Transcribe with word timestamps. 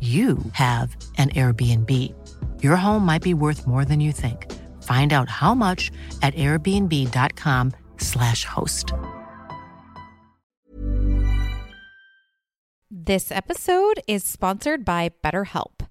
you 0.00 0.38
have 0.52 0.96
an 1.18 1.28
Airbnb. 1.30 2.14
Your 2.62 2.76
home 2.76 3.04
might 3.04 3.22
be 3.22 3.34
worth 3.34 3.66
more 3.66 3.84
than 3.84 4.00
you 4.00 4.12
think. 4.12 4.50
Find 4.82 5.12
out 5.12 5.28
how 5.28 5.54
much 5.54 5.90
at 6.22 6.34
airbnb.com/slash 6.34 8.44
host. 8.46 8.94
This 12.90 13.30
episode 13.30 14.00
is 14.06 14.24
sponsored 14.24 14.82
by 14.84 15.10
BetterHelp. 15.22 15.86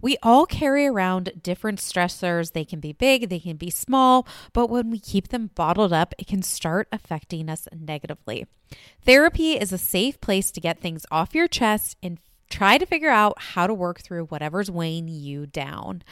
We 0.00 0.16
all 0.22 0.44
carry 0.44 0.86
around 0.86 1.32
different 1.42 1.78
stressors. 1.78 2.52
They 2.52 2.64
can 2.64 2.80
be 2.80 2.92
big, 2.92 3.30
they 3.30 3.40
can 3.40 3.56
be 3.56 3.70
small, 3.70 4.28
but 4.52 4.68
when 4.68 4.90
we 4.90 4.98
keep 4.98 5.28
them 5.28 5.50
bottled 5.54 5.94
up, 5.94 6.14
it 6.18 6.26
can 6.26 6.42
start 6.42 6.88
affecting 6.92 7.48
us 7.48 7.66
negatively. 7.72 8.46
Therapy 9.00 9.52
is 9.52 9.72
a 9.72 9.78
safe 9.78 10.20
place 10.20 10.50
to 10.50 10.60
get 10.60 10.80
things 10.80 11.06
off 11.10 11.34
your 11.34 11.48
chest 11.48 11.96
and 12.02 12.18
try 12.54 12.78
to 12.78 12.86
figure 12.86 13.10
out 13.10 13.34
how 13.40 13.66
to 13.66 13.74
work 13.74 14.00
through 14.00 14.26
whatever's 14.26 14.70
weighing 14.70 15.08
you 15.08 15.44
down. 15.44 16.04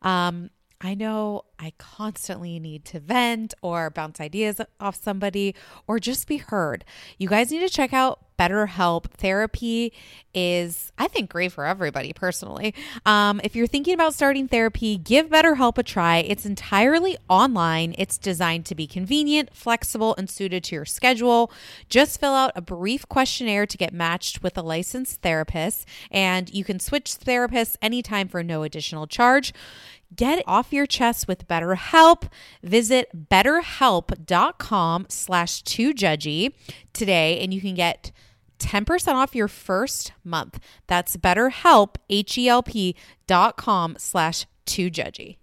Um, 0.00 0.50
I 0.80 0.94
know 0.94 1.42
I 1.58 1.72
constantly 1.76 2.60
need 2.60 2.84
to 2.86 3.00
vent 3.00 3.52
or 3.62 3.90
bounce 3.90 4.20
ideas 4.20 4.60
off 4.78 5.02
somebody 5.02 5.56
or 5.88 5.98
just 5.98 6.28
be 6.28 6.36
heard. 6.36 6.84
You 7.18 7.28
guys 7.28 7.50
need 7.50 7.60
to 7.60 7.68
check 7.68 7.92
out 7.92 8.27
BetterHelp. 8.38 9.04
Therapy 9.12 9.92
is, 10.34 10.92
I 10.96 11.08
think, 11.08 11.30
great 11.30 11.52
for 11.52 11.64
everybody 11.64 12.12
personally. 12.12 12.74
Um, 13.04 13.40
if 13.42 13.56
you're 13.56 13.66
thinking 13.66 13.94
about 13.94 14.14
starting 14.14 14.48
therapy, 14.48 14.96
give 14.96 15.28
BetterHelp 15.28 15.78
a 15.78 15.82
try. 15.82 16.18
It's 16.18 16.46
entirely 16.46 17.16
online, 17.28 17.94
it's 17.98 18.18
designed 18.18 18.66
to 18.66 18.74
be 18.74 18.86
convenient, 18.86 19.54
flexible, 19.54 20.14
and 20.16 20.30
suited 20.30 20.64
to 20.64 20.76
your 20.76 20.84
schedule. 20.84 21.50
Just 21.88 22.20
fill 22.20 22.34
out 22.34 22.52
a 22.54 22.62
brief 22.62 23.08
questionnaire 23.08 23.66
to 23.66 23.76
get 23.76 23.92
matched 23.92 24.42
with 24.42 24.56
a 24.56 24.62
licensed 24.62 25.22
therapist, 25.22 25.86
and 26.10 26.52
you 26.52 26.64
can 26.64 26.78
switch 26.78 27.16
therapists 27.18 27.76
anytime 27.82 28.28
for 28.28 28.42
no 28.42 28.62
additional 28.62 29.06
charge. 29.06 29.52
Get 30.14 30.42
off 30.46 30.72
your 30.72 30.86
chest 30.86 31.28
with 31.28 31.46
BetterHelp. 31.48 32.30
Visit 32.62 33.28
betterhelp.com 33.28 35.06
slash 35.08 35.62
2judgy 35.64 36.54
today 36.94 37.40
and 37.40 37.52
you 37.52 37.60
can 37.60 37.74
get 37.74 38.10
10% 38.58 39.14
off 39.14 39.34
your 39.34 39.48
first 39.48 40.12
month. 40.24 40.58
That's 40.86 41.16
betterhelp, 41.16 41.96
H-E-L-P 42.10 42.96
dot 43.26 43.56
com 43.56 43.96
slash 43.98 44.46
2judgy. 44.66 45.36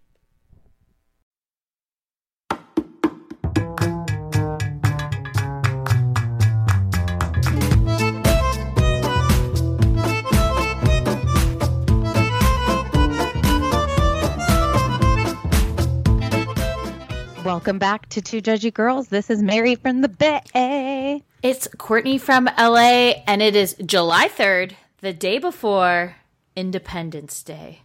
Welcome 17.46 17.78
back 17.78 18.10
to 18.10 18.22
Two 18.24 18.42
Judgy 18.42 18.74
Girls. 18.74 19.08
This 19.10 19.30
is 19.30 19.42
Mary 19.44 19.76
from 19.76 20.02
the 20.02 20.10
Bay. 20.10 21.22
It's 21.44 21.68
Courtney 21.78 22.18
from 22.18 22.46
LA, 22.58 23.14
and 23.28 23.40
it 23.44 23.56
is 23.56 23.76
July 23.86 24.28
3rd, 24.30 24.72
the 25.02 25.14
day 25.14 25.38
before 25.38 26.16
Independence 26.56 27.44
Day. 27.44 27.82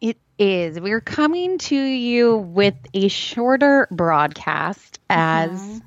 It 0.00 0.18
is. 0.40 0.80
We're 0.80 1.00
coming 1.00 1.58
to 1.58 1.76
you 1.76 2.36
with 2.36 2.74
a 2.92 3.06
shorter 3.06 3.86
broadcast 3.92 4.98
as 5.08 5.50
Mm-hmm. 5.52 5.78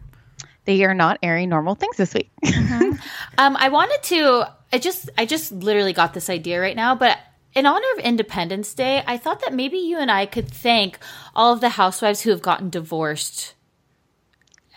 they 0.64 0.84
are 0.86 0.94
not 0.94 1.20
airing 1.22 1.50
normal 1.50 1.76
things 1.76 1.98
this 1.98 2.14
week. 2.14 2.32
Um, 3.40 3.56
I 3.56 3.70
wanted 3.70 4.02
to. 4.04 4.48
I 4.74 4.80
just, 4.80 5.12
I 5.16 5.28
just 5.28 5.52
literally 5.52 5.94
got 5.94 6.16
this 6.16 6.28
idea 6.28 6.60
right 6.60 6.76
now, 6.76 6.96
but 6.96 7.20
in 7.58 7.66
honor 7.66 7.88
of 7.98 8.04
Independence 8.04 8.74
Day, 8.74 9.04
I 9.08 9.18
thought 9.18 9.42
that 9.42 9.54
maybe 9.54 9.78
you 9.78 9.98
and 9.98 10.12
I 10.12 10.26
could 10.26 10.48
thank 10.50 11.00
all 11.36 11.54
of 11.54 11.62
the 11.62 11.70
housewives 11.70 12.22
who 12.22 12.30
have 12.30 12.42
gotten 12.42 12.70
divorced 12.70 13.56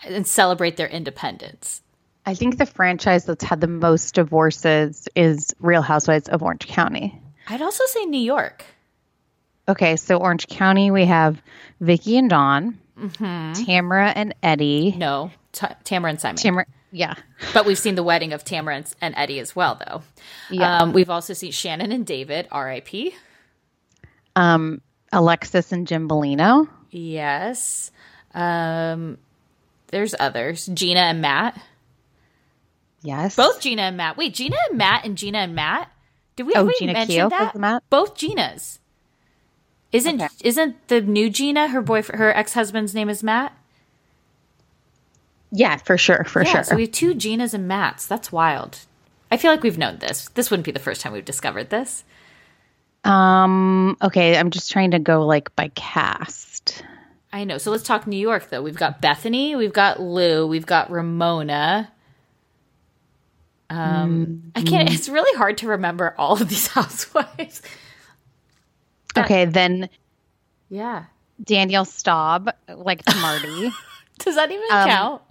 and 0.05 0.27
celebrate 0.27 0.77
their 0.77 0.89
independence. 0.89 1.83
I 2.25 2.35
think 2.35 2.59
the 2.59 2.67
franchise 2.67 3.25
that's 3.27 3.45
had 3.45 3.61
the 3.61 3.67
most 3.67 4.15
divorces 4.15 5.09
is 5.15 5.55
Real 5.61 5.83
Housewives 5.83 6.29
of 6.29 6.43
Orange 6.43 6.67
County. 6.67 7.21
I'd 7.49 7.63
also 7.63 7.85
say 7.87 8.05
New 8.05 8.21
York. 8.21 8.65
Okay, 9.69 9.97
so 9.97 10.17
Orange 10.19 10.47
County, 10.49 10.91
we 10.91 11.05
have 11.07 11.41
Vicki 11.81 12.17
and 12.19 12.31
Donn, 12.31 12.79
Mm-hmm. 12.99 13.65
Tamara 13.65 14.09
and 14.09 14.35
Eddie. 14.43 14.95
No, 14.99 15.31
T- 15.53 15.67
Tamara 15.85 16.11
and 16.11 16.21
Simon. 16.21 16.37
Tamara, 16.37 16.67
yeah. 16.93 17.15
But 17.55 17.67
we've 17.67 17.79
seen 17.79 17.95
the 17.95 18.03
wedding 18.03 18.33
of 18.33 18.45
Tamara 18.45 18.85
and, 19.01 19.15
Eddie 19.17 19.39
as 19.41 19.55
well, 19.55 19.81
though. 19.87 20.03
Yeah. 20.51 20.79
Um, 20.79 20.93
we've 20.93 21.11
also 21.11 21.33
seen 21.33 21.53
Shannon 21.53 21.93
and 21.93 22.05
David, 22.07 22.49
R.I.P. 22.51 23.15
Um, 24.37 24.81
Alexis 25.13 25.73
and 25.73 25.87
Jim 25.87 26.09
Bellino. 26.09 26.69
Yes. 26.91 27.91
Um, 28.35 29.19
there's 29.89 30.15
others. 30.19 30.67
Gina 30.67 31.01
and 31.01 31.21
Matt. 31.21 31.61
Yes. 33.03 33.37
Both 33.37 33.61
Gina 33.61 33.83
and 33.83 33.97
Matt. 33.97 34.17
Wait, 34.17 34.35
Gina 34.35 34.57
and 34.69 34.79
Matt 34.79 35.05
and 35.05 35.17
Gina 35.17 35.39
and 35.39 35.55
Matt. 35.55 35.91
Did 36.37 36.47
we, 36.47 36.53
Oh, 36.55 36.65
we 36.65 36.75
Gina 36.79 36.93
mention 36.93 37.17
Keough 37.17 37.31
was 37.31 37.39
that? 37.39 37.57
Matt? 37.57 37.83
Both 37.91 38.15
Ginas. 38.17 38.79
Isn't 39.93 40.21
Okay. 40.23 40.29
isn't 40.45 40.87
the 40.89 41.01
new 41.01 41.29
Gina 41.31 41.69
her 41.69 41.83
boyfriend 41.83 42.21
her 42.21 42.35
ex 42.37 42.55
husband's 42.55 42.95
name 42.95 43.09
is 43.09 43.23
Matt? 43.25 43.53
Yeah, 45.53 45.77
for 45.79 45.99
sure, 45.99 46.25
for 46.25 46.43
yeah, 46.45 46.53
sure. 46.53 46.65
so 46.65 46.77
we 46.77 46.83
have 46.83 46.93
two 46.93 47.15
Ginas 47.15 47.55
and 47.55 47.67
Matts. 47.67 48.07
That's 48.07 48.31
wild. 48.31 48.79
I 49.33 49.37
feel 49.37 49.51
like 49.51 49.63
we've 49.63 49.79
known 49.79 49.99
this. 49.99 50.29
This 50.31 50.51
wouldn't 50.51 50.65
be 50.65 50.73
the 50.73 50.79
first 50.81 51.01
time 51.01 51.13
we've 51.13 51.25
discovered 51.25 51.71
this. 51.71 52.05
um, 53.05 53.97
okay, 54.03 54.37
I'm 54.37 54.51
just 54.51 54.71
trying 54.71 54.91
to 54.93 54.99
go 54.99 55.25
like 55.27 55.55
by 55.57 55.69
cast. 55.75 56.85
I 57.33 57.45
know. 57.45 57.59
So 57.59 57.71
let's 57.71 57.85
talk 57.85 58.07
New 58.07 58.17
York 58.19 58.51
though. 58.51 58.61
We've 58.63 58.77
got 58.77 59.01
Bethany, 59.01 59.55
we've 59.57 59.73
got 59.73 60.01
Lou, 60.01 60.47
we've 60.47 60.67
got 60.67 60.91
Ramona. 60.91 61.91
Um, 63.69 64.51
I 64.57 64.63
can't. 64.63 64.93
It's 64.93 65.09
really 65.09 65.37
hard 65.39 65.59
to 65.59 65.69
remember 65.69 66.15
all 66.19 66.33
of 66.41 66.49
these 66.49 66.67
housewives. 66.69 67.63
Okay, 69.17 69.45
then 69.45 69.89
Yeah. 70.69 71.05
Danielle 71.43 71.85
Staub, 71.85 72.51
like 72.69 73.03
to 73.05 73.17
Marty, 73.17 73.71
Does 74.19 74.35
that 74.35 74.51
even 74.51 74.67
Um, 74.71 74.89
count? 74.89 75.23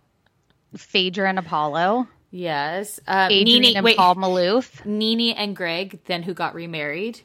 Phaedra 0.78 1.30
and 1.30 1.40
Apollo, 1.40 2.08
Yes. 2.32 3.00
Uh, 3.08 3.28
Adrian 3.32 3.62
Nene, 3.64 3.76
and 3.78 3.84
wait, 3.84 3.98
Paul 3.98 4.16
Maloof, 4.16 4.86
NeNe 4.86 5.34
and 5.36 5.56
Greg, 5.56 6.00
then 6.06 6.22
who 6.22 6.34
got 6.36 6.54
remarried? 6.54 7.20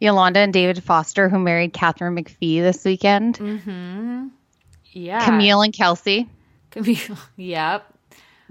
Yolanda 0.00 0.40
and 0.40 0.52
David 0.52 0.82
Foster, 0.82 1.28
who 1.28 1.38
married 1.38 1.72
Katharine 1.72 2.16
McPhee 2.16 2.60
this 2.62 2.84
weekend, 2.84 3.36
Yeah. 4.92 5.24
Camille 5.24 5.62
and 5.62 5.72
Kelsey, 5.74 6.28
Camille. 6.70 7.18
Yep. 7.36 7.94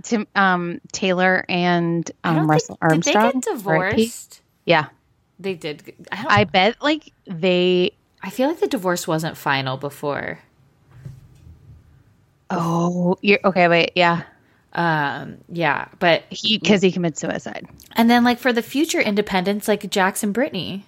Tim, 0.03 0.27
um, 0.35 0.79
Taylor 0.91 1.43
and 1.49 2.09
um, 2.23 2.35
think- 2.35 2.49
Russell 2.51 2.77
Armstrong. 2.81 3.31
Did 3.31 3.33
they 3.35 3.39
get 3.47 3.55
divorced? 3.57 4.41
Yeah, 4.65 4.87
They 5.39 5.55
did. 5.55 5.93
I, 6.11 6.41
I 6.41 6.43
bet 6.43 6.81
like 6.81 7.11
they. 7.25 7.91
I 8.21 8.29
feel 8.29 8.49
like 8.49 8.59
the 8.59 8.67
divorce 8.67 9.07
wasn't 9.07 9.37
final 9.37 9.77
before. 9.77 10.39
Oh, 12.49 13.17
you're 13.21 13.39
okay. 13.45 13.67
Wait, 13.67 13.91
yeah. 13.95 14.23
Um, 14.73 15.37
yeah, 15.49 15.87
but 15.99 16.23
He 16.29 16.57
because 16.57 16.81
he 16.81 16.91
commits 16.91 17.19
suicide. 17.19 17.67
and 17.93 18.09
then 18.09 18.23
like 18.23 18.37
for 18.39 18.53
the 18.53 18.61
future 18.61 19.01
independence, 19.01 19.67
like 19.67 19.89
Jackson 19.89 20.31
Brittany. 20.31 20.85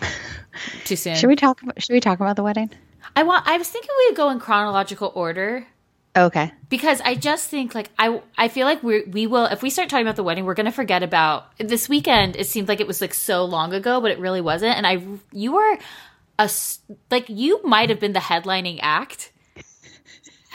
Too 0.84 0.96
soon. 0.96 1.16
Should 1.16 1.28
we 1.28 1.36
talk? 1.36 1.62
About, 1.62 1.80
should 1.82 1.92
we 1.92 2.00
talk 2.00 2.18
about 2.20 2.36
the 2.36 2.42
wedding? 2.42 2.70
I 3.14 3.22
want. 3.22 3.46
I 3.46 3.58
was 3.58 3.68
thinking 3.68 3.90
we 3.98 4.08
would 4.10 4.16
go 4.16 4.30
in 4.30 4.40
chronological 4.40 5.12
order 5.14 5.66
Okay. 6.16 6.50
because 6.70 7.00
I 7.02 7.14
just 7.14 7.48
think 7.48 7.74
like 7.74 7.90
I 7.98 8.20
I 8.38 8.48
feel 8.48 8.66
like 8.66 8.82
we 8.82 9.02
we 9.04 9.26
will 9.26 9.46
if 9.46 9.62
we 9.62 9.70
start 9.70 9.88
talking 9.88 10.06
about 10.06 10.16
the 10.16 10.22
wedding, 10.24 10.44
we're 10.44 10.54
gonna 10.54 10.72
forget 10.72 11.02
about 11.02 11.56
this 11.58 11.88
weekend. 11.88 12.36
It 12.36 12.46
seemed 12.46 12.68
like 12.68 12.80
it 12.80 12.86
was 12.86 13.00
like 13.00 13.14
so 13.14 13.44
long 13.44 13.72
ago, 13.74 14.00
but 14.00 14.10
it 14.10 14.18
really 14.18 14.40
wasn't. 14.40 14.76
And 14.76 14.86
I 14.86 15.02
you 15.32 15.52
were 15.52 15.78
a 16.38 16.50
like 17.10 17.28
you 17.28 17.60
might 17.62 17.90
have 17.90 18.00
been 18.00 18.12
the 18.14 18.20
headlining 18.20 18.78
act 18.82 19.30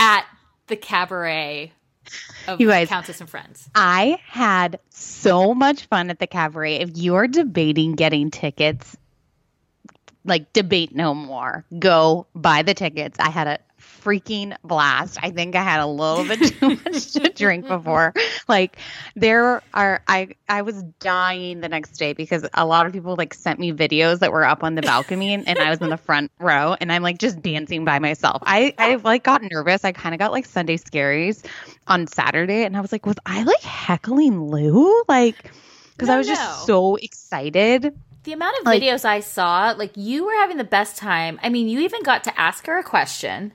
at 0.02 0.26
the 0.66 0.76
cabaret 0.76 1.72
of 2.48 2.60
You 2.60 2.68
guys- 2.68 2.90
Countess 2.90 3.22
and 3.22 3.30
Friends. 3.30 3.70
I 3.76 4.20
had 4.26 4.80
so 4.90 5.54
much 5.54 5.86
fun 5.86 6.10
at 6.10 6.18
the 6.18 6.26
cabaret. 6.26 6.78
If 6.78 6.90
you're 6.96 7.28
debating 7.28 7.94
getting 7.94 8.32
tickets, 8.32 8.98
like 10.26 10.52
debate 10.54 10.96
no 10.96 11.14
more. 11.14 11.66
Go 11.78 12.26
buy 12.34 12.64
the 12.64 12.74
tickets. 12.74 13.18
I 13.20 13.30
had 13.30 13.48
a 13.48 13.60
freaking 14.04 14.56
blast. 14.64 15.18
I 15.22 15.30
think 15.32 15.56
I 15.56 15.64
had 15.64 15.80
a 15.80 15.86
little 15.88 16.26
bit 16.26 16.40
too 16.60 16.70
much 16.86 17.12
to 17.14 17.30
drink 17.30 17.68
before. 17.68 18.14
Like 18.48 18.78
there 19.16 19.62
are 19.74 20.02
I 20.08 20.30
I 20.50 20.62
was 20.64 20.82
dying 21.00 21.62
the 21.62 21.70
next 21.70 21.92
day 21.98 22.14
because 22.14 22.46
a 22.54 22.66
lot 22.66 22.86
of 22.86 22.94
people 22.94 23.16
like 23.18 23.34
sent 23.34 23.60
me 23.60 23.72
videos 23.72 24.20
that 24.20 24.32
were 24.32 24.44
up 24.44 24.64
on 24.64 24.76
the 24.76 24.82
balcony 24.82 25.34
and, 25.34 25.48
and 25.48 25.60
I 25.60 25.70
was 25.70 25.80
in 25.82 25.90
the 25.90 25.98
front 25.98 26.32
row 26.40 26.76
and 26.82 26.92
I'm 26.92 27.04
like 27.04 27.18
just 27.20 27.42
dancing 27.42 27.86
by 27.86 28.00
myself. 28.00 28.42
I 28.46 28.74
I 28.78 28.96
like 28.96 29.24
got 29.24 29.42
nervous. 29.52 29.86
I 29.86 29.92
kind 29.92 30.16
of 30.16 30.20
got 30.20 30.32
like 30.32 30.46
Sunday 30.46 30.78
scaries 30.78 31.46
on 31.88 32.08
Saturday 32.08 32.64
and 32.64 32.76
I 32.76 32.82
was 32.82 32.92
like 32.92 33.06
was 33.06 33.18
I 33.26 33.44
like 33.44 33.62
heckling 33.62 34.46
Lou? 34.50 35.04
Like 35.08 35.52
because 35.94 36.08
No, 36.08 36.16
I 36.16 36.18
was 36.18 36.28
no. 36.28 36.34
just 36.36 36.66
so 36.66 36.96
excited. 36.96 37.96
The 38.24 38.34
amount 38.34 38.56
of 38.60 38.66
Like- 38.66 38.82
videos 38.82 39.04
I 39.06 39.20
saw, 39.20 39.74
like 39.78 39.92
you 39.96 40.26
were 40.26 40.34
having 40.34 40.58
the 40.58 40.64
best 40.64 40.96
time. 40.98 41.40
I 41.42 41.50
mean, 41.50 41.68
you 41.68 41.80
even 41.80 42.04
got 42.04 42.24
to 42.26 42.40
ask 42.40 42.66
her 42.68 42.78
a 42.78 42.84
question. 42.84 43.54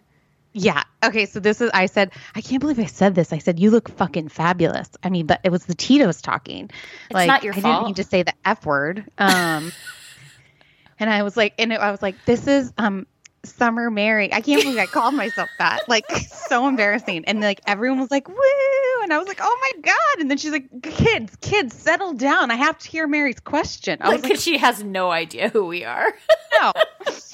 Yeah. 0.58 0.84
Okay. 1.04 1.26
So 1.26 1.38
this 1.38 1.60
is, 1.60 1.70
I 1.74 1.84
said, 1.84 2.12
I 2.34 2.40
can't 2.40 2.60
believe 2.62 2.78
I 2.78 2.86
said 2.86 3.14
this. 3.14 3.30
I 3.30 3.38
said, 3.38 3.60
you 3.60 3.70
look 3.70 3.90
fucking 3.90 4.28
fabulous. 4.28 4.88
I 5.02 5.10
mean, 5.10 5.26
but 5.26 5.40
it 5.44 5.50
was 5.50 5.66
the 5.66 5.74
Tito's 5.74 6.22
talking. 6.22 6.70
It's 7.10 7.26
not 7.26 7.44
your 7.44 7.52
I 7.52 7.60
fault. 7.60 7.74
didn't 7.74 7.84
mean 7.84 7.94
to 7.96 8.04
say 8.04 8.22
the 8.22 8.32
F 8.42 8.64
word. 8.64 9.04
Um, 9.18 9.70
and 10.98 11.10
I 11.10 11.22
was 11.24 11.36
like, 11.36 11.52
and 11.58 11.74
I 11.74 11.90
was 11.90 12.00
like, 12.00 12.24
this 12.24 12.46
is, 12.46 12.72
um, 12.78 13.06
Summer 13.44 13.90
Mary. 13.90 14.32
I 14.32 14.40
can't 14.40 14.62
believe 14.64 14.78
I 14.78 14.86
called 14.86 15.14
myself 15.14 15.50
that. 15.58 15.88
Like, 15.88 16.10
so 16.48 16.66
embarrassing. 16.66 17.26
And 17.26 17.40
like, 17.42 17.60
everyone 17.66 18.00
was 18.00 18.10
like, 18.10 18.26
woo. 18.26 18.34
And 19.02 19.12
I 19.12 19.18
was 19.18 19.28
like, 19.28 19.38
oh 19.42 19.58
my 19.60 19.82
God. 19.82 20.20
And 20.20 20.30
then 20.30 20.38
she's 20.38 20.50
like, 20.52 20.82
kids, 20.82 21.36
kids, 21.42 21.76
settle 21.76 22.14
down. 22.14 22.50
I 22.50 22.56
have 22.56 22.78
to 22.78 22.88
hear 22.88 23.06
Mary's 23.06 23.38
question. 23.40 23.98
I 24.00 24.08
was 24.08 24.14
Like, 24.16 24.22
like, 24.24 24.32
'cause 24.32 24.42
she 24.42 24.56
has 24.58 24.82
no 24.82 25.10
idea 25.12 25.48
who 25.50 25.66
we 25.66 25.84
are. 25.84 26.12
no. 26.60 26.72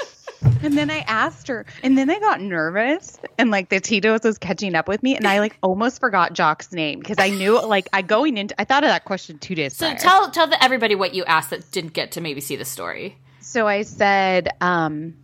And 0.62 0.78
then 0.78 0.90
I 0.90 0.98
asked 1.00 1.48
her, 1.48 1.66
and 1.82 1.98
then 1.98 2.08
I 2.08 2.18
got 2.20 2.40
nervous, 2.40 3.18
and 3.38 3.50
like 3.50 3.68
the 3.68 3.80
Tito's 3.80 4.22
was 4.22 4.38
catching 4.38 4.74
up 4.74 4.88
with 4.88 5.02
me, 5.02 5.16
and 5.16 5.26
I 5.26 5.40
like 5.40 5.56
almost 5.62 6.00
forgot 6.00 6.32
Jock's 6.32 6.72
name 6.72 7.00
because 7.00 7.18
I 7.18 7.30
knew 7.30 7.60
like 7.60 7.88
I 7.92 8.02
going 8.02 8.36
into 8.36 8.60
I 8.60 8.64
thought 8.64 8.84
of 8.84 8.88
that 8.88 9.04
question 9.04 9.38
two 9.38 9.54
days. 9.54 9.76
So 9.76 9.86
prior. 9.86 9.98
tell 9.98 10.30
tell 10.30 10.46
the, 10.46 10.62
everybody 10.62 10.94
what 10.94 11.14
you 11.14 11.24
asked 11.24 11.50
that 11.50 11.70
didn't 11.72 11.92
get 11.92 12.12
to 12.12 12.20
maybe 12.20 12.40
see 12.40 12.56
the 12.56 12.64
story. 12.64 13.18
So 13.40 13.66
I 13.66 13.82
said, 13.82 14.50
um, 14.60 15.14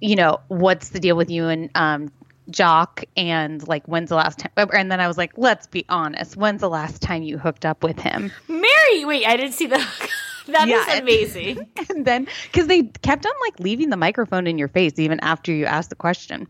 you 0.00 0.16
know, 0.16 0.40
what's 0.48 0.90
the 0.90 1.00
deal 1.00 1.16
with 1.16 1.30
you 1.30 1.48
and 1.48 1.70
um, 1.74 2.10
Jock, 2.50 3.04
and 3.16 3.66
like 3.68 3.86
when's 3.86 4.08
the 4.08 4.16
last 4.16 4.38
time? 4.38 4.50
And 4.56 4.90
then 4.90 5.00
I 5.00 5.08
was 5.08 5.18
like, 5.18 5.32
let's 5.36 5.66
be 5.66 5.84
honest, 5.88 6.36
when's 6.36 6.60
the 6.60 6.70
last 6.70 7.02
time 7.02 7.22
you 7.22 7.38
hooked 7.38 7.66
up 7.66 7.82
with 7.82 7.98
him? 7.98 8.32
Mary, 8.48 9.04
wait, 9.04 9.26
I 9.26 9.36
didn't 9.36 9.52
see 9.52 9.66
the. 9.66 9.84
That 10.46 10.68
is 10.68 10.70
Yeah, 10.70 10.86
and- 10.90 11.00
amazing. 11.00 11.68
And 11.90 12.04
then 12.04 12.26
because 12.44 12.66
they 12.66 12.82
kept 12.84 13.24
on 13.26 13.32
like 13.42 13.60
leaving 13.60 13.90
the 13.90 13.96
microphone 13.96 14.46
in 14.46 14.58
your 14.58 14.68
face 14.68 14.98
even 14.98 15.20
after 15.20 15.52
you 15.52 15.64
asked 15.66 15.90
the 15.90 15.96
question. 15.96 16.46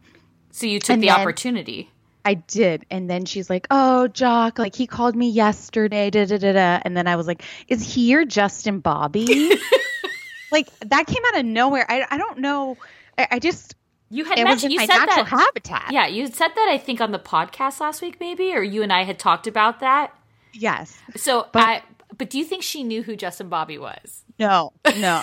So 0.52 0.66
you 0.66 0.80
took 0.80 0.94
And 0.94 1.02
the 1.02 1.08
then- 1.08 1.20
opportunity. 1.20 1.90
I 2.24 2.34
did. 2.34 2.84
And 2.90 3.08
then 3.08 3.24
she's 3.24 3.48
like, 3.48 3.68
Oh, 3.70 4.08
Jock, 4.08 4.58
like 4.58 4.74
he 4.74 4.88
called 4.88 5.14
me 5.14 5.30
yesterday. 5.30 6.10
Da, 6.10 6.24
da, 6.26 6.38
da, 6.38 6.52
da. 6.52 6.80
And 6.82 6.96
then 6.96 7.06
I 7.06 7.14
was 7.14 7.26
like, 7.28 7.42
Is 7.68 7.82
he 7.94 8.10
your 8.10 8.24
Justin 8.24 8.80
Bobby? 8.80 9.26
like 10.50 10.68
that 10.80 11.06
came 11.06 11.22
out 11.28 11.38
of 11.40 11.46
nowhere. 11.46 11.86
I, 11.88 12.04
I 12.10 12.18
don't 12.18 12.38
know. 12.38 12.76
I, 13.16 13.28
I 13.32 13.38
just, 13.38 13.76
You 14.10 14.24
had 14.24 14.38
it 14.38 14.42
was 14.44 14.62
mentioned 14.62 14.72
in 14.72 14.72
you 14.72 14.78
my 14.78 14.86
said 14.86 15.06
natural 15.06 15.24
that. 15.24 15.40
habitat. 15.46 15.92
Yeah, 15.92 16.06
you 16.08 16.26
said 16.26 16.48
that 16.48 16.68
I 16.68 16.78
think 16.78 17.00
on 17.00 17.12
the 17.12 17.18
podcast 17.20 17.78
last 17.80 18.02
week, 18.02 18.18
maybe, 18.18 18.52
or 18.54 18.62
you 18.62 18.82
and 18.82 18.92
I 18.92 19.04
had 19.04 19.18
talked 19.20 19.46
about 19.46 19.78
that. 19.80 20.12
Yes. 20.52 20.96
So, 21.16 21.46
But- 21.52 21.62
I. 21.62 21.82
But 22.18 22.30
do 22.30 22.38
you 22.38 22.44
think 22.44 22.62
she 22.62 22.82
knew 22.82 23.02
who 23.02 23.16
Justin 23.16 23.48
Bobby 23.48 23.78
was? 23.78 24.24
No, 24.38 24.72
no. 24.98 25.22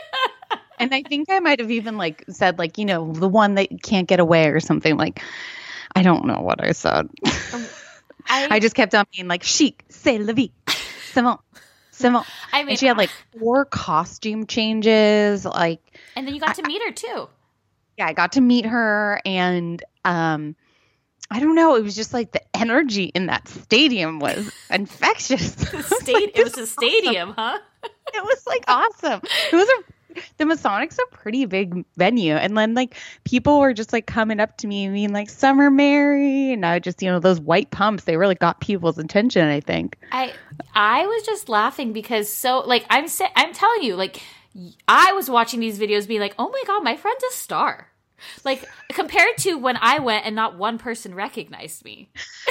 and 0.78 0.94
I 0.94 1.02
think 1.02 1.30
I 1.30 1.40
might 1.40 1.60
have 1.60 1.70
even 1.70 1.96
like 1.96 2.24
said, 2.28 2.58
like, 2.58 2.78
you 2.78 2.84
know, 2.84 3.12
the 3.12 3.28
one 3.28 3.54
that 3.54 3.68
can't 3.82 4.08
get 4.08 4.20
away 4.20 4.48
or 4.48 4.60
something. 4.60 4.96
Like, 4.96 5.20
I 5.94 6.02
don't 6.02 6.26
know 6.26 6.40
what 6.40 6.62
I 6.62 6.72
said. 6.72 7.08
I 8.28 8.58
just 8.60 8.74
kept 8.74 8.94
on 8.94 9.04
being 9.14 9.28
like, 9.28 9.42
chic, 9.42 9.84
c'est 9.88 10.18
la 10.18 10.32
vie, 10.32 10.52
Simon, 11.12 11.38
Simon. 11.90 12.22
I 12.52 12.62
mean, 12.62 12.70
and 12.70 12.78
she 12.78 12.86
had 12.86 12.96
like 12.96 13.10
four 13.38 13.64
costume 13.64 14.46
changes. 14.46 15.44
Like, 15.44 15.80
and 16.16 16.26
then 16.26 16.34
you 16.34 16.40
got 16.40 16.56
to 16.56 16.62
meet 16.62 16.82
her 16.82 16.92
too. 16.92 17.28
yeah, 17.96 18.06
I 18.06 18.12
got 18.12 18.32
to 18.32 18.40
meet 18.40 18.66
her 18.66 19.20
and 19.24 19.82
um 20.04 20.56
I 21.30 21.40
don't 21.40 21.54
know, 21.54 21.76
it 21.76 21.82
was 21.82 21.96
just 21.96 22.12
like 22.12 22.32
the 22.32 22.42
energy 22.56 23.04
in 23.04 23.26
that 23.26 23.48
stadium 23.48 24.18
was 24.20 24.50
infectious. 24.70 25.52
State, 26.00 26.32
it 26.34 26.44
was 26.44 26.58
a 26.58 26.66
stadium, 26.66 27.34
huh? 27.36 27.58
it 28.14 28.22
was 28.22 28.46
like 28.46 28.64
awesome. 28.68 29.20
It 29.52 29.56
was 29.56 29.68
a 29.68 29.96
the 30.38 30.44
Masonics 30.44 30.98
a 30.98 31.14
pretty 31.14 31.44
big 31.44 31.84
venue. 31.96 32.34
And 32.34 32.56
then 32.56 32.74
like 32.74 32.94
people 33.24 33.60
were 33.60 33.74
just 33.74 33.92
like 33.92 34.06
coming 34.06 34.40
up 34.40 34.56
to 34.58 34.66
me 34.66 34.84
and 34.84 34.94
being 34.94 35.12
like 35.12 35.28
Summer 35.28 35.70
Mary 35.70 36.52
and 36.52 36.64
I 36.64 36.78
just, 36.78 37.02
you 37.02 37.10
know, 37.10 37.18
those 37.18 37.40
white 37.40 37.70
pumps, 37.70 38.04
they 38.04 38.16
really 38.16 38.34
got 38.34 38.60
people's 38.60 38.98
attention, 38.98 39.46
I 39.46 39.60
think. 39.60 39.98
I 40.12 40.32
I 40.74 41.06
was 41.06 41.22
just 41.24 41.48
laughing 41.48 41.92
because 41.92 42.32
so 42.32 42.60
like 42.60 42.86
I'm 42.90 43.06
I'm 43.34 43.52
telling 43.52 43.82
you 43.82 43.96
like 43.96 44.22
I 44.88 45.12
was 45.12 45.28
watching 45.28 45.60
these 45.60 45.78
videos 45.78 46.08
being 46.08 46.20
like 46.20 46.34
oh 46.38 46.48
my 46.48 46.62
god 46.66 46.82
my 46.82 46.96
friend's 46.96 47.22
a 47.24 47.32
star 47.32 47.88
like 48.44 48.64
compared 48.90 49.36
to 49.38 49.54
when 49.54 49.76
I 49.80 49.98
went 49.98 50.26
and 50.26 50.34
not 50.34 50.56
one 50.56 50.78
person 50.78 51.14
recognized 51.14 51.84
me 51.84 52.08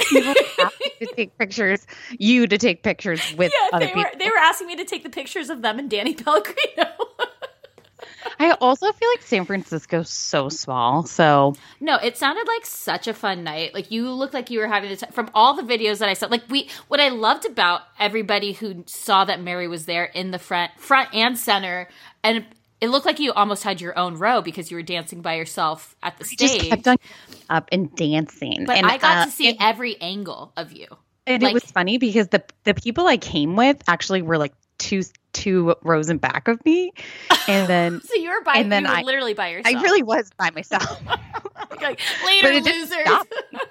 People 0.08 0.34
to 0.34 1.06
take 1.16 1.36
pictures, 1.38 1.86
you 2.18 2.46
to 2.46 2.58
take 2.58 2.82
pictures 2.82 3.20
with 3.36 3.52
yeah 3.52 3.68
other 3.72 3.86
they 3.86 3.92
people. 3.92 4.10
were 4.12 4.18
they 4.18 4.28
were 4.28 4.38
asking 4.38 4.68
me 4.68 4.76
to 4.76 4.84
take 4.84 5.02
the 5.02 5.10
pictures 5.10 5.50
of 5.50 5.62
them 5.62 5.78
and 5.78 5.90
Danny 5.90 6.14
Pellegrino 6.24 6.86
I 8.38 8.50
also 8.60 8.92
feel 8.92 9.08
like 9.10 9.22
San 9.22 9.44
Francisco's 9.44 10.10
so 10.10 10.48
small. 10.48 11.04
So 11.04 11.54
no 11.80 11.96
it 11.96 12.16
sounded 12.16 12.46
like 12.46 12.66
such 12.66 13.08
a 13.08 13.14
fun 13.14 13.44
night 13.44 13.74
like 13.74 13.90
you 13.90 14.10
looked 14.10 14.34
like 14.34 14.50
you 14.50 14.58
were 14.58 14.66
having 14.66 14.90
the 14.90 14.96
time 14.96 15.12
from 15.12 15.30
all 15.34 15.54
the 15.54 15.62
videos 15.62 15.98
that 15.98 16.08
I 16.08 16.14
saw 16.14 16.26
like 16.26 16.42
we 16.48 16.68
what 16.88 17.00
I 17.00 17.08
loved 17.08 17.46
about 17.46 17.82
everybody 17.98 18.52
who 18.52 18.84
saw 18.86 19.24
that 19.24 19.40
Mary 19.40 19.68
was 19.68 19.86
there 19.86 20.04
in 20.04 20.30
the 20.30 20.38
front 20.38 20.72
front 20.78 21.14
and 21.14 21.38
center 21.38 21.88
and 22.22 22.44
it 22.80 22.88
looked 22.88 23.06
like 23.06 23.18
you 23.18 23.32
almost 23.32 23.62
had 23.64 23.80
your 23.80 23.98
own 23.98 24.16
row 24.16 24.42
because 24.42 24.70
you 24.70 24.76
were 24.76 24.82
dancing 24.82 25.22
by 25.22 25.34
yourself 25.34 25.96
at 26.02 26.18
the 26.18 26.24
stage. 26.24 26.38
I 26.40 26.44
just 26.44 26.54
stage. 26.54 26.68
kept 26.70 26.88
on 26.88 26.96
up 27.48 27.68
and 27.72 27.94
dancing. 27.96 28.64
But 28.66 28.76
and, 28.78 28.86
I 28.86 28.98
got 28.98 29.18
uh, 29.18 29.24
to 29.26 29.30
see 29.30 29.48
and- 29.48 29.56
every 29.60 30.00
angle 30.00 30.52
of 30.56 30.72
you. 30.72 30.86
And 31.26 31.42
Like- 31.42 31.50
it 31.50 31.54
was 31.54 31.64
funny 31.64 31.98
because 31.98 32.28
the 32.28 32.44
the 32.64 32.74
people 32.74 33.06
I 33.06 33.16
came 33.16 33.56
with 33.56 33.82
actually 33.88 34.22
were 34.22 34.38
like 34.38 34.52
two 34.78 35.02
two 35.32 35.74
rows 35.82 36.08
in 36.08 36.18
back 36.18 36.48
of 36.48 36.64
me, 36.64 36.92
and 37.48 37.68
then 37.68 38.00
So 38.04 38.14
you 38.14 38.30
were 38.30 38.42
by, 38.44 38.54
And 38.54 38.70
then 38.70 38.84
you 38.84 38.90
were 38.90 38.96
I- 38.96 39.02
literally 39.02 39.34
by 39.34 39.48
yourself. 39.48 39.74
I 39.76 39.82
really 39.82 40.02
was 40.02 40.30
by 40.38 40.50
myself. 40.50 40.84
like, 41.80 42.00
later, 42.26 42.42
but 42.42 42.54
it 42.54 42.64
didn't 42.64 42.90
losers. 42.90 43.62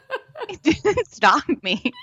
it 0.49 0.63
didn't 0.83 1.07
stop 1.07 1.43
me. 1.63 1.93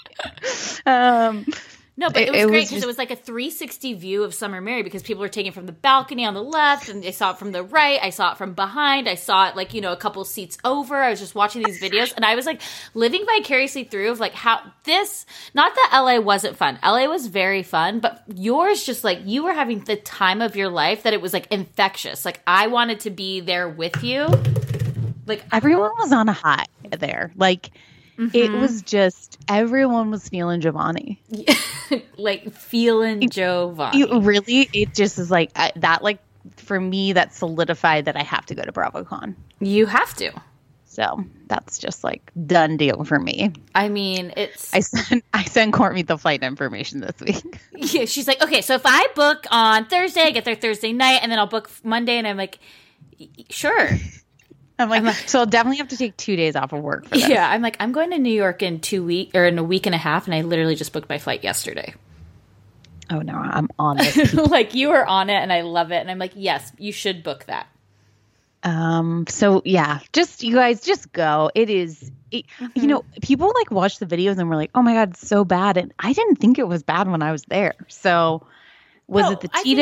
Um, 0.87 1.47
No, 1.94 2.08
but 2.08 2.22
it, 2.22 2.28
It- 2.28 2.32
was 2.32 2.40
it 2.40 2.46
great 2.49 2.68
because 2.68 2.82
it 2.82 2.87
was 2.87 2.96
like 2.96 3.11
a 3.11 3.16
360 3.16 3.92
view 3.94 4.22
of 4.25 4.32
Summer 4.32 4.62
Mary 4.62 4.82
because 4.82 5.02
people 5.02 5.20
were 5.20 5.28
taking 5.28 5.52
from 5.52 5.66
the 5.66 5.72
balcony 5.72 6.25
on 6.25 6.32
the 6.32 6.42
left, 6.42 6.88
and 6.88 7.04
I 7.04 7.11
saw 7.11 7.32
it 7.32 7.38
from 7.38 7.52
the 7.52 7.62
right. 7.62 8.00
I 8.02 8.08
saw 8.08 8.32
it 8.32 8.38
from 8.38 8.54
behind. 8.54 9.11
I 9.11 9.14
saw 9.14 9.49
it 9.49 9.56
like 9.56 9.75
you 9.75 9.82
know 9.82 9.92
a 9.92 9.96
couple 9.96 10.25
seats 10.25 10.56
over. 10.64 10.96
I 10.96 11.11
was 11.11 11.20
just 11.20 11.34
watching 11.34 11.62
these 11.62 11.82
videos, 11.82 12.14
and 12.16 12.25
I 12.25 12.34
was 12.34 12.46
like 12.46 12.62
living 12.94 13.26
vicariously 13.26 13.84
through 13.84 14.11
of 14.11 14.20
like 14.20 14.32
how 14.32 14.61
this. 14.84 15.26
Not 15.52 15.75
that 15.75 15.90
LA 16.02 16.18
wasn't 16.18 16.56
fun. 16.56 16.78
LA 16.82 17.06
was 17.08 17.26
very 17.26 17.62
fun, 17.62 18.00
but 18.00 18.22
yours 18.34 18.84
just 18.84 19.04
like 19.04 19.20
you 19.26 19.44
were 19.44 19.52
having 19.52 19.80
the 19.80 19.96
time 19.96 20.40
of 20.40 20.56
your 20.56 20.70
life 20.70 21.02
that 21.02 21.12
it 21.12 21.20
was 21.20 21.34
like 21.34 21.46
infectious. 21.52 22.25
Like 22.25 22.40
I 22.46 22.68
wanted 22.68 23.00
to 23.00 23.11
be 23.11 23.40
there 23.40 23.68
with 23.68 24.02
you. 24.02 24.28
Like 25.26 25.44
everyone 25.52 25.90
was 25.99 26.11
on 26.11 26.28
a 26.30 26.32
high 26.32 26.66
there. 26.90 27.32
Like 27.37 27.70
it 28.19 28.33
Mm-hmm. 28.33 28.61
was 28.61 28.83
just 28.83 29.38
everyone 29.49 30.11
was 30.11 30.28
feeling 30.28 30.61
Jovani. 30.61 31.19
like 32.16 32.52
feeling 32.52 33.21
Jovani. 33.21 33.95
You 33.95 34.21
really, 34.21 34.69
it 34.73 34.95
just 34.95 35.19
is 35.19 35.31
like 35.31 35.50
I, 35.57 35.73
that. 35.76 36.02
Like 36.02 36.19
for 36.57 36.78
me, 36.78 37.12
that 37.14 37.35
solidified 37.35 38.04
that 38.07 38.16
I 38.16 38.23
have 38.23 38.47
to 38.47 38.54
go 38.54 38.62
to 38.62 38.73
BravoCon. 38.73 39.35
You 39.61 39.87
have 39.87 40.14
to. 40.16 40.33
So 40.85 41.25
that's 41.47 41.78
just 41.78 42.04
like 42.04 42.31
done 42.47 42.76
deal 42.76 43.04
for 43.04 43.19
me. 43.19 43.52
I 43.75 43.88
mean, 43.88 44.35
it's 44.37 44.75
I 44.75 44.81
sent 44.81 45.25
I 45.33 45.45
sent 45.45 45.73
Courtney 45.73 46.02
the 46.02 46.19
flight 46.19 46.42
information 46.42 47.00
this 47.00 47.19
week. 47.21 47.61
yeah, 47.73 48.04
she's 48.04 48.28
like, 48.28 48.42
okay, 48.42 48.61
so 48.61 48.75
if 48.75 48.83
I 48.85 49.09
book 49.14 49.47
on 49.50 49.87
Thursday, 49.87 50.21
I 50.21 50.31
get 50.33 50.45
there 50.45 50.54
Thursday 50.54 50.92
night, 50.92 51.21
and 51.23 51.33
then 51.33 51.38
I'll 51.38 51.47
book 51.47 51.71
Monday, 51.83 52.19
and 52.19 52.26
I'm 52.26 52.37
like, 52.37 52.59
sure. 53.49 53.88
I'm 54.90 55.04
like, 55.04 55.28
so 55.28 55.40
I'll 55.40 55.46
definitely 55.46 55.76
have 55.78 55.88
to 55.88 55.96
take 55.96 56.16
two 56.16 56.34
days 56.34 56.56
off 56.56 56.72
of 56.72 56.80
work 56.82 57.04
for 57.04 57.14
this. 57.16 57.28
Yeah, 57.28 57.48
I'm 57.48 57.62
like, 57.62 57.76
I'm 57.78 57.92
going 57.92 58.10
to 58.10 58.18
New 58.18 58.32
York 58.32 58.62
in 58.62 58.80
two 58.80 59.04
week 59.04 59.30
or 59.34 59.44
in 59.44 59.58
a 59.58 59.62
week 59.62 59.86
and 59.86 59.94
a 59.94 59.98
half, 59.98 60.26
and 60.26 60.34
I 60.34 60.40
literally 60.42 60.74
just 60.74 60.92
booked 60.92 61.08
my 61.08 61.18
flight 61.18 61.44
yesterday. 61.44 61.94
Oh 63.10 63.20
no, 63.20 63.34
I'm 63.34 63.68
on 63.78 63.96
it. 64.00 64.32
like 64.50 64.74
you 64.74 64.90
are 64.90 65.04
on 65.04 65.28
it, 65.30 65.34
and 65.34 65.52
I 65.52 65.60
love 65.62 65.92
it, 65.92 65.96
and 65.96 66.10
I'm 66.10 66.18
like, 66.18 66.32
yes, 66.34 66.72
you 66.78 66.92
should 66.92 67.22
book 67.22 67.44
that. 67.46 67.66
Um. 68.64 69.24
So 69.28 69.60
yeah, 69.64 69.98
just 70.12 70.42
you 70.42 70.54
guys 70.54 70.80
just 70.82 71.12
go. 71.12 71.50
It 71.54 71.68
is. 71.70 72.10
It, 72.30 72.46
Mm-hmm. 72.58 72.80
You 72.80 72.86
know, 72.86 73.04
people 73.20 73.52
like 73.54 73.70
watch 73.70 73.98
the 73.98 74.06
videos 74.06 74.38
and 74.38 74.48
were 74.48 74.56
like, 74.56 74.70
"Oh 74.74 74.80
my 74.80 74.94
god, 74.94 75.10
it's 75.10 75.28
so 75.28 75.44
bad," 75.44 75.76
and 75.76 75.92
I 75.98 76.12
didn't 76.14 76.36
think 76.36 76.58
it 76.58 76.66
was 76.66 76.82
bad 76.82 77.06
when 77.08 77.22
I 77.22 77.30
was 77.32 77.42
there. 77.42 77.74
So, 77.88 78.46
was 79.06 79.24
No, 79.24 79.32
it 79.32 79.40
the 79.40 79.50
I 79.52 79.62
think 79.62 79.78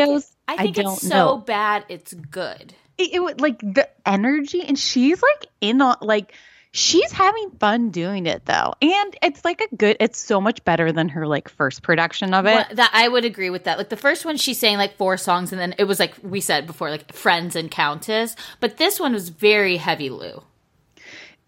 I 0.49 0.57
think 0.57 0.77
don't 0.77 0.93
it's 0.95 1.03
so 1.07 1.09
know. 1.09 1.37
bad, 1.37 1.85
it's 1.89 2.13
good. 2.13 2.75
It, 3.01 3.15
it 3.15 3.21
would 3.23 3.41
like 3.41 3.59
the 3.61 3.89
energy, 4.07 4.63
and 4.63 4.79
she's 4.79 5.23
like 5.23 5.47
in 5.61 5.81
on 5.81 5.97
like 6.03 6.35
she's 6.73 7.11
having 7.11 7.51
fun 7.59 7.91
doing 7.91 8.27
it 8.27 8.45
though, 8.45 8.75
and 8.81 9.17
it's 9.23 9.45
like 9.45 9.61
a 9.61 9.75
good. 9.75 9.97
It's 10.01 10.19
so 10.19 10.41
much 10.41 10.65
better 10.65 10.93
than 10.93 11.09
her 11.11 11.27
like 11.27 11.49
first 11.49 11.83
production 11.83 12.35
of 12.35 12.47
it. 12.47 12.55
Well, 12.55 12.67
that 12.75 12.91
I 12.93 13.09
would 13.09 13.25
agree 13.25 13.51
with 13.51 13.65
that. 13.65 13.79
Like 13.79 13.89
the 13.89 13.97
first 13.97 14.25
one, 14.25 14.37
she 14.37 14.55
sang 14.55 14.77
like 14.77 14.97
four 14.97 15.17
songs, 15.17 15.53
and 15.53 15.61
then 15.61 15.75
it 15.79 15.85
was 15.85 15.99
like 15.99 16.15
we 16.23 16.41
said 16.41 16.67
before, 16.67 16.91
like 16.91 17.13
Friends 17.13 17.57
and 17.57 17.71
Countess. 17.71 18.37
But 18.61 18.77
this 18.77 19.01
one 19.01 19.13
was 19.13 19.31
very 19.31 19.77
heavy, 19.79 20.11
Lou. 20.11 20.43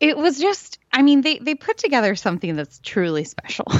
It 0.00 0.16
was 0.16 0.40
just. 0.40 0.78
I 0.92 1.02
mean, 1.02 1.20
they 1.20 1.38
they 1.38 1.54
put 1.54 1.78
together 1.78 2.16
something 2.16 2.56
that's 2.56 2.80
truly 2.80 3.24
special. 3.24 3.66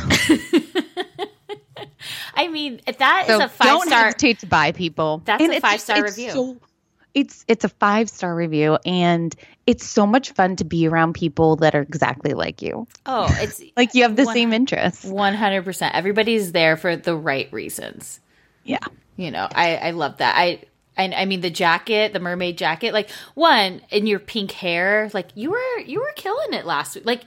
I 2.35 2.49
mean, 2.49 2.81
if 2.87 2.99
that 2.99 3.27
is 3.29 3.37
So 3.37 3.45
a 3.45 3.49
five 3.49 3.67
don't 3.67 3.87
star. 3.87 4.05
hesitate 4.05 4.41
to 4.41 4.47
buy 4.47 4.73
people. 4.73 5.23
That's 5.25 5.43
a 5.43 5.61
five-star 5.61 6.03
review. 6.03 6.31
so- 6.31 6.57
it's 7.15 7.45
it's 7.49 7.65
a 7.65 7.69
five 7.69 8.09
star 8.09 8.35
review, 8.35 8.79
and 8.87 9.35
it's 9.67 9.87
so 9.87 10.07
much 10.07 10.33
fun 10.33 10.57
to 10.57 10.65
be 10.65 10.87
around 10.89 11.15
people 11.15 11.57
that 11.57 11.75
are 11.75 11.83
exactly 11.83 12.35
like 12.35 12.63
you. 12.63 12.87
Oh, 13.07 13.27
it's 13.41 13.63
Like 13.77 13.95
you 13.95 14.03
have 14.05 14.17
the 14.17 14.25
One- 14.25 14.35
same 14.35 14.53
interests. 14.53 15.05
one 15.05 15.35
hundred 15.35 15.65
percent. 15.65 15.95
Everybody's 15.95 16.53
there 16.53 16.77
for 16.77 16.97
the 16.97 17.15
right 17.17 17.53
reasons. 17.53 18.21
Yeah. 18.65 18.79
You 19.17 19.31
know, 19.31 19.47
I 19.55 19.77
I 19.77 19.91
love 19.91 20.19
that. 20.19 20.35
I. 20.37 20.63
And 20.95 21.15
I 21.15 21.25
mean 21.25 21.41
the 21.41 21.49
jacket, 21.49 22.13
the 22.13 22.21
mermaid 22.21 22.59
jacket. 22.59 22.93
Like 22.93 23.09
one 23.35 23.81
in 23.91 24.07
your 24.07 24.19
pink 24.19 24.51
hair, 24.53 25.09
like 25.15 25.29
you 25.35 25.51
were 25.51 25.79
you 25.87 26.01
were 26.01 26.13
killing 26.17 26.53
it 26.53 26.67
last 26.67 26.95
week. 26.95 27.07
Like 27.07 27.23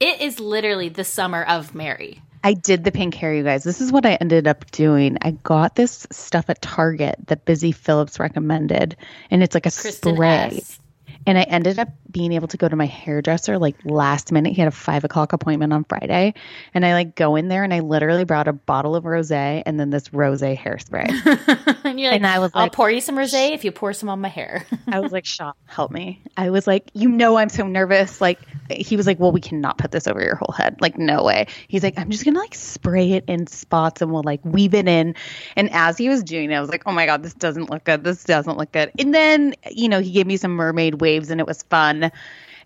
it 0.00 0.20
is 0.20 0.40
literally 0.40 0.88
the 0.88 1.04
summer 1.04 1.44
of 1.44 1.76
Mary. 1.76 2.20
I 2.42 2.54
did 2.54 2.84
the 2.84 2.92
pink 2.92 3.14
hair, 3.14 3.34
you 3.34 3.42
guys. 3.42 3.64
This 3.64 3.80
is 3.80 3.92
what 3.92 4.06
I 4.06 4.14
ended 4.14 4.46
up 4.46 4.70
doing. 4.70 5.18
I 5.22 5.32
got 5.32 5.74
this 5.74 6.06
stuff 6.10 6.48
at 6.48 6.62
Target 6.62 7.16
that 7.26 7.44
Busy 7.44 7.72
Phillips 7.72 8.20
recommended, 8.20 8.96
and 9.30 9.42
it's 9.42 9.54
like 9.54 9.66
a 9.66 9.70
Kristin 9.70 10.14
spray. 10.14 10.58
S. 10.58 10.80
And 11.28 11.36
I 11.36 11.42
ended 11.42 11.78
up 11.78 11.88
being 12.10 12.32
able 12.32 12.48
to 12.48 12.56
go 12.56 12.68
to 12.68 12.74
my 12.74 12.86
hairdresser 12.86 13.58
like 13.58 13.76
last 13.84 14.32
minute. 14.32 14.54
He 14.54 14.62
had 14.62 14.68
a 14.68 14.70
five 14.70 15.04
o'clock 15.04 15.34
appointment 15.34 15.74
on 15.74 15.84
Friday. 15.84 16.32
And 16.72 16.86
I 16.86 16.94
like 16.94 17.14
go 17.16 17.36
in 17.36 17.48
there 17.48 17.64
and 17.64 17.74
I 17.74 17.80
literally 17.80 18.24
brought 18.24 18.48
a 18.48 18.54
bottle 18.54 18.96
of 18.96 19.04
rose 19.04 19.30
and 19.30 19.78
then 19.78 19.90
this 19.90 20.10
rose 20.14 20.40
hairspray. 20.40 21.10
and 21.84 22.00
like, 22.00 22.14
And 22.14 22.26
I 22.26 22.38
was 22.38 22.50
I'll 22.54 22.62
like- 22.62 22.72
pour 22.72 22.90
you 22.90 23.02
some 23.02 23.16
rosé 23.16 23.52
if 23.52 23.62
you 23.62 23.72
pour 23.72 23.92
some 23.92 24.08
on 24.08 24.22
my 24.22 24.28
hair. 24.28 24.64
I 24.86 25.00
was 25.00 25.12
like, 25.12 25.26
Sean, 25.26 25.52
help 25.66 25.90
me. 25.90 26.22
I 26.38 26.48
was 26.48 26.66
like, 26.66 26.90
you 26.94 27.10
know, 27.10 27.36
I'm 27.36 27.50
so 27.50 27.66
nervous. 27.66 28.22
Like, 28.22 28.38
he 28.70 28.96
was 28.96 29.06
like, 29.06 29.20
well, 29.20 29.32
we 29.32 29.42
cannot 29.42 29.76
put 29.76 29.90
this 29.90 30.06
over 30.06 30.22
your 30.22 30.36
whole 30.36 30.54
head. 30.54 30.80
Like, 30.80 30.96
no 30.96 31.24
way. 31.24 31.46
He's 31.68 31.82
like, 31.82 31.98
I'm 31.98 32.08
just 32.08 32.24
going 32.24 32.34
to 32.34 32.40
like 32.40 32.54
spray 32.54 33.12
it 33.12 33.24
in 33.28 33.46
spots 33.46 34.00
and 34.00 34.10
we'll 34.10 34.22
like 34.22 34.40
weave 34.44 34.72
it 34.72 34.88
in. 34.88 35.14
And 35.56 35.68
as 35.72 35.98
he 35.98 36.08
was 36.08 36.22
doing 36.22 36.50
it, 36.50 36.54
I 36.54 36.60
was 36.62 36.70
like, 36.70 36.84
oh 36.86 36.92
my 36.92 37.04
God, 37.04 37.22
this 37.22 37.34
doesn't 37.34 37.68
look 37.68 37.84
good. 37.84 38.02
This 38.02 38.24
doesn't 38.24 38.56
look 38.56 38.72
good. 38.72 38.92
And 38.98 39.14
then, 39.14 39.54
you 39.70 39.90
know, 39.90 40.00
he 40.00 40.10
gave 40.10 40.26
me 40.26 40.38
some 40.38 40.52
mermaid 40.52 41.02
waves 41.02 41.17
and 41.30 41.40
it 41.40 41.46
was 41.46 41.62
fun. 41.64 42.10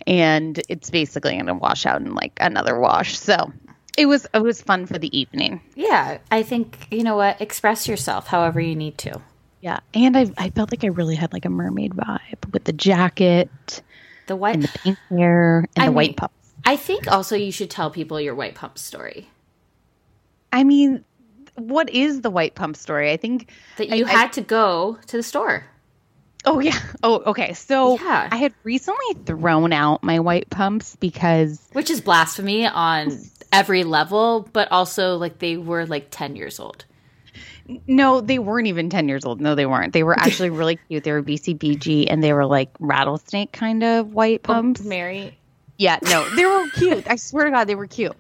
And 0.06 0.60
it's 0.68 0.90
basically 0.90 1.32
going 1.32 1.46
to 1.46 1.54
wash 1.54 1.86
out 1.86 2.00
in 2.00 2.14
like 2.14 2.32
another 2.40 2.78
wash. 2.78 3.18
So 3.18 3.52
it 3.96 4.06
was, 4.06 4.26
it 4.34 4.42
was 4.42 4.60
fun 4.60 4.86
for 4.86 4.98
the 4.98 5.16
evening. 5.16 5.60
yeah, 5.76 6.18
I 6.30 6.42
think 6.42 6.88
you 6.90 7.02
know 7.04 7.16
what. 7.16 7.40
Express 7.40 7.86
yourself 7.88 8.26
however 8.26 8.60
you 8.60 8.74
need 8.74 8.98
to. 8.98 9.20
Yeah. 9.60 9.78
And 9.94 10.16
I, 10.16 10.26
I 10.38 10.50
felt 10.50 10.72
like 10.72 10.82
I 10.82 10.88
really 10.88 11.14
had 11.14 11.32
like 11.32 11.44
a 11.44 11.48
mermaid 11.50 11.92
vibe 11.92 12.52
with 12.52 12.64
the 12.64 12.72
jacket 12.72 13.82
The 14.26 14.34
white. 14.34 14.54
and 14.56 14.64
the 14.64 14.68
pink 14.78 14.98
hair 15.08 15.58
and 15.60 15.68
I 15.76 15.86
the 15.86 15.90
mean- 15.90 15.94
white 15.94 16.16
puff. 16.16 16.32
I 16.64 16.76
think 16.76 17.06
also 17.10 17.34
you 17.36 17.50
should 17.52 17.70
tell 17.70 17.90
people 17.90 18.20
your 18.20 18.34
white 18.34 18.54
pump 18.56 18.78
story. 18.78 19.28
I 20.52 20.64
mean, 20.64 21.04
what 21.56 21.90
is 21.90 22.20
the 22.22 22.30
white 22.30 22.54
pump 22.54 22.76
story? 22.76 23.10
I 23.12 23.16
think 23.16 23.50
That 23.78 23.88
you 23.90 24.06
I- 24.06 24.10
had 24.10 24.32
to 24.34 24.40
go 24.40 24.98
to 25.06 25.16
the 25.16 25.22
store. 25.22 25.64
Oh 26.44 26.60
yeah. 26.60 26.78
Oh 27.02 27.22
okay. 27.26 27.52
So 27.54 27.98
Yeah. 27.98 28.28
I 28.30 28.36
had 28.36 28.54
recently 28.62 29.14
thrown 29.24 29.72
out 29.72 30.02
my 30.02 30.20
white 30.20 30.50
pumps 30.50 30.96
because 30.96 31.60
which 31.72 31.90
is 31.90 32.00
blasphemy 32.00 32.66
on 32.66 33.18
every 33.52 33.84
level, 33.84 34.48
but 34.52 34.70
also 34.70 35.16
like 35.16 35.38
they 35.38 35.56
were 35.56 35.86
like 35.86 36.08
10 36.10 36.36
years 36.36 36.60
old. 36.60 36.84
no, 37.86 38.20
they 38.20 38.38
weren't 38.38 38.66
even 38.68 38.90
10 38.90 39.08
years 39.08 39.24
old. 39.24 39.40
No, 39.40 39.54
they 39.54 39.66
weren't. 39.66 39.92
They 39.92 40.02
were 40.02 40.14
actually 40.18 40.50
really 40.50 40.78
cute. 40.88 41.04
They 41.04 41.12
were 41.12 41.22
BCBG 41.22 42.06
and 42.08 42.22
they 42.22 42.32
were 42.32 42.46
like 42.46 42.70
rattlesnake 42.78 43.52
kind 43.52 43.82
of 43.82 44.12
white 44.12 44.40
oh, 44.44 44.54
pumps. 44.54 44.82
Mary. 44.82 45.38
Yeah, 45.78 45.98
no, 46.04 46.28
they 46.36 46.44
were 46.44 46.68
cute. 46.74 47.10
I 47.10 47.16
swear 47.16 47.46
to 47.46 47.50
God, 47.50 47.64
they 47.64 47.74
were 47.74 47.88
cute. 47.88 48.14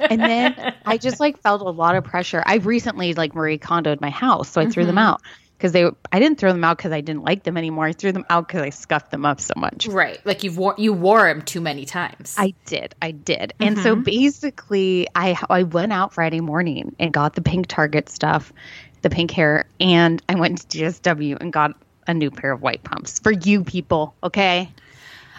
And 0.00 0.20
then 0.20 0.74
I 0.84 0.98
just 0.98 1.18
like 1.18 1.38
felt 1.40 1.62
a 1.62 1.70
lot 1.70 1.94
of 1.94 2.04
pressure. 2.04 2.42
I 2.44 2.56
recently 2.56 3.14
like 3.14 3.34
Marie 3.34 3.58
Kondoed 3.58 4.02
my 4.02 4.10
house, 4.10 4.50
so 4.50 4.60
I 4.60 4.66
threw 4.68 4.84
them 4.84 4.96
mm-hmm. 4.96 4.98
out 4.98 5.22
because 5.56 5.72
they. 5.72 5.88
I 6.12 6.18
didn't 6.18 6.38
throw 6.38 6.52
them 6.52 6.64
out 6.64 6.76
because 6.76 6.92
I 6.92 7.00
didn't 7.00 7.24
like 7.24 7.44
them 7.44 7.56
anymore. 7.56 7.86
I 7.86 7.92
threw 7.92 8.12
them 8.12 8.24
out 8.28 8.48
because 8.48 8.62
I 8.62 8.70
scuffed 8.70 9.10
them 9.10 9.24
up 9.24 9.40
so 9.40 9.54
much. 9.56 9.86
Right. 9.86 10.24
Like 10.24 10.44
you've 10.44 10.58
wore 10.58 10.74
you 10.78 10.92
wore 10.92 11.28
him 11.28 11.42
too 11.42 11.60
many 11.60 11.84
times. 11.84 12.34
I 12.38 12.54
did. 12.66 12.94
I 13.00 13.10
did. 13.12 13.54
And 13.60 13.78
so 13.78 13.94
mm-hmm. 13.94 14.02
basically, 14.02 15.06
I 15.14 15.38
I 15.48 15.62
went 15.62 15.92
out 15.92 16.14
Friday 16.14 16.40
morning 16.40 16.94
and 16.98 17.12
got 17.12 17.34
the 17.34 17.42
pink 17.42 17.66
Target 17.66 18.08
stuff, 18.08 18.52
the 19.02 19.10
pink 19.10 19.30
hair, 19.30 19.66
and 19.80 20.22
I 20.28 20.34
went 20.34 20.68
to 20.68 20.78
DSW 20.78 21.38
and 21.40 21.52
got 21.52 21.72
a 22.06 22.14
new 22.14 22.30
pair 22.30 22.52
of 22.52 22.62
white 22.62 22.82
pumps 22.84 23.18
for 23.18 23.32
you 23.32 23.64
people. 23.64 24.14
Okay. 24.22 24.70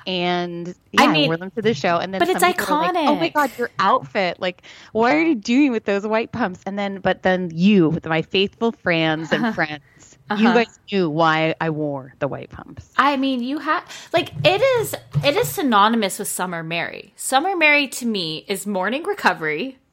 And 0.05 0.73
yeah, 0.93 1.01
I, 1.01 1.11
mean- 1.11 1.27
wore 1.27 1.35
them 1.35 1.51
to 1.51 1.61
the 1.61 1.73
show, 1.73 1.97
and 1.97 2.13
then 2.13 2.19
but 2.19 2.29
it's 2.29 2.41
iconic. 2.41 2.93
like, 2.93 3.09
oh 3.09 3.15
my 3.15 3.27
god, 3.27 3.51
your 3.57 3.69
outfit! 3.77 4.39
Like, 4.39 4.61
what 4.93 5.13
are 5.13 5.21
you 5.21 5.35
doing 5.35 5.73
with 5.73 5.83
those 5.83 6.07
white 6.07 6.31
pumps? 6.31 6.61
And 6.65 6.79
then, 6.79 7.01
but 7.01 7.23
then 7.23 7.51
you, 7.53 7.89
with 7.89 8.05
my 8.05 8.21
faithful 8.21 8.71
friends 8.71 9.33
and 9.33 9.53
friends, 9.55 9.81
you 10.29 10.35
Uh-huh. 10.47 10.53
guys 10.53 10.79
knew 10.91 11.09
why 11.09 11.55
I 11.61 11.69
wore 11.69 12.13
the 12.19 12.27
white 12.27 12.49
pumps. 12.49 12.91
I 12.97 13.15
mean, 13.17 13.41
you 13.43 13.59
have 13.59 13.83
like 14.13 14.31
it 14.43 14.61
is 14.79 14.95
it 15.23 15.35
is 15.37 15.47
synonymous 15.49 16.19
with 16.19 16.27
Summer 16.27 16.63
Mary. 16.63 17.13
Summer 17.15 17.55
Mary 17.55 17.87
to 17.89 18.05
me 18.05 18.45
is 18.47 18.65
morning 18.67 19.03
recovery. 19.03 19.77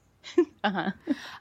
Uh-huh. 0.64 0.90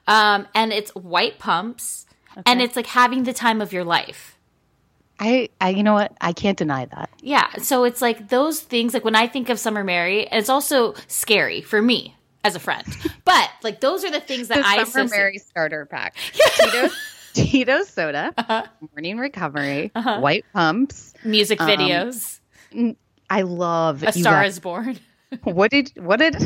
Um 0.07 0.47
and 0.53 0.73
it's 0.73 0.91
white 0.95 1.39
pumps 1.39 2.05
and 2.45 2.61
it's 2.61 2.75
like 2.75 2.87
having 2.87 3.23
the 3.23 3.31
time 3.33 3.61
of 3.61 3.71
your 3.71 3.83
life. 3.85 4.37
I, 5.19 5.47
I, 5.61 5.69
you 5.69 5.83
know 5.83 5.93
what? 5.93 6.11
I 6.19 6.33
can't 6.33 6.57
deny 6.57 6.85
that. 6.85 7.09
Yeah, 7.21 7.47
so 7.61 7.85
it's 7.85 8.01
like 8.01 8.27
those 8.29 8.59
things 8.59 8.93
like 8.93 9.05
when 9.05 9.15
I 9.15 9.27
think 9.27 9.47
of 9.49 9.59
Summer 9.59 9.83
Mary, 9.83 10.27
it's 10.31 10.49
also 10.49 10.95
scary 11.07 11.61
for 11.61 11.81
me 11.81 12.17
as 12.43 12.55
a 12.55 12.59
friend. 12.59 12.85
But 13.25 13.49
like 13.63 13.79
those 13.79 14.03
are 14.03 14.11
the 14.11 14.19
things 14.19 14.49
that 14.49 14.57
the 14.57 14.67
I 14.67 14.83
Summer 14.83 15.05
associate- 15.05 15.11
Mary 15.11 15.37
starter 15.37 15.85
pack. 15.85 16.17
Tito's 17.33 17.89
soda, 17.89 18.33
Uh-huh. 18.37 18.63
morning 18.91 19.17
recovery, 19.17 19.91
white 19.95 20.45
pumps. 20.53 21.13
music 21.23 21.59
videos. 21.59 22.39
I 23.29 23.41
love 23.41 24.03
a 24.03 24.11
Star 24.11 24.43
guys- 24.43 24.53
is 24.53 24.59
Born. 24.59 24.99
What 25.43 25.71
did 25.71 25.91
what 25.95 26.17
did? 26.19 26.35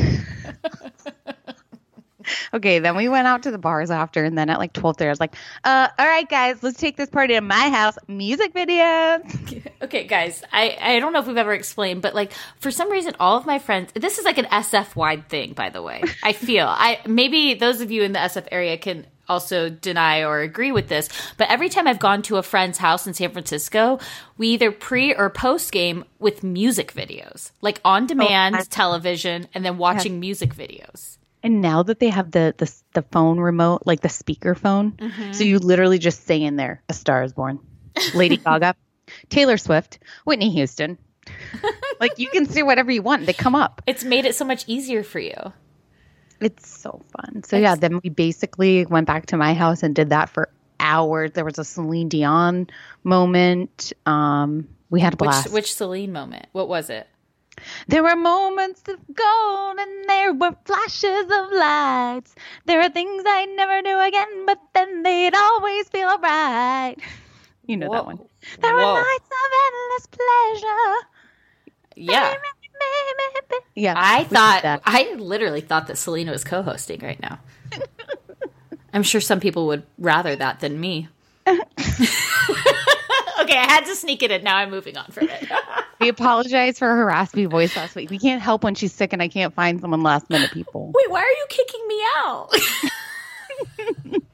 okay, 2.54 2.78
then 2.78 2.96
we 2.96 3.08
went 3.08 3.26
out 3.26 3.42
to 3.42 3.50
the 3.50 3.58
bars 3.58 3.90
after, 3.90 4.24
and 4.24 4.36
then 4.36 4.48
at 4.50 4.58
like 4.58 4.72
twelve 4.72 4.96
thirty, 4.96 5.08
I 5.08 5.12
was 5.12 5.20
like, 5.20 5.34
uh, 5.64 5.88
"All 5.98 6.06
right, 6.06 6.28
guys, 6.28 6.62
let's 6.62 6.78
take 6.78 6.96
this 6.96 7.10
party 7.10 7.34
to 7.34 7.40
my 7.42 7.68
house. 7.70 7.98
Music 8.08 8.54
videos." 8.54 9.66
Okay, 9.82 10.04
guys, 10.04 10.42
I, 10.52 10.76
I 10.80 10.98
don't 11.00 11.12
know 11.12 11.20
if 11.20 11.26
we've 11.26 11.36
ever 11.36 11.52
explained, 11.52 12.02
but 12.02 12.14
like 12.14 12.32
for 12.60 12.70
some 12.70 12.90
reason, 12.90 13.14
all 13.20 13.36
of 13.36 13.46
my 13.46 13.58
friends, 13.58 13.92
this 13.94 14.18
is 14.18 14.24
like 14.24 14.38
an 14.38 14.46
SF 14.46 14.96
wide 14.96 15.28
thing, 15.28 15.52
by 15.52 15.68
the 15.70 15.82
way. 15.82 16.02
I 16.22 16.32
feel 16.32 16.66
I 16.66 17.00
maybe 17.06 17.54
those 17.54 17.80
of 17.80 17.90
you 17.90 18.02
in 18.02 18.12
the 18.12 18.18
SF 18.20 18.48
area 18.50 18.76
can 18.78 19.06
also 19.28 19.68
deny 19.68 20.22
or 20.22 20.40
agree 20.40 20.72
with 20.72 20.88
this, 20.88 21.08
but 21.36 21.48
every 21.50 21.68
time 21.68 21.86
I've 21.86 21.98
gone 21.98 22.22
to 22.22 22.36
a 22.36 22.42
friend's 22.42 22.78
house 22.78 23.06
in 23.06 23.14
San 23.14 23.30
Francisco, 23.30 23.98
we 24.36 24.48
either 24.48 24.70
pre 24.72 25.14
or 25.14 25.30
post 25.30 25.72
game 25.72 26.04
with 26.18 26.42
music 26.42 26.92
videos, 26.94 27.50
like 27.60 27.80
on 27.84 28.06
demand 28.06 28.56
I- 28.56 28.62
television, 28.64 29.48
and 29.54 29.64
then 29.64 29.78
watching 29.78 30.20
music 30.20 30.54
videos. 30.54 31.16
And 31.42 31.60
now 31.60 31.84
that 31.84 32.00
they 32.00 32.08
have 32.10 32.32
the 32.32 32.54
the, 32.58 32.72
the 32.94 33.02
phone 33.12 33.38
remote, 33.38 33.82
like 33.86 34.00
the 34.00 34.08
speaker 34.08 34.54
phone, 34.56 34.92
Mm-hmm. 34.92 35.32
so 35.32 35.44
you 35.44 35.58
literally 35.60 35.98
just 35.98 36.26
say 36.26 36.42
in 36.42 36.56
there, 36.56 36.82
"A 36.88 36.92
Star 36.94 37.22
Is 37.22 37.32
Born," 37.32 37.60
Lady 38.14 38.36
Gaga, 38.44 38.74
Taylor 39.28 39.56
Swift, 39.56 40.00
Whitney 40.24 40.50
Houston. 40.50 40.98
like 42.00 42.18
you 42.18 42.28
can 42.30 42.46
say 42.46 42.62
whatever 42.62 42.90
you 42.90 43.02
want. 43.02 43.26
They 43.26 43.32
come 43.34 43.54
up. 43.54 43.82
It's 43.86 44.02
made 44.02 44.24
it 44.24 44.34
so 44.34 44.44
much 44.44 44.64
easier 44.66 45.02
for 45.04 45.20
you. 45.20 45.52
It's 46.40 46.68
so 46.68 47.02
fun. 47.16 47.42
So 47.44 47.56
yeah, 47.56 47.74
then 47.74 48.00
we 48.02 48.10
basically 48.10 48.86
went 48.86 49.06
back 49.06 49.26
to 49.26 49.36
my 49.36 49.54
house 49.54 49.82
and 49.82 49.94
did 49.94 50.10
that 50.10 50.30
for 50.30 50.48
hours. 50.78 51.32
There 51.32 51.44
was 51.44 51.58
a 51.58 51.64
Celine 51.64 52.08
Dion 52.08 52.68
moment. 53.04 53.92
Um, 54.06 54.68
we 54.90 55.00
had 55.00 55.14
a 55.14 55.16
blast. 55.16 55.46
Which 55.46 55.52
which 55.54 55.74
Celine 55.74 56.12
moment? 56.12 56.46
What 56.52 56.68
was 56.68 56.90
it? 56.90 57.06
There 57.88 58.02
were 58.02 58.16
moments 58.16 58.82
of 58.88 58.98
gold 59.12 59.78
and 59.78 60.08
there 60.08 60.32
were 60.32 60.56
flashes 60.64 61.24
of 61.24 61.52
lights. 61.52 62.34
There 62.66 62.80
are 62.80 62.88
things 62.88 63.24
I'd 63.26 63.48
never 63.56 63.82
do 63.82 63.98
again, 63.98 64.46
but 64.46 64.60
then 64.74 65.02
they'd 65.02 65.34
always 65.34 65.88
feel 65.88 66.18
right. 66.18 66.96
You 67.66 67.76
know 67.76 67.92
that 67.92 68.06
one. 68.06 68.18
There 68.60 68.74
Whoa. 68.74 68.94
were 68.94 69.00
nights 69.02 69.28
of 69.28 69.50
endless 69.66 70.06
pleasure. 70.06 71.08
Yeah. 71.96 72.34
Yeah. 73.74 73.94
I 73.96 74.24
thought 74.24 74.62
that. 74.62 74.82
I 74.84 75.14
literally 75.14 75.60
thought 75.60 75.86
that 75.86 75.96
Selena 75.96 76.32
was 76.32 76.42
co-hosting 76.42 77.00
right 77.00 77.20
now. 77.20 77.38
I'm 78.92 79.04
sure 79.04 79.20
some 79.20 79.38
people 79.38 79.68
would 79.68 79.84
rather 79.98 80.34
that 80.34 80.58
than 80.60 80.80
me. 80.80 81.08
okay, 81.46 81.60
I 81.78 83.66
had 83.68 83.84
to 83.84 83.94
sneak 83.94 84.24
it 84.24 84.32
in. 84.32 84.42
Now 84.42 84.56
I'm 84.56 84.70
moving 84.70 84.96
on 84.96 85.06
from 85.12 85.28
it. 85.28 85.48
We 86.00 86.08
apologize 86.08 86.78
for 86.78 86.88
her 86.88 87.04
raspy 87.04 87.46
voice 87.46 87.76
last 87.76 87.94
week. 87.94 88.10
We 88.10 88.18
can't 88.18 88.42
help 88.42 88.64
when 88.64 88.74
she's 88.74 88.92
sick 88.92 89.12
and 89.12 89.22
I 89.22 89.28
can't 89.28 89.54
find 89.54 89.80
someone 89.80 90.02
last 90.02 90.28
minute 90.28 90.50
people. 90.50 90.92
Wait, 90.94 91.10
why 91.10 91.20
are 91.20 91.24
you 91.24 91.46
kicking 91.48 91.86
me 91.86 92.02
out? 92.16 92.50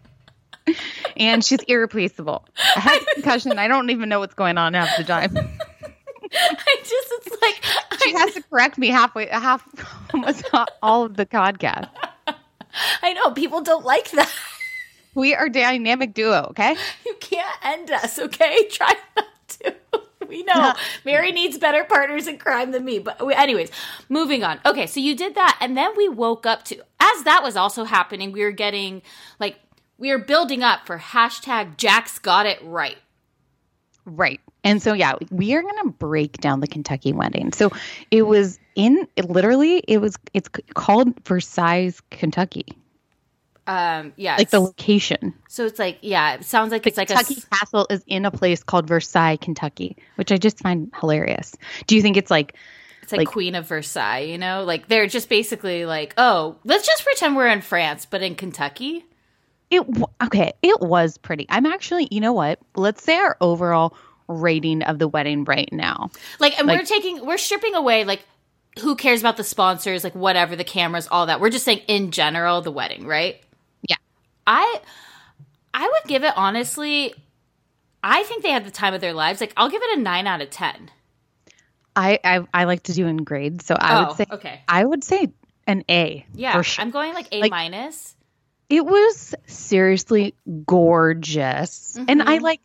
And 1.17 1.45
she's 1.45 1.61
irreplaceable. 1.69 2.45
I 2.77 2.81
had 2.81 3.01
a 3.01 3.15
concussion. 3.15 3.59
I 3.59 3.69
don't 3.69 3.91
even 3.91 4.09
know 4.09 4.19
what's 4.19 4.35
going 4.35 4.59
on 4.59 4.75
half 4.75 4.97
the 4.97 5.05
time. 5.05 5.37
I 5.37 6.77
just 6.81 7.13
it's 7.13 7.43
like 7.43 7.65
She 8.05 8.13
has 8.13 8.35
to 8.35 8.43
correct 8.43 8.79
me 8.79 8.89
halfway, 8.89 9.27
half, 9.27 9.67
almost 10.15 10.45
all 10.83 11.05
of 11.05 11.17
the 11.17 11.27
podcast. 11.27 11.89
I 13.03 13.13
know 13.13 13.31
people 13.31 13.61
don't 13.61 13.85
like 13.85 14.11
that. 14.13 14.31
We 15.15 15.35
are 15.35 15.49
dynamic 15.49 16.13
duo, 16.13 16.49
okay? 16.51 16.77
You 17.07 17.15
can't 17.21 17.57
end 17.63 17.91
us, 17.91 18.19
okay? 18.19 18.67
Try 18.71 18.95
not 19.17 19.27
to. 19.61 19.75
We 20.29 20.43
know 20.43 20.73
Mary 21.05 21.31
needs 21.33 21.59
better 21.59 21.85
partners 21.85 22.27
in 22.27 22.39
crime 22.39 22.73
than 22.73 22.85
me. 22.85 22.99
But 22.99 23.25
we- 23.25 23.35
anyways, 23.35 23.71
moving 24.09 24.43
on. 24.43 24.59
Okay, 24.67 24.87
so 24.87 24.99
you 24.99 25.15
did 25.15 25.35
that, 25.37 25.59
and 25.61 25.77
then 25.77 25.91
we 25.97 26.09
woke 26.09 26.47
up 26.47 26.65
to 26.65 26.77
as 26.99 27.23
that 27.25 27.43
was 27.43 27.57
also 27.57 27.85
happening. 27.85 28.33
We 28.33 28.43
were 28.43 28.51
getting 28.51 29.03
like 29.39 29.57
we 29.99 30.11
were 30.11 30.19
building 30.19 30.63
up 30.63 30.87
for 30.87 30.99
hashtag 30.99 31.77
Jack's 31.77 32.19
got 32.19 32.47
it 32.47 32.59
right. 32.65 32.97
Right. 34.05 34.41
And 34.65 34.83
so, 34.83 34.95
yeah, 34.95 35.15
we 35.31 35.55
are 35.55 35.63
going 35.63 35.83
to 35.85 35.91
break 35.91 36.39
down 36.39 36.61
the 36.61 36.67
Kentucky 36.67 37.13
wedding. 37.13 37.53
So 37.53 37.71
it 38.11 38.23
was 38.23 38.59
in, 38.75 39.07
it 39.15 39.29
literally, 39.31 39.79
it 39.87 39.99
was, 39.99 40.17
it's 40.33 40.49
called 40.75 41.15
Versailles, 41.27 41.93
Kentucky, 42.11 42.67
Um, 43.67 44.13
yeah, 44.17 44.37
like 44.37 44.51
the 44.51 44.61
location. 44.61 45.33
so 45.49 45.65
it's 45.65 45.79
like 45.79 45.99
yeah, 46.03 46.35
it 46.35 46.45
sounds 46.45 46.71
like 46.73 46.87
it's 46.87 46.97
like 46.99 47.09
Kentucky 47.09 47.43
Castle 47.53 47.87
is 47.89 48.03
in 48.07 48.25
a 48.27 48.31
place 48.31 48.63
called 48.63 48.87
Versailles, 48.89 49.37
Kentucky, 49.37 49.97
which 50.17 50.33
I 50.33 50.37
just 50.39 50.59
find 50.59 50.91
hilarious. 51.01 51.55
Do 51.87 51.95
you 51.97 52.03
think 52.03 52.17
it's 52.17 52.31
like, 52.31 52.55
It's 53.03 53.13
like, 53.13 53.21
Like- 53.21 53.29
Queen 53.29 53.55
of 53.55 53.67
Versailles, 53.69 54.21
you 54.21 54.39
know? 54.39 54.65
Like 54.65 54.89
they're 54.89 55.07
just 55.07 55.29
basically 55.29 55.87
like, 55.87 56.13
oh, 56.19 56.57
let's 56.65 56.87
just 56.87 57.05
pretend 57.05 57.37
we're 57.37 57.49
in 57.49 57.61
France, 57.63 58.07
but 58.07 58.23
in 58.23 58.35
Kentucky. 58.35 59.05
it, 59.71 59.83
okay, 60.23 60.53
it 60.63 60.81
was 60.81 61.17
pretty. 61.19 61.47
I'm 61.49 61.67
actually, 61.67 62.09
you 62.11 62.21
know 62.21 62.33
what? 62.35 62.59
Let's 62.77 63.03
say 63.03 63.17
our 63.17 63.37
overall 63.41 63.95
rating 64.29 64.83
of 64.83 64.99
the 64.99 65.09
wedding 65.09 65.45
right 65.45 65.69
now. 65.73 66.11
Like, 66.39 66.59
and 66.59 66.67
we're 66.69 66.85
taking, 66.85 67.25
we're 67.27 67.39
stripping 67.39 67.75
away, 67.75 68.05
like, 68.05 68.23
who 68.81 68.97
cares 68.97 69.21
about 69.21 69.37
the 69.37 69.45
sponsors, 69.45 70.03
like, 70.05 70.15
whatever, 70.15 70.57
the 70.57 70.65
cameras, 70.65 71.07
all 71.11 71.27
that. 71.27 71.41
We're 71.41 71.51
just 71.51 71.65
saying, 71.65 71.83
in 71.89 72.11
general, 72.11 72.61
the 72.61 72.71
wedding, 72.73 73.07
right? 73.07 73.41
Yeah. 73.89 73.97
I, 74.47 74.81
I 75.73 75.87
would 75.87 76.09
give 76.09 76.25
it, 76.25 76.33
honestly, 76.37 77.15
I 78.03 78.23
think 78.25 78.43
they 78.43 78.51
had 78.51 78.65
the 78.67 78.71
time 78.71 78.95
of 78.95 79.01
their 79.01 79.13
lives. 79.13 79.41
Like, 79.41 79.53
I'll 79.57 79.71
give 79.71 79.83
it 79.83 79.99
a 79.99 80.01
nine 80.03 80.27
out 80.27 80.41
of 80.41 80.51
10. 80.51 80.91
I, 81.97 82.19
I, 82.25 82.47
I 82.53 82.65
like 82.65 82.83
to 82.85 82.93
do 82.93 83.07
in 83.07 83.19
grades. 83.19 83.65
So 83.67 83.77
I 83.79 83.97
Oh, 84.03 84.09
would 84.09 84.17
say, 84.17 84.27
okay. 84.31 84.61
I 84.67 84.85
would 84.85 85.05
say 85.05 85.33
an 85.67 85.85
A. 85.89 86.27
Yeah. 86.35 86.53
for 86.55 86.63
sure. 86.65 86.83
I'm 86.85 86.91
going 86.91 87.15
like 87.15 87.29
A 87.33 87.41
Like- 87.43 87.51
minus. 87.53 88.17
it 88.69 88.85
was 88.85 89.35
seriously 89.47 90.35
gorgeous 90.67 91.97
and 92.09 92.23
i 92.23 92.37
Mm-hmm. 92.37 92.45
like 92.45 92.61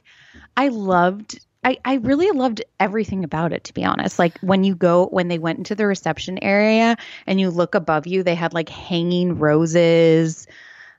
i 0.57 0.69
loved 0.69 1.39
I, 1.63 1.77
I 1.83 1.95
really 1.95 2.31
loved 2.31 2.61
everything 2.79 3.23
about 3.23 3.51
it 3.51 3.65
to 3.65 3.73
be 3.73 3.83
honest 3.83 4.17
like 4.17 4.39
when 4.39 4.63
you 4.63 4.75
go 4.75 5.07
when 5.07 5.27
they 5.27 5.37
went 5.37 5.57
into 5.57 5.75
the 5.75 5.85
reception 5.85 6.39
area 6.41 6.95
and 7.27 7.39
you 7.39 7.49
look 7.49 7.75
above 7.75 8.07
you 8.07 8.23
they 8.23 8.35
had 8.35 8.53
like 8.53 8.69
hanging 8.69 9.39
roses 9.39 10.47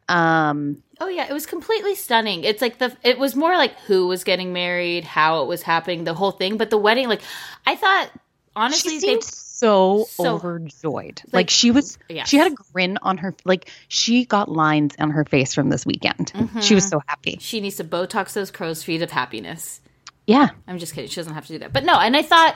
um 0.09 0.83
Oh 1.03 1.09
yeah, 1.09 1.27
it 1.27 1.33
was 1.33 1.46
completely 1.46 1.94
stunning. 1.94 2.44
It's 2.44 2.61
like 2.61 2.77
the 2.77 2.94
it 3.03 3.18
was 3.18 3.35
more 3.35 3.57
like 3.57 3.79
who 3.81 4.07
was 4.07 4.23
getting 4.23 4.53
married, 4.53 5.03
how 5.05 5.42
it 5.42 5.46
was 5.46 5.62
happening, 5.62 6.05
the 6.05 6.12
whole 6.12 6.31
thing. 6.31 6.59
But 6.59 6.68
the 6.68 6.77
wedding, 6.77 7.09
like 7.09 7.23
I 7.66 7.75
thought, 7.75 8.11
honestly, 8.55 8.92
she 8.92 9.01
they 9.01 9.07
seemed 9.07 9.25
so, 9.25 10.05
so- 10.09 10.35
overjoyed 10.35 11.23
like, 11.27 11.33
like, 11.33 11.51
she 11.51 11.70
was 11.70 11.99
yes. 12.09 12.29
she 12.29 12.37
had 12.37 12.53
a 12.53 12.55
grin 12.55 12.99
on 13.03 13.18
her 13.18 13.35
like 13.44 13.70
she 13.88 14.25
got 14.25 14.51
lines 14.51 14.94
on 14.99 15.11
her 15.11 15.25
face 15.25 15.53
from 15.55 15.68
this 15.68 15.85
weekend 15.85 16.33
she 16.62 16.75
was 16.75 16.88
so 16.88 17.03
happy 17.07 17.37
she 17.40 17.61
needs 17.61 17.77
to 17.77 17.85
Botox 17.85 18.33
those 18.33 18.51
crow's 18.51 18.83
feet 18.83 19.03
of 19.03 19.11
happiness. 19.11 19.83
Yeah 20.26 20.50
I'm 20.68 20.78
just 20.78 20.94
kidding. 20.94 21.09
She 21.11 21.16
doesn't 21.16 21.35
have 21.35 21.46
to 21.46 21.52
do 21.54 21.59
that. 21.61 21.72
But 21.72 21.85
no, 21.85 21.94
and 21.98 22.16
I 22.16 22.22
thought, 22.22 22.54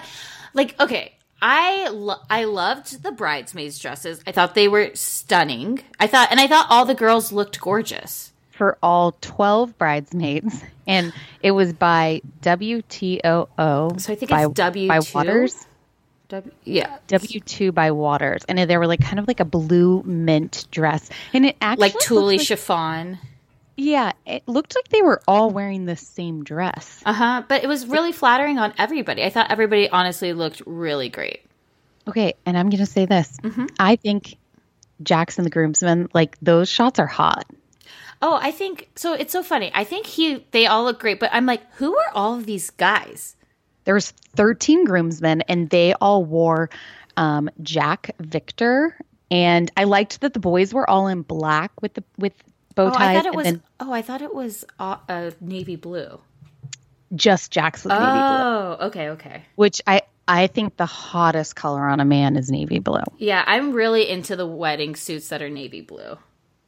like, 0.53 0.79
okay, 0.81 1.15
I 1.43 1.89
lo- 1.89 2.21
I 2.31 2.45
loved 2.45 3.03
the 3.03 3.11
bridesmaids' 3.13 3.79
dresses. 3.79 4.21
I 4.27 4.33
thought 4.33 4.55
they 4.55 4.69
were 4.69 4.91
stunning. 4.95 5.81
I 6.01 6.07
thought, 6.07 6.29
and 6.31 6.41
I 6.41 6.47
thought 6.47 6.67
all 6.71 6.85
the 6.85 6.95
girls 6.95 7.33
looked 7.33 7.61
gorgeous. 7.61 8.33
for 8.51 8.79
all 8.83 9.13
12 9.21 9.77
bridesmaids 9.79 10.63
and 10.87 11.13
it 11.43 11.51
was 11.51 11.73
by 11.73 12.21
WTOO 12.43 14.01
So 14.01 14.13
I 14.13 14.17
think 14.17 14.31
by, 14.31 14.45
it's 14.45 14.55
W 14.55 14.89
by 14.89 15.01
Watters 15.13 15.67
W- 16.29 16.53
yeah, 16.65 16.99
W2 17.09 17.75
by 17.75 17.91
Watters 17.91 18.43
and 18.49 18.59
they 18.59 18.79
were 18.79 18.87
like 18.87 19.01
kind 19.01 19.19
of 19.19 19.27
like 19.29 19.41
a 19.41 19.45
blue 19.45 20.03
mint 20.05 20.67
dress 20.71 21.11
and 21.33 21.47
it 21.47 21.57
actually 21.61 21.89
like 21.89 21.99
tulle 22.01 22.27
like- 22.27 22.41
chiffon. 22.41 23.19
Yeah 23.77 24.13
it 24.27 24.43
looked 24.47 24.75
like 24.75 24.89
they 24.89 25.03
were 25.03 25.21
all 25.27 25.51
wearing 25.51 25.85
the 25.87 25.97
same 25.97 26.45
dress 26.45 27.03
Uh 27.05 27.13
huh. 27.13 27.43
But 27.49 27.65
it 27.65 27.67
was 27.67 27.87
really 27.87 28.13
flattering 28.13 28.59
on 28.59 28.73
everybody. 28.79 29.23
I 29.25 29.31
thought 29.31 29.51
everybody 29.51 29.89
honestly 29.91 30.33
looked 30.33 30.63
really 30.67 31.09
great. 31.09 31.41
okay 32.09 32.35
and 32.47 32.57
I'm 32.57 32.71
gonna 32.71 32.87
say 32.87 33.07
this 33.07 33.37
Mm-hmm. 33.43 33.67
I 33.79 33.97
think 33.97 34.37
Jackson 35.03 35.45
the 35.45 35.51
groomsmen 35.51 36.09
like 36.15 36.37
those 36.41 36.69
shots 36.69 36.99
are 36.99 37.07
hot 37.07 37.45
Oh, 38.23 38.39
I 38.41 38.53
think 38.53 38.89
so. 38.97 39.13
It's 39.13 39.33
so 39.33 39.43
funny. 39.43 39.71
I 39.75 39.85
think 39.85 40.07
he 40.07 40.47
they 40.53 40.67
all 40.67 40.85
look 40.85 40.99
great, 40.99 41.21
but 41.21 41.29
I'm 41.33 41.45
like, 41.45 41.61
who 41.75 41.95
are 41.99 42.11
all 42.15 42.35
of 42.39 42.47
these 42.47 42.71
guys? 42.71 43.37
there 43.85 43.93
was 43.93 44.13
13 44.37 44.87
groomsmen 44.87 45.43
and 45.43 45.69
they 45.69 45.93
all 46.01 46.25
wore 46.25 46.71
um, 47.19 47.51
Jack 47.61 48.13
Victor 48.21 48.97
and 49.31 49.71
I 49.77 49.85
liked 49.85 50.23
that 50.23 50.33
the 50.33 50.41
boys 50.41 50.73
were 50.73 50.89
all 50.89 51.07
in 51.09 51.21
black 51.21 51.71
with 51.83 51.93
the 51.95 52.05
with 52.17 52.33
bow 52.75 52.87
Oh, 52.87 52.95
I 52.95 53.15
thought 53.15 53.27
it 53.27 53.35
was. 53.35 53.59
Oh, 53.81 53.93
I 53.93 54.03
thought 54.03 54.23
it 54.23 54.35
was 54.35 54.65
uh, 54.79 54.97
uh, 55.09 55.31
navy 55.41 55.77
blue. 55.77 56.21
just 57.15 57.51
Jack's 57.53 57.85
navy 57.85 57.99
blue, 57.99 58.07
Oh, 58.07 58.77
okay, 58.83 59.09
okay. 59.11 59.43
which 59.57 59.81
I 59.87 60.03
I 60.27 60.47
think 60.47 60.77
the 60.79 60.87
hottest 60.87 61.55
color 61.55 61.83
on 61.87 62.01
a 62.01 62.05
man 62.05 62.37
is 62.37 62.51
navy 62.51 62.79
blue. 62.79 63.03
Yeah, 63.19 63.45
I'm 63.47 63.73
really 63.73 64.09
into 64.09 64.37
the 64.37 64.47
wedding 64.47 64.97
suits 64.97 65.29
that 65.29 65.43
are 65.43 65.51
navy 65.51 65.83
blue. 65.83 66.17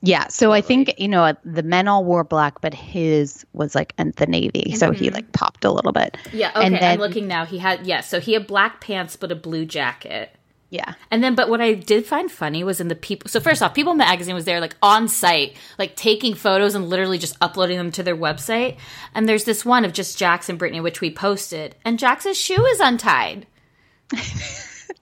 Yeah, 0.03 0.29
so 0.29 0.53
I 0.53 0.61
think 0.61 0.95
you 0.99 1.09
know 1.09 1.35
the 1.43 1.63
men 1.63 1.89
all 1.89 2.05
wore 2.05 2.23
black, 2.23 2.61
but 2.61 2.75
his 2.75 3.47
was 3.55 3.75
like 3.75 3.97
the 3.97 4.27
navy, 4.27 4.75
so 4.77 4.93
he 4.93 5.11
like 5.11 5.33
popped 5.33 5.65
a 5.65 5.71
little 5.73 5.93
bit. 5.93 6.17
Mm-hmm. 6.25 6.37
Yeah, 6.37 6.51
okay. 6.51 6.67
and 6.67 6.75
then 6.75 6.85
I'm 6.85 6.99
looking 7.01 7.27
now. 7.27 7.47
He 7.47 7.59
had 7.59 7.87
yes, 7.87 8.09
so 8.09 8.21
he 8.21 8.35
had 8.35 8.47
black 8.47 8.81
pants 8.81 9.17
but 9.17 9.33
a 9.33 9.35
blue 9.35 9.65
jacket. 9.65 10.36
Yeah, 10.69 10.95
And 11.13 11.23
then, 11.23 11.37
but 11.37 11.49
what 11.49 11.61
I 11.61 11.75
did 11.75 12.07
find 12.07 12.31
funny 12.31 12.65
was 12.65 12.81
in 12.81 12.89
the 12.89 12.97
people. 12.97 13.31
So 13.31 13.39
first 13.39 13.63
off, 13.63 13.73
People 13.73 13.95
Magazine 13.95 14.35
was 14.35 14.47
there, 14.47 14.61
like 14.61 14.75
on 14.83 15.07
site, 15.07 15.57
like 15.79 15.95
taking 15.95 16.35
photos 16.35 16.75
and 16.75 16.89
literally 16.89 17.19
just 17.19 17.37
uploading 17.41 17.79
them 17.79 17.93
to 17.93 18.03
their 18.03 18.17
website. 18.17 18.77
And 19.15 19.29
there's 19.29 19.45
this 19.45 19.65
one 19.65 19.85
of 19.85 19.93
just 19.93 20.19
Jax 20.19 20.49
and 20.49 20.59
Brittany, 20.59 20.81
which 20.81 21.01
we 21.01 21.11
posted, 21.13 21.77
and 21.85 22.01
Jax's 22.01 22.37
shoe 22.37 22.65
is 22.67 22.81
untied. 22.81 23.47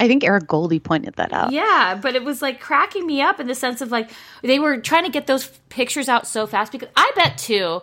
I 0.01 0.07
think 0.07 0.23
Eric 0.23 0.49
Goldie 0.49 0.81
pointed 0.81 1.15
that 1.15 1.33
out. 1.33 1.53
Yeah, 1.53 1.99
but 2.01 2.15
it 2.15 2.25
was 2.25 2.43
like 2.43 2.61
cracking 2.61 3.07
me 3.07 3.23
up 3.23 3.41
in 3.41 3.47
the 3.47 3.55
sense 3.55 3.81
of 3.81 3.91
like 3.91 4.11
they 4.43 4.59
were 4.59 4.79
trying 4.79 5.05
to 5.05 5.11
get 5.11 5.27
those 5.27 5.47
pictures 5.71 6.09
out 6.11 6.27
so 6.27 6.47
fast 6.47 6.73
because 6.73 6.89
I 6.95 7.11
bet 7.15 7.39
too. 7.39 7.81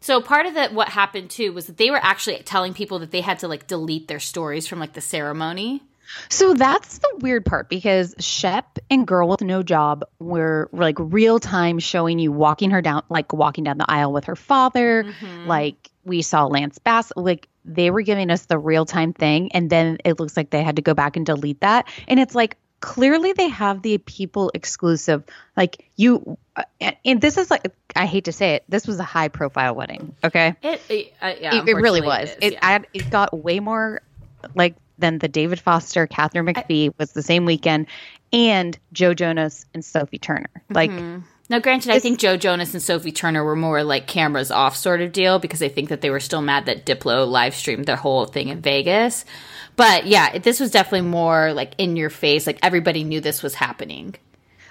So 0.00 0.20
part 0.20 0.46
of 0.46 0.54
that 0.54 0.74
what 0.74 0.88
happened 0.88 1.30
too 1.30 1.52
was 1.52 1.66
that 1.66 1.76
they 1.76 1.90
were 1.90 2.00
actually 2.02 2.38
telling 2.42 2.74
people 2.74 2.98
that 2.98 3.10
they 3.10 3.20
had 3.20 3.38
to 3.38 3.48
like 3.48 3.68
delete 3.68 4.08
their 4.08 4.20
stories 4.20 4.66
from 4.66 4.80
like 4.80 4.92
the 4.92 5.00
ceremony. 5.00 5.82
So 6.28 6.54
that's 6.54 6.98
the 6.98 7.18
weird 7.20 7.44
part 7.44 7.68
because 7.68 8.14
Shep 8.18 8.78
and 8.90 9.06
Girl 9.06 9.28
with 9.28 9.40
No 9.42 9.62
Job 9.62 10.04
were 10.18 10.68
like 10.72 10.96
real 10.98 11.38
time 11.38 11.78
showing 11.78 12.18
you 12.18 12.32
walking 12.32 12.70
her 12.70 12.82
down, 12.82 13.02
like 13.08 13.32
walking 13.32 13.64
down 13.64 13.78
the 13.78 13.90
aisle 13.90 14.12
with 14.12 14.24
her 14.24 14.36
father. 14.36 15.04
Mm-hmm. 15.04 15.46
Like 15.46 15.90
we 16.04 16.22
saw 16.22 16.46
Lance 16.46 16.78
Bass, 16.78 17.12
like 17.16 17.48
they 17.64 17.90
were 17.90 18.02
giving 18.02 18.30
us 18.30 18.46
the 18.46 18.58
real 18.58 18.84
time 18.84 19.12
thing, 19.12 19.52
and 19.52 19.70
then 19.70 19.98
it 20.04 20.18
looks 20.18 20.36
like 20.36 20.50
they 20.50 20.62
had 20.62 20.76
to 20.76 20.82
go 20.82 20.94
back 20.94 21.16
and 21.16 21.24
delete 21.24 21.60
that. 21.60 21.86
And 22.08 22.18
it's 22.18 22.34
like 22.34 22.56
clearly 22.80 23.32
they 23.32 23.48
have 23.48 23.80
the 23.80 23.96
people 23.98 24.50
exclusive. 24.54 25.22
Like 25.56 25.86
you, 25.96 26.36
uh, 26.56 26.64
and 27.04 27.20
this 27.20 27.38
is 27.38 27.50
like 27.50 27.72
I 27.96 28.06
hate 28.06 28.24
to 28.24 28.32
say 28.32 28.56
it, 28.56 28.64
this 28.68 28.86
was 28.86 28.98
a 28.98 29.04
high 29.04 29.28
profile 29.28 29.74
wedding. 29.74 30.14
Okay, 30.22 30.54
It, 30.62 30.82
it, 30.88 31.14
uh, 31.22 31.34
yeah, 31.40 31.62
it, 31.62 31.68
it 31.68 31.74
really 31.74 32.02
was. 32.02 32.30
It 32.40 32.54
yeah. 32.54 32.58
I, 32.62 32.80
it 32.92 33.08
got 33.08 33.32
way 33.32 33.60
more 33.60 34.02
like 34.54 34.74
than 35.02 35.18
the 35.18 35.28
David 35.28 35.60
Foster, 35.60 36.06
Katharine 36.06 36.46
McPhee 36.46 36.94
was 36.98 37.12
the 37.12 37.22
same 37.22 37.44
weekend, 37.44 37.88
and 38.32 38.78
Joe 38.94 39.12
Jonas 39.12 39.66
and 39.74 39.84
Sophie 39.84 40.18
Turner. 40.18 40.50
Like 40.70 40.90
mm-hmm. 40.90 41.18
Now, 41.52 41.58
granted, 41.58 41.92
I 41.92 41.98
think 41.98 42.18
Joe 42.18 42.38
Jonas 42.38 42.72
and 42.72 42.82
Sophie 42.82 43.12
Turner 43.12 43.44
were 43.44 43.54
more 43.54 43.84
like 43.84 44.06
cameras 44.06 44.50
off 44.50 44.74
sort 44.74 45.02
of 45.02 45.12
deal 45.12 45.38
because 45.38 45.62
I 45.62 45.68
think 45.68 45.90
that 45.90 46.00
they 46.00 46.08
were 46.08 46.18
still 46.18 46.40
mad 46.40 46.64
that 46.64 46.86
Diplo 46.86 47.28
live 47.28 47.54
streamed 47.54 47.84
their 47.84 47.96
whole 47.96 48.24
thing 48.24 48.48
in 48.48 48.62
Vegas. 48.62 49.26
But 49.76 50.06
yeah, 50.06 50.38
this 50.38 50.60
was 50.60 50.70
definitely 50.70 51.08
more 51.08 51.52
like 51.52 51.74
in 51.76 51.96
your 51.96 52.08
face. 52.08 52.46
Like 52.46 52.58
everybody 52.62 53.04
knew 53.04 53.20
this 53.20 53.42
was 53.42 53.52
happening. 53.52 54.14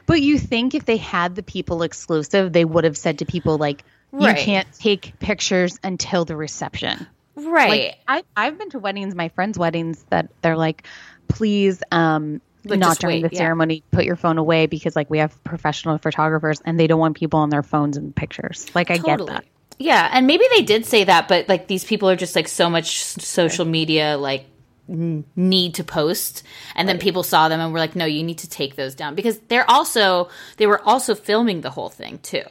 But 0.08 0.22
you 0.22 0.40
think 0.40 0.74
if 0.74 0.86
they 0.86 0.98
had 0.98 1.36
the 1.36 1.44
people 1.44 1.84
exclusive, 1.84 2.52
they 2.52 2.66
would 2.66 2.84
have 2.84 2.98
said 2.98 3.20
to 3.20 3.26
people 3.26 3.60
like, 3.60 3.84
"You 4.12 4.34
can't 4.34 4.68
take 4.74 5.20
pictures 5.20 5.78
until 5.84 6.26
the 6.26 6.36
reception." 6.36 7.06
Right. 7.36 7.70
Like 7.70 8.00
I, 8.08 8.24
I've 8.36 8.58
been 8.58 8.70
to 8.72 8.80
weddings, 8.80 9.16
my 9.16 9.30
friends' 9.30 9.58
weddings, 9.58 10.04
that 10.10 10.30
they're 10.42 10.58
like, 10.58 10.86
"Please, 11.28 11.82
um, 11.92 12.42
Like, 12.66 12.80
not 12.80 13.00
during 13.00 13.22
wait, 13.22 13.30
the 13.30 13.36
yeah. 13.36 13.40
ceremony, 13.40 13.84
put 13.92 14.06
your 14.06 14.16
phone 14.18 14.38
away 14.38 14.66
because 14.68 14.96
like 14.96 15.10
we 15.10 15.20
have 15.20 15.42
professional 15.44 15.98
photographers 15.98 16.62
and 16.66 16.80
they 16.80 16.88
don't 16.88 17.00
want 17.00 17.16
people 17.16 17.40
on 17.40 17.50
their 17.50 17.64
phones 17.64 17.98
and 17.98 18.16
pictures." 18.16 18.68
Like 18.76 18.92
I 18.92 18.98
get 18.98 19.26
that. 19.28 19.46
Yeah, 19.80 20.10
and 20.12 20.28
maybe 20.28 20.44
they 20.56 20.62
did 20.62 20.86
say 20.86 21.06
that, 21.06 21.28
but 21.28 21.50
like 21.50 21.68
these 21.68 21.84
people 21.84 22.10
are 22.10 22.16
just 22.16 22.36
like 22.36 22.48
so 22.48 22.70
much 22.70 23.00
social 23.00 23.66
media 23.66 24.18
like 24.18 24.46
need 24.88 25.76
to 25.76 25.84
post 25.86 26.44
and 26.76 26.90
then 26.90 26.98
people 26.98 27.24
saw 27.24 27.48
them 27.48 27.62
and 27.62 27.72
were 27.72 27.80
like 27.80 27.96
no 27.96 28.04
you 28.04 28.24
need 28.24 28.40
to 28.40 28.50
take 28.50 28.76
those 28.76 28.94
down 28.94 29.16
because 29.16 29.40
they're 29.48 29.70
also 29.70 30.28
they 30.58 30.68
were 30.68 30.82
also 30.82 31.16
filming 31.16 31.62
the 31.62 31.70
whole 31.70 31.88
thing 31.88 32.20
too 32.24 32.44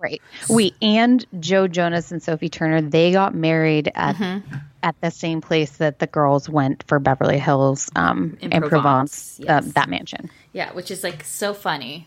Right. 0.00 0.22
We 0.48 0.74
and 0.80 1.24
Joe 1.40 1.66
Jonas 1.66 2.12
and 2.12 2.22
Sophie 2.22 2.48
Turner, 2.48 2.80
they 2.80 3.12
got 3.12 3.34
married 3.34 3.90
at 3.94 4.16
Mm-hmm. 4.16 4.56
at 4.82 4.94
the 5.00 5.10
same 5.10 5.40
place 5.40 5.78
that 5.78 5.98
the 5.98 6.06
girls 6.06 6.48
went 6.48 6.84
for 6.86 6.98
Beverly 7.00 7.38
Hills 7.38 7.90
um 7.96 8.36
In 8.40 8.52
in, 8.52 8.60
Provence, 8.62 8.70
Provence, 8.70 9.40
yes. 9.42 9.66
uh, 9.66 9.70
that 9.74 9.88
mansion. 9.88 10.30
yeah 10.52 10.72
which 10.72 10.90
is 10.92 11.02
like 11.02 11.24
so 11.24 11.52
funny 11.52 12.06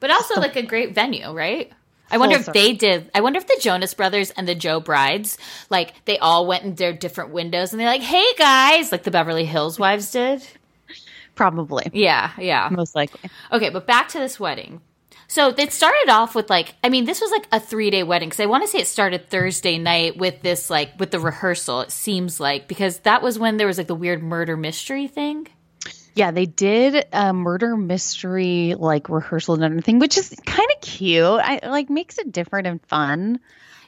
but 0.00 0.10
also 0.12 0.40
like 0.40 0.54
a 0.56 0.62
great 0.62 0.94
venue 0.94 1.32
right 1.32 1.72
I 2.10 2.18
wonder 2.18 2.36
if 2.36 2.46
they 2.46 2.74
did. 2.74 3.10
I 3.14 3.22
wonder 3.22 3.38
if 3.38 3.46
the 3.46 3.56
Jonas 3.60 3.94
Brothers 3.94 4.30
and 4.32 4.46
the 4.46 4.54
Joe 4.54 4.78
Brides, 4.78 5.38
like, 5.70 5.94
they 6.04 6.18
all 6.18 6.46
went 6.46 6.62
in 6.62 6.74
their 6.74 6.92
different 6.92 7.30
windows 7.30 7.72
and 7.72 7.80
they're 7.80 7.88
like, 7.88 8.02
"Hey 8.02 8.24
guys," 8.38 8.92
like 8.92 9.02
the 9.04 9.10
Beverly 9.10 9.46
Hills 9.46 9.78
wives 9.80 10.12
did. 10.12 10.46
Probably. 11.34 11.90
Yeah, 11.94 12.30
yeah. 12.38 12.68
Most 12.70 12.94
likely. 12.94 13.30
Okay, 13.50 13.70
but 13.70 13.86
back 13.86 14.08
to 14.10 14.18
this 14.18 14.38
wedding. 14.38 14.80
So 15.28 15.54
it 15.56 15.72
started 15.72 16.08
off 16.08 16.34
with 16.34 16.50
like, 16.50 16.74
I 16.84 16.88
mean, 16.88 17.04
this 17.04 17.20
was 17.20 17.30
like 17.30 17.46
a 17.52 17.60
three 17.60 17.90
day 17.90 18.02
wedding 18.02 18.28
because 18.28 18.40
I 18.40 18.46
want 18.46 18.64
to 18.64 18.68
say 18.68 18.78
it 18.78 18.86
started 18.86 19.28
Thursday 19.28 19.78
night 19.78 20.16
with 20.16 20.42
this 20.42 20.70
like 20.70 20.98
with 20.98 21.10
the 21.10 21.20
rehearsal. 21.20 21.82
It 21.82 21.90
seems 21.90 22.40
like 22.40 22.68
because 22.68 22.98
that 23.00 23.22
was 23.22 23.38
when 23.38 23.56
there 23.56 23.66
was 23.66 23.78
like 23.78 23.86
the 23.86 23.94
weird 23.94 24.22
murder 24.22 24.56
mystery 24.56 25.08
thing. 25.08 25.48
Yeah, 26.16 26.30
they 26.30 26.46
did 26.46 27.06
a 27.12 27.32
murder 27.32 27.76
mystery 27.76 28.76
like 28.78 29.08
rehearsal 29.08 29.54
and 29.54 29.64
everything, 29.64 29.98
which 29.98 30.16
is 30.16 30.34
kind 30.46 30.68
of 30.74 30.80
cute. 30.80 31.24
I 31.24 31.60
like 31.64 31.90
makes 31.90 32.18
it 32.18 32.30
different 32.30 32.68
and 32.68 32.80
fun. 32.86 33.40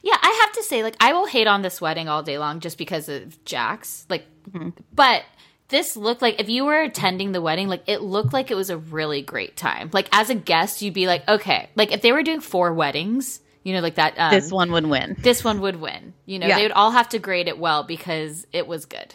Yeah, 0.03 0.17
I 0.21 0.39
have 0.41 0.53
to 0.53 0.63
say, 0.63 0.83
like, 0.83 0.95
I 0.99 1.13
will 1.13 1.25
hate 1.25 1.47
on 1.47 1.63
this 1.63 1.81
wedding 1.81 2.07
all 2.07 2.23
day 2.23 2.37
long 2.37 2.59
just 2.59 2.77
because 2.77 3.09
of 3.09 3.43
Jax. 3.45 4.05
Like, 4.09 4.25
mm-hmm. 4.49 4.69
but 4.93 5.23
this 5.69 5.97
looked 5.97 6.21
like 6.21 6.39
if 6.39 6.49
you 6.49 6.65
were 6.65 6.81
attending 6.81 7.31
the 7.33 7.41
wedding, 7.41 7.67
like, 7.67 7.83
it 7.87 8.01
looked 8.01 8.31
like 8.33 8.51
it 8.51 8.55
was 8.55 8.69
a 8.69 8.77
really 8.77 9.21
great 9.21 9.57
time. 9.57 9.89
Like, 9.91 10.07
as 10.11 10.29
a 10.29 10.35
guest, 10.35 10.81
you'd 10.81 10.93
be 10.93 11.07
like, 11.07 11.27
okay, 11.27 11.69
like 11.75 11.91
if 11.91 12.01
they 12.01 12.11
were 12.11 12.23
doing 12.23 12.39
four 12.39 12.73
weddings, 12.73 13.41
you 13.63 13.73
know, 13.73 13.81
like 13.81 13.95
that. 13.95 14.13
Um, 14.17 14.31
This 14.33 14.49
one 14.51 14.71
would 14.71 14.85
win. 14.85 15.17
this 15.19 15.43
one 15.43 15.59
would 15.61 15.75
win. 15.75 16.13
You 16.25 16.39
know, 16.39 16.47
Yeah. 16.47 16.55
they 16.57 16.63
would 16.63 16.71
all 16.71 16.91
have 16.91 17.09
to 17.09 17.19
grade 17.19 17.47
it 17.49 17.59
well 17.59 17.83
because 17.83 18.47
it 18.53 18.65
was 18.65 18.85
good. 18.85 19.13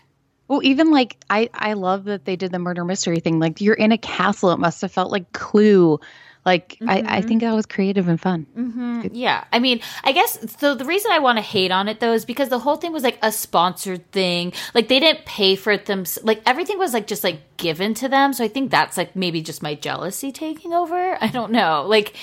Well, 0.48 0.60
even 0.62 0.90
like 0.90 1.16
I 1.30 1.48
I 1.54 1.72
love 1.72 2.04
that 2.04 2.26
they 2.26 2.36
did 2.36 2.52
the 2.52 2.58
murder 2.58 2.84
mystery 2.84 3.20
thing. 3.20 3.38
Like 3.40 3.62
you're 3.62 3.72
in 3.74 3.90
a 3.92 3.96
castle. 3.96 4.50
It 4.50 4.58
must 4.58 4.82
have 4.82 4.92
felt 4.92 5.10
like 5.10 5.32
Clue. 5.32 5.98
Like 6.44 6.76
I, 6.87 7.18
I 7.18 7.20
think 7.20 7.42
that 7.42 7.55
was 7.55 7.66
creative 7.66 8.09
and 8.09 8.20
fun. 8.20 9.11
Yeah. 9.12 9.44
I 9.52 9.61
mean, 9.61 9.81
I 10.02 10.11
guess 10.11 10.38
so. 10.59 10.74
The 10.74 10.85
reason 10.85 11.12
I 11.12 11.20
want 11.20 11.38
to 11.38 11.42
hate 11.42 11.70
on 11.70 11.87
it 11.87 12.00
though 12.00 12.12
is 12.14 12.24
because 12.24 12.48
the 12.48 12.59
whole 12.59 12.76
thing 12.76 12.92
was 12.92 13.05
like 13.05 13.18
a 13.22 13.31
sponsored 13.31 14.11
thing. 14.11 14.52
Like 14.74 14.88
they 14.88 14.98
didn't 14.98 15.24
pay 15.24 15.55
for 15.55 15.70
it 15.70 15.87
them. 15.87 16.05
Like 16.24 16.42
everything 16.44 16.78
was 16.78 16.92
like 16.94 17.07
just 17.07 17.22
like 17.22 17.57
given 17.59 17.94
to 17.94 18.09
them. 18.09 18.33
So 18.33 18.42
I 18.42 18.48
think 18.48 18.72
that's 18.72 18.96
like 18.96 19.14
maybe 19.14 19.40
just 19.40 19.62
my 19.62 19.76
jealousy 19.76 20.33
taking 20.33 20.72
over. 20.72 21.16
I 21.22 21.28
don't 21.28 21.52
know. 21.52 21.85
Like 21.87 22.16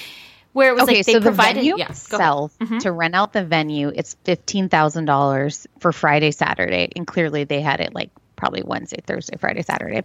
where 0.52 0.72
it 0.72 0.74
was 0.74 0.84
okay, 0.84 0.98
like 0.98 1.06
they 1.06 1.14
so 1.14 1.20
the 1.20 1.28
provided. 1.28 1.60
venue 1.60 1.78
yeah. 1.78 1.88
Mm-hmm. 1.90 2.80
to 2.80 2.92
rent 2.92 3.16
out 3.16 3.32
the 3.34 3.46
venue, 3.46 3.90
it's 3.96 4.16
fifteen 4.26 4.68
thousand 4.68 5.06
dollars 5.06 5.66
for 5.80 5.94
Friday, 5.94 6.32
Saturday, 6.32 6.92
and 6.96 7.08
clearly 7.08 7.46
they 7.46 7.62
had 7.62 7.80
it 7.80 7.94
like 7.94 8.10
probably 8.36 8.64
Wednesday, 8.64 9.00
Thursday, 9.06 9.38
Friday, 9.38 9.62
Saturday. 9.62 10.04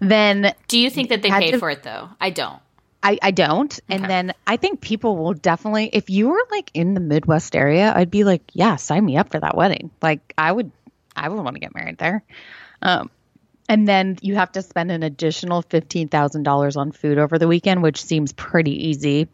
Then 0.00 0.54
Do 0.68 0.78
you 0.78 0.90
think 0.90 1.08
that 1.08 1.22
they 1.22 1.30
paid 1.30 1.52
to- 1.52 1.58
for 1.58 1.70
it 1.70 1.82
though? 1.82 2.08
I 2.20 2.30
don't. 2.30 2.60
I, 3.02 3.18
I 3.22 3.30
don't. 3.30 3.80
And 3.88 4.04
then 4.04 4.32
I 4.46 4.56
think 4.58 4.80
people 4.82 5.16
will 5.16 5.32
definitely, 5.34 5.88
if 5.92 6.10
you 6.10 6.28
were 6.28 6.42
like 6.50 6.70
in 6.74 6.92
the 6.94 7.00
Midwest 7.00 7.56
area, 7.56 7.92
I'd 7.94 8.10
be 8.10 8.24
like, 8.24 8.42
yeah, 8.52 8.76
sign 8.76 9.04
me 9.04 9.16
up 9.16 9.30
for 9.32 9.40
that 9.40 9.56
wedding. 9.56 9.90
Like 10.02 10.34
I 10.36 10.52
would, 10.52 10.70
I 11.16 11.28
would 11.28 11.42
want 11.42 11.56
to 11.56 11.60
get 11.60 11.74
married 11.74 11.96
there. 11.98 12.22
Um, 12.82 13.10
and 13.68 13.86
then 13.88 14.18
you 14.20 14.34
have 14.34 14.52
to 14.52 14.62
spend 14.62 14.90
an 14.90 15.02
additional 15.02 15.62
fifteen 15.62 16.08
thousand 16.08 16.42
dollars 16.42 16.76
on 16.76 16.92
food 16.92 17.18
over 17.18 17.38
the 17.38 17.46
weekend, 17.48 17.82
which 17.82 18.02
seems 18.04 18.32
pretty 18.32 18.88
easy. 18.88 19.28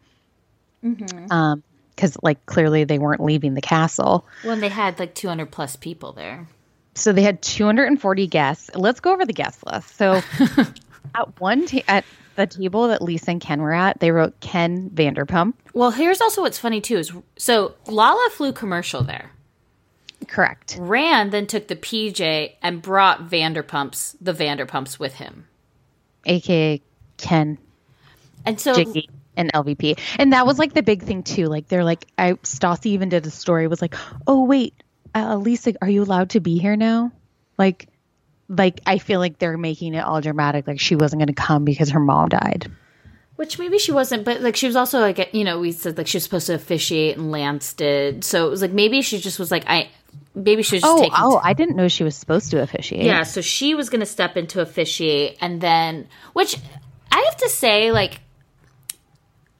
Um, 1.31 1.63
because 1.95 2.15
like 2.21 2.45
clearly 2.45 2.83
they 2.83 2.99
weren't 2.99 3.21
leaving 3.23 3.53
the 3.55 3.61
castle, 3.61 4.25
Well, 4.43 4.53
and 4.53 4.61
they 4.61 4.69
had 4.69 4.99
like 4.99 5.15
200 5.15 5.49
plus 5.51 5.75
people 5.75 6.13
there. 6.13 6.47
so 6.93 7.11
they 7.11 7.23
had 7.23 7.41
two 7.41 7.65
hundred 7.65 7.85
and 7.85 7.99
forty 7.99 8.27
guests. 8.27 8.69
Let's 8.75 8.99
go 8.99 9.11
over 9.11 9.25
the 9.25 9.33
guest 9.33 9.65
list. 9.65 9.95
So 9.97 10.21
at 11.15 11.39
one 11.41 11.65
ta- 11.65 11.81
at 11.87 12.05
the 12.37 12.47
table 12.47 12.87
that 12.87 13.01
Lisa 13.01 13.31
and 13.31 13.41
Ken 13.41 13.61
were 13.61 13.73
at, 13.73 13.99
they 13.99 14.11
wrote 14.11 14.39
Ken 14.39 14.89
Vanderpump. 14.89 15.55
Well, 15.73 15.91
here's 15.91 16.21
also 16.21 16.41
what's 16.41 16.57
funny 16.57 16.79
too 16.79 16.97
is 16.97 17.11
so 17.37 17.73
Lala 17.87 18.29
flew 18.31 18.53
commercial 18.53 19.03
there. 19.03 19.31
Correct. 20.27 20.77
Rand 20.79 21.31
then 21.31 21.47
took 21.47 21.67
the 21.67 21.75
PJ 21.75 22.53
and 22.61 22.81
brought 22.81 23.29
Vanderpumps, 23.29 24.15
the 24.19 24.33
Vanderpumps, 24.33 24.97
with 24.99 25.15
him. 25.15 25.47
aka 26.25 26.81
Ken, 27.17 27.57
And 28.45 28.59
so, 28.59 28.73
Giggy, 28.73 29.07
and 29.35 29.51
LVP. 29.53 29.99
And 30.19 30.33
that 30.33 30.45
was 30.45 30.59
like 30.59 30.73
the 30.73 30.83
big 30.83 31.03
thing 31.03 31.23
too. 31.23 31.45
Like 31.47 31.67
they're 31.67 31.83
like, 31.83 32.05
I 32.17 32.33
Stassi 32.33 32.87
even 32.87 33.09
did 33.09 33.25
a 33.25 33.31
story. 33.31 33.67
Was 33.67 33.81
like, 33.81 33.95
oh 34.27 34.43
wait, 34.43 34.73
uh, 35.15 35.35
Lisa, 35.37 35.73
are 35.81 35.89
you 35.89 36.03
allowed 36.03 36.31
to 36.31 36.39
be 36.39 36.59
here 36.59 36.75
now? 36.75 37.11
Like, 37.57 37.87
like 38.49 38.79
I 38.85 38.97
feel 38.97 39.19
like 39.19 39.39
they're 39.39 39.57
making 39.57 39.93
it 39.93 39.99
all 40.03 40.21
dramatic. 40.21 40.67
Like 40.67 40.79
she 40.79 40.95
wasn't 40.95 41.19
going 41.19 41.27
to 41.27 41.33
come 41.33 41.65
because 41.65 41.89
her 41.89 41.99
mom 41.99 42.29
died. 42.29 42.71
which 43.35 43.59
maybe 43.59 43.77
she 43.77 43.91
wasn't, 43.91 44.23
but 44.25 44.41
like 44.41 44.55
she 44.55 44.67
was 44.67 44.75
also 44.75 44.99
like, 44.99 45.33
you 45.33 45.43
know, 45.43 45.59
we 45.59 45.71
said 45.71 45.97
like 45.97 46.07
she 46.07 46.17
was 46.17 46.23
supposed 46.23 46.47
to 46.47 46.53
officiate 46.55 47.17
and 47.17 47.29
Lance 47.31 47.73
did. 47.73 48.23
So 48.23 48.47
it 48.47 48.49
was 48.49 48.61
like 48.61 48.71
maybe 48.71 49.01
she 49.01 49.19
just 49.19 49.37
was 49.37 49.51
like, 49.51 49.63
I, 49.67 49.89
maybe 50.33 50.63
she 50.63 50.75
was 50.77 50.81
just 50.83 50.91
Oh, 50.93 50.97
taking. 51.01 51.13
oh, 51.17 51.39
I 51.43 51.53
didn't 51.53 51.75
know 51.75 51.87
she 51.87 52.03
was 52.03 52.15
supposed 52.15 52.49
to 52.51 52.61
officiate. 52.61 53.03
Yeah, 53.03 53.23
so 53.23 53.41
she 53.41 53.75
was 53.75 53.89
going 53.89 53.99
to 53.99 54.05
step 54.07 54.37
in 54.37 54.47
to 54.47 54.61
officiate, 54.61 55.37
and 55.41 55.59
then, 55.61 56.07
which 56.33 56.57
I 57.11 57.21
have 57.25 57.37
to 57.37 57.49
say, 57.49 57.91
like, 57.91 58.21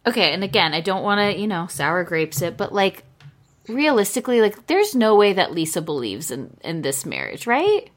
okay, 0.06 0.34
and 0.34 0.44
again, 0.44 0.74
I 0.74 0.82
don't 0.82 1.04
want 1.04 1.20
to, 1.20 1.40
you 1.40 1.48
know, 1.48 1.68
sour 1.68 2.04
grapes 2.04 2.42
it, 2.42 2.58
but 2.58 2.74
like, 2.74 3.04
realistically, 3.68 4.42
like, 4.42 4.68
there's 4.68 4.96
no 4.96 5.16
way 5.16 5.34
that 5.34 5.52
Lisa 5.52 5.82
believes 5.82 6.32
in 6.32 6.56
in 6.64 6.82
this 6.82 7.06
marriage, 7.06 7.46
right? 7.48 7.90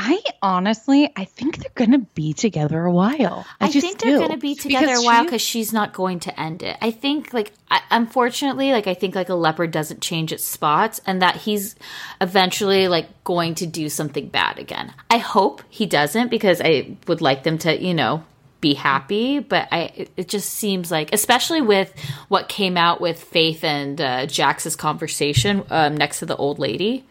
I 0.00 0.22
honestly, 0.40 1.12
I 1.16 1.24
think 1.24 1.56
they're 1.56 1.72
going 1.74 1.90
to 1.90 2.06
be 2.14 2.32
together 2.32 2.84
a 2.84 2.92
while. 2.92 3.44
I, 3.60 3.66
I, 3.66 3.68
just 3.68 3.84
think 3.84 3.98
they're 3.98 4.16
going 4.16 4.30
to 4.30 4.36
be 4.36 4.54
together 4.54 4.86
Because 4.86 5.02
a 5.02 5.04
while 5.04 5.22
she- 5.22 5.26
because 5.26 5.42
she's 5.42 5.72
not 5.72 5.92
going 5.92 6.20
to 6.20 6.40
end 6.40 6.62
it. 6.62 6.76
I 6.80 6.92
think, 6.92 7.34
like, 7.34 7.52
I, 7.68 7.80
unfortunately, 7.90 8.70
like, 8.70 8.86
I 8.86 8.94
think 8.94 9.16
like 9.16 9.28
a 9.28 9.34
leopard 9.34 9.72
doesn't 9.72 10.00
change 10.00 10.32
its 10.32 10.44
spots, 10.44 11.00
and 11.04 11.20
that 11.20 11.34
he's 11.34 11.74
eventually 12.20 12.86
like 12.86 13.24
going 13.24 13.56
to 13.56 13.66
do 13.66 13.88
something 13.88 14.28
bad 14.28 14.60
again. 14.60 14.94
I 15.10 15.18
hope 15.18 15.64
he 15.68 15.84
doesn't 15.84 16.28
because 16.28 16.60
I 16.64 16.96
would 17.08 17.20
like 17.20 17.42
them 17.42 17.58
to, 17.58 17.76
you 17.76 17.92
know, 17.92 18.22
be 18.60 18.74
happy. 18.74 19.40
But 19.40 19.66
I, 19.72 19.90
it, 19.96 20.10
it 20.16 20.28
just 20.28 20.50
seems 20.50 20.92
like, 20.92 21.12
especially 21.12 21.60
with 21.60 21.92
what 22.28 22.48
came 22.48 22.76
out 22.76 23.00
with 23.00 23.20
Faith 23.20 23.64
and 23.64 24.00
uh, 24.00 24.26
Jax's 24.26 24.76
conversation 24.76 25.64
um, 25.70 25.96
next 25.96 26.20
to 26.20 26.26
the 26.26 26.36
old 26.36 26.60
lady. 26.60 27.04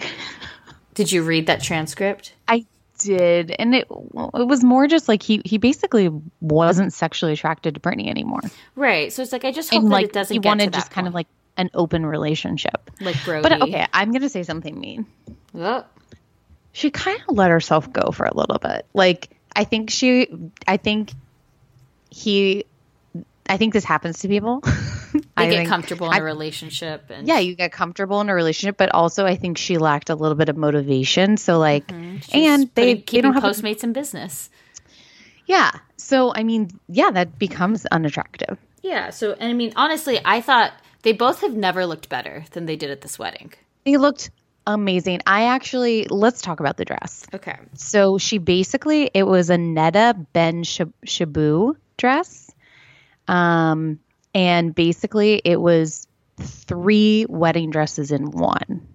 Did 0.96 1.12
you 1.12 1.22
read 1.22 1.46
that 1.46 1.62
transcript? 1.62 2.34
I 2.48 2.66
did, 2.98 3.54
and 3.58 3.74
it 3.74 3.86
it 3.90 4.46
was 4.48 4.64
more 4.64 4.88
just 4.88 5.06
like 5.06 5.22
he 5.22 5.40
he 5.44 5.58
basically 5.58 6.10
wasn't 6.40 6.92
sexually 6.92 7.34
attracted 7.34 7.74
to 7.74 7.80
Brittany 7.80 8.08
anymore, 8.08 8.40
Right. 8.74 9.12
So 9.12 9.22
it's 9.22 9.30
like 9.32 9.44
I 9.44 9.52
just 9.52 9.70
hope 9.70 9.82
and 9.82 9.92
that 9.92 9.94
like 9.94 10.04
it 10.06 10.12
doesn't 10.12 10.34
he 10.34 10.40
get 10.40 10.48
wanted 10.48 10.72
just 10.72 10.90
kind 10.90 11.06
of 11.06 11.14
like 11.14 11.28
an 11.56 11.70
open 11.74 12.04
relationship. 12.04 12.90
Like 13.00 13.16
Brody. 13.24 13.42
But 13.42 13.62
okay, 13.62 13.86
I'm 13.92 14.10
gonna 14.10 14.28
say 14.28 14.42
something 14.42 14.78
mean. 14.78 15.06
Oh, 15.54 15.84
She 16.72 16.90
kind 16.90 17.20
of 17.28 17.36
let 17.36 17.50
herself 17.50 17.92
go 17.92 18.10
for 18.10 18.26
a 18.26 18.34
little 18.34 18.58
bit. 18.58 18.86
Like 18.94 19.30
I 19.54 19.64
think 19.64 19.90
she, 19.90 20.28
I 20.66 20.76
think 20.76 21.12
he, 22.10 22.64
I 23.48 23.56
think 23.56 23.72
this 23.72 23.84
happens 23.84 24.20
to 24.20 24.28
people. 24.28 24.62
they 25.18 25.24
I 25.36 25.50
get 25.50 25.56
think- 25.58 25.68
comfortable 25.68 26.06
in 26.08 26.14
I- 26.14 26.18
a 26.18 26.22
relationship, 26.22 27.10
and 27.10 27.26
yeah, 27.28 27.38
you 27.38 27.54
get 27.54 27.72
comfortable 27.72 28.20
in 28.20 28.28
a 28.28 28.34
relationship, 28.34 28.76
but 28.76 28.90
also 28.94 29.26
I 29.26 29.36
think 29.36 29.58
she 29.58 29.78
lacked 29.78 30.10
a 30.10 30.14
little 30.14 30.36
bit 30.36 30.48
of 30.48 30.56
motivation. 30.56 31.36
So 31.36 31.58
like, 31.58 31.90
and 31.90 32.22
they 32.32 32.94
they 32.94 32.96
keeping 32.96 33.22
don't 33.22 33.34
have 33.34 33.44
a- 33.44 33.48
Postmates 33.48 33.82
in 33.84 33.92
business. 33.92 34.50
yeah. 35.46 35.70
So 35.96 36.32
I 36.34 36.42
mean, 36.44 36.70
yeah, 36.88 37.10
that 37.10 37.38
becomes 37.38 37.86
unattractive. 37.86 38.58
Yeah. 38.82 39.10
So, 39.10 39.32
and 39.32 39.50
I 39.50 39.52
mean, 39.52 39.72
honestly, 39.76 40.20
I 40.24 40.40
thought 40.40 40.72
they 41.02 41.12
both 41.12 41.40
have 41.40 41.54
never 41.54 41.86
looked 41.86 42.08
better 42.08 42.44
than 42.52 42.66
they 42.66 42.76
did 42.76 42.90
at 42.90 43.00
this 43.00 43.18
wedding. 43.18 43.52
They 43.84 43.96
looked 43.96 44.30
amazing. 44.68 45.20
I 45.26 45.44
actually 45.44 46.06
let's 46.10 46.42
talk 46.42 46.60
about 46.60 46.76
the 46.76 46.84
dress. 46.84 47.24
Okay. 47.34 47.56
So 47.74 48.18
she 48.18 48.38
basically 48.38 49.10
it 49.14 49.24
was 49.24 49.50
a 49.50 49.58
Netta 49.58 50.14
Ben 50.32 50.62
Shab- 50.64 50.92
Shabu 51.06 51.76
dress, 51.96 52.50
um, 53.28 53.98
and 54.36 54.74
basically 54.74 55.40
it 55.44 55.58
was 55.60 56.06
three 56.38 57.24
wedding 57.28 57.70
dresses 57.70 58.12
in 58.12 58.30
one. 58.30 58.86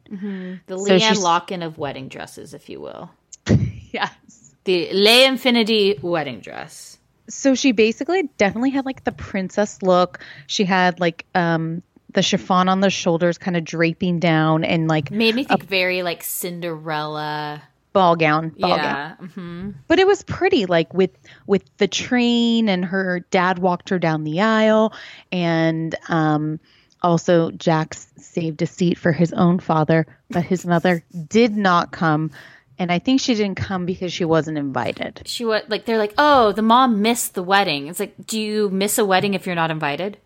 The 0.68 0.78
So 0.78 0.86
LeeAnne 0.86 1.16
Locken 1.16 1.66
of 1.66 1.80
wedding 1.80 2.08
dresses, 2.08 2.54
if 2.54 2.70
you 2.70 2.80
will. 2.80 3.12
Yes. 3.94 4.56
The 4.64 4.94
Le 4.94 5.28
Infinity 5.28 6.00
wedding 6.02 6.40
dress. 6.40 6.98
So 7.28 7.56
she 7.56 7.74
basically 7.74 8.30
definitely 8.38 8.70
had 8.70 8.86
like 8.86 9.04
the 9.04 9.12
princess 9.12 9.82
look. 9.82 10.20
She 10.48 10.64
had 10.64 11.02
like 11.02 11.26
um 11.36 11.84
the 12.14 12.22
chiffon 12.22 12.70
on 12.70 12.80
the 12.80 12.90
shoulders 12.90 13.38
kind 13.38 13.58
of 13.58 13.66
draping 13.66 14.20
down 14.20 14.64
and 14.64 14.88
like 14.88 15.12
Made 15.12 15.36
me 15.36 15.44
think 15.44 15.66
very 15.66 16.04
like 16.04 16.24
Cinderella. 16.24 17.62
Ball 17.94 18.16
gown, 18.16 18.50
ball 18.58 18.78
gown. 18.78 18.80
yeah. 18.80 19.16
hmm 19.16 19.72
but 19.88 20.00
it 20.00 20.08
was 20.08 20.24
pretty 20.24 20.66
like 20.66 20.94
with 20.94 21.12
with 21.46 21.64
the 21.78 21.88
train 21.88 22.70
and 22.70 22.86
her 22.86 23.20
dad 23.32 23.60
walked 23.60 23.90
her 23.90 24.00
down 24.00 24.24
the 24.24 24.42
aisle 24.42 24.94
and 25.32 25.96
um 26.08 26.60
also 27.04 27.52
Jax 27.52 28.08
saved 28.18 28.62
a 28.62 28.68
seat 28.68 28.98
for 28.98 29.12
his 29.12 29.34
own 29.34 29.60
father 29.60 30.06
but 30.30 30.44
his 30.44 30.66
mother 30.66 31.04
did 31.28 31.58
not 31.58 31.92
come 31.92 32.32
and 32.80 32.92
I 32.92 32.98
think 32.98 33.22
she 33.22 33.36
didn't 33.36 33.58
come 33.58 33.86
because 33.86 34.12
she 34.12 34.26
wasn't 34.26 34.58
invited. 34.58 35.22
She 35.26 35.46
was 35.46 35.62
like, 35.68 35.86
they're 35.86 36.00
like, 36.00 36.16
oh, 36.18 36.52
the 36.52 36.64
mom 36.64 37.04
missed 37.04 37.36
the 37.36 37.44
wedding. 37.44 37.86
It's 37.86 38.00
like, 38.00 38.16
do 38.26 38.42
you 38.42 38.72
miss 38.72 38.98
a 38.98 39.06
wedding 39.06 39.36
if 39.36 39.46
you're 39.46 39.54
not 39.54 39.70
invited? 39.70 40.18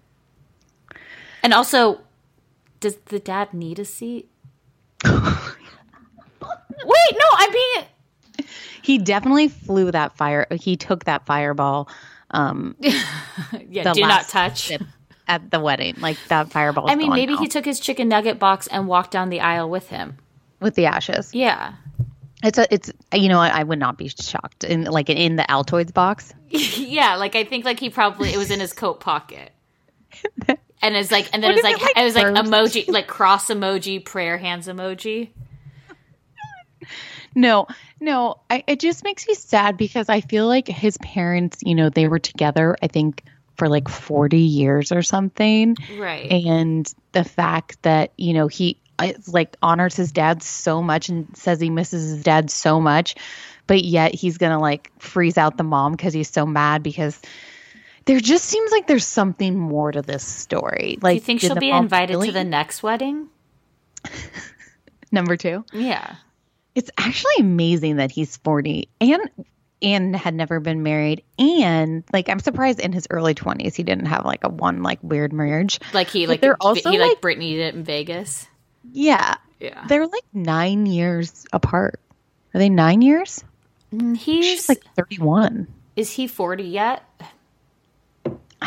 And 1.44 1.54
also, 1.54 2.00
does 2.80 2.96
the 3.08 3.20
dad 3.20 3.54
need 3.54 3.78
a 3.78 3.84
seat? 3.84 4.30
Wait, 6.86 7.18
no, 7.18 7.26
I'm 7.34 7.52
being. 7.52 8.50
He 8.82 8.98
definitely 9.00 9.48
flew 9.48 9.92
that 9.92 10.16
fire 10.16 10.46
he 10.52 10.78
took 10.78 11.06
that 11.06 11.26
fireball 11.26 11.90
um 12.32 12.76
Yeah, 13.70 13.94
do 13.94 14.02
not 14.02 14.28
touch. 14.28 14.72
at 15.28 15.50
the 15.50 15.60
wedding 15.60 15.96
like 16.00 16.18
that 16.28 16.52
fireball 16.52 16.90
I 16.90 16.96
mean, 16.96 17.12
maybe 17.12 17.36
he 17.36 17.48
took 17.48 17.66
his 17.66 17.80
chicken 17.80 18.10
nugget 18.10 18.38
box 18.38 18.68
and 18.68 18.88
walked 18.88 19.12
down 19.12 19.30
the 19.30 19.40
aisle 19.42 19.70
with 19.70 19.90
him. 19.90 20.18
with 20.60 20.76
the 20.76 20.86
ashes. 20.86 21.34
Yeah. 21.34 21.74
It's 22.44 22.60
a 22.60 22.72
it's 22.72 22.92
you 23.14 23.30
know 23.30 23.38
what 23.38 23.52
I 23.52 23.64
would 23.64 23.80
not 23.80 23.98
be 23.98 24.10
shocked 24.10 24.64
in 24.64 24.84
like 24.84 25.10
in 25.10 25.36
the 25.36 25.44
Altoids 25.44 25.94
box. 25.94 26.32
yeah, 26.50 27.16
like 27.16 27.36
I 27.36 27.44
think 27.44 27.66
like 27.66 27.80
he 27.80 27.90
probably 27.90 28.34
it 28.34 28.38
was 28.38 28.52
in 28.52 28.60
his 28.60 28.74
coat 28.74 29.00
pocket. 29.00 29.52
And 30.82 30.96
it's 30.96 31.10
like 31.10 31.30
and 31.34 31.42
then 31.42 31.52
it's 31.52 31.64
like, 31.64 31.78
it, 31.78 31.82
like, 31.82 31.98
it 31.98 32.04
was 32.04 32.16
like 32.16 32.28
emoji 32.28 32.88
like 32.88 33.08
cross 33.08 33.48
emoji, 33.48 34.04
prayer 34.04 34.38
hands 34.38 34.68
emoji. 34.68 35.30
No, 37.36 37.68
no, 38.00 38.40
I, 38.50 38.64
it 38.66 38.80
just 38.80 39.04
makes 39.04 39.28
me 39.28 39.34
sad 39.34 39.76
because 39.76 40.08
I 40.08 40.22
feel 40.22 40.48
like 40.48 40.68
his 40.68 40.98
parents, 40.98 41.60
you 41.62 41.76
know, 41.76 41.90
they 41.90 42.08
were 42.08 42.20
together, 42.20 42.78
I 42.82 42.88
think, 42.88 43.24
for 43.58 43.68
like 43.68 43.90
40 43.90 44.38
years 44.38 44.92
or 44.92 45.02
something. 45.02 45.76
Right. 45.98 46.32
And 46.32 46.92
the 47.12 47.26
fact 47.26 47.82
that, 47.84 48.14
you 48.18 48.34
know, 48.34 48.48
he 48.48 48.80
like 49.28 49.58
honors 49.62 49.96
his 49.96 50.12
dad 50.12 50.42
so 50.42 50.82
much 50.82 51.10
and 51.10 51.36
says 51.36 51.60
he 51.60 51.70
misses 51.70 52.12
his 52.12 52.24
dad 52.24 52.50
so 52.50 52.80
much, 52.80 53.16
but 53.68 53.84
yet 53.84 54.16
he's 54.16 54.38
going 54.38 54.52
to 54.54 54.60
like 54.60 54.92
freeze 55.00 55.38
out 55.38 55.58
the 55.58 55.64
mom 55.64 55.92
because 55.92 56.14
he's 56.14 56.30
so 56.30 56.46
mad 56.46 56.84
because 56.84 57.20
there 58.06 58.20
just 58.20 58.46
seems 58.46 58.72
like 58.72 58.88
there's 58.88 59.06
something 59.06 59.58
more 59.58 59.92
to 59.92 60.02
this 60.02 60.24
story. 60.24 60.98
Like, 61.02 61.14
Do 61.14 61.16
you 61.16 61.22
think 61.22 61.42
she'll 61.42 61.56
be 61.56 61.72
invited 61.72 62.14
really- 62.14 62.28
to 62.28 62.34
the 62.34 62.44
next 62.44 62.84
wedding? 62.84 63.28
number 65.12 65.36
two? 65.36 65.66
Yeah. 65.74 66.16
It's 66.76 66.92
actually 66.98 67.34
amazing 67.40 67.96
that 67.98 68.12
he's 68.12 68.38
40 68.38 68.88
and 69.02 69.22
and 69.82 70.16
had 70.16 70.34
never 70.34 70.60
been 70.60 70.84
married 70.84 71.24
and 71.38 72.04
like 72.14 72.30
I'm 72.30 72.40
surprised 72.40 72.80
in 72.80 72.92
his 72.94 73.08
early 73.10 73.34
20s 73.36 73.76
he 73.76 73.84
didn't 73.84 74.06
have 74.06 74.26
like 74.26 74.44
a 74.44 74.50
one 74.50 74.84
like 74.84 75.00
weird 75.02 75.34
marriage. 75.34 75.80
Like 75.94 76.10
he 76.10 76.26
But 76.26 76.30
like 76.34 76.42
they're 76.42 76.58
also, 76.62 76.92
he 76.92 77.00
like, 77.00 77.10
like- 77.10 77.22
Britney 77.22 77.52
did 77.54 77.60
it 77.60 77.76
in 77.76 77.84
Vegas. 77.84 78.48
Yeah. 78.92 79.36
Yeah. 79.60 79.86
They're 79.88 80.08
like 80.08 80.24
9 80.34 80.86
years 80.86 81.46
apart. 81.54 82.00
Are 82.54 82.60
they 82.60 82.70
9 82.70 83.02
years? 83.02 83.44
Mm, 83.94 84.16
he's 84.18 84.46
She's 84.46 84.70
like 84.70 84.84
31. 84.96 85.68
is 85.96 86.12
he 86.12 86.28
40 86.28 86.64
yet? 86.64 87.04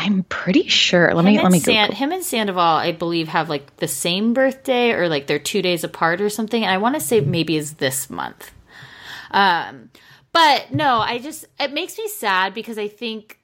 I'm 0.01 0.23
pretty 0.23 0.67
sure. 0.69 1.13
Let 1.13 1.25
him 1.25 1.33
me 1.33 1.41
let 1.41 1.51
me 1.51 1.59
San- 1.59 1.87
Google. 1.89 1.95
him 1.97 2.11
and 2.13 2.23
Sandoval, 2.23 2.61
I 2.77 2.93
believe, 2.93 3.27
have 3.27 3.49
like 3.49 3.75
the 3.77 3.87
same 3.87 4.33
birthday 4.33 4.91
or 4.93 5.09
like 5.09 5.27
they're 5.27 5.39
two 5.39 5.61
days 5.61 5.83
apart 5.83 6.21
or 6.21 6.29
something. 6.29 6.63
And 6.63 6.71
I 6.71 6.77
want 6.77 6.95
to 6.95 7.01
say 7.01 7.19
maybe 7.19 7.57
is 7.57 7.73
this 7.75 8.09
month. 8.09 8.51
Um, 9.31 9.89
but 10.31 10.71
no, 10.73 10.99
I 10.99 11.19
just 11.19 11.45
it 11.59 11.73
makes 11.73 11.97
me 11.97 12.07
sad 12.07 12.53
because 12.53 12.77
I 12.77 12.87
think 12.87 13.39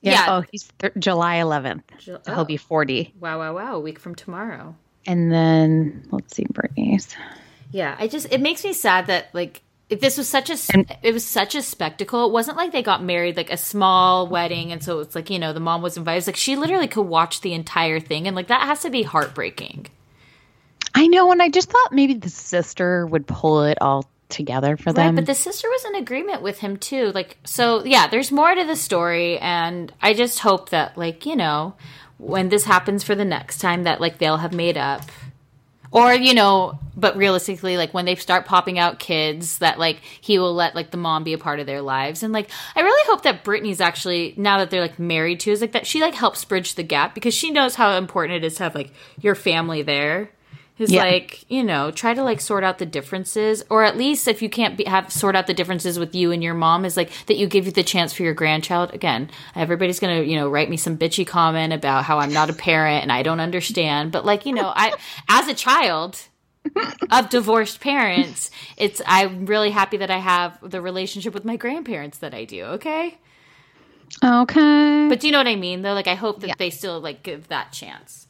Yeah. 0.00 0.12
yeah. 0.12 0.26
Oh, 0.28 0.44
he's 0.50 0.68
th- 0.78 0.92
July 0.98 1.36
11th. 1.36 1.82
Ju- 1.98 2.18
He'll 2.26 2.40
oh. 2.40 2.44
be 2.44 2.56
40. 2.56 3.14
wow, 3.20 3.38
wow, 3.38 3.54
wow, 3.54 3.76
a 3.76 3.80
week 3.80 3.98
from 3.98 4.14
tomorrow. 4.14 4.74
And 5.06 5.32
then 5.32 6.06
let's 6.10 6.34
see 6.34 6.46
Brittany's. 6.50 7.14
Yeah, 7.70 7.96
I 7.98 8.08
just 8.08 8.32
it 8.32 8.40
makes 8.40 8.64
me 8.64 8.72
sad 8.72 9.06
that 9.06 9.28
like 9.34 9.62
this 10.00 10.16
was 10.18 10.28
such 10.28 10.50
a 10.50 10.54
s- 10.54 10.70
it 11.02 11.12
was 11.12 11.24
such 11.24 11.54
a 11.54 11.62
spectacle. 11.62 12.26
It 12.26 12.32
wasn't 12.32 12.56
like 12.56 12.72
they 12.72 12.82
got 12.82 13.02
married 13.02 13.36
like 13.36 13.50
a 13.50 13.56
small 13.56 14.26
wedding, 14.26 14.72
and 14.72 14.82
so 14.82 15.00
it's 15.00 15.14
like 15.14 15.30
you 15.30 15.38
know 15.38 15.52
the 15.52 15.60
mom 15.60 15.82
was 15.82 15.96
invited. 15.96 16.18
It's 16.18 16.26
like 16.26 16.36
she 16.36 16.56
literally 16.56 16.88
could 16.88 17.02
watch 17.06 17.40
the 17.40 17.52
entire 17.52 18.00
thing, 18.00 18.26
and 18.26 18.34
like 18.36 18.48
that 18.48 18.62
has 18.62 18.80
to 18.80 18.90
be 18.90 19.02
heartbreaking. 19.02 19.86
I 20.94 21.06
know 21.06 21.32
and 21.32 21.40
I 21.42 21.48
just 21.48 21.70
thought 21.70 21.92
maybe 21.92 22.14
the 22.14 22.28
sister 22.28 23.06
would 23.06 23.26
pull 23.26 23.64
it 23.64 23.78
all 23.80 24.06
together 24.28 24.76
for 24.76 24.90
Right, 24.90 25.06
them. 25.06 25.14
but 25.14 25.26
the 25.26 25.34
sister 25.34 25.68
was 25.68 25.84
in 25.86 25.94
agreement 25.94 26.42
with 26.42 26.58
him 26.58 26.76
too. 26.76 27.12
Like, 27.12 27.36
so 27.44 27.84
yeah, 27.84 28.06
there's 28.08 28.30
more 28.32 28.54
to 28.54 28.64
the 28.64 28.76
story, 28.76 29.38
and 29.38 29.92
I 30.02 30.14
just 30.14 30.38
hope 30.40 30.70
that, 30.70 30.96
like, 30.98 31.24
you 31.26 31.36
know, 31.36 31.74
when 32.18 32.48
this 32.50 32.64
happens 32.64 33.02
for 33.04 33.14
the 33.14 33.24
next 33.24 33.58
time, 33.58 33.82
that 33.84 34.00
like 34.00 34.18
they'll 34.18 34.36
have 34.38 34.52
made 34.52 34.76
up, 34.78 35.02
or 35.92 36.12
you 36.14 36.34
know, 36.34 36.78
but 36.96 37.16
realistically, 37.16 37.76
like 37.76 37.94
when 37.94 38.06
they 38.06 38.14
start 38.16 38.46
popping 38.46 38.78
out 38.78 38.98
kids, 38.98 39.58
that 39.58 39.78
like 39.78 39.98
he 40.20 40.38
will 40.38 40.54
let 40.54 40.74
like 40.74 40.90
the 40.90 40.96
mom 40.96 41.22
be 41.22 41.34
a 41.34 41.38
part 41.38 41.60
of 41.60 41.66
their 41.66 41.82
lives, 41.82 42.22
and 42.22 42.32
like 42.32 42.50
I 42.74 42.80
really 42.80 43.10
hope 43.10 43.22
that 43.22 43.44
Brittany's 43.44 43.80
actually 43.80 44.34
now 44.36 44.58
that 44.58 44.70
they're 44.70 44.80
like 44.80 44.98
married 44.98 45.40
to 45.40 45.52
is 45.52 45.60
like 45.60 45.72
that 45.72 45.86
she 45.86 46.00
like 46.00 46.14
helps 46.14 46.44
bridge 46.44 46.74
the 46.74 46.82
gap 46.82 47.14
because 47.14 47.34
she 47.34 47.50
knows 47.50 47.76
how 47.76 47.96
important 47.96 48.42
it 48.42 48.46
is 48.46 48.56
to 48.56 48.64
have 48.64 48.74
like 48.74 48.90
your 49.20 49.34
family 49.34 49.82
there 49.82 50.30
is 50.82 50.92
Yeah. 50.92 51.04
like 51.04 51.50
you 51.50 51.64
know 51.64 51.90
try 51.90 52.12
to 52.12 52.22
like 52.22 52.40
sort 52.40 52.64
out 52.64 52.78
the 52.78 52.86
differences 52.86 53.64
or 53.70 53.84
at 53.84 53.96
least 53.96 54.28
if 54.28 54.42
you 54.42 54.50
can't 54.50 54.76
be, 54.76 54.84
have 54.84 55.10
sort 55.12 55.34
out 55.36 55.46
the 55.46 55.54
differences 55.54 55.98
with 55.98 56.14
you 56.14 56.32
and 56.32 56.42
your 56.42 56.54
mom 56.54 56.84
is 56.84 56.96
like 56.96 57.10
that 57.26 57.36
you 57.36 57.46
give 57.46 57.64
you 57.66 57.72
the 57.72 57.82
chance 57.82 58.12
for 58.12 58.22
your 58.24 58.34
grandchild 58.34 58.92
again 58.92 59.30
everybody's 59.54 60.00
gonna 60.00 60.22
you 60.22 60.36
know 60.36 60.48
write 60.50 60.68
me 60.68 60.76
some 60.76 60.98
bitchy 60.98 61.26
comment 61.26 61.72
about 61.72 62.04
how 62.04 62.18
i'm 62.18 62.32
not 62.32 62.50
a 62.50 62.52
parent 62.52 63.02
and 63.02 63.10
i 63.12 63.22
don't 63.22 63.40
understand 63.40 64.12
but 64.12 64.24
like 64.26 64.44
you 64.44 64.52
know 64.52 64.72
i 64.76 64.92
as 65.28 65.48
a 65.48 65.54
child 65.54 66.20
of 67.10 67.28
divorced 67.28 67.80
parents 67.80 68.50
it's 68.76 69.00
i'm 69.06 69.46
really 69.46 69.70
happy 69.70 69.96
that 69.96 70.10
i 70.10 70.18
have 70.18 70.58
the 70.62 70.80
relationship 70.80 71.34
with 71.34 71.44
my 71.44 71.56
grandparents 71.56 72.18
that 72.18 72.34
i 72.34 72.44
do 72.44 72.62
okay 72.64 73.18
okay. 74.22 75.06
but 75.08 75.20
do 75.20 75.26
you 75.26 75.32
know 75.32 75.38
what 75.38 75.48
i 75.48 75.56
mean 75.56 75.82
though 75.82 75.94
like 75.94 76.06
i 76.06 76.14
hope 76.14 76.40
that 76.40 76.48
Yeah. 76.48 76.54
they 76.58 76.70
still 76.70 77.00
like 77.00 77.22
give 77.22 77.48
that 77.48 77.72
chance 77.72 78.28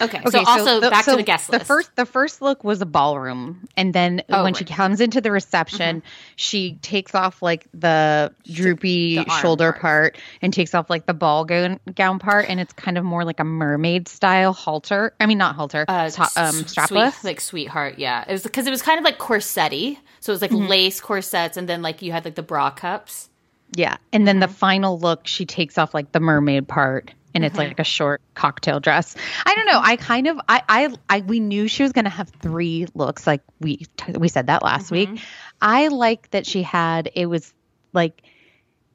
yeah. 0.00 0.04
okay, 0.06 0.22
so 0.30 0.44
also 0.46 0.80
the- 0.80 0.90
back 0.90 1.04
so 1.04 1.12
to 1.12 1.16
the 1.18 1.22
guest 1.22 1.50
list 1.50 1.60
The 1.60 1.64
first, 1.66 1.96
the 1.96 2.06
first 2.06 2.42
look 2.42 2.64
was 2.64 2.80
a 2.82 2.86
ballroom, 2.86 3.68
and 3.76 3.92
then 3.94 4.22
Oh, 4.28 4.42
when 4.42 4.54
she 4.54 4.64
right. 4.64 4.68
Mm-hmm. 4.70 4.74
comes 4.76 5.00
into 5.00 5.20
the 5.20 5.30
reception, 5.30 6.02
she 6.36 6.74
takes 6.82 7.14
off 7.14 7.42
like 7.42 7.66
the 7.74 8.32
droopy 8.50 9.16
the 9.16 9.30
shoulder 9.40 9.72
part. 9.72 9.80
part. 10.14 10.18
and 10.42 10.52
takes 10.52 10.74
off 10.74 10.88
like 10.90 11.06
the 11.06 11.14
ball 11.14 11.44
gown, 11.44 11.80
gown 11.94 12.18
part, 12.18 12.46
and 12.48 12.60
it's 12.60 12.72
kind 12.72 12.98
of 12.98 13.04
more 13.04 13.24
like 13.24 13.40
a 13.40 13.44
mermaid 13.44 14.08
style 14.08 14.52
halter. 14.52 15.14
I 15.20 15.26
mean, 15.26 15.38
not 15.38 15.54
halter, 15.56 15.84
uh, 15.88 16.10
um, 16.36 16.54
strapless. 16.64 17.12
sweet, 17.14 17.24
like 17.24 17.40
sweetheart. 17.40 17.98
Yeah, 17.98 18.24
it 18.28 18.32
was 18.32 18.42
because 18.42 18.66
it 18.66 18.70
was 18.70 18.82
kind 18.82 18.98
of 18.98 19.04
like 19.04 19.18
corsetti, 19.18 19.98
so 20.20 20.32
it 20.32 20.34
was 20.34 20.42
like 20.42 20.50
Mm-hmm. 20.50 20.66
lace 20.68 21.00
corsets, 21.00 21.56
and 21.56 21.68
then 21.68 21.82
like 21.82 22.02
you 22.02 22.12
had 22.12 22.24
like 22.24 22.34
the 22.34 22.42
bra 22.42 22.70
cups. 22.70 23.28
yeah, 23.76 23.96
and 24.12 24.26
then 24.26 24.40
the 24.40 24.46
Mm-hmm. 24.46 24.54
final 24.54 24.98
look, 24.98 25.26
she 25.26 25.46
takes 25.46 25.78
off 25.78 25.94
like 25.94 26.10
the 26.12 26.20
mermaid 26.20 26.66
part, 26.66 27.12
and 27.34 27.44
it's 27.44 27.56
like 27.56 27.78
a 27.78 27.84
short 27.84 28.20
cocktail 28.34 28.80
dress. 28.80 29.16
I 29.44 29.54
don't 29.54 29.66
know. 29.66 29.80
I 29.82 29.96
kind 29.96 30.26
of 30.26 30.40
I 30.48 30.62
I, 30.68 30.94
I 31.08 31.20
we 31.20 31.40
knew 31.40 31.68
she 31.68 31.82
was 31.82 31.92
going 31.92 32.04
to 32.04 32.10
have 32.10 32.28
three 32.28 32.86
looks 32.94 33.26
like 33.26 33.42
we 33.60 33.86
we 34.14 34.28
said 34.28 34.48
that 34.48 34.62
last 34.62 34.90
mm-hmm. 34.90 35.12
week. 35.12 35.22
I 35.60 35.88
like 35.88 36.30
that 36.30 36.46
she 36.46 36.62
had 36.62 37.10
it 37.14 37.26
was 37.26 37.52
like 37.92 38.22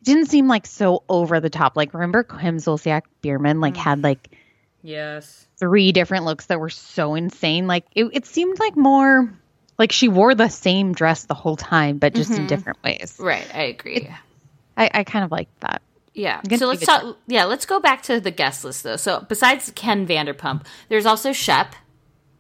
didn't 0.04 0.28
seem 0.28 0.48
like 0.48 0.68
so 0.68 1.04
over 1.10 1.40
the 1.40 1.50
top. 1.50 1.76
Like 1.76 1.94
remember 1.94 2.24
Kim 2.24 2.58
Zolciak 2.58 3.04
Biermann 3.22 3.60
like 3.60 3.78
had 3.78 3.98
mm-hmm. 3.98 4.06
like 4.06 4.30
Yes. 4.82 5.48
three 5.58 5.92
different 5.94 6.26
looks 6.26 6.46
that 6.46 6.60
were 6.60 6.70
so 6.70 7.16
insane. 7.16 7.66
Like 7.66 7.86
it, 7.96 8.06
it 8.14 8.26
seemed 8.28 8.60
like 8.60 8.78
more 8.78 9.34
like 9.80 9.92
she 9.92 10.08
wore 10.10 10.36
the 10.36 10.48
same 10.50 10.94
dress 10.94 11.26
the 11.26 11.34
whole 11.34 11.56
time, 11.56 11.98
but 11.98 12.14
just 12.14 12.30
in 12.30 12.38
mm-hmm. 12.38 12.48
different 12.48 12.84
ways. 12.84 13.18
Right. 13.20 13.48
I 13.54 13.64
agree. 13.64 14.10
I, 14.78 14.92
I 14.94 15.04
kind 15.04 15.26
of 15.26 15.32
like 15.32 15.48
that. 15.62 15.82
Yeah. 16.16 16.42
So 16.56 16.68
let's 16.68 16.86
talk. 16.86 17.18
Yeah, 17.28 17.44
let's 17.44 17.66
go 17.66 17.80
back 17.80 18.02
to 18.04 18.20
the 18.20 18.32
guest 18.32 18.64
list 18.64 18.84
though. 18.84 18.96
So 18.96 19.26
besides 19.28 19.72
Ken 19.76 20.08
Vanderpump, 20.08 20.66
there's 20.88 21.06
also 21.06 21.34
Shep. 21.34 21.76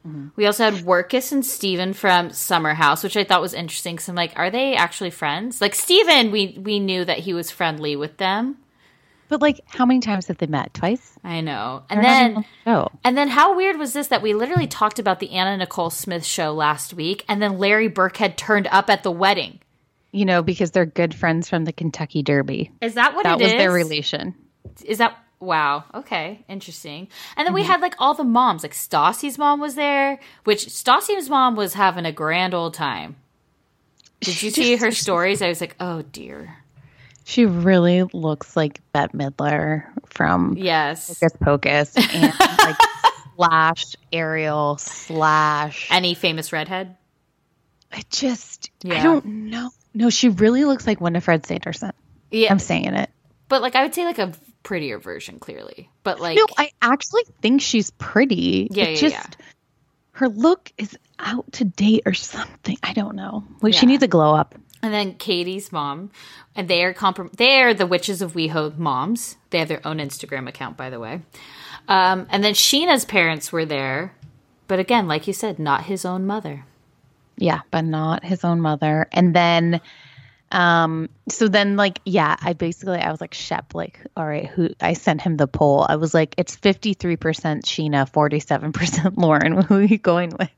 Mm-hmm. 0.07 0.29
We 0.35 0.45
also 0.45 0.63
had 0.63 0.85
Workus 0.85 1.31
and 1.31 1.45
Steven 1.45 1.93
from 1.93 2.31
Summer 2.31 2.73
House, 2.73 3.03
which 3.03 3.17
I 3.17 3.23
thought 3.25 3.41
was 3.41 3.53
interesting. 3.53 3.95
Because 3.95 4.07
I'm 4.07 4.15
like, 4.15 4.33
are 4.37 4.49
they 4.49 4.75
actually 4.75 5.09
friends? 5.09 5.59
Like 5.59 5.75
Steven, 5.75 6.31
we 6.31 6.57
we 6.59 6.79
knew 6.79 7.03
that 7.03 7.19
he 7.19 7.33
was 7.33 7.51
friendly 7.51 7.95
with 7.95 8.17
them. 8.17 8.57
But 9.27 9.41
like, 9.41 9.59
how 9.67 9.85
many 9.85 9.99
times 9.99 10.27
have 10.27 10.37
they 10.37 10.45
met? 10.45 10.73
Twice? 10.73 11.17
I 11.23 11.41
know. 11.41 11.83
They're 11.89 11.97
And 11.97 12.05
then 12.05 12.35
on 12.37 12.45
the 12.65 12.89
and 13.03 13.17
then 13.17 13.27
how 13.27 13.57
weird 13.57 13.77
was 13.77 13.91
this 13.91 14.07
that 14.07 14.21
we 14.21 14.33
literally 14.33 14.67
talked 14.67 14.99
about 14.99 15.19
the 15.19 15.31
Anna 15.31 15.57
Nicole 15.57 15.89
Smith 15.89 16.23
show 16.23 16.53
last 16.53 16.93
week, 16.93 17.25
and 17.27 17.41
then 17.41 17.57
Larry 17.57 17.89
Birkhead 17.89 18.37
turned 18.37 18.67
up 18.67 18.89
at 18.89 19.03
the 19.03 19.11
wedding. 19.11 19.59
You 20.15 20.25
know, 20.25 20.41
because 20.41 20.71
they're 20.71 20.85
good 20.85 21.13
friends 21.13 21.49
from 21.49 21.65
the 21.65 21.73
Kentucky 21.73 22.23
Derby. 22.23 22.71
Is 22.81 22.93
that 22.93 23.15
what 23.15 23.25
it 23.25 23.29
is? 23.29 23.37
That 23.39 23.43
was 23.43 23.51
their 23.53 23.71
relation. 23.71 24.33
Is 24.85 24.97
that 24.99 25.17
wow? 25.41 25.83
Okay, 25.93 26.45
interesting. 26.47 27.09
And 27.35 27.45
then 27.45 27.47
Mm-hmm. 27.47 27.55
we 27.55 27.63
had 27.63 27.81
like 27.81 27.95
all 27.99 28.13
the 28.13 28.23
moms. 28.23 28.63
Like 28.63 28.71
Stassi's 28.73 29.37
mom 29.37 29.59
was 29.59 29.75
there, 29.75 30.19
which 30.45 30.67
Stassi's 30.67 31.29
mom 31.29 31.55
was 31.57 31.73
having 31.73 32.05
a 32.05 32.11
grand 32.13 32.53
old 32.53 32.73
time. 32.73 33.17
Did 34.21 34.41
you 34.41 34.49
see 34.51 34.77
her 34.77 34.91
stories? 35.05 35.41
I 35.41 35.49
was 35.49 35.59
like, 35.59 35.75
oh 35.81 36.01
dear. 36.03 36.57
She 37.25 37.45
really 37.45 38.03
looks 38.13 38.55
like 38.55 38.79
Bette 38.93 39.17
Midler 39.17 39.83
from 40.05 40.55
Yes. 40.57 41.07
Hocus 41.19 41.37
Pocus 41.41 41.97
and 41.97 42.33
like 42.59 42.77
slash 43.35 43.95
Ariel 44.13 44.77
slash. 44.77 45.89
Any 45.91 46.13
famous 46.13 46.53
redhead? 46.53 46.95
I 47.91 48.03
just, 48.11 48.69
I 48.89 49.01
don't 49.01 49.25
know. 49.25 49.71
No, 49.95 50.09
she 50.11 50.29
really 50.29 50.63
looks 50.65 50.85
like 50.85 51.01
Winifred 51.01 51.45
Sanderson. 51.45 51.91
Yeah, 52.29 52.51
I'm 52.51 52.59
saying 52.59 52.93
it. 52.93 53.09
but 53.49 53.61
like 53.61 53.75
I 53.75 53.83
would 53.83 53.95
say 53.95 54.05
like 54.05 54.19
a 54.19 54.33
prettier 54.63 54.99
version, 54.99 55.39
clearly. 55.39 55.89
But 56.03 56.19
like, 56.19 56.35
No, 56.37 56.45
I 56.57 56.71
actually 56.81 57.23
think 57.41 57.61
she's 57.61 57.91
pretty. 57.91 58.67
Yeah, 58.71 58.85
It's 58.85 59.01
yeah, 59.01 59.09
just 59.09 59.37
yeah. 59.39 59.45
her 60.13 60.27
look 60.29 60.71
is 60.77 60.97
out 61.19 61.51
to 61.53 61.65
date 61.65 62.03
or 62.05 62.13
something. 62.13 62.77
I 62.83 62.93
don't 62.93 63.15
know. 63.15 63.43
Like 63.61 63.73
she 63.73 63.85
needs 63.85 64.03
a 64.03 64.07
glow 64.07 64.35
up. 64.35 64.53
and 64.83 64.93
then 64.93 65.13
Katie's 65.15 65.71
mom, 65.71 66.11
and 66.55 66.67
they 66.67 66.83
are 66.83 66.93
comprom- 66.93 67.31
they 67.37 67.61
are 67.61 67.73
the 67.73 67.87
witches 67.87 68.21
of 68.21 68.33
WeHo 68.33 68.77
moms. 68.77 69.37
They 69.51 69.59
have 69.59 69.67
their 69.69 69.85
own 69.87 69.97
Instagram 69.99 70.47
account, 70.49 70.75
by 70.77 70.89
the 70.89 70.99
way. 70.99 71.21
Um, 71.87 72.27
and 72.31 72.43
then 72.43 72.53
Sheena's 72.53 73.05
parents 73.05 73.51
were 73.51 73.65
there, 73.65 74.13
but 74.67 74.79
again, 74.79 75.07
like 75.07 75.27
you 75.27 75.33
said, 75.33 75.59
not 75.59 75.83
his 75.85 76.03
own 76.05 76.25
mother. 76.25 76.65
Yeah, 77.37 77.61
but 77.71 77.81
not 77.81 78.23
his 78.23 78.43
own 78.43 78.61
mother. 78.61 79.07
And 79.11 79.35
then 79.35 79.81
um 80.51 81.09
so 81.27 81.47
then 81.47 81.75
like 81.75 81.99
yeah, 82.05 82.35
I 82.41 82.53
basically 82.53 82.99
I 82.99 83.11
was 83.11 83.19
like 83.19 83.33
Shep 83.33 83.73
like 83.73 83.99
all 84.15 84.25
right, 84.25 84.47
who 84.47 84.69
I 84.79 84.93
sent 84.93 85.21
him 85.21 85.37
the 85.37 85.47
poll. 85.47 85.85
I 85.87 85.95
was 85.95 86.13
like 86.13 86.35
it's 86.37 86.55
53% 86.55 87.17
Sheena, 87.17 88.09
47% 88.09 89.17
Lauren. 89.17 89.61
Who 89.61 89.75
are 89.75 89.83
you 89.83 89.97
going 89.97 90.31
with? 90.37 90.49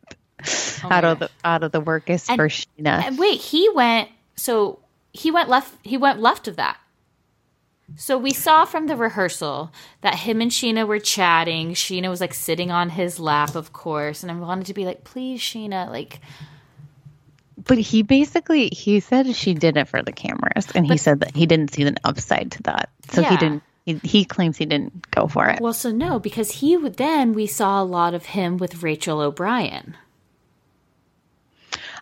out 0.84 1.04
of 1.04 1.20
the 1.20 1.30
out 1.44 1.64
of 1.64 1.72
the 1.72 1.82
workest 1.82 2.28
for 2.28 2.48
Sheena. 2.48 3.04
And 3.04 3.18
wait, 3.18 3.42
he 3.42 3.70
went 3.74 4.10
so 4.36 4.80
he 5.14 5.32
went 5.32 5.50
left 5.50 5.74
he 5.84 5.98
went 5.98 6.20
left 6.20 6.48
of 6.48 6.58
that. 6.58 6.78
So 7.96 8.18
we 8.18 8.34
saw 8.34 8.66
from 8.66 8.88
the 8.88 8.98
rehearsal 8.98 9.72
that 10.02 10.16
him 10.16 10.42
and 10.42 10.52
Sheena 10.52 10.86
were 10.86 11.00
chatting. 11.00 11.72
Sheena 11.72 12.10
was 12.10 12.20
like 12.20 12.34
sitting 12.34 12.70
on 12.70 12.90
his 12.90 13.18
lap, 13.18 13.56
of 13.56 13.72
course, 13.72 14.24
and 14.24 14.32
I 14.32 14.36
wanted 14.36 14.68
to 14.68 14.74
be 14.74 14.86
like, 14.86 15.06
please, 15.06 15.40
Sheena, 15.40 15.90
like 15.90 16.20
But 17.66 17.80
he 17.80 18.04
basically 18.04 18.70
he 18.72 19.00
said 19.00 19.36
she 19.36 19.54
did 19.54 19.78
it 19.78 19.88
for 19.88 20.04
the 20.04 20.12
cameras, 20.12 20.68
and 20.76 20.86
he 20.86 20.98
said 20.98 21.22
that 21.22 21.36
he 21.36 21.46
didn't 21.46 21.74
see 21.74 21.84
an 21.84 21.98
upside 22.04 22.52
to 22.52 22.64
that, 22.64 22.90
so 23.10 23.24
he 23.24 23.38
didn't. 23.38 23.64
He, 23.86 23.96
he 24.04 24.26
claims 24.26 24.58
he 24.58 24.66
didn't 24.66 25.10
go 25.12 25.28
for 25.28 25.48
it. 25.48 25.62
Well, 25.62 25.74
so 25.74 25.92
no, 25.92 26.20
because 26.20 26.52
he 26.52 26.76
would 26.76 26.98
then 26.98 27.34
we 27.34 27.48
saw 27.48 27.82
a 27.82 27.86
lot 27.86 28.14
of 28.14 28.26
him 28.26 28.58
with 28.58 28.84
Rachel 28.84 29.22
O'Brien. 29.22 29.96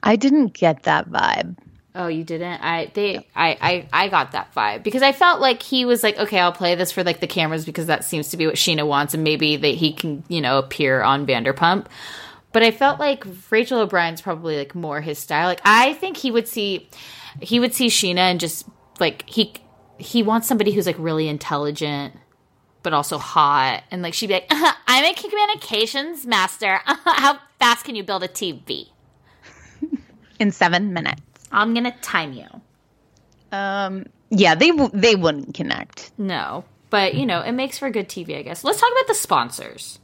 I 0.02 0.16
didn't 0.16 0.54
get 0.54 0.84
that 0.84 1.10
vibe. 1.10 1.58
Oh, 1.98 2.08
you 2.08 2.26
didn't? 2.26 2.62
I 2.62 2.92
they 2.94 3.26
I, 3.36 3.58
I 3.62 3.88
I 3.94 4.10
got 4.10 4.34
that 4.34 4.54
vibe 4.54 4.84
because 4.84 5.02
I 5.02 5.14
felt 5.14 5.40
like 5.40 5.64
he 5.64 5.86
was 5.86 6.04
like, 6.04 6.18
okay, 6.18 6.40
I'll 6.40 6.52
play 6.52 6.76
this 6.76 6.92
for 6.92 7.06
like 7.06 7.22
the 7.22 7.28
cameras 7.28 7.66
because 7.66 7.86
that 7.86 8.04
seems 8.04 8.30
to 8.30 8.38
be 8.38 8.46
what 8.46 8.56
Sheena 8.56 8.86
wants, 8.86 9.14
and 9.14 9.24
maybe 9.24 9.56
that 9.56 9.76
he 9.76 9.94
can 9.94 10.24
you 10.28 10.42
know 10.42 10.60
appear 10.60 11.02
on 11.02 11.26
Vanderpump. 11.26 11.86
But 12.56 12.64
I 12.64 12.72
felt 12.72 13.02
like 13.02 13.26
Rachel 13.52 13.82
O'Brien's 13.82 14.22
probably 14.22 14.58
like 14.58 14.74
more 14.76 15.02
his 15.02 15.20
style. 15.20 15.48
Like 15.48 15.60
I 15.66 15.92
think 15.96 16.16
he 16.16 16.32
would 16.32 16.48
see 16.48 16.88
he 17.42 17.60
would 17.60 17.74
see 17.74 17.88
Sheena 17.88 18.20
and 18.32 18.40
just 18.40 18.66
like 18.98 19.30
he 19.30 19.54
he 19.98 20.24
wants 20.24 20.48
somebody 20.48 20.72
who's 20.72 20.86
like 20.88 20.96
really 20.98 21.28
intelligent 21.28 22.14
but 22.82 22.94
also 22.94 23.18
hot 23.18 23.84
and 23.92 24.02
like 24.02 24.14
she'd 24.14 24.28
be 24.28 24.34
like 24.36 24.48
i'm 24.88 25.04
a 25.04 25.14
communications 25.14 26.26
master 26.26 26.80
how 26.86 27.38
fast 27.60 27.84
can 27.84 27.96
you 27.96 28.04
build 28.04 28.24
a 28.24 28.28
tv 28.28 28.90
in 30.40 30.52
seven 30.52 30.94
minutes. 30.94 31.22
i'm 31.52 31.74
gonna 31.74 31.96
time 32.02 32.32
you 32.34 32.46
Um, 33.52 34.06
yeah, 34.30 34.56
they 34.56 34.70
w- 34.70 34.92
they 34.94 35.16
wouldn't 35.16 35.54
connect. 35.56 36.12
no 36.18 36.64
but 36.90 37.16
you 37.16 37.26
know 37.26 37.42
it 37.42 37.54
makes 37.54 37.80
for 37.80 37.90
good 37.90 38.08
tv 38.08 38.38
i 38.38 38.42
guess 38.44 38.64
let's 38.64 38.80
talk 38.80 38.92
about 38.92 39.08
the 39.08 39.16
sponsors 39.16 40.00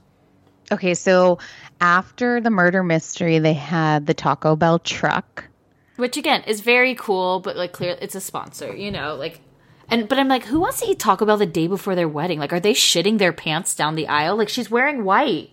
Okay, 0.71 0.93
so 0.93 1.37
after 1.81 2.39
the 2.39 2.49
murder 2.51 2.83
mystery, 2.83 3.39
they 3.39 3.53
had 3.53 4.05
the 4.05 4.13
Taco 4.13 4.55
Bell 4.55 4.79
truck. 4.79 5.45
which 5.97 6.15
again 6.15 6.43
is 6.47 6.61
very 6.61 6.95
cool 6.95 7.39
but 7.41 7.55
like 7.57 7.73
clear 7.73 7.97
it's 8.01 8.15
a 8.15 8.21
sponsor 8.21 8.73
you 8.73 8.89
know 8.91 9.15
like 9.15 9.39
and 9.89 10.07
but 10.07 10.17
i'm 10.17 10.27
like 10.27 10.45
who 10.45 10.59
wants 10.59 10.79
to 10.79 10.87
eat 10.87 10.97
taco 10.97 11.25
bell 11.25 11.37
the 11.37 11.45
day 11.45 11.67
before 11.67 11.93
their 11.95 12.07
wedding 12.07 12.39
like 12.39 12.53
are 12.53 12.59
they 12.59 12.73
shitting 12.73 13.17
their 13.19 13.33
pants 13.33 13.75
down 13.75 13.93
the 13.95 14.07
aisle 14.07 14.35
like 14.35 14.49
she's 14.49 14.71
wearing 14.71 15.03
white 15.03 15.51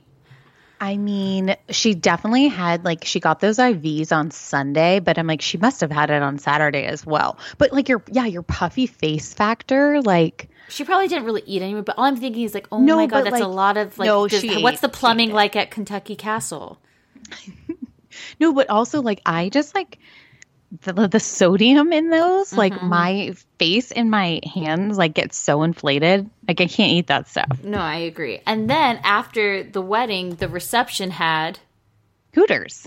I 0.80 0.96
mean, 0.96 1.56
she 1.70 1.94
definitely 1.94 2.46
had 2.46 2.84
like 2.84 3.04
she 3.04 3.18
got 3.18 3.40
those 3.40 3.58
IVs 3.58 4.12
on 4.12 4.30
Sunday, 4.30 5.00
but 5.00 5.18
I'm 5.18 5.26
like 5.26 5.42
she 5.42 5.58
must 5.58 5.80
have 5.80 5.90
had 5.90 6.08
it 6.10 6.22
on 6.22 6.38
Saturday 6.38 6.84
as 6.84 7.04
well. 7.04 7.36
But 7.58 7.72
like 7.72 7.88
your 7.88 8.00
yeah, 8.12 8.26
your 8.26 8.44
puffy 8.44 8.86
face 8.86 9.34
factor, 9.34 10.00
like 10.02 10.48
She 10.68 10.84
probably 10.84 11.08
didn't 11.08 11.24
really 11.24 11.42
eat 11.46 11.62
any, 11.62 11.80
but 11.80 11.96
all 11.98 12.04
I'm 12.04 12.16
thinking 12.16 12.42
is 12.44 12.54
like, 12.54 12.68
oh 12.70 12.78
No, 12.78 12.96
my 12.96 13.06
god, 13.06 13.24
that's 13.24 13.40
a 13.40 13.46
lot 13.48 13.76
of 13.76 13.98
like. 13.98 14.06
No, 14.06 14.28
does- 14.28 14.40
she 14.40 14.62
what's 14.62 14.80
the 14.80 14.88
plumbing 14.88 15.32
like 15.32 15.56
at 15.56 15.70
Kentucky 15.70 16.14
Castle? 16.16 16.78
no, 18.40 18.52
but 18.52 18.68
also 18.70 19.02
like 19.02 19.20
I 19.26 19.48
just 19.48 19.74
like 19.74 19.98
the, 20.82 21.08
the 21.08 21.20
sodium 21.20 21.92
in 21.92 22.10
those, 22.10 22.52
like 22.52 22.72
Mm-hmm. 22.74 22.88
my 22.88 23.34
face 23.58 23.90
and 23.90 24.10
my 24.10 24.40
hands 24.54 24.98
like 24.98 25.14
get 25.14 25.32
so 25.32 25.62
inflated. 25.62 26.28
Like 26.46 26.60
I 26.60 26.66
can't 26.66 26.92
eat 26.92 27.06
that 27.06 27.28
stuff. 27.28 27.62
No, 27.62 27.78
I 27.78 27.96
agree. 27.96 28.40
And 28.46 28.68
then 28.68 29.00
after 29.02 29.62
the 29.64 29.80
wedding, 29.80 30.34
the 30.36 30.48
reception 30.48 31.10
had, 31.10 31.58
Hooters. 32.34 32.86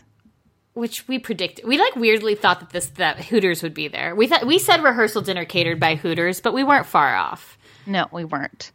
which 0.73 1.07
we 1.07 1.17
predicted, 1.19 1.65
we 1.65 1.79
like 1.79 1.95
weirdly 1.95 2.35
thought 2.35 2.59
that 2.59 2.69
this 2.69 2.87
that 2.97 3.17
Hooters 3.25 3.63
would 3.63 3.73
be 3.73 3.87
there. 3.87 4.15
We 4.15 4.27
thought 4.27 4.45
we 4.45 4.59
said 4.59 4.83
rehearsal 4.83 5.21
dinner 5.23 5.45
catered 5.45 5.79
by 5.79 5.95
Hooters, 5.95 6.39
but 6.41 6.53
we 6.53 6.63
weren't 6.63 6.85
far 6.85 7.15
off. 7.15 7.57
No, 7.85 8.07
we 8.11 8.25
weren't. 8.25 8.71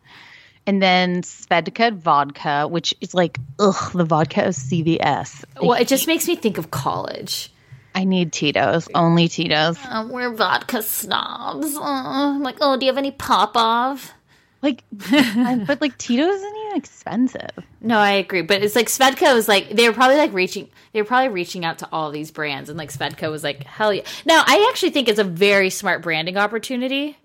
And 0.66 0.82
then 0.82 1.22
Svedka 1.22 1.96
vodka, 1.96 2.66
which 2.66 2.94
is 3.00 3.14
like, 3.14 3.38
ugh, 3.58 3.92
the 3.92 4.04
vodka 4.04 4.46
of 4.46 4.54
CVS. 4.54 5.44
Well, 5.60 5.80
it 5.80 5.86
just 5.86 6.06
makes 6.08 6.26
me 6.26 6.34
think 6.34 6.58
of 6.58 6.70
college. 6.70 7.52
I 7.94 8.04
need 8.04 8.32
Tito's, 8.32 8.88
only 8.94 9.28
Tito's. 9.28 9.78
Uh, 9.82 10.06
we're 10.10 10.34
vodka 10.34 10.82
snobs. 10.82 11.76
Uh, 11.76 11.80
I'm 11.82 12.42
like, 12.42 12.56
oh, 12.60 12.76
do 12.76 12.84
you 12.84 12.90
have 12.90 12.98
any 12.98 13.12
Popov? 13.12 14.12
Like, 14.60 14.82
but 14.90 15.80
like 15.80 15.96
Tito's 15.96 16.34
isn't 16.34 16.56
even 16.56 16.76
expensive. 16.76 17.50
No, 17.80 17.98
I 17.98 18.12
agree, 18.12 18.42
but 18.42 18.62
it's 18.62 18.74
like 18.74 18.88
Svedka 18.88 19.32
was 19.32 19.48
like 19.48 19.70
they 19.70 19.88
were 19.88 19.94
probably 19.94 20.16
like 20.16 20.32
reaching 20.32 20.68
they 20.92 21.00
were 21.00 21.06
probably 21.06 21.28
reaching 21.28 21.64
out 21.64 21.78
to 21.78 21.88
all 21.92 22.10
these 22.10 22.30
brands, 22.30 22.68
and 22.68 22.78
like 22.78 22.90
Svedka 22.90 23.30
was 23.30 23.44
like 23.44 23.64
hell 23.64 23.92
yeah. 23.92 24.02
Now 24.24 24.42
I 24.44 24.66
actually 24.70 24.90
think 24.90 25.08
it's 25.08 25.18
a 25.18 25.24
very 25.24 25.70
smart 25.70 26.02
branding 26.02 26.36
opportunity 26.36 27.16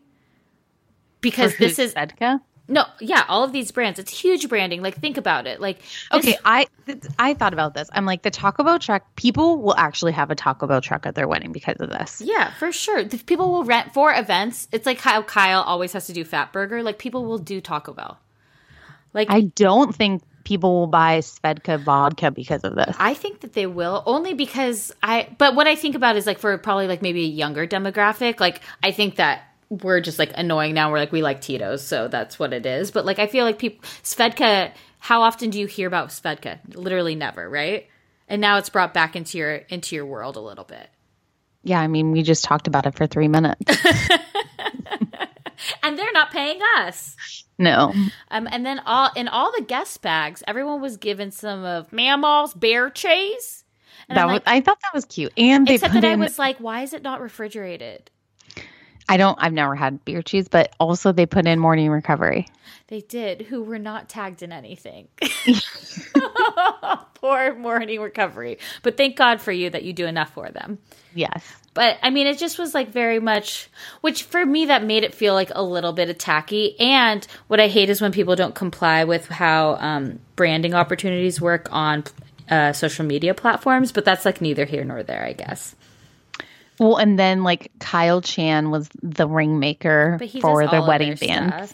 because 1.22 1.56
this 1.58 1.80
is 1.80 1.94
Svedka. 1.94 2.40
no 2.68 2.86
yeah 3.00 3.24
all 3.28 3.44
of 3.44 3.52
these 3.52 3.72
brands 3.72 4.00
it's 4.00 4.12
huge 4.12 4.48
branding. 4.50 4.82
Like 4.82 4.96
think 5.00 5.18
about 5.18 5.48
it. 5.48 5.60
Like 5.62 5.80
Okay, 6.12 6.38
I 6.46 6.68
th- 6.86 7.04
I 7.20 7.34
thought 7.34 7.54
about 7.54 7.74
this. 7.74 7.90
I'm 7.94 8.06
like 8.06 8.22
the 8.24 8.32
Taco 8.32 8.64
Bell 8.64 8.80
truck. 8.80 9.04
People 9.16 9.62
will 9.62 9.76
actually 9.76 10.12
have 10.14 10.30
a 10.32 10.36
Taco 10.36 10.68
Bell 10.68 10.82
truck 10.82 11.06
at 11.06 11.16
their 11.16 11.28
wedding 11.28 11.52
because 11.52 11.78
of 11.80 11.90
this. 11.90 12.22
yeah 12.24 12.54
for 12.56 12.72
sure. 12.72 13.04
The 13.04 13.18
people 13.18 13.52
will 13.52 13.64
rent 13.64 13.94
for 13.94 14.14
events. 14.14 14.68
It's 14.72 14.86
like 14.86 15.00
how 15.00 15.22
Kyle 15.24 15.62
always 15.62 15.94
has 15.94 16.08
to 16.08 16.14
do 16.14 16.24
Fat 16.24 16.54
Burger. 16.54 16.82
Like 16.84 16.98
people 16.98 17.26
will 17.26 17.38
do 17.40 17.62
Taco 17.62 17.94
Bell. 17.94 18.20
Like 19.14 19.30
I 19.30 19.42
don't 19.42 19.94
think 19.96 20.24
people 20.44 20.74
will 20.80 20.88
buy 20.88 21.20
Svedka 21.20 21.80
vodka 21.84 22.32
because 22.32 22.64
of 22.64 22.76
this. 22.76 22.96
I 22.98 23.14
think 23.14 23.42
that 23.42 23.54
they 23.54 23.68
will 23.68 24.02
only 24.06 24.34
because 24.34 24.92
I 25.04 25.28
but 25.38 25.56
what 25.56 25.68
I 25.68 25.76
think 25.76 25.96
about 25.96 26.16
is 26.16 26.26
like 26.26 26.40
for 26.40 26.58
probably 26.58 26.88
like 26.88 27.02
maybe 27.02 27.24
a 27.26 27.28
younger 27.28 27.68
demographic, 27.68 28.40
like 28.40 28.62
I 28.82 28.92
think 28.92 29.18
that 29.18 29.44
we're 29.72 30.02
just 30.02 30.20
like 30.20 30.32
annoying 30.36 30.74
now. 30.74 30.92
We're 30.92 31.00
like 31.00 31.12
we 31.14 31.22
like 31.24 31.40
Tito's, 31.42 31.82
so 31.82 32.08
that's 32.10 32.38
what 32.38 32.52
it 32.54 32.66
is. 32.66 32.92
But 32.92 33.06
like 33.06 33.20
I 33.20 33.28
feel 33.28 33.46
like 33.46 33.58
people 33.58 33.84
Svedka, 34.04 34.72
how 35.00 35.22
often 35.22 35.50
do 35.50 35.60
you 35.60 35.66
hear 35.66 35.88
about 35.88 36.10
Svedka? 36.10 36.60
Literally 36.76 37.16
never, 37.16 37.50
right? 37.50 37.88
And 38.28 38.42
now 38.42 38.58
it's 38.58 38.70
brought 38.70 38.94
back 38.94 39.16
into 39.16 39.38
your 39.38 39.56
into 39.56 39.96
your 39.96 40.06
world 40.06 40.36
a 40.36 40.42
little 40.42 40.66
bit. 40.66 40.90
yeah, 41.64 41.80
I 41.80 41.88
mean, 41.88 42.12
we 42.12 42.22
just 42.22 42.44
talked 42.44 42.68
about 42.68 42.86
it 42.86 42.96
for 42.96 43.08
three 43.08 43.28
minutes. 43.30 43.64
And 45.84 45.98
they're 45.98 46.12
not 46.12 46.32
paying 46.32 46.60
us. 46.80 47.16
no. 47.60 47.94
Um, 48.32 48.48
and 48.52 48.66
then 48.66 48.80
all 48.86 49.12
in 49.16 49.28
all 49.28 49.52
the 49.56 49.64
guest 49.64 50.02
bags, 50.02 50.44
everyone 50.48 50.82
was 50.82 50.98
given 50.98 51.32
some 51.32 51.64
of 51.64 51.92
Mammal's 51.94 52.54
bear 52.54 52.90
cheese. 52.90 53.64
And 54.10 54.18
That 54.18 54.26
I'm 54.26 54.34
was, 54.34 54.42
I 54.46 54.62
thought 54.62 54.80
that 54.82 54.94
was 54.94 55.06
cute. 55.06 55.32
And 55.38 55.68
they 55.68 55.76
except 55.76 55.94
that 55.94 56.04
I 56.04 56.16
was 56.16 56.40
like, 56.40 56.58
why 56.58 56.82
is 56.82 56.94
it 56.94 57.04
not 57.04 57.22
refrigerated? 57.22 58.10
I 59.12 59.18
don't, 59.18 59.38
I've 59.42 59.52
never 59.52 59.76
had 59.76 60.06
beer 60.06 60.22
cheese, 60.22 60.48
but 60.48 60.74
also 60.80 61.12
they 61.12 61.26
put 61.26 61.46
in 61.46 61.60
morning 61.60 61.90
recovery. 61.90 62.48
They 62.88 63.02
did, 63.02 63.42
who 63.42 63.62
were 63.62 63.78
not 63.78 64.08
tagged 64.08 64.42
in 64.42 64.54
anything. 64.54 65.10
Poor 67.16 67.54
morning 67.54 68.00
recovery. 68.00 68.58
But 68.84 68.96
thank 68.96 69.18
God 69.18 69.42
for 69.42 69.52
you 69.52 69.70
that 69.70 69.84
you 69.84 69.92
do 69.92 70.06
enough 70.06 70.34
for 70.34 70.50
them. 70.50 70.80
Yes. 71.14 71.44
But 71.74 71.98
I 72.02 72.10
mean, 72.10 72.26
it 72.26 72.38
just 72.38 72.58
was 72.58 72.74
like 72.74 72.94
very 72.94 73.20
much, 73.20 73.70
which 74.00 74.24
for 74.24 74.46
me, 74.46 74.68
that 74.68 74.86
made 74.86 75.04
it 75.04 75.14
feel 75.14 75.34
like 75.34 75.52
a 75.54 75.62
little 75.62 75.92
bit 75.92 76.08
attacky. 76.08 76.80
And 76.80 77.28
what 77.48 77.60
I 77.60 77.68
hate 77.68 77.90
is 77.90 78.00
when 78.00 78.14
people 78.14 78.38
don't 78.38 78.56
comply 78.56 79.04
with 79.04 79.28
how 79.28 79.76
um, 79.76 80.20
branding 80.38 80.74
opportunities 80.74 81.42
work 81.42 81.68
on 81.70 82.06
uh, 82.50 82.72
social 82.72 83.06
media 83.06 83.34
platforms. 83.34 83.92
But 83.92 84.06
that's 84.06 84.24
like 84.24 84.40
neither 84.40 84.64
here 84.64 84.86
nor 84.86 85.04
there, 85.04 85.26
I 85.26 85.34
guess. 85.34 85.76
Well, 86.82 86.98
and 86.98 87.20
then 87.20 87.44
like 87.44 87.72
Kyle 87.80 88.22
Chan 88.22 88.72
was 88.72 88.90
the 89.04 89.28
ringmaker 89.28 90.18
for 90.42 90.66
the 90.66 90.82
wedding 90.82 91.14
band. 91.14 91.72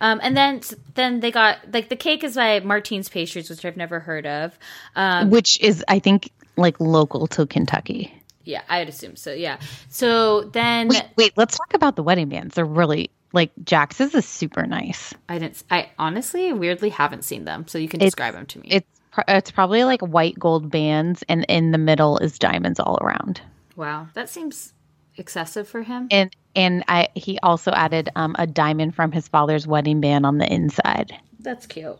Um, 0.00 0.18
and 0.20 0.36
then 0.36 0.62
then 0.94 1.20
they 1.20 1.30
got 1.30 1.58
like 1.72 1.88
the 1.88 1.94
cake 1.94 2.24
is 2.24 2.34
by 2.34 2.58
Martine's 2.58 3.08
Pastries, 3.08 3.48
which 3.50 3.64
I've 3.64 3.76
never 3.76 4.00
heard 4.00 4.26
of. 4.26 4.58
Um, 4.96 5.30
which 5.30 5.60
is 5.60 5.84
I 5.86 6.00
think 6.00 6.30
like 6.56 6.80
local 6.80 7.28
to 7.28 7.46
Kentucky. 7.46 8.12
yeah, 8.42 8.62
I'd 8.68 8.88
assume 8.88 9.14
so. 9.14 9.32
Yeah. 9.32 9.60
So 9.90 10.42
then 10.42 10.88
Wait, 10.88 11.04
wait, 11.16 11.32
let's 11.36 11.56
talk 11.56 11.74
about 11.74 11.94
the 11.94 12.02
wedding 12.02 12.28
bands. 12.28 12.56
They're 12.56 12.64
really 12.64 13.10
like 13.32 13.52
Jax's 13.62 14.12
is 14.12 14.26
super 14.26 14.66
nice. 14.66 15.14
I 15.28 15.38
didn't. 15.38 15.62
I 15.70 15.90
honestly 16.00 16.52
weirdly 16.52 16.88
haven't 16.88 17.22
seen 17.22 17.44
them, 17.44 17.68
so 17.68 17.78
you 17.78 17.86
can 17.88 18.00
It's- 18.00 18.10
describe 18.10 18.34
them 18.34 18.46
to 18.46 18.58
me. 18.58 18.68
It's 18.72 18.88
it's 19.28 19.50
probably 19.52 19.84
like 19.84 20.00
white 20.00 20.36
gold 20.36 20.68
bands, 20.68 21.22
and 21.28 21.44
in 21.48 21.70
the 21.70 21.78
middle 21.78 22.18
is 22.18 22.40
diamonds 22.40 22.80
all 22.80 22.98
around. 23.00 23.40
Wow, 23.78 24.08
that 24.14 24.28
seems 24.28 24.74
excessive 25.16 25.66
for 25.68 25.82
him. 25.82 26.08
And 26.10 26.34
and 26.54 26.84
I 26.88 27.08
he 27.14 27.38
also 27.42 27.70
added 27.70 28.10
um, 28.16 28.34
a 28.38 28.46
diamond 28.46 28.94
from 28.94 29.12
his 29.12 29.28
father's 29.28 29.66
wedding 29.66 30.00
band 30.00 30.26
on 30.26 30.36
the 30.38 30.52
inside. 30.52 31.14
That's 31.40 31.66
cute. 31.66 31.98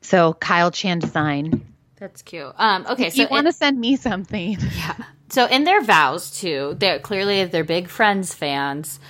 So 0.00 0.32
Kyle 0.34 0.70
Chan 0.70 1.00
design. 1.00 1.64
That's 1.96 2.22
cute. 2.22 2.52
Um. 2.56 2.86
Okay. 2.88 3.10
So 3.10 3.22
you 3.22 3.28
want 3.28 3.46
to 3.46 3.52
send 3.52 3.78
me 3.78 3.96
something? 3.96 4.58
Yeah. 4.76 4.96
So 5.30 5.46
in 5.46 5.64
their 5.64 5.82
vows 5.82 6.38
too, 6.38 6.76
they're 6.78 6.98
clearly 6.98 7.44
they're 7.44 7.64
big 7.64 7.88
Friends 7.88 8.34
fans. 8.34 9.00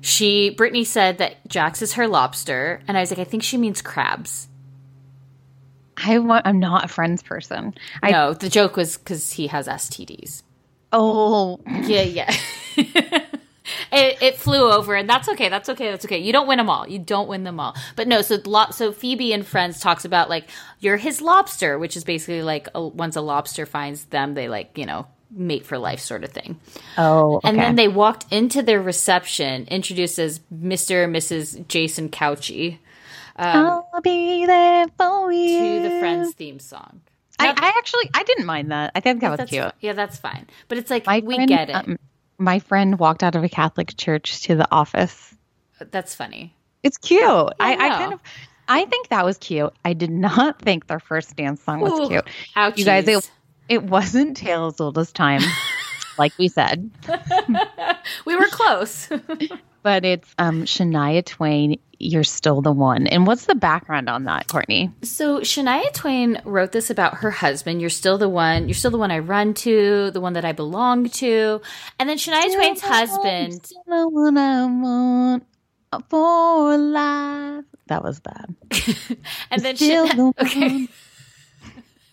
She 0.00 0.50
Brittany 0.50 0.84
said 0.84 1.18
that 1.18 1.48
Jax 1.48 1.82
is 1.82 1.94
her 1.94 2.06
lobster, 2.06 2.80
and 2.86 2.96
I 2.96 3.00
was 3.00 3.10
like, 3.10 3.18
I 3.18 3.24
think 3.24 3.42
she 3.42 3.56
means 3.56 3.82
crabs. 3.82 4.48
I 5.96 6.18
want. 6.18 6.46
I'm 6.46 6.60
not 6.60 6.84
a 6.84 6.88
friends 6.88 7.22
person. 7.22 7.74
I 8.02 8.10
no, 8.10 8.34
the 8.34 8.50
joke 8.50 8.76
was 8.76 8.96
because 8.98 9.32
he 9.32 9.46
has 9.48 9.66
STDs. 9.66 10.42
Oh 10.98 11.60
Yeah, 11.66 12.02
yeah. 12.02 12.36
it, 12.76 13.28
it 13.92 14.36
flew 14.36 14.70
over, 14.70 14.94
and 14.94 15.08
that's 15.08 15.28
okay. 15.30 15.48
That's 15.48 15.68
okay. 15.68 15.90
That's 15.90 16.04
okay. 16.04 16.18
You 16.18 16.32
don't 16.32 16.46
win 16.46 16.58
them 16.58 16.70
all. 16.70 16.88
You 16.88 16.98
don't 16.98 17.28
win 17.28 17.44
them 17.44 17.60
all. 17.60 17.76
But 17.96 18.08
no. 18.08 18.22
So 18.22 18.38
so 18.70 18.92
Phoebe 18.92 19.32
and 19.32 19.46
Friends 19.46 19.80
talks 19.80 20.04
about 20.04 20.28
like 20.28 20.48
you're 20.80 20.96
his 20.96 21.20
lobster, 21.20 21.78
which 21.78 21.96
is 21.96 22.04
basically 22.04 22.42
like 22.42 22.68
a, 22.74 22.86
once 22.86 23.16
a 23.16 23.20
lobster 23.20 23.66
finds 23.66 24.04
them, 24.06 24.34
they 24.34 24.48
like 24.48 24.76
you 24.76 24.86
know 24.86 25.06
mate 25.30 25.66
for 25.66 25.76
life 25.76 26.00
sort 26.00 26.24
of 26.24 26.30
thing. 26.30 26.58
oh. 26.96 27.36
Okay. 27.36 27.48
And 27.48 27.58
then 27.58 27.74
they 27.74 27.88
walked 27.88 28.32
into 28.32 28.62
their 28.62 28.80
reception, 28.80 29.66
introduced 29.66 30.18
as 30.18 30.40
Mr. 30.54 31.04
and 31.04 31.14
Mrs. 31.14 31.66
Jason 31.68 32.08
Cauchi 32.08 32.78
um, 33.38 33.84
I'll 33.92 34.00
be 34.00 34.46
there 34.46 34.86
for 34.96 35.30
you. 35.30 35.82
to 35.82 35.88
the 35.88 36.00
Friends 36.00 36.34
theme 36.34 36.58
song. 36.58 37.02
I, 37.38 37.48
I 37.48 37.72
actually 37.78 38.10
I 38.14 38.22
didn't 38.22 38.46
mind 38.46 38.70
that. 38.70 38.92
I 38.94 39.00
think 39.00 39.20
that 39.20 39.30
was 39.30 39.38
that's 39.38 39.50
cute. 39.50 39.72
Yeah, 39.80 39.92
that's 39.92 40.18
fine. 40.18 40.46
But 40.68 40.78
it's 40.78 40.90
like 40.90 41.06
My 41.06 41.20
we 41.24 41.34
friend, 41.36 41.48
get 41.48 41.68
it. 41.70 41.74
um, 41.74 41.98
my 42.38 42.58
friend 42.58 42.98
walked 42.98 43.22
out 43.22 43.34
of 43.34 43.44
a 43.44 43.48
Catholic 43.48 43.96
church 43.96 44.42
to 44.42 44.56
the 44.56 44.66
office. 44.70 45.34
that's 45.90 46.14
funny. 46.14 46.54
It's 46.82 46.98
cute. 46.98 47.22
I, 47.22 47.52
I 47.60 47.74
know. 47.88 47.96
kind 47.96 48.12
of 48.14 48.20
I 48.68 48.84
think 48.86 49.08
that 49.08 49.24
was 49.24 49.38
cute. 49.38 49.72
I 49.84 49.92
did 49.92 50.10
not 50.10 50.60
think 50.62 50.86
their 50.86 51.00
first 51.00 51.36
dance 51.36 51.62
song 51.62 51.80
was 51.80 51.92
Ooh, 51.92 52.08
cute. 52.08 52.24
ouchies. 52.56 52.78
You 52.78 52.84
guys, 52.84 53.08
it, 53.08 53.30
it 53.68 53.82
wasn't 53.82 54.36
Tales 54.36 54.80
Old 54.80 54.96
as 54.98 55.12
Time, 55.12 55.42
like 56.18 56.32
we 56.38 56.48
said, 56.48 56.90
We 58.24 58.36
were 58.36 58.46
close. 58.50 59.08
but 59.82 60.04
it's 60.04 60.32
um 60.38 60.64
Shania 60.64 61.24
Twain. 61.24 61.78
You're 61.98 62.24
still 62.24 62.60
the 62.60 62.72
one. 62.72 63.06
And 63.06 63.26
what's 63.26 63.46
the 63.46 63.54
background 63.54 64.08
on 64.08 64.24
that, 64.24 64.48
Courtney? 64.48 64.90
So 65.02 65.40
Shania 65.40 65.92
Twain 65.92 66.40
wrote 66.44 66.72
this 66.72 66.90
about 66.90 67.14
her 67.16 67.30
husband. 67.30 67.80
You're 67.80 67.90
still 67.90 68.18
the 68.18 68.28
one. 68.28 68.68
You're 68.68 68.74
still 68.74 68.90
the 68.90 68.98
one 68.98 69.10
I 69.10 69.20
run 69.20 69.54
to, 69.54 70.10
the 70.10 70.20
one 70.20 70.34
that 70.34 70.44
I 70.44 70.52
belong 70.52 71.08
to. 71.08 71.60
And 71.98 72.08
then 72.08 72.18
Shania 72.18 72.54
Twain's 72.54 72.80
husband. 72.80 73.64
Still 73.64 73.82
the 73.86 74.08
one 74.08 74.36
I 74.36 74.66
want 74.66 75.46
for 76.10 76.76
life. 76.76 77.64
That 77.86 78.02
was 78.02 78.20
bad. 78.20 78.54
And 79.50 79.62
then 79.62 79.76
Still 79.76 80.06
Shania, 80.08 80.36
the 80.36 80.44
okay, 80.44 80.88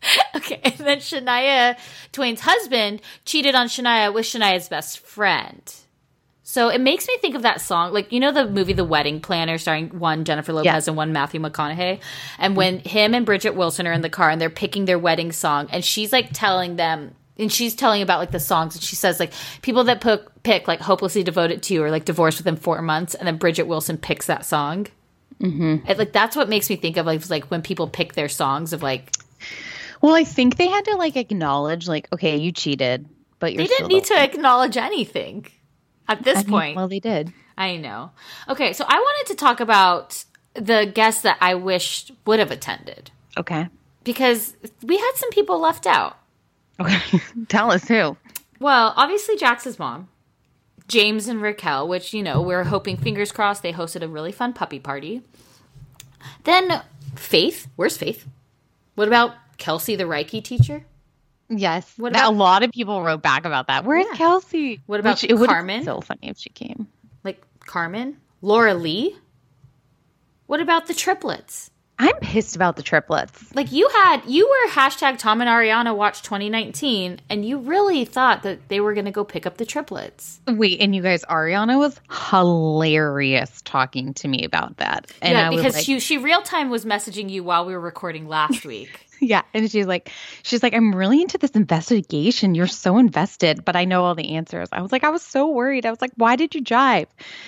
okay. 0.36 0.62
And 0.64 0.74
then 0.76 0.98
Shania 1.00 1.78
Twain's 2.12 2.42
husband 2.42 3.02
cheated 3.26 3.56
on 3.56 3.68
Shania 3.68 4.14
with 4.14 4.26
Shania's 4.26 4.70
best 4.70 5.00
friend. 5.00 5.62
So 6.54 6.70
it 6.70 6.80
makes 6.82 7.08
me 7.08 7.18
think 7.18 7.34
of 7.34 7.42
that 7.42 7.62
song, 7.62 7.94
like 7.94 8.12
you 8.12 8.20
know 8.20 8.32
the 8.32 8.48
movie 8.48 8.74
The 8.74 8.84
Wedding 8.84 9.22
Planner, 9.22 9.58
starring 9.58 9.90
one 9.98 10.24
Jennifer 10.24 10.54
Lopez 10.54 10.66
Yeah. 10.86 10.92
and 10.92 10.96
one 10.96 11.12
Matthew 11.12 11.42
McConaughey. 11.42 12.00
And 12.38 12.56
when 12.56 12.78
him 12.78 13.16
and 13.16 13.26
Bridgette 13.26 13.56
Wilson 13.56 13.88
are 13.88 13.92
in 13.92 14.02
the 14.02 14.10
car 14.10 14.30
and 14.30 14.40
they're 14.40 14.52
picking 14.52 14.86
their 14.86 15.00
wedding 15.00 15.32
song, 15.32 15.68
and 15.72 15.84
she's 15.84 16.14
like 16.14 16.30
telling 16.32 16.76
them, 16.76 17.16
and 17.40 17.52
she's 17.52 17.74
telling 17.74 18.04
about 18.04 18.20
like 18.20 18.30
the 18.30 18.40
songs, 18.40 18.76
and 18.76 18.84
she 18.84 18.96
says 18.96 19.20
like 19.20 19.34
people 19.64 19.86
that 19.86 20.00
pick, 20.00 20.22
pick 20.44 20.68
like 20.68 20.80
"Hopelessly 20.80 21.24
Devoted 21.24 21.64
to 21.64 21.74
You" 21.74 21.84
or 21.86 21.90
like 21.90 22.06
"Divorced 22.06 22.38
Within 22.38 22.56
Four 22.56 22.84
Months," 22.84 23.16
and 23.16 23.28
then 23.28 23.40
Bridgette 23.40 23.66
Wilson 23.66 23.98
picks 23.98 24.28
that 24.28 24.46
song. 24.46 24.86
Mm-hmm. 25.42 25.90
It, 25.90 25.98
like 25.98 26.14
that's 26.14 26.36
what 26.36 26.50
makes 26.50 26.70
me 26.70 26.76
think 26.76 26.98
of 26.98 27.08
like 27.08 27.28
like 27.32 27.46
when 27.46 27.64
people 27.64 27.88
pick 27.88 28.14
their 28.14 28.30
songs 28.30 28.74
of 28.74 28.84
like 28.84 29.10
Well, 30.04 30.14
I 30.14 30.24
think 30.24 30.58
they 30.58 30.68
had 30.68 30.86
to 30.86 30.98
like 30.98 31.16
acknowledge, 31.16 31.88
like, 31.88 32.10
okay, 32.14 32.38
you 32.38 32.52
cheated, 32.52 33.08
but 33.40 33.54
you're 33.54 33.64
they 33.64 33.68
didn't 33.68 33.88
need 33.88 34.04
to 34.04 34.22
acknowledge 34.22 34.78
anything 34.78 35.48
at 36.14 36.24
this 36.24 36.40
I 36.40 36.42
mean, 36.42 36.50
point. 36.50 36.76
Well, 36.76 36.88
they 36.88 37.00
did. 37.00 37.34
I 37.58 37.78
know. 37.78 38.12
Okay, 38.50 38.74
so 38.74 38.86
I 38.88 38.96
wanted 38.96 39.32
to 39.32 39.36
talk 39.38 39.60
about 39.60 40.24
the 40.56 40.92
guests 40.94 41.22
that 41.22 41.38
I 41.42 41.56
wished 41.56 42.12
would 42.26 42.40
have 42.40 42.52
attended 42.52 43.12
Okay. 43.38 43.68
because 44.04 44.56
we 44.82 44.98
had 44.98 45.12
some 45.16 45.30
people 45.32 45.60
left 45.60 45.86
out. 45.86 46.18
Okay. 46.80 47.20
Tell 47.50 47.72
us 47.72 47.88
who. 47.88 48.18
Well, 48.60 48.94
obviously 48.96 49.36
Jax's 49.38 49.78
mom, 49.78 50.08
James 50.88 51.28
and 51.28 51.42
Raquel, 51.42 51.88
which 51.88 52.14
you 52.14 52.24
know 52.24 52.42
we're 52.42 52.64
hoping 52.64 52.98
fingers 52.98 53.32
crossed 53.32 53.62
they 53.64 53.74
hosted 53.74 54.02
a 54.02 54.08
really 54.08 54.32
fun 54.32 54.54
puppy 54.54 54.80
party. 54.80 55.22
Then 56.44 56.82
Faith, 57.16 57.68
where's 57.76 57.98
Faith? 57.98 58.26
What 58.96 59.08
about 59.08 59.36
Kelsey, 59.58 59.96
the 59.96 60.04
Reiki 60.06 60.44
teacher? 60.44 60.86
Yes. 61.58 61.92
What 61.98 62.12
about- 62.14 62.34
a 62.34 62.36
lot 62.36 62.64
of 62.64 62.72
people 62.72 63.02
wrote 63.04 63.22
back 63.22 63.46
about 63.46 63.68
that. 63.68 63.86
Where's 63.86 64.06
Yeah. 64.12 64.18
Kelsey? 64.18 64.82
What 64.86 65.00
about 65.00 65.22
Which 65.22 65.32
it 65.32 65.38
Carmen? 65.48 65.84
So 65.84 66.02
funny 66.02 66.30
if 66.30 66.38
she 66.38 66.50
came. 66.50 66.88
Like 67.24 67.42
Carmen, 67.60 68.18
Laura 68.42 68.74
Lee. 68.74 69.16
What 70.48 70.60
about 70.60 70.88
the 70.88 70.94
triplets? 70.94 71.70
I'm 72.00 72.16
pissed 72.18 72.56
about 72.56 72.76
the 72.76 72.82
triplets. 72.82 73.56
Like 73.56 73.72
you 73.72 73.88
had, 73.88 74.24
you 74.26 74.48
were 74.50 74.72
hashtag 74.72 75.20
Tom 75.20 75.42
and 75.42 75.50
Ariana 75.50 75.96
watch 75.96 76.24
2019, 76.24 77.22
and 77.30 77.46
you 77.46 77.60
really 77.60 78.04
thought 78.04 78.42
that 78.44 78.68
they 78.68 78.80
were 78.82 78.94
going 78.96 79.06
to 79.06 79.12
go 79.12 79.24
pick 79.24 79.46
up 79.46 79.58
the 79.58 79.66
triplets. 79.66 80.42
Wait, 80.48 80.82
and 80.82 80.96
you 80.96 81.02
guys, 81.04 81.24
Ariana 81.26 81.78
was 81.78 82.02
hilarious 82.68 83.62
talking 83.64 84.14
to 84.16 84.28
me 84.28 84.44
about 84.44 84.78
that. 84.78 85.12
And 85.22 85.34
yeah, 85.34 85.48
I 85.48 85.50
was 85.50 85.58
because 85.62 85.76
like, 85.76 85.86
she 85.86 86.00
she 86.00 86.18
real 86.18 86.42
time 86.42 86.70
was 86.70 86.84
messaging 86.84 87.30
you 87.30 87.44
while 87.44 87.66
we 87.66 87.74
were 87.74 87.80
recording 87.80 88.28
last 88.28 88.66
week. 88.66 89.08
Yeah. 89.24 89.42
And 89.54 89.70
she's 89.72 89.86
like, 89.88 90.12
she's 90.44 90.62
like, 90.62 90.74
I'm 90.74 90.94
really 90.94 91.22
into 91.22 91.38
this 91.38 91.52
investigation. 91.52 92.56
You're 92.56 92.68
so 92.68 92.98
invested, 92.98 93.64
but 93.66 93.76
I 93.76 93.86
know 93.86 94.04
all 94.04 94.16
the 94.16 94.36
answers. 94.36 94.70
I 94.72 94.82
was 94.82 94.92
like, 94.92 95.04
I 95.04 95.10
was 95.10 95.22
so 95.22 95.50
worried. 95.50 95.86
I 95.86 95.90
was 95.90 96.02
like, 96.02 96.12
why 96.16 96.36
did 96.36 96.54
you 96.56 96.62
jive? 96.62 97.08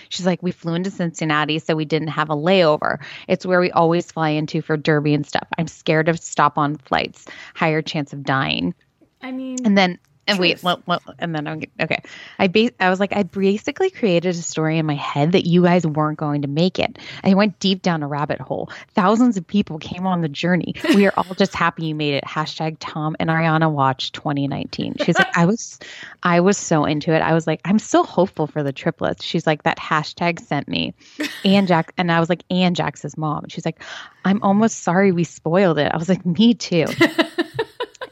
She's 0.10 0.26
like, 0.26 0.42
we 0.42 0.52
flew 0.52 0.74
into 0.74 0.92
Cincinnati, 0.92 1.60
so 1.60 1.76
we 1.76 1.86
didn't 1.86 2.10
have 2.10 2.30
a 2.30 2.36
layover. 2.36 3.04
It's 3.28 3.46
where 3.46 3.60
we 3.60 3.72
always 3.72 4.12
fly 4.12 4.30
into 4.30 4.62
for 4.62 4.78
Derby 4.78 5.14
and 5.14 5.26
stuff. 5.26 5.48
I'm 5.58 5.68
scared 5.68 6.10
of 6.10 6.20
stop 6.20 6.58
on 6.58 6.78
flights, 6.78 7.26
higher 7.54 7.82
chance 7.82 8.14
of 8.14 8.24
dying. 8.24 8.74
I 9.22 9.32
mean, 9.32 9.58
And 9.66 9.78
then 9.78 10.00
and 10.28 10.40
wait, 10.40 10.64
well, 10.64 10.82
and 11.20 11.36
then 11.36 11.48
I'm 11.48 11.62
okay. 11.80 12.02
I 12.40 12.48
ba- 12.48 12.72
I 12.80 12.90
was 12.90 13.00
like, 13.00 13.14
I 13.16 13.24
basically 13.24 13.92
created 13.92 14.36
a 14.36 14.42
story 14.42 14.78
in 14.78 14.86
my 14.86 14.96
head 14.96 15.34
that 15.34 15.46
you 15.46 15.64
guys 15.64 15.86
weren't 15.86 16.18
going 16.18 16.42
to 16.42 16.48
make 16.48 16.80
it. 16.80 16.98
I 17.24 17.34
went 17.36 17.60
deep 17.60 17.82
down 17.82 18.02
a 18.02 18.08
rabbit 18.08 18.42
hole. 18.42 18.70
Thousands 18.94 19.38
of 19.38 19.46
people 19.46 19.78
came 19.78 20.08
on 20.08 20.22
the 20.22 20.30
journey. 20.30 20.74
We 20.96 21.06
are 21.06 21.14
all 21.16 21.36
just 21.36 21.54
happy 21.54 21.86
you 21.86 21.96
made 21.96 22.16
it. 22.16 22.24
Hashtag 22.24 22.78
Tom 22.80 23.16
and 23.20 23.30
Ariana 23.30 23.72
watch 23.72 24.12
2019. 24.14 24.96
She's 25.04 25.18
like, 25.18 25.38
I 25.38 25.46
was, 25.46 25.80
I 26.24 26.40
was 26.40 26.58
so 26.58 26.86
into 26.86 27.14
it. 27.14 27.20
I 27.20 27.34
was 27.34 27.46
like, 27.46 27.62
I'm 27.64 27.80
still 27.80 28.04
hopeful 28.04 28.48
for 28.48 28.64
the 28.64 28.74
triplets. 28.74 29.24
She's 29.24 29.46
like, 29.46 29.64
that 29.64 29.78
hashtag 29.78 30.40
sent 30.40 30.68
me, 30.68 30.96
and 31.44 31.68
Jack, 31.68 31.94
and 31.98 32.12
I 32.12 32.20
was 32.20 32.30
like, 32.30 32.44
and 32.50 32.76
Jax's 32.76 33.18
mom. 33.18 33.46
She's 33.50 33.66
like, 33.66 33.82
I'm 34.24 34.42
almost 34.42 34.82
sorry 34.82 35.12
we 35.12 35.24
spoiled 35.24 35.78
it. 35.78 35.92
I 35.92 35.98
was 35.98 36.10
like, 36.10 36.26
me 36.26 36.56
too. 36.56 36.86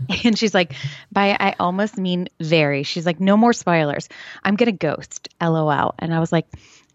And 0.23 0.37
she's 0.37 0.53
like, 0.53 0.73
by 1.11 1.35
I 1.39 1.55
almost 1.59 1.97
mean 1.97 2.29
very. 2.39 2.83
She's 2.83 3.05
like, 3.05 3.19
no 3.19 3.35
more 3.35 3.53
spoilers. 3.53 4.07
I'm 4.43 4.55
gonna 4.55 4.71
ghost. 4.71 5.29
LOL. 5.41 5.95
And 5.99 6.13
I 6.13 6.19
was 6.19 6.31
like, 6.31 6.47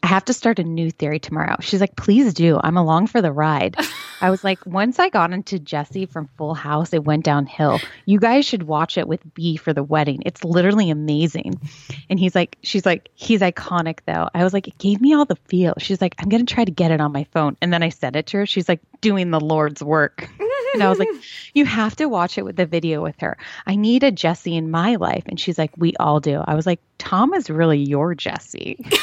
I 0.02 0.06
have 0.06 0.26
to 0.26 0.32
start 0.32 0.60
a 0.60 0.64
new 0.64 0.90
theory 0.90 1.18
tomorrow. 1.18 1.56
She's 1.60 1.80
like, 1.80 1.96
please 1.96 2.32
do. 2.32 2.60
I'm 2.62 2.76
along 2.76 3.08
for 3.08 3.20
the 3.20 3.32
ride. 3.32 3.76
I 4.20 4.30
was 4.30 4.44
like, 4.44 4.64
once 4.64 4.98
I 4.98 5.08
got 5.08 5.32
into 5.32 5.58
Jesse 5.58 6.06
from 6.06 6.28
Full 6.36 6.54
House, 6.54 6.92
it 6.92 7.04
went 7.04 7.24
downhill. 7.24 7.80
You 8.04 8.20
guys 8.20 8.46
should 8.46 8.62
watch 8.62 8.96
it 8.96 9.08
with 9.08 9.20
B 9.34 9.56
for 9.56 9.72
the 9.72 9.82
wedding. 9.82 10.22
It's 10.24 10.44
literally 10.44 10.90
amazing. 10.90 11.60
And 12.08 12.18
he's 12.18 12.34
like, 12.34 12.58
she's 12.62 12.86
like, 12.86 13.10
he's 13.14 13.40
iconic 13.40 14.00
though. 14.06 14.28
I 14.32 14.44
was 14.44 14.52
like, 14.52 14.68
it 14.68 14.78
gave 14.78 15.00
me 15.00 15.14
all 15.14 15.24
the 15.24 15.36
feel. 15.48 15.74
She's 15.78 16.00
like, 16.00 16.14
I'm 16.18 16.28
gonna 16.28 16.44
try 16.44 16.64
to 16.64 16.70
get 16.70 16.92
it 16.92 17.00
on 17.00 17.12
my 17.12 17.24
phone. 17.32 17.56
And 17.60 17.72
then 17.72 17.82
I 17.82 17.88
sent 17.88 18.16
it 18.16 18.26
to 18.28 18.38
her. 18.38 18.46
She's 18.46 18.68
like, 18.68 18.80
doing 19.00 19.30
the 19.30 19.40
Lord's 19.40 19.82
work. 19.82 20.28
And 20.74 20.82
I 20.82 20.88
was 20.88 20.98
like, 20.98 21.08
you 21.54 21.64
have 21.64 21.96
to 21.96 22.06
watch 22.06 22.38
it 22.38 22.44
with 22.44 22.56
the 22.56 22.66
video 22.66 23.02
with 23.02 23.18
her. 23.20 23.36
I 23.66 23.76
need 23.76 24.02
a 24.02 24.10
Jesse 24.10 24.56
in 24.56 24.70
my 24.70 24.96
life. 24.96 25.24
And 25.26 25.38
she's 25.38 25.58
like, 25.58 25.70
we 25.76 25.94
all 25.96 26.20
do. 26.20 26.42
I 26.46 26.54
was 26.54 26.66
like, 26.66 26.80
Tom 26.98 27.34
is 27.34 27.50
really 27.50 27.78
your 27.78 28.14
Jesse. 28.14 28.84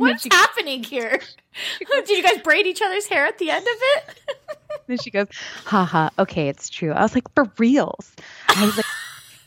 what's 0.00 0.26
happening 0.32 0.82
here? 0.82 1.20
Did 1.90 2.08
you 2.08 2.22
guys 2.22 2.38
braid 2.42 2.66
each 2.66 2.82
other's 2.82 3.06
hair 3.06 3.26
at 3.26 3.38
the 3.38 3.50
end 3.50 3.66
of 3.66 3.74
it? 3.96 4.20
then 4.86 4.98
she 4.98 5.10
goes, 5.10 5.26
haha, 5.64 6.10
okay, 6.18 6.48
it's 6.48 6.68
true. 6.68 6.92
I 6.92 7.02
was 7.02 7.14
like, 7.14 7.32
for 7.34 7.50
reals. 7.58 8.14
I 8.48 8.64
was 8.64 8.76
like, 8.76 8.86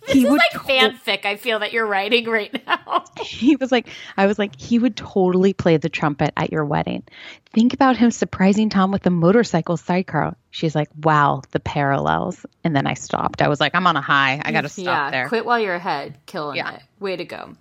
This 0.08 0.18
is 0.18 0.24
like 0.24 0.52
fanfic. 0.52 1.26
I 1.26 1.38
feel 1.38 1.60
that 1.60 1.72
you're 1.72 1.86
writing 1.86 2.26
right 2.26 2.52
now. 2.68 3.06
he 3.22 3.56
was 3.56 3.72
like, 3.72 3.88
I 4.18 4.26
was 4.28 4.38
like, 4.38 4.60
he 4.60 4.78
would 4.80 4.96
totally 4.98 5.54
play 5.54 5.78
the 5.78 5.90
trumpet 5.90 6.34
at 6.36 6.52
your 6.52 6.66
wedding. 6.66 7.04
Think 7.54 7.74
about 7.74 7.96
him 7.98 8.12
surprising 8.12 8.70
Tom 8.70 8.92
with 8.92 9.06
a 9.06 9.10
motorcycle 9.10 9.78
sidecar. 9.78 10.36
She's 10.52 10.76
like, 10.76 10.90
wow, 11.04 11.42
the 11.52 11.60
parallels. 11.60 12.46
And 12.64 12.76
then 12.76 12.86
I 12.88 12.96
stopped. 12.96 13.42
I 13.42 13.48
was 13.48 13.60
like, 13.60 13.76
I'm 13.76 13.88
on 13.88 13.96
a 13.96 14.02
high. 14.02 14.42
I 14.44 14.52
got 14.52 14.62
to 14.62 14.70
stop 14.70 14.86
yeah, 14.86 15.12
there. 15.12 15.28
quit 15.30 15.46
while 15.46 15.60
you're 15.60 15.76
ahead. 15.76 16.18
Killing 16.26 16.58
Yeah. 16.58 16.76
it. 16.76 16.82
Way 17.00 17.16
to 17.16 17.26
go. 17.26 17.56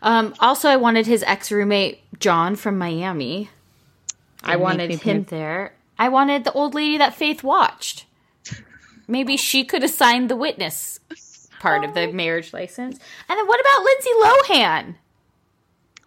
Um, 0.00 0.34
also, 0.40 0.68
I 0.68 0.76
wanted 0.76 1.06
his 1.06 1.22
ex 1.24 1.50
roommate 1.50 2.00
John 2.20 2.56
from 2.56 2.78
Miami. 2.78 3.50
I 4.42 4.52
Didn't 4.52 4.60
wanted 4.62 4.90
him 5.00 5.24
there. 5.24 5.74
I 5.98 6.08
wanted 6.08 6.44
the 6.44 6.52
old 6.52 6.74
lady 6.74 6.98
that 6.98 7.14
Faith 7.14 7.42
watched. 7.42 8.06
Maybe 9.08 9.36
she 9.36 9.64
could 9.64 9.82
have 9.82 9.90
signed 9.90 10.30
the 10.30 10.36
witness 10.36 11.00
part 11.60 11.84
of 11.84 11.94
the 11.94 12.12
marriage 12.12 12.52
license. 12.52 12.98
And 13.28 13.38
then 13.38 13.46
what 13.46 13.60
about 13.60 13.84
Lindsay 13.84 14.10
Lohan? 14.54 14.94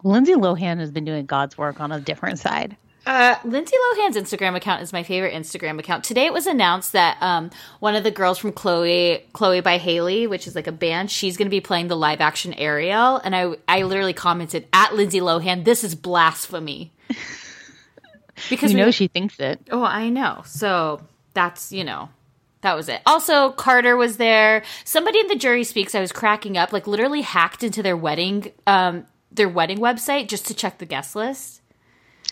Lindsay 0.04 0.34
Lohan 0.34 0.78
has 0.78 0.90
been 0.90 1.04
doing 1.04 1.26
God's 1.26 1.56
work 1.56 1.80
on 1.80 1.92
a 1.92 2.00
different 2.00 2.38
side. 2.38 2.76
Uh, 3.04 3.34
Lindsay 3.44 3.74
Lohan's 3.76 4.16
Instagram 4.16 4.54
account 4.54 4.80
is 4.80 4.92
my 4.92 5.02
favorite 5.02 5.34
Instagram 5.34 5.80
account. 5.80 6.04
Today 6.04 6.26
it 6.26 6.32
was 6.32 6.46
announced 6.46 6.92
that 6.92 7.20
um, 7.20 7.50
one 7.80 7.96
of 7.96 8.04
the 8.04 8.12
girls 8.12 8.38
from 8.38 8.52
Chloe, 8.52 9.24
Chloe 9.32 9.60
by 9.60 9.76
Halle, 9.78 10.28
which 10.28 10.46
is 10.46 10.54
like 10.54 10.68
a 10.68 10.72
band, 10.72 11.10
she's 11.10 11.36
going 11.36 11.46
to 11.46 11.50
be 11.50 11.60
playing 11.60 11.88
the 11.88 11.96
live 11.96 12.20
action 12.20 12.52
Ariel. 12.54 13.16
And 13.24 13.34
I, 13.34 13.54
I 13.66 13.82
literally 13.82 14.12
commented 14.12 14.68
at 14.72 14.94
Lindsay 14.94 15.18
Lohan, 15.20 15.64
"This 15.64 15.82
is 15.84 15.94
blasphemy." 15.94 16.92
Because 18.50 18.72
You 18.72 18.78
we- 18.78 18.84
know 18.84 18.90
she 18.90 19.06
thinks 19.08 19.38
it. 19.38 19.60
Oh, 19.70 19.84
I 19.84 20.08
know. 20.08 20.42
So 20.46 21.00
that's, 21.34 21.70
you 21.70 21.84
know, 21.84 22.08
that 22.62 22.74
was 22.74 22.88
it. 22.88 23.02
Also, 23.06 23.50
Carter 23.50 23.96
was 23.96 24.16
there. 24.16 24.62
Somebody 24.84 25.20
in 25.20 25.26
the 25.26 25.36
jury 25.36 25.64
speaks. 25.64 25.94
I 25.94 26.00
was 26.00 26.12
cracking 26.12 26.56
up, 26.56 26.72
like 26.72 26.86
literally 26.86 27.20
hacked 27.20 27.62
into 27.62 27.82
their 27.82 27.96
wedding, 27.96 28.52
um, 28.66 29.06
their 29.30 29.48
wedding 29.48 29.78
website 29.78 30.28
just 30.28 30.46
to 30.46 30.54
check 30.54 30.78
the 30.78 30.86
guest 30.86 31.14
list. 31.14 31.60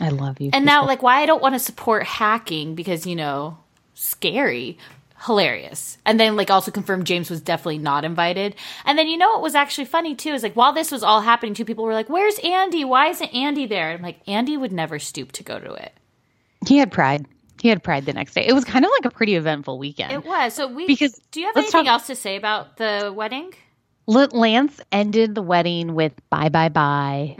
I 0.01 0.09
love 0.09 0.41
you. 0.41 0.51
And 0.53 0.64
now, 0.64 0.87
like, 0.87 1.03
why 1.03 1.20
I 1.20 1.26
don't 1.26 1.43
want 1.43 1.55
to 1.57 1.59
support 1.59 2.05
hacking 2.05 2.74
because 2.74 3.07
you 3.07 3.16
know, 3.16 3.59
scary, 3.95 4.78
hilarious. 5.26 5.99
And 6.07 6.18
then, 6.18 6.37
like, 6.37 6.49
also 6.51 6.70
confirmed 6.70 7.07
James 7.07 7.28
was 7.28 7.41
definitely 7.41 7.78
not 7.78 8.05
invited. 8.05 8.55
And 8.87 8.97
then, 8.97 9.09
you 9.09 9.18
know, 9.18 9.31
what 9.31 9.43
was 9.43 9.57
actually 9.57 9.85
funny 9.87 10.14
too 10.14 10.31
is 10.33 10.45
like 10.45 10.55
while 10.55 10.72
this 10.72 10.93
was 10.93 11.03
all 11.03 11.20
happening, 11.22 11.55
two 11.55 11.64
people 11.64 11.85
were 11.85 11.93
like, 11.93 12.09
"Where's 12.09 12.39
Andy? 12.39 12.85
Why 12.85 13.09
isn't 13.09 13.35
Andy 13.35 13.66
there?" 13.66 13.91
I'm 13.91 14.03
like, 14.03 14.20
Andy 14.28 14.57
would 14.57 14.72
never 14.72 15.01
stoop 15.01 15.33
to 15.33 15.43
go 15.43 15.59
to 15.59 15.72
it. 15.74 15.93
he 16.66 16.78
had 16.78 16.93
pride. 16.93 17.26
He 17.61 17.69
had 17.69 17.83
pride 17.83 18.07
the 18.07 18.13
next 18.13 18.35
day. 18.35 18.47
It 18.47 18.53
was 18.55 18.65
kind 18.65 18.85
of 18.85 18.91
like 19.01 19.13
a 19.13 19.15
pretty 19.15 19.35
eventful 19.37 19.79
weekend. 19.79 20.13
It 20.13 20.25
was. 20.25 20.55
So 20.55 20.67
we 20.67 20.87
Because- 20.87 21.21
do 21.31 21.41
you 21.41 21.47
have 21.47 21.57
anything 21.57 21.85
talk- 21.85 21.93
else 21.93 22.07
to 22.07 22.15
say 22.15 22.37
about 22.37 22.77
the 22.79 23.13
wedding? 23.15 23.53
Lance 24.07 24.81
ended 24.91 25.37
the 25.37 25.43
wedding 25.43 25.95
with 25.95 26.13
bye 26.31 26.49
bye 26.49 26.69
bye. 26.69 27.37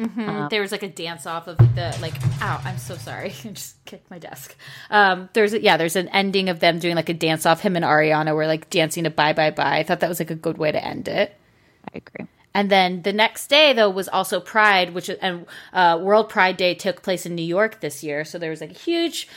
there 0.51 0.61
was 0.61 0.71
like 0.71 0.85
a 0.85 0.89
dance 0.89 1.27
off 1.27 1.49
of 1.49 1.59
the 1.59 1.97
like. 2.01 2.15
Ow! 2.43 2.61
I'm 2.65 2.79
so 2.79 2.95
sorry. 2.97 3.33
I 3.45 3.49
just 3.49 3.85
kicked 3.87 4.09
my 4.09 4.21
desk. 4.21 4.55
Um, 4.89 5.29
there's 5.33 5.53
a, 5.53 5.61
yeah. 5.61 5.77
There's 5.77 5.97
an 5.97 6.07
ending 6.11 6.49
of 6.49 6.61
them 6.61 6.79
doing 6.79 6.95
like 6.95 7.09
a 7.09 7.15
dance 7.15 7.45
off. 7.45 7.61
Him 7.61 7.75
and 7.75 7.85
Ariana 7.85 8.37
were 8.37 8.47
like 8.47 8.71
dancing 8.71 9.03
to 9.05 9.11
bye 9.11 9.33
bye 9.33 9.51
bye. 9.51 9.79
I 9.79 9.83
thought 9.83 9.99
that 10.01 10.09
was 10.09 10.21
like 10.21 10.31
a 10.31 10.37
good 10.37 10.59
way 10.59 10.71
to 10.71 10.85
end 10.85 11.09
it. 11.09 11.35
I 11.93 11.97
agree. 11.99 12.27
And 12.55 12.71
then 12.71 13.03
the 13.03 13.13
next 13.13 13.47
day, 13.49 13.73
though, 13.73 13.91
was 13.91 14.09
also 14.09 14.39
Pride, 14.41 14.93
which 14.95 15.09
and 15.21 15.47
uh, 15.73 15.99
World 16.01 16.29
Pride 16.29 16.57
Day 16.57 16.75
took 16.75 17.03
place 17.03 17.25
in 17.27 17.35
New 17.35 17.45
York 17.45 17.81
this 17.81 18.05
year. 18.05 18.25
So 18.25 18.39
there 18.39 18.51
was 18.51 18.61
like 18.61 18.71
a 18.71 18.75
huge 18.75 19.29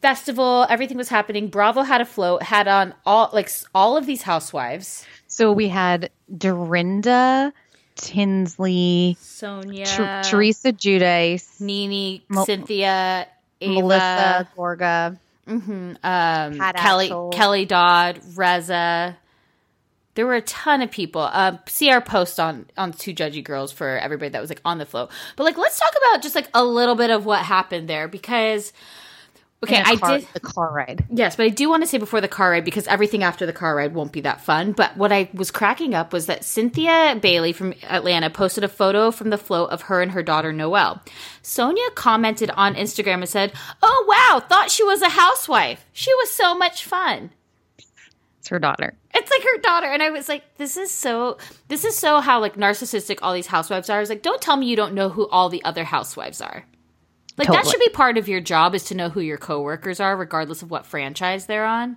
festival. 0.00 0.66
Everything 0.68 0.96
was 0.96 1.08
happening. 1.08 1.48
Bravo 1.48 1.82
had 1.82 2.00
a 2.00 2.04
float, 2.04 2.42
had 2.42 2.68
on 2.68 2.94
all 3.06 3.30
like 3.32 3.50
all 3.74 3.96
of 3.96 4.06
these 4.06 4.22
housewives. 4.22 5.04
So 5.26 5.52
we 5.52 5.68
had 5.68 6.10
Dorinda, 6.36 7.52
Tinsley, 7.96 9.16
Sonja, 9.20 9.84
Ter- 9.86 10.22
Teresa 10.22 10.72
Giudice, 10.72 11.60
NeNe, 11.60 12.22
Mel- 12.28 12.46
Cynthia, 12.46 13.28
Ava, 13.60 13.80
Melissa 13.80 14.48
Gorga. 14.56 15.18
um, 15.46 15.96
Kelly, 16.02 17.06
Axel. 17.06 17.30
Kelly 17.30 17.64
Dodd, 17.66 18.20
Reza. 18.36 19.16
There 20.14 20.26
were 20.26 20.34
a 20.34 20.42
ton 20.42 20.82
of 20.82 20.90
people. 20.90 21.22
Um, 21.22 21.60
see 21.68 21.90
our 21.90 22.00
post 22.00 22.40
on 22.40 22.66
on 22.76 22.92
two 22.92 23.14
judgy 23.14 23.42
girls 23.44 23.70
for 23.70 23.98
everybody 23.98 24.30
that 24.30 24.40
was 24.40 24.50
like 24.50 24.60
on 24.64 24.78
the 24.78 24.86
float. 24.86 25.10
But 25.36 25.44
like, 25.44 25.56
let's 25.56 25.78
talk 25.78 25.92
about 26.10 26.22
just 26.22 26.34
like 26.34 26.48
a 26.54 26.64
little 26.64 26.96
bit 26.96 27.10
of 27.10 27.24
what 27.24 27.40
happened 27.44 27.88
there 27.88 28.08
because. 28.08 28.72
Okay, 29.64 29.82
I 29.84 29.96
car- 29.96 30.18
did. 30.18 30.28
the 30.34 30.40
car 30.40 30.72
ride. 30.72 31.04
Yes, 31.10 31.34
but 31.34 31.44
I 31.44 31.48
do 31.48 31.68
want 31.68 31.82
to 31.82 31.88
say 31.88 31.98
before 31.98 32.20
the 32.20 32.28
car 32.28 32.52
ride 32.52 32.64
because 32.64 32.86
everything 32.86 33.24
after 33.24 33.44
the 33.44 33.52
car 33.52 33.74
ride 33.74 33.92
won't 33.92 34.12
be 34.12 34.20
that 34.20 34.40
fun. 34.40 34.70
But 34.70 34.96
what 34.96 35.10
I 35.10 35.28
was 35.34 35.50
cracking 35.50 35.94
up 35.94 36.12
was 36.12 36.26
that 36.26 36.44
Cynthia 36.44 37.18
Bailey 37.20 37.52
from 37.52 37.74
Atlanta 37.82 38.30
posted 38.30 38.62
a 38.62 38.68
photo 38.68 39.10
from 39.10 39.30
the 39.30 39.38
float 39.38 39.70
of 39.70 39.82
her 39.82 40.00
and 40.00 40.12
her 40.12 40.22
daughter 40.22 40.52
Noelle. 40.52 41.02
Sonja 41.42 41.92
commented 41.96 42.50
on 42.50 42.76
Instagram 42.76 43.14
and 43.14 43.28
said, 43.28 43.52
"Oh 43.82 44.04
wow, 44.08 44.40
thought 44.40 44.70
she 44.70 44.84
was 44.84 45.02
a 45.02 45.08
housewife. 45.08 45.84
She 45.92 46.14
was 46.14 46.30
so 46.30 46.54
much 46.56 46.84
fun." 46.84 47.30
It's 48.38 48.48
her 48.48 48.60
daughter. 48.60 48.94
It's 49.12 49.30
like 49.30 49.42
her 49.42 49.58
daughter, 49.60 49.88
and 49.88 50.04
I 50.04 50.10
was 50.10 50.28
like, 50.28 50.44
"This 50.56 50.76
is 50.76 50.92
so. 50.92 51.38
This 51.66 51.84
is 51.84 51.98
so 51.98 52.20
how 52.20 52.38
like 52.40 52.54
narcissistic 52.54 53.18
all 53.22 53.34
these 53.34 53.48
housewives 53.48 53.90
are." 53.90 53.96
I 53.96 54.00
was 54.00 54.08
like, 54.08 54.22
"Don't 54.22 54.40
tell 54.40 54.56
me 54.56 54.66
you 54.66 54.76
don't 54.76 54.94
know 54.94 55.08
who 55.08 55.26
all 55.28 55.48
the 55.48 55.64
other 55.64 55.82
housewives 55.82 56.40
are." 56.40 56.64
Like 57.38 57.48
that 57.48 57.66
should 57.66 57.80
be 57.80 57.88
part 57.90 58.18
of 58.18 58.28
your 58.28 58.40
job 58.40 58.74
is 58.74 58.84
to 58.84 58.94
know 58.94 59.08
who 59.08 59.20
your 59.20 59.38
coworkers 59.38 60.00
are, 60.00 60.16
regardless 60.16 60.62
of 60.62 60.70
what 60.70 60.84
franchise 60.84 61.46
they're 61.46 61.64
on. 61.64 61.96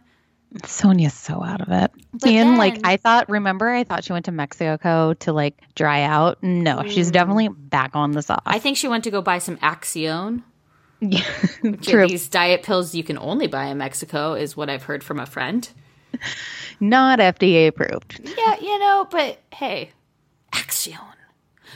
Sonja's 0.60 1.14
so 1.14 1.44
out 1.44 1.62
of 1.62 1.70
it. 1.72 1.92
But 2.14 2.30
and 2.30 2.58
like 2.58 2.80
I 2.84 2.98
thought, 2.98 3.30
remember, 3.30 3.70
I 3.70 3.84
thought 3.84 4.04
she 4.04 4.14
went 4.14 4.26
to 4.26 4.32
Mexico 4.32 5.14
to 5.14 5.34
like 5.34 5.62
dry 5.76 6.04
out. 6.04 6.44
No, 6.44 6.84
she's 6.88 7.10
mm. 7.10 7.14
definitely 7.14 7.48
back 7.48 7.96
on 7.96 8.12
the 8.12 8.22
sauce. 8.22 8.42
I 8.46 8.60
think 8.60 8.78
she 8.78 8.88
went 8.88 9.04
to 9.06 9.12
go 9.12 9.22
buy 9.22 9.40
some 9.40 9.58
Acxion. 9.58 10.44
yeah, 11.00 11.24
true. 11.82 12.08
These 12.08 12.28
diet 12.28 12.64
pills 12.64 12.94
you 12.94 13.04
can 13.04 13.18
only 13.18 13.48
buy 13.48 13.66
in 13.68 13.78
Mexico 13.78 14.34
is 14.34 14.58
what 14.58 14.70
I've 14.70 14.84
heard 14.84 15.04
from 15.04 15.20
a 15.20 15.26
friend. 15.26 15.68
Not 16.80 17.20
FDA 17.20 17.68
approved. 17.68 18.20
Yeah, 18.38 18.60
you 18.60 18.78
know, 18.78 19.08
but 19.10 19.40
hey, 19.54 19.92
Acxion. 20.52 21.00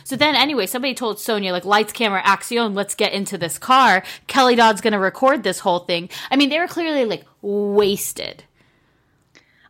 So 0.04 0.16
then, 0.16 0.36
anyway, 0.36 0.66
somebody 0.68 0.93
told 0.93 1.18
Sonja, 1.18 1.52
like, 1.52 1.66
lights, 1.66 1.93
camera, 1.93 2.22
action, 2.24 2.74
let's 2.74 2.96
get 2.96 3.14
into 3.14 3.38
this 3.38 3.58
car. 3.58 4.04
Kelly 4.28 4.56
Dodd's 4.56 4.82
going 4.82 4.93
to 4.93 5.00
record 5.00 5.43
this 5.43 5.60
whole 5.60 5.80
thing. 5.80 6.10
I 6.30 6.36
mean, 6.36 6.50
they 6.50 6.60
were 6.60 6.68
clearly 6.68 7.06
like 7.06 7.26
wasted. 7.41 8.43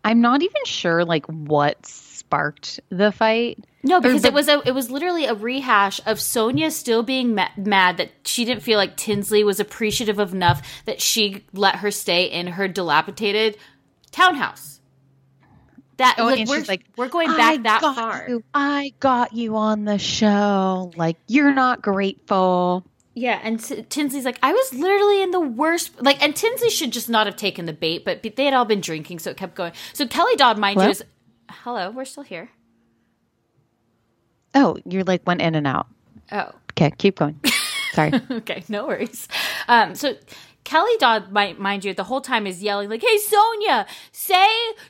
I'm 0.03 0.21
not 0.21 0.43
even 0.43 0.61
sure 0.65 1.03
like 1.03 1.25
what 1.25 1.83
sparked 1.85 2.79
the 2.89 3.11
fight. 3.11 3.63
No, 3.83 3.99
because 4.01 4.21
the- 4.23 4.29
it 4.29 4.33
was 4.33 4.47
a 4.47 4.61
it 4.65 4.71
was 4.73 4.89
literally 4.91 5.25
a 5.25 5.33
rehash 5.33 5.99
of 6.05 6.17
Sonja 6.17 6.71
still 6.71 7.03
being 7.03 7.35
ma- 7.35 7.49
mad 7.57 7.97
that 7.97 8.11
she 8.23 8.45
didn't 8.45 8.63
feel 8.63 8.77
like 8.77 8.97
Tinsley 8.97 9.43
was 9.43 9.59
appreciative 9.59 10.19
of 10.19 10.33
enough 10.33 10.61
that 10.85 11.01
she 11.01 11.43
let 11.53 11.77
her 11.77 11.91
stay 11.91 12.25
in 12.25 12.47
her 12.47 12.67
dilapidated 12.67 13.57
townhouse. 14.11 14.74
That 15.97 16.15
Oh, 16.17 16.25
like, 16.25 16.47
we're, 16.47 16.63
like, 16.63 16.85
we're 16.97 17.07
going 17.07 17.29
I 17.29 17.37
back 17.57 17.63
that 17.63 17.81
got 17.81 17.95
far. 17.95 18.25
You. 18.27 18.43
I 18.53 18.93
got 18.99 19.33
you 19.33 19.55
on 19.55 19.85
the 19.85 19.97
show. 19.97 20.91
Like 20.95 21.17
you're 21.27 21.53
not 21.53 21.81
grateful. 21.81 22.85
Yeah, 23.13 23.39
and 23.41 23.63
T- 23.63 23.81
Tinsley's 23.83 24.25
like, 24.25 24.37
I 24.43 24.51
was 24.51 24.73
literally 24.73 25.21
in 25.23 25.31
the 25.31 25.39
worst. 25.39 26.01
Like, 26.01 26.21
and 26.21 26.35
Tinsley 26.35 26.69
should 26.69 26.91
just 26.91 27.07
not 27.09 27.27
have 27.27 27.37
taken 27.37 27.65
the 27.65 27.71
bait, 27.71 28.03
but 28.03 28.21
they 28.23 28.43
had 28.43 28.53
all 28.53 28.65
been 28.65 28.81
drinking, 28.81 29.19
so 29.19 29.31
it 29.31 29.37
kept 29.37 29.55
going. 29.55 29.71
So 29.93 30.05
Kelly 30.05 30.35
Dodd, 30.35 30.57
mind 30.57 30.73
Hello? 30.75 30.87
you, 30.87 30.91
is 30.91 31.03
hello, 31.49 31.91
we're 31.91 32.03
still 32.03 32.23
here. 32.23 32.49
Oh, 34.53 34.77
you're 34.85 35.03
like 35.03 35.25
went 35.25 35.41
in 35.41 35.55
and 35.55 35.67
out. 35.67 35.87
Oh, 36.31 36.51
Okay, 36.71 36.91
keep 36.97 37.19
going. 37.19 37.39
Sorry. 37.93 38.11
okay, 38.29 38.65
no 38.67 38.85
worries. 38.87 39.29
Um, 39.69 39.95
so 39.95 40.15
Kelly 40.65 40.97
Dodd, 40.99 41.31
mi- 41.31 41.53
mind 41.53 41.85
you, 41.85 41.93
the 41.93 42.03
whole 42.03 42.19
time 42.21 42.45
is 42.45 42.61
yelling 42.61 42.89
like, 42.89 43.01
"Hey, 43.01 43.17
Sonja, 43.17 43.85
say 44.11 44.47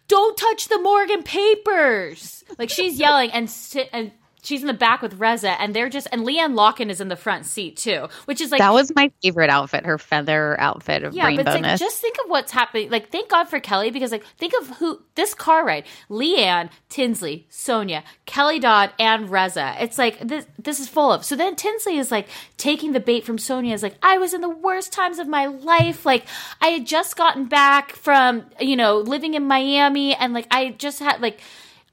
don't 0.08 0.36
touch 0.36 0.68
the 0.70 0.80
Morgan 0.80 1.22
papers!" 1.22 2.44
Like 2.58 2.72
she's 2.72 2.98
yelling, 2.98 3.30
and 3.32 3.54
and 3.94 4.12
she's 4.46 4.62
in 4.62 4.68
the 4.68 4.74
back 4.74 5.02
with 5.02 5.16
Reza, 5.16 5.60
and 5.62 5.74
they're 5.74 5.90
just 5.90 6.08
and 6.12 6.22
LeeAnne 6.26 6.54
Locken 6.54 6.90
is 6.90 7.02
in 7.02 7.08
the 7.08 7.16
front 7.16 7.46
seat 7.46 7.78
too, 7.78 8.08
which 8.26 8.42
is 8.42 8.52
like 8.52 8.60
that 8.60 8.74
was 8.74 8.94
my 8.96 9.12
favorite 9.22 9.50
outfit, 9.50 9.86
her 9.86 9.98
feather 9.98 10.60
outfit 10.60 11.04
of 11.04 11.14
Yeah, 11.14 11.36
but 11.36 11.46
like 11.46 11.78
just 11.78 12.02
think 12.02 12.18
of 12.24 12.30
what's 12.30 12.52
happening. 12.52 12.90
Like, 12.90 13.10
thank 13.10 13.30
God 13.30 13.46
for 13.46 13.60
Kelly 13.60 13.92
because, 13.92 14.12
like, 14.12 14.26
think 14.38 14.54
of 14.60 14.78
who 14.78 15.02
this 15.16 15.34
car 15.34 15.66
ride: 15.66 15.86
Leanne, 16.10 16.70
Tinsley, 16.90 17.48
Sonja, 17.50 18.04
Kelly 18.26 18.60
Dodd, 18.60 18.92
and 19.00 19.30
Reza. 19.30 19.76
It's 19.80 19.98
like 19.98 20.20
this. 20.20 20.46
This 20.58 20.80
is 20.80 20.88
full 20.88 21.12
of. 21.12 21.26
So 21.26 21.36
then 21.36 21.56
Tinsley 21.56 21.98
is 21.98 22.12
like 22.12 22.28
taking 22.58 22.92
the 22.92 23.00
bait 23.00 23.26
from 23.26 23.38
Sonja. 23.38 23.74
Is 23.74 23.84
like, 23.84 23.98
I 24.02 24.18
was 24.18 24.34
in 24.34 24.42
the 24.42 24.50
worst 24.50 24.94
times 24.94 25.20
of 25.20 25.28
my 25.28 25.48
life. 25.48 26.06
Like, 26.06 26.26
I 26.62 26.68
had 26.70 26.86
just 26.86 27.16
gotten 27.16 27.46
back 27.46 27.94
from 27.96 28.46
you 28.60 28.76
know 28.76 29.00
living 29.00 29.34
in 29.34 29.46
Miami, 29.46 30.16
and 30.16 30.34
like 30.34 30.48
I 30.52 30.70
just 30.72 31.00
had 31.00 31.22
like. 31.22 31.42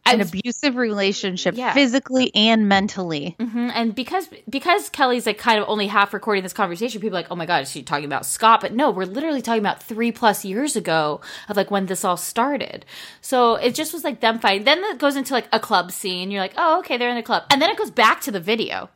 An 0.05 0.19
was 0.19 0.29
abusive 0.31 0.75
relationship 0.77 1.55
Yeah. 1.57 1.73
physically 1.75 2.33
and 2.35 2.69
mentally. 2.69 3.37
Mhm. 3.39 3.71
And 3.75 3.95
because 3.95 4.29
because 4.51 4.89
Kelly's 4.89 5.27
like 5.27 5.39
kind 5.39 5.61
of 5.61 5.69
only 5.69 5.87
half 5.87 6.13
recording 6.13 6.43
this 6.43 6.53
conversation, 6.53 7.01
people 7.01 7.17
are 7.17 7.21
like, 7.21 7.31
oh 7.31 7.37
my 7.37 7.47
god, 7.47 7.63
is 7.63 7.71
she 7.71 7.83
talking 7.83 8.05
about 8.05 8.27
Scott? 8.27 8.61
But 8.61 8.73
no, 8.75 8.91
we're 8.91 9.05
literally 9.05 9.41
talking 9.43 9.61
about 9.63 9.83
three 9.83 10.11
plus 10.11 10.45
years 10.45 10.75
ago 10.75 11.21
of 11.49 11.57
like 11.57 11.71
when 11.71 11.87
this 11.87 12.05
all 12.05 12.17
started. 12.17 12.85
So 13.21 13.55
it 13.55 13.75
just 13.77 13.93
was 13.93 14.03
like 14.03 14.21
them 14.21 14.39
fighting. 14.41 14.65
Then 14.65 14.83
it 14.85 14.99
goes 14.99 15.15
into 15.15 15.35
like 15.35 15.47
a 15.53 15.61
club 15.61 15.93
scene. 15.93 16.31
You're 16.33 16.41
like, 16.43 16.55
oh 16.57 16.81
okay, 16.81 16.97
they're 16.97 17.11
in 17.11 17.17
the 17.17 17.23
club, 17.23 17.45
and 17.51 17.63
then 17.63 17.71
it 17.71 17.77
goes 17.79 17.91
back 17.93 18.21
to 18.23 18.31
the 18.33 18.41
video. 18.41 18.91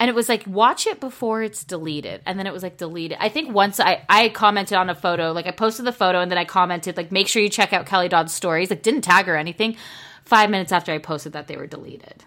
And 0.00 0.08
it 0.08 0.14
was 0.14 0.28
like 0.28 0.46
watch 0.46 0.86
it 0.86 1.00
before 1.00 1.42
it's 1.42 1.64
deleted, 1.64 2.22
and 2.24 2.38
then 2.38 2.46
it 2.46 2.52
was 2.52 2.62
like 2.62 2.76
deleted. 2.76 3.18
I 3.20 3.28
think 3.28 3.52
once 3.52 3.80
I 3.80 4.04
I 4.08 4.28
commented 4.28 4.76
on 4.78 4.88
a 4.90 4.94
photo, 4.94 5.32
like 5.32 5.46
I 5.46 5.50
posted 5.50 5.84
the 5.86 5.92
photo, 5.92 6.20
and 6.20 6.30
then 6.30 6.38
I 6.38 6.44
commented 6.44 6.96
like 6.96 7.10
make 7.10 7.26
sure 7.28 7.42
you 7.42 7.48
check 7.48 7.72
out 7.72 7.86
Kelly 7.86 8.08
Dodd's 8.08 8.32
stories. 8.32 8.70
Like 8.70 8.82
didn't 8.82 9.02
tag 9.02 9.26
her 9.26 9.36
anything. 9.36 9.76
Five 10.24 10.50
minutes 10.50 10.72
after 10.72 10.92
I 10.92 10.98
posted 10.98 11.32
that, 11.32 11.48
they 11.48 11.56
were 11.56 11.66
deleted. 11.66 12.22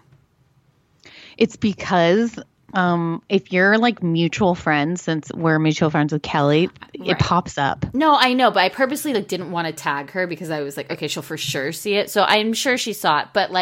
It's 1.38 1.56
because 1.56 2.38
um, 2.74 3.22
if 3.28 3.52
you're 3.52 3.78
like 3.78 4.02
mutual 4.02 4.54
friends, 4.54 5.02
since 5.02 5.30
we're 5.32 5.58
mutual 5.58 5.88
friends 5.90 6.12
with 6.12 6.22
Kelly, 6.22 6.68
Right. 6.98 7.10
it 7.10 7.18
pops 7.18 7.58
up. 7.58 7.86
No, 7.94 8.14
I 8.16 8.32
know, 8.34 8.50
but 8.50 8.60
I 8.60 8.68
purposely 8.68 9.14
like 9.14 9.28
didn't 9.28 9.50
want 9.50 9.66
to 9.66 9.72
tag 9.72 10.10
her 10.10 10.26
because 10.26 10.50
I 10.50 10.60
was 10.62 10.76
like, 10.76 10.90
okay, 10.90 11.08
she'll 11.08 11.22
for 11.22 11.36
sure 11.38 11.72
see 11.72 11.94
it. 11.94 12.10
So 12.10 12.22
I'm 12.22 12.52
sure 12.52 12.76
she 12.76 12.92
saw 12.92 13.20
it, 13.20 13.28
but 13.32 13.50
like 13.50 13.61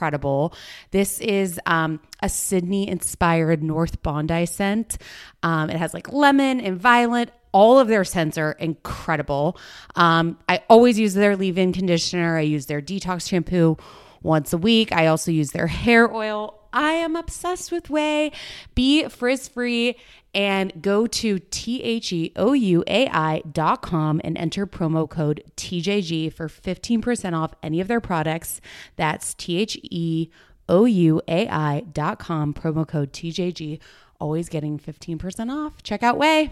This 0.91 1.19
is 1.19 1.59
um, 1.65 1.99
a 2.21 2.29
Sydney 2.29 2.87
inspired 2.87 3.61
North 3.61 4.01
Bondi 4.01 4.45
scent. 4.45 4.97
Um, 5.43 5.69
it 5.69 5.77
has 5.77 5.93
like 5.93 6.11
lemon 6.11 6.59
and 6.59 6.79
violet. 6.79 7.31
All 7.51 7.79
of 7.79 7.87
their 7.87 8.05
scents 8.05 8.37
are 8.37 8.53
incredible. 8.53 9.57
Um, 9.95 10.39
I 10.47 10.63
always 10.69 10.97
use 10.97 11.13
their 11.13 11.35
leave 11.35 11.57
in 11.57 11.73
conditioner, 11.73 12.37
I 12.37 12.41
use 12.41 12.65
their 12.65 12.81
detox 12.81 13.27
shampoo 13.27 13.77
once 14.23 14.53
a 14.53 14.57
week. 14.57 14.91
I 14.91 15.07
also 15.07 15.31
use 15.31 15.51
their 15.51 15.67
hair 15.67 16.13
oil. 16.13 16.57
I 16.73 16.93
am 16.93 17.15
obsessed 17.15 17.71
with 17.71 17.89
OUAI. 17.89 18.33
Be 18.75 19.07
frizz 19.09 19.49
free 19.49 19.97
and 20.33 20.81
go 20.81 21.07
to 21.07 21.39
T 21.39 21.81
H 21.83 22.13
E 22.13 22.31
O 22.35 22.53
U 22.53 22.83
A 22.87 23.07
I 23.07 23.41
dot 23.51 23.81
com 23.81 24.21
and 24.23 24.37
enter 24.37 24.65
promo 24.65 25.09
code 25.09 25.43
TJG 25.57 26.33
for 26.33 26.47
15% 26.47 27.37
off 27.37 27.53
any 27.61 27.81
of 27.81 27.87
their 27.87 28.01
products. 28.01 28.61
That's 28.95 29.33
T 29.33 29.57
H 29.57 29.77
E 29.83 30.29
O 30.69 30.85
U 30.85 31.21
A 31.27 31.47
I 31.47 31.81
dot 31.91 32.19
com, 32.19 32.53
promo 32.53 32.87
code 32.87 33.11
TJG. 33.11 33.79
Always 34.19 34.49
getting 34.49 34.77
15% 34.77 35.51
off. 35.51 35.81
Check 35.81 36.03
out 36.03 36.19
OUAI. 36.19 36.51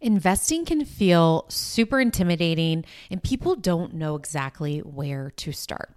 Investing 0.00 0.64
can 0.64 0.84
feel 0.84 1.44
super 1.48 2.00
intimidating, 2.00 2.84
and 3.10 3.22
people 3.22 3.56
don't 3.56 3.94
know 3.94 4.16
exactly 4.16 4.78
where 4.80 5.30
to 5.36 5.52
start. 5.52 5.94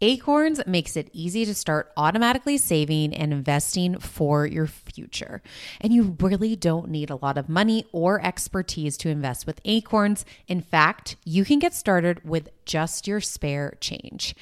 Acorns 0.00 0.60
makes 0.66 0.96
it 0.96 1.08
easy 1.12 1.44
to 1.44 1.54
start 1.54 1.92
automatically 1.96 2.58
saving 2.58 3.14
and 3.14 3.32
investing 3.32 3.98
for 3.98 4.44
your 4.46 4.66
future. 4.66 5.42
And 5.80 5.92
you 5.92 6.16
really 6.20 6.56
don't 6.56 6.90
need 6.90 7.10
a 7.10 7.16
lot 7.16 7.38
of 7.38 7.48
money 7.48 7.86
or 7.92 8.24
expertise 8.24 8.96
to 8.98 9.08
invest 9.08 9.46
with 9.46 9.60
Acorns. 9.64 10.24
In 10.48 10.60
fact, 10.60 11.16
you 11.24 11.44
can 11.44 11.58
get 11.58 11.74
started 11.74 12.24
with 12.24 12.48
just 12.64 13.06
your 13.06 13.20
spare 13.20 13.74
change. 13.80 14.34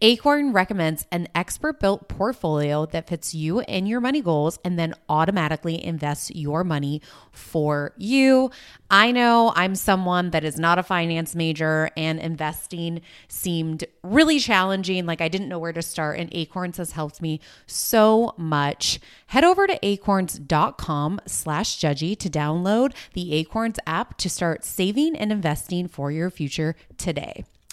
Acorn 0.00 0.52
recommends 0.52 1.06
an 1.12 1.28
expert 1.34 1.80
built 1.80 2.08
portfolio 2.08 2.86
that 2.86 3.08
fits 3.08 3.34
you 3.34 3.60
and 3.60 3.88
your 3.88 4.00
money 4.00 4.20
goals 4.20 4.58
and 4.64 4.78
then 4.78 4.94
automatically 5.08 5.82
invests 5.82 6.30
your 6.32 6.64
money 6.64 7.00
for 7.30 7.92
you. 7.96 8.50
I 8.90 9.12
know 9.12 9.52
I'm 9.54 9.74
someone 9.74 10.30
that 10.30 10.44
is 10.44 10.58
not 10.58 10.78
a 10.78 10.82
finance 10.82 11.34
major 11.34 11.90
and 11.96 12.18
investing 12.18 13.00
seemed 13.28 13.84
really 14.02 14.38
challenging. 14.38 14.97
Like 15.06 15.20
I 15.20 15.28
didn't 15.28 15.48
know 15.48 15.58
where 15.58 15.72
to 15.72 15.82
start, 15.82 16.18
and 16.18 16.28
Acorns 16.32 16.76
has 16.76 16.92
helped 16.92 17.20
me 17.20 17.40
so 17.66 18.34
much. 18.36 19.00
Head 19.28 19.44
over 19.44 19.66
to 19.66 19.78
acorns.com 19.84 21.20
slash 21.26 21.78
judgy 21.78 22.18
to 22.18 22.30
download 22.30 22.94
the 23.12 23.34
Acorns 23.34 23.78
app 23.86 24.16
to 24.18 24.30
start 24.30 24.64
saving 24.64 25.16
and 25.16 25.32
investing 25.32 25.88
for 25.88 26.10
your 26.10 26.30
future 26.30 26.76
today. 26.96 27.44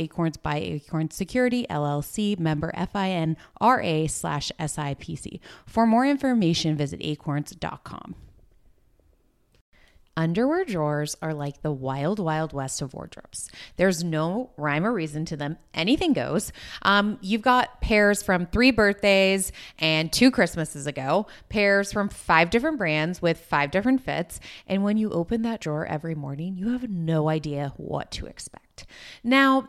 Acorns 0.00 0.36
by 0.36 0.56
Acorns 0.56 1.14
Security 1.14 1.66
LLC, 1.68 2.38
member 2.38 2.72
FINRA 2.76 4.10
slash 4.10 4.50
SIPC. 4.58 5.40
For 5.66 5.86
more 5.86 6.06
information, 6.06 6.76
visit 6.76 7.00
acorns.com. 7.02 8.14
Underwear 10.16 10.64
drawers 10.64 11.16
are 11.22 11.32
like 11.32 11.62
the 11.62 11.72
wild, 11.72 12.18
wild 12.18 12.52
west 12.52 12.82
of 12.82 12.92
wardrobes. 12.92 13.50
There's 13.76 14.04
no 14.04 14.50
rhyme 14.58 14.84
or 14.84 14.92
reason 14.92 15.24
to 15.26 15.36
them. 15.36 15.56
Anything 15.72 16.12
goes. 16.12 16.52
Um, 16.82 17.16
you've 17.22 17.42
got 17.42 17.80
pairs 17.80 18.22
from 18.22 18.44
three 18.46 18.70
birthdays 18.70 19.50
and 19.78 20.12
two 20.12 20.30
Christmases 20.30 20.86
ago, 20.86 21.26
pairs 21.48 21.92
from 21.92 22.10
five 22.10 22.50
different 22.50 22.76
brands 22.76 23.22
with 23.22 23.38
five 23.38 23.70
different 23.70 24.02
fits. 24.02 24.40
And 24.66 24.82
when 24.82 24.98
you 24.98 25.10
open 25.10 25.40
that 25.42 25.60
drawer 25.60 25.86
every 25.86 26.14
morning, 26.14 26.56
you 26.56 26.70
have 26.72 26.90
no 26.90 27.30
idea 27.30 27.72
what 27.78 28.10
to 28.12 28.26
expect. 28.26 28.84
Now, 29.24 29.68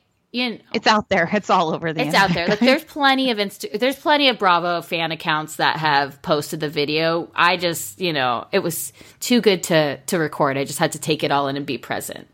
you 0.31 0.51
know, 0.51 0.57
It's 0.73 0.87
out 0.87 1.09
there. 1.09 1.29
It's 1.31 1.49
all 1.49 1.73
over 1.73 1.91
the 1.93 2.01
it's 2.05 2.15
out 2.15 2.33
there. 2.33 2.47
Like 2.47 2.59
there's 2.59 2.83
plenty 2.83 3.31
of 3.31 3.37
Insta- 3.37 3.77
there's 3.79 3.97
plenty 3.97 4.29
of 4.29 4.39
Bravo 4.39 4.81
fan 4.81 5.11
accounts 5.11 5.57
that 5.57 5.77
have 5.77 6.21
posted 6.21 6.59
the 6.61 6.69
video. 6.69 7.29
I 7.35 7.57
just, 7.57 7.99
you 7.99 8.13
know, 8.13 8.47
it 8.51 8.59
was 8.59 8.93
too 9.19 9.41
good 9.41 9.63
to 9.63 9.97
to 9.97 10.17
record. 10.17 10.57
I 10.57 10.63
just 10.63 10.79
had 10.79 10.93
to 10.93 10.99
take 10.99 11.23
it 11.23 11.31
all 11.31 11.47
in 11.47 11.57
and 11.57 11.65
be 11.65 11.77
present. 11.77 12.27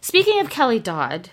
Speaking 0.00 0.40
of 0.40 0.50
Kelly 0.50 0.78
Dodd, 0.78 1.30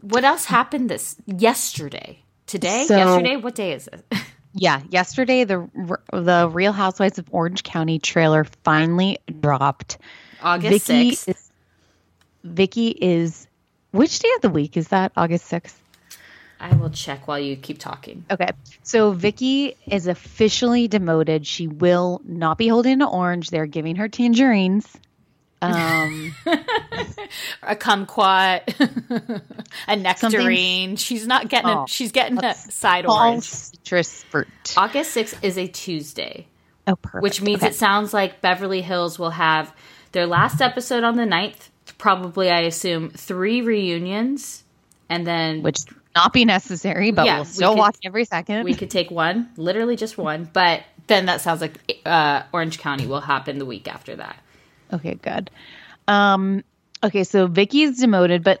what 0.00 0.24
else 0.24 0.44
happened 0.44 0.88
this 0.88 1.16
yesterday? 1.26 2.22
Today? 2.46 2.84
So- 2.86 2.96
yesterday? 2.96 3.36
What 3.36 3.54
day 3.54 3.72
is 3.72 3.88
it? 3.88 4.04
Yeah, 4.52 4.80
yesterday 4.88 5.44
the 5.44 5.68
the 6.12 6.50
Real 6.52 6.72
Housewives 6.72 7.20
of 7.20 7.28
Orange 7.30 7.62
County 7.62 8.00
trailer 8.00 8.42
finally 8.64 9.18
dropped. 9.40 9.98
August 10.42 10.88
Vicki 10.88 11.10
6th. 11.12 11.28
is 11.28 11.50
Vicki 12.42 12.88
is 12.88 13.46
which 13.92 14.18
day 14.18 14.28
of 14.36 14.42
the 14.42 14.50
week 14.50 14.76
is 14.76 14.88
that? 14.88 15.12
August 15.16 15.50
6th. 15.50 15.74
I 16.62 16.74
will 16.74 16.90
check 16.90 17.26
while 17.26 17.38
you 17.38 17.56
keep 17.56 17.78
talking. 17.78 18.24
Okay. 18.30 18.48
So 18.82 19.12
Vicki 19.12 19.76
is 19.86 20.06
officially 20.06 20.88
demoted. 20.88 21.46
She 21.46 21.66
will 21.66 22.20
not 22.24 22.58
be 22.58 22.68
holding 22.68 22.94
an 22.94 23.02
orange. 23.02 23.48
They're 23.48 23.64
giving 23.66 23.96
her 23.96 24.08
tangerines. 24.08 24.86
Um 25.62 26.34
A 27.62 27.76
kumquat, 27.76 29.42
a 29.88 29.96
nectarine. 29.96 30.96
She's 30.96 31.26
not 31.26 31.48
getting. 31.48 31.70
Oh, 31.70 31.84
a, 31.84 31.88
she's 31.88 32.12
getting 32.12 32.42
a 32.42 32.54
side 32.54 33.06
orange. 33.06 33.44
citrus 33.44 34.22
fruit. 34.24 34.48
August 34.76 35.16
6th 35.16 35.36
is 35.42 35.56
a 35.58 35.66
Tuesday. 35.66 36.46
Oh, 36.86 36.96
perfect. 36.96 37.22
which 37.22 37.40
means 37.42 37.58
Okay. 37.60 37.68
it 37.68 37.74
sounds 37.74 38.12
like 38.14 38.40
Beverly 38.40 38.80
Hills 38.82 39.18
will 39.18 39.30
have 39.30 39.74
their 40.12 40.26
last 40.26 40.60
episode 40.60 41.04
on 41.04 41.16
the 41.16 41.24
9th, 41.24 41.68
probably, 42.00 42.50
I 42.50 42.60
assume, 42.62 43.10
three 43.10 43.60
reunions, 43.62 44.64
and 45.08 45.26
then 45.26 45.62
which 45.62 45.78
not 46.16 46.32
be 46.32 46.44
necessary, 46.44 47.10
but 47.12 47.26
Yeah, 47.26 47.36
we'll 47.36 47.44
we 47.44 47.50
still 47.50 47.72
could- 47.72 47.78
watch 47.78 47.96
every 48.04 48.24
second. 48.24 48.64
we 48.64 48.74
could 48.74 48.90
take 48.90 49.10
one, 49.10 49.48
literally 49.56 49.96
just 49.96 50.18
one, 50.18 50.48
but 50.52 50.82
then 51.06 51.26
that 51.26 51.40
sounds 51.40 51.60
like 51.60 52.00
uh, 52.06 52.42
Orange 52.52 52.78
County 52.78 53.06
will 53.06 53.20
happen 53.20 53.58
the 53.58 53.66
week 53.66 53.86
after 53.92 54.16
that. 54.16 54.36
Okay, 54.92 55.14
good. 55.14 55.50
Um, 56.08 56.64
okay, 57.04 57.22
so 57.24 57.46
Vicki's 57.46 57.98
demoted, 58.00 58.42
but 58.42 58.60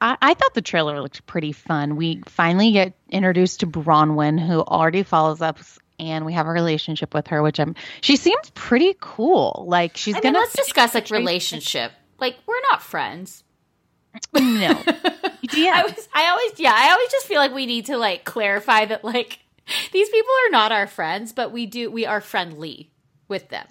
I, 0.00 0.16
I 0.20 0.34
thought 0.34 0.54
the 0.54 0.62
trailer 0.62 1.00
looked 1.00 1.24
pretty 1.26 1.52
fun. 1.52 1.94
We 1.96 2.22
finally 2.26 2.72
get 2.72 2.94
introduced 3.10 3.60
to 3.60 3.66
Braunwyn, 3.66 4.44
who 4.44 4.60
already 4.62 5.02
follows 5.04 5.40
up, 5.40 5.58
and 6.00 6.24
we 6.24 6.32
have 6.32 6.46
a 6.46 6.50
relationship 6.50 7.14
with 7.14 7.28
her, 7.28 7.42
which 7.42 7.58
I'm. 7.60 7.74
She 8.00 8.16
seems 8.16 8.50
pretty 8.54 8.94
cool. 9.00 9.64
Like 9.68 9.96
she's 9.96 10.14
I 10.14 10.18
mean, 10.18 10.22
gonna 10.34 10.38
let's 10.40 10.54
discuss 10.56 10.94
like 10.94 11.10
relationship. 11.10 11.92
Like 12.18 12.36
we're 12.46 12.60
not 12.70 12.82
friends. 12.82 13.44
no. 14.34 14.40
I 14.86 15.32
yeah, 15.52 15.82
was, 15.84 16.08
I 16.14 16.28
always, 16.28 16.58
yeah, 16.60 16.74
I 16.74 16.90
always 16.92 17.10
just 17.10 17.26
feel 17.26 17.38
like 17.38 17.54
we 17.54 17.66
need 17.66 17.86
to 17.86 17.96
like 17.96 18.24
clarify 18.24 18.84
that 18.86 19.04
like 19.04 19.38
these 19.92 20.08
people 20.08 20.32
are 20.46 20.50
not 20.50 20.72
our 20.72 20.86
friends, 20.86 21.32
but 21.32 21.52
we 21.52 21.66
do, 21.66 21.90
we 21.90 22.06
are 22.06 22.20
friendly 22.20 22.90
with 23.28 23.48
them. 23.50 23.66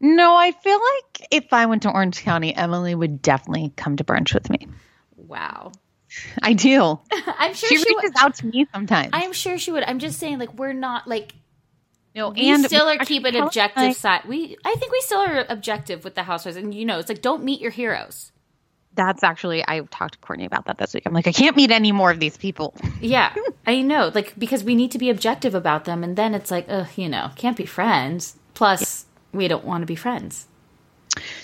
no. 0.00 0.36
I 0.36 0.52
feel 0.52 0.78
like 0.78 1.28
if 1.30 1.52
I 1.52 1.66
went 1.66 1.82
to 1.82 1.90
Orange 1.92 2.22
County, 2.22 2.54
Emily 2.54 2.94
would 2.94 3.22
definitely 3.22 3.72
come 3.76 3.96
to 3.96 4.04
brunch 4.04 4.34
with 4.34 4.50
me. 4.50 4.66
Wow. 5.16 5.72
I 6.42 6.52
do. 6.54 6.98
I'm 7.12 7.54
sure 7.54 7.68
She 7.68 7.76
she, 7.76 7.84
reaches 7.88 8.12
would. 8.14 8.16
out 8.18 8.34
to 8.36 8.46
me 8.46 8.66
sometimes. 8.72 9.10
I'm 9.12 9.32
sure 9.32 9.58
she 9.58 9.72
would. 9.72 9.82
I'm 9.84 9.98
just 9.98 10.18
saying, 10.18 10.38
like, 10.38 10.54
we're 10.54 10.72
not 10.72 11.06
like 11.08 11.34
no, 12.14 12.28
we 12.30 12.62
still 12.64 12.86
are 12.86 12.98
keeping 12.98 13.32
Kelly 13.32 13.46
objective 13.46 13.82
and 13.82 13.96
side. 13.96 14.22
We, 14.26 14.56
I 14.64 14.74
think 14.76 14.92
we 14.92 15.00
still 15.00 15.18
are 15.18 15.44
objective 15.48 16.04
with 16.04 16.14
the 16.14 16.22
housewives, 16.22 16.56
and 16.56 16.74
you 16.74 16.84
know, 16.84 16.98
it's 16.98 17.08
like 17.08 17.22
don't 17.22 17.42
meet 17.42 17.60
your 17.60 17.70
heroes. 17.70 18.30
That's 18.94 19.24
actually 19.24 19.64
I 19.66 19.80
talked 19.80 20.14
to 20.14 20.18
Courtney 20.20 20.44
about 20.44 20.66
that 20.66 20.78
this 20.78 20.94
week. 20.94 21.02
I'm 21.06 21.12
like, 21.12 21.26
I 21.26 21.32
can't 21.32 21.56
meet 21.56 21.72
any 21.72 21.90
more 21.90 22.10
of 22.10 22.20
these 22.20 22.36
people. 22.36 22.74
Yeah, 23.00 23.34
I 23.66 23.82
know, 23.82 24.10
like 24.14 24.38
because 24.38 24.64
we 24.64 24.74
need 24.74 24.92
to 24.92 24.98
be 24.98 25.10
objective 25.10 25.54
about 25.54 25.84
them, 25.84 26.02
and 26.04 26.16
then 26.16 26.34
it's 26.34 26.50
like, 26.50 26.66
ugh, 26.68 26.86
you 26.96 27.08
know, 27.08 27.30
can't 27.36 27.56
be 27.56 27.66
friends. 27.66 28.36
Plus, 28.54 29.04
we 29.32 29.48
don't 29.48 29.64
want 29.64 29.82
to 29.82 29.86
be 29.86 29.96
friends. 29.96 30.46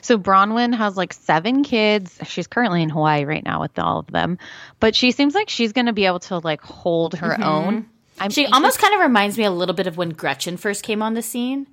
So 0.01 0.19
Braunwyn 0.19 0.75
has 0.75 0.97
like 0.97 1.13
seven 1.13 1.63
kids. 1.63 2.19
She's 2.25 2.47
currently 2.47 2.83
in 2.83 2.89
Hawaii 2.89 3.25
right 3.25 3.45
now 3.45 3.61
with 3.61 3.79
all 3.79 3.99
of 3.99 4.07
them, 4.07 4.39
but 4.79 4.95
she 4.95 5.11
seems 5.11 5.35
like 5.35 5.49
she's 5.49 5.73
going 5.73 5.87
to 5.87 5.93
be 5.93 6.07
able 6.07 6.21
to 6.21 6.39
like 6.39 6.63
hold 6.63 7.15
her 7.15 7.31
mm-hmm. 7.31 7.43
own. 7.43 7.89
I'm 8.21 8.31
She 8.31 8.47
almost 8.47 8.79
kind 8.79 8.95
of 8.95 9.01
reminds 9.01 9.39
me 9.39 9.45
a 9.45 9.51
little 9.51 9.75
bit 9.75 9.87
of 9.87 9.97
when 9.97 10.11
Gretchen 10.11 10.57
first 10.59 10.83
came 10.83 11.03
on 11.03 11.15
the 11.15 11.23
scene. 11.23 11.67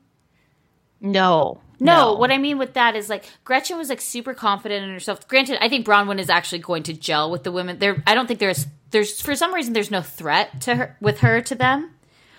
no, 1.80 1.86
No, 1.86 2.14
what 2.14 2.32
I 2.32 2.38
mean 2.38 2.58
with 2.58 2.74
that 2.74 2.96
is 2.96 3.10
like 3.10 3.26
Gretchen 3.44 3.78
was 3.78 3.90
like 3.90 4.02
super 4.02 4.34
confident 4.34 4.86
in 4.86 4.92
herself. 4.92 5.28
Granted, 5.28 5.64
I 5.64 5.70
think 5.70 5.86
Braunwyn 5.86 6.20
is 6.20 6.30
actually 6.30 6.60
going 6.60 6.84
to 6.84 6.94
gel 6.94 7.30
with 7.30 7.44
the 7.44 7.52
women. 7.52 7.80
There, 7.80 8.02
I 8.08 8.16
don't 8.16 8.28
think 8.28 8.40
there's 8.40 8.66
there's 8.92 9.20
for 9.22 9.36
some 9.36 9.54
reason 9.54 9.74
there's 9.74 9.92
no 9.92 10.02
threat 10.02 10.62
to 10.62 10.76
her 10.76 10.98
with 11.02 11.20
her 11.20 11.42
to 11.42 11.56
them. 11.56 11.92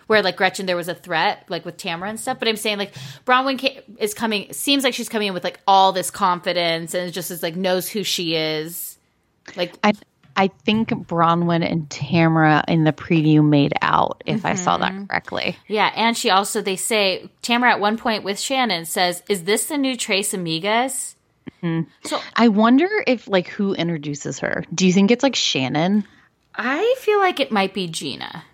Where 0.06 0.22
like 0.22 0.38
Gretchen, 0.38 0.64
there 0.64 0.76
was 0.76 0.88
a 0.88 0.94
threat 0.94 1.44
like 1.48 1.66
with 1.66 1.76
Tamra 1.76 2.08
and 2.08 2.18
stuff. 2.18 2.38
But 2.38 2.48
I'm 2.48 2.56
saying 2.56 2.78
like 2.78 2.94
Braunwyn 3.26 3.82
is 3.98 4.14
coming. 4.14 4.50
Seems 4.54 4.82
like 4.82 4.94
she's 4.94 5.08
coming 5.08 5.28
in 5.28 5.34
with 5.34 5.44
like 5.44 5.60
all 5.66 5.92
this 5.92 6.10
confidence 6.10 6.94
and 6.94 7.12
just 7.12 7.30
is 7.30 7.42
like 7.42 7.56
knows 7.56 7.88
who 7.88 8.02
she 8.02 8.34
is. 8.34 8.98
Like 9.54 9.74
I 9.84 9.92
I 10.38 10.46
think 10.46 10.90
Braunwyn 10.90 11.68
and 11.68 11.88
Tamra 11.88 12.62
in 12.68 12.84
the 12.84 12.92
preview 12.92 13.44
made 13.44 13.72
out, 13.82 14.22
if 14.24 14.46
I 14.46 14.54
saw 14.54 14.78
that 14.78 14.92
mm-hmm. 14.92 15.06
correctly. 15.06 15.58
Yeah, 15.66 15.92
and 15.96 16.16
she 16.16 16.30
also 16.30 16.62
they 16.62 16.76
say 16.76 17.28
Tamra 17.42 17.70
at 17.72 17.80
one 17.80 17.98
point 17.98 18.22
with 18.22 18.38
Shannon 18.38 18.84
says, 18.84 19.20
"Is 19.28 19.42
this 19.42 19.66
the 19.66 19.76
new 19.76 19.96
Tres 19.96 20.32
Amigas?" 20.32 21.16
Mm-hmm. 21.60 21.90
So 22.04 22.20
I 22.36 22.48
wonder 22.48 22.88
if 23.04 23.26
like 23.26 23.48
who 23.48 23.74
introduces 23.74 24.38
her. 24.38 24.62
Do 24.72 24.86
you 24.86 24.92
think 24.92 25.10
it's 25.10 25.24
like 25.24 25.34
Shannon? 25.34 26.04
I 26.54 26.94
feel 27.00 27.18
like 27.18 27.40
it 27.40 27.50
might 27.50 27.74
be 27.74 27.88
Gina. 27.88 28.44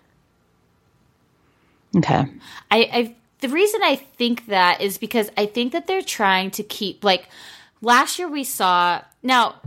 Okay. 1.95 2.25
I, 2.71 2.77
I 2.77 3.15
the 3.41 3.49
reason 3.49 3.81
I 3.83 3.97
think 3.97 4.47
that 4.47 4.81
is 4.81 4.97
because 4.97 5.29
I 5.37 5.45
think 5.45 5.73
that 5.73 5.85
they're 5.85 6.01
trying 6.01 6.49
to 6.51 6.63
keep 6.63 7.03
like 7.03 7.29
last 7.79 8.17
year 8.17 8.27
we 8.27 8.43
saw 8.43 9.01
now 9.21 9.61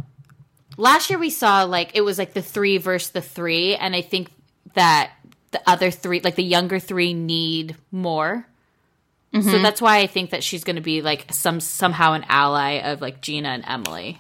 last 0.79 1.11
year 1.11 1.19
we 1.19 1.29
saw 1.29 1.65
like 1.65 1.91
it 1.95 2.01
was 2.01 2.19
like 2.19 2.33
the 2.33 2.41
three 2.41 2.79
versus 2.79 3.11
the 3.11 3.21
three, 3.21 3.77
and 3.77 3.95
I 3.95 4.01
think 4.01 4.31
that 4.75 5.13
the 5.51 5.61
other 5.67 5.91
three 5.91 6.21
like 6.21 6.37
the 6.37 6.45
younger 6.45 6.79
three 6.79 7.13
need 7.13 7.77
more. 7.93 8.47
Mm-hmm. 9.35 9.51
So 9.51 9.59
that's 9.59 9.83
why 9.83 9.99
I 9.99 10.07
think 10.07 10.31
that 10.31 10.43
she's 10.43 10.65
going 10.65 10.77
to 10.77 10.83
be 10.83 11.03
like 11.03 11.27
some 11.33 11.61
somehow 11.61 12.15
an 12.15 12.25
ally 12.29 12.81
of 12.81 13.03
like 13.03 13.21
Gina 13.21 13.49
and 13.49 13.65
Emily. 13.67 14.19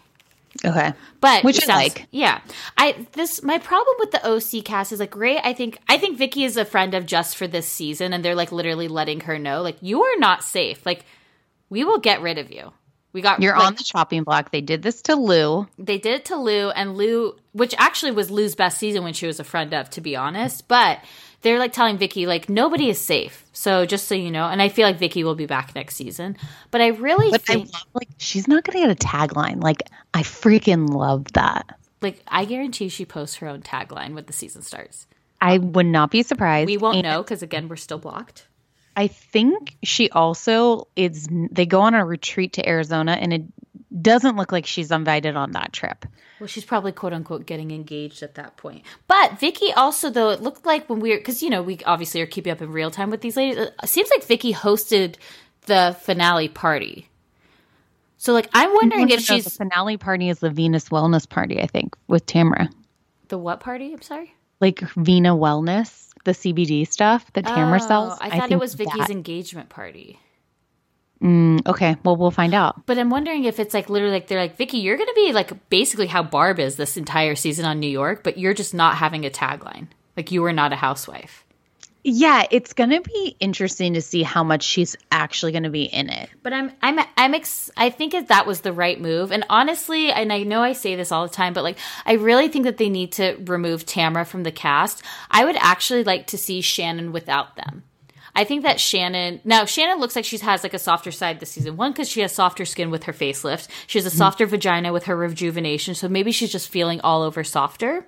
Okay. 0.64 0.92
But 1.20 1.44
Which 1.44 1.62
it 1.62 1.70
I 1.70 1.76
like. 1.76 2.06
Yeah, 2.10 2.40
I 2.76 3.06
this 3.12 3.42
my 3.42 3.58
problem 3.58 3.96
with 3.98 4.10
the 4.10 4.26
OC 4.26 4.64
cast 4.64 4.92
is 4.92 5.00
like 5.00 5.10
great. 5.10 5.40
I 5.42 5.52
think 5.52 5.78
I 5.88 5.98
think 5.98 6.18
Vicki 6.18 6.44
is 6.44 6.56
a 6.56 6.64
friend 6.64 6.94
of 6.94 7.06
just 7.06 7.36
for 7.36 7.46
this 7.46 7.66
season, 7.66 8.12
and 8.12 8.24
they're 8.24 8.34
like 8.34 8.52
literally 8.52 8.88
letting 8.88 9.20
her 9.20 9.38
know 9.38 9.62
like 9.62 9.76
you 9.80 10.02
are 10.02 10.18
not 10.18 10.42
safe. 10.42 10.84
Like 10.84 11.04
we 11.70 11.84
will 11.84 11.98
get 11.98 12.20
rid 12.20 12.38
of 12.38 12.50
you. 12.50 12.72
We 13.18 13.22
got 13.22 13.42
You're 13.42 13.56
like, 13.56 13.66
on 13.66 13.74
the 13.74 13.82
chopping 13.82 14.22
block. 14.22 14.52
They 14.52 14.60
did 14.60 14.80
this 14.80 15.02
to 15.02 15.16
Lou. 15.16 15.66
They 15.76 15.98
did 15.98 16.14
it 16.14 16.24
to 16.26 16.36
Lou, 16.36 16.70
and 16.70 16.96
Lou, 16.96 17.34
which 17.50 17.74
actually 17.76 18.12
was 18.12 18.30
Lou's 18.30 18.54
best 18.54 18.78
season 18.78 19.02
when 19.02 19.12
she 19.12 19.26
was 19.26 19.40
a 19.40 19.44
friend 19.44 19.74
of, 19.74 19.90
to 19.90 20.00
be 20.00 20.14
honest. 20.14 20.68
But 20.68 21.00
they're 21.42 21.58
like 21.58 21.72
telling 21.72 21.98
Vicki 21.98 22.26
like 22.26 22.48
nobody 22.48 22.88
is 22.88 23.00
safe. 23.00 23.44
So 23.52 23.86
just 23.86 24.06
so 24.06 24.14
you 24.14 24.30
know, 24.30 24.46
and 24.46 24.62
I 24.62 24.68
feel 24.68 24.86
like 24.86 24.98
Vicki 24.98 25.24
will 25.24 25.34
be 25.34 25.46
back 25.46 25.74
next 25.74 25.96
season. 25.96 26.36
But 26.70 26.80
I 26.80 26.88
really 26.88 27.30
But 27.30 27.42
I 27.48 27.54
think 27.54 27.72
love 27.72 27.86
like 27.94 28.08
she's 28.18 28.46
not 28.46 28.62
gonna 28.62 28.86
get 28.86 28.90
a 28.90 29.06
tagline. 29.06 29.62
Like 29.62 29.82
I 30.14 30.22
freaking 30.22 30.88
love 30.88 31.32
that. 31.32 31.76
like 32.00 32.22
I 32.28 32.44
guarantee 32.44 32.88
she 32.88 33.04
posts 33.04 33.36
her 33.36 33.48
own 33.48 33.62
tagline 33.62 34.14
when 34.14 34.26
the 34.26 34.32
season 34.32 34.62
starts. 34.62 35.08
I 35.40 35.58
would 35.58 35.86
not 35.86 36.10
be 36.10 36.22
surprised. 36.22 36.66
We 36.66 36.76
won't 36.76 36.96
And 36.96 37.04
know 37.04 37.22
because 37.22 37.42
again 37.42 37.68
we're 37.68 37.76
still 37.76 37.98
blocked. 37.98 38.47
I 38.98 39.06
think 39.06 39.76
she 39.84 40.10
also 40.10 40.88
is. 40.96 41.28
They 41.30 41.66
go 41.66 41.82
on 41.82 41.94
a 41.94 42.04
retreat 42.04 42.54
to 42.54 42.68
Arizona, 42.68 43.12
and 43.12 43.32
it 43.32 43.42
doesn't 44.02 44.34
look 44.34 44.50
like 44.50 44.66
she's 44.66 44.90
invited 44.90 45.36
on 45.36 45.52
that 45.52 45.72
trip. 45.72 46.04
Well, 46.40 46.48
she's 46.48 46.64
probably 46.64 46.90
quote 46.90 47.12
unquote 47.12 47.46
getting 47.46 47.70
engaged 47.70 48.24
at 48.24 48.34
that 48.34 48.56
point. 48.56 48.82
But 49.06 49.38
Vicki 49.38 49.72
also, 49.72 50.10
though, 50.10 50.30
it 50.30 50.42
looked 50.42 50.66
like 50.66 50.90
when 50.90 50.98
we 50.98 51.10
were, 51.10 51.18
because, 51.18 51.44
you 51.44 51.48
know, 51.48 51.62
we 51.62 51.78
obviously 51.86 52.20
are 52.22 52.26
keeping 52.26 52.50
up 52.50 52.60
in 52.60 52.72
real 52.72 52.90
time 52.90 53.10
with 53.10 53.20
these 53.20 53.36
ladies. 53.36 53.56
It 53.58 53.88
seems 53.88 54.10
like 54.10 54.24
Vicki 54.24 54.52
hosted 54.52 55.14
the 55.66 55.96
finale 56.00 56.48
party. 56.48 57.08
So, 58.16 58.32
like, 58.32 58.48
I'm 58.52 58.72
wondering 58.74 59.10
if 59.10 59.20
she's 59.20 59.44
the 59.44 59.50
finale 59.50 59.96
party 59.96 60.28
is 60.28 60.40
the 60.40 60.50
Vena 60.50 60.78
Wellness 60.78 61.28
party. 61.28 61.60
I 61.60 61.68
think 61.68 61.96
with 62.08 62.26
Tamra, 62.26 62.68
the 63.28 63.38
what 63.38 63.60
party? 63.60 63.92
I'm 63.92 64.02
sorry. 64.02 64.34
like 64.60 64.80
Vena 64.96 65.36
Wellness, 65.36 66.07
the 66.24 66.32
CBD 66.32 66.86
stuff 66.90 67.32
that 67.32 67.44
Tamra 67.44 67.80
sells. 67.80 68.14
Oh, 68.14 68.18
I 68.20 68.30
thought 68.30 68.46
it 68.46 68.48
think 68.48 68.60
was 68.60 68.74
Vicki's 68.74 69.06
that- 69.06 69.10
engagement 69.10 69.68
party. 69.68 70.18
Mm, 71.22 71.66
okay, 71.66 71.96
well 72.04 72.14
we'll 72.16 72.30
find 72.30 72.54
out. 72.54 72.86
But 72.86 72.96
I'm 72.96 73.10
wondering 73.10 73.42
if 73.44 73.58
it's 73.58 73.74
like 73.74 73.90
literally 73.90 74.12
like 74.14 74.28
they're 74.28 74.40
like 74.40 74.56
Vicki, 74.56 74.78
you're 74.78 74.96
going 74.96 75.08
to 75.08 75.14
be 75.14 75.32
like 75.32 75.68
basically 75.68 76.06
how 76.06 76.22
Barb 76.22 76.60
is 76.60 76.76
this 76.76 76.96
entire 76.96 77.34
season 77.34 77.64
on 77.64 77.80
New 77.80 77.90
York, 77.90 78.22
but 78.22 78.38
you're 78.38 78.54
just 78.54 78.72
not 78.72 78.96
having 78.96 79.26
a 79.26 79.30
tagline. 79.30 79.88
Like 80.16 80.30
you 80.30 80.44
are 80.44 80.52
not 80.52 80.72
a 80.72 80.76
housewife. 80.76 81.44
Yeah, 82.10 82.46
it's 82.50 82.72
going 82.72 82.88
to 82.88 83.02
be 83.02 83.36
interesting 83.38 83.92
to 83.92 84.00
see 84.00 84.22
how 84.22 84.42
much 84.42 84.62
she's 84.62 84.96
actually 85.12 85.52
going 85.52 85.64
to 85.64 85.70
be 85.70 85.82
in 85.82 86.08
it. 86.08 86.30
But 86.42 86.54
I'm 86.54 86.72
I'm 86.80 86.98
I'm 87.18 87.34
ex- 87.34 87.70
I 87.76 87.90
think 87.90 88.12
that 88.12 88.28
that 88.28 88.46
was 88.46 88.62
the 88.62 88.72
right 88.72 88.98
move. 88.98 89.30
And 89.30 89.44
honestly, 89.50 90.10
and 90.10 90.32
I 90.32 90.42
know 90.44 90.62
I 90.62 90.72
say 90.72 90.96
this 90.96 91.12
all 91.12 91.28
the 91.28 91.34
time, 91.34 91.52
but 91.52 91.64
like 91.64 91.76
I 92.06 92.14
really 92.14 92.48
think 92.48 92.64
that 92.64 92.78
they 92.78 92.88
need 92.88 93.12
to 93.12 93.36
remove 93.44 93.84
Tamra 93.84 94.26
from 94.26 94.42
the 94.42 94.50
cast. 94.50 95.02
I 95.30 95.44
would 95.44 95.56
actually 95.56 96.02
like 96.02 96.28
to 96.28 96.38
see 96.38 96.62
Shannon 96.62 97.12
without 97.12 97.56
them. 97.56 97.82
I 98.34 98.44
think 98.44 98.62
that 98.62 98.80
Shannon 98.80 99.42
now 99.44 99.66
Shannon 99.66 100.00
looks 100.00 100.16
like 100.16 100.24
she 100.24 100.38
has 100.38 100.62
like 100.62 100.72
a 100.72 100.78
softer 100.78 101.10
side 101.10 101.40
this 101.40 101.50
season. 101.50 101.76
One 101.76 101.92
because 101.92 102.08
she 102.08 102.22
has 102.22 102.32
softer 102.32 102.64
skin 102.64 102.90
with 102.90 103.04
her 103.04 103.12
facelift. 103.12 103.68
She 103.86 103.98
has 103.98 104.06
a 104.06 104.08
mm-hmm. 104.08 104.16
softer 104.16 104.46
vagina 104.46 104.94
with 104.94 105.04
her 105.04 105.16
rejuvenation. 105.16 105.94
So 105.94 106.08
maybe 106.08 106.32
she's 106.32 106.52
just 106.52 106.70
feeling 106.70 107.02
all 107.02 107.20
over 107.20 107.44
softer. 107.44 108.06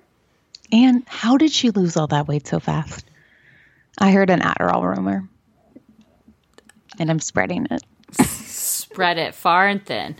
And 0.71 1.03
how 1.05 1.37
did 1.37 1.51
she 1.51 1.69
lose 1.69 1.97
all 1.97 2.07
that 2.07 2.27
weight 2.27 2.47
so 2.47 2.59
fast? 2.59 3.05
I 3.97 4.11
heard 4.11 4.29
an 4.29 4.41
Adderall 4.41 4.83
rumor, 4.83 5.27
and 6.99 7.09
I'm 7.09 7.19
spreading 7.19 7.67
it. 7.69 7.83
Spread 8.25 9.17
it 9.17 9.35
far 9.35 9.67
and 9.67 9.85
thin. 9.85 10.15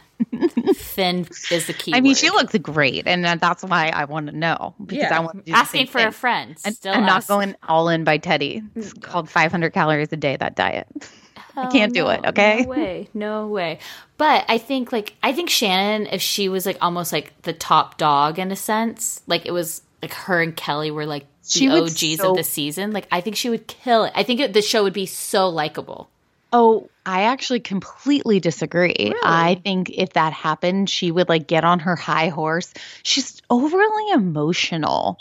thin 0.76 1.28
is 1.50 1.68
the 1.68 1.74
key. 1.74 1.94
I 1.94 2.02
mean, 2.02 2.12
word. 2.12 2.18
she 2.18 2.30
looks 2.30 2.58
great, 2.60 3.08
and 3.08 3.24
that's 3.24 3.64
why 3.64 3.90
I 3.94 4.06
want 4.06 4.28
to 4.28 4.36
know 4.36 4.76
because 4.86 5.12
I 5.12 5.20
want 5.20 5.46
to 5.46 5.52
do 5.52 5.54
asking 5.54 5.80
same 5.80 5.88
for 5.88 5.98
a 6.00 6.04
thing. 6.04 6.12
friend. 6.12 6.58
And 6.64 6.76
Still 6.76 6.94
I'm 6.94 7.06
not 7.06 7.28
going 7.28 7.56
all 7.68 7.90
in 7.90 8.04
by 8.04 8.18
Teddy. 8.18 8.62
It's 8.76 8.94
mm. 8.94 9.02
called 9.02 9.30
500 9.30 9.74
calories 9.74 10.12
a 10.12 10.18
day. 10.18 10.38
That 10.38 10.56
diet. 10.56 10.88
I 11.56 11.68
can't 11.68 11.94
do 11.94 12.08
it. 12.08 12.26
Okay. 12.26 12.62
No 12.62 12.70
way. 12.70 13.10
No 13.14 13.48
way. 13.48 13.80
But 14.18 14.46
I 14.48 14.58
think 14.58 14.92
like 14.92 15.16
I 15.24 15.34
think 15.34 15.50
Shannon, 15.50 16.08
if 16.08 16.22
she 16.22 16.50
was 16.50 16.66
like 16.66 16.78
almost 16.82 17.12
like 17.12 17.34
the 17.42 17.54
top 17.54 17.98
dog 17.98 18.40
in 18.40 18.52
a 18.52 18.56
sense, 18.56 19.22
like 19.28 19.46
it 19.46 19.52
was 19.52 19.82
like 20.02 20.14
her 20.14 20.42
and 20.42 20.56
Kelly 20.56 20.92
were 20.92 21.06
like 21.06 21.26
the 21.26 21.31
She 21.52 21.70
would 21.70 21.84
OGs 21.84 22.18
so- 22.18 22.32
of 22.32 22.38
the 22.38 22.44
season. 22.44 22.92
Like 22.92 23.08
I 23.12 23.22
think 23.22 23.36
she 23.36 23.50
would 23.50 23.68
kill 23.68 24.06
it. 24.06 24.14
I 24.16 24.24
think 24.24 24.40
it, 24.40 24.54
the 24.54 24.62
show 24.62 24.84
would 24.84 24.94
be 24.94 25.06
so 25.06 25.50
likable. 25.50 26.10
Oh, 26.54 26.90
I 27.06 27.24
actually 27.24 27.62
completely 27.62 28.42
disagree. 28.42 29.14
I 29.24 29.56
think 29.64 29.90
if 29.90 30.14
that 30.14 30.34
happened, 30.34 30.90
she 30.90 31.10
would 31.10 31.30
like 31.30 31.48
get 31.48 31.64
on 31.64 31.80
her 31.80 31.96
high 31.96 32.28
horse. 32.28 32.74
She's 33.04 33.42
overly 33.50 34.10
emotional. 34.12 35.18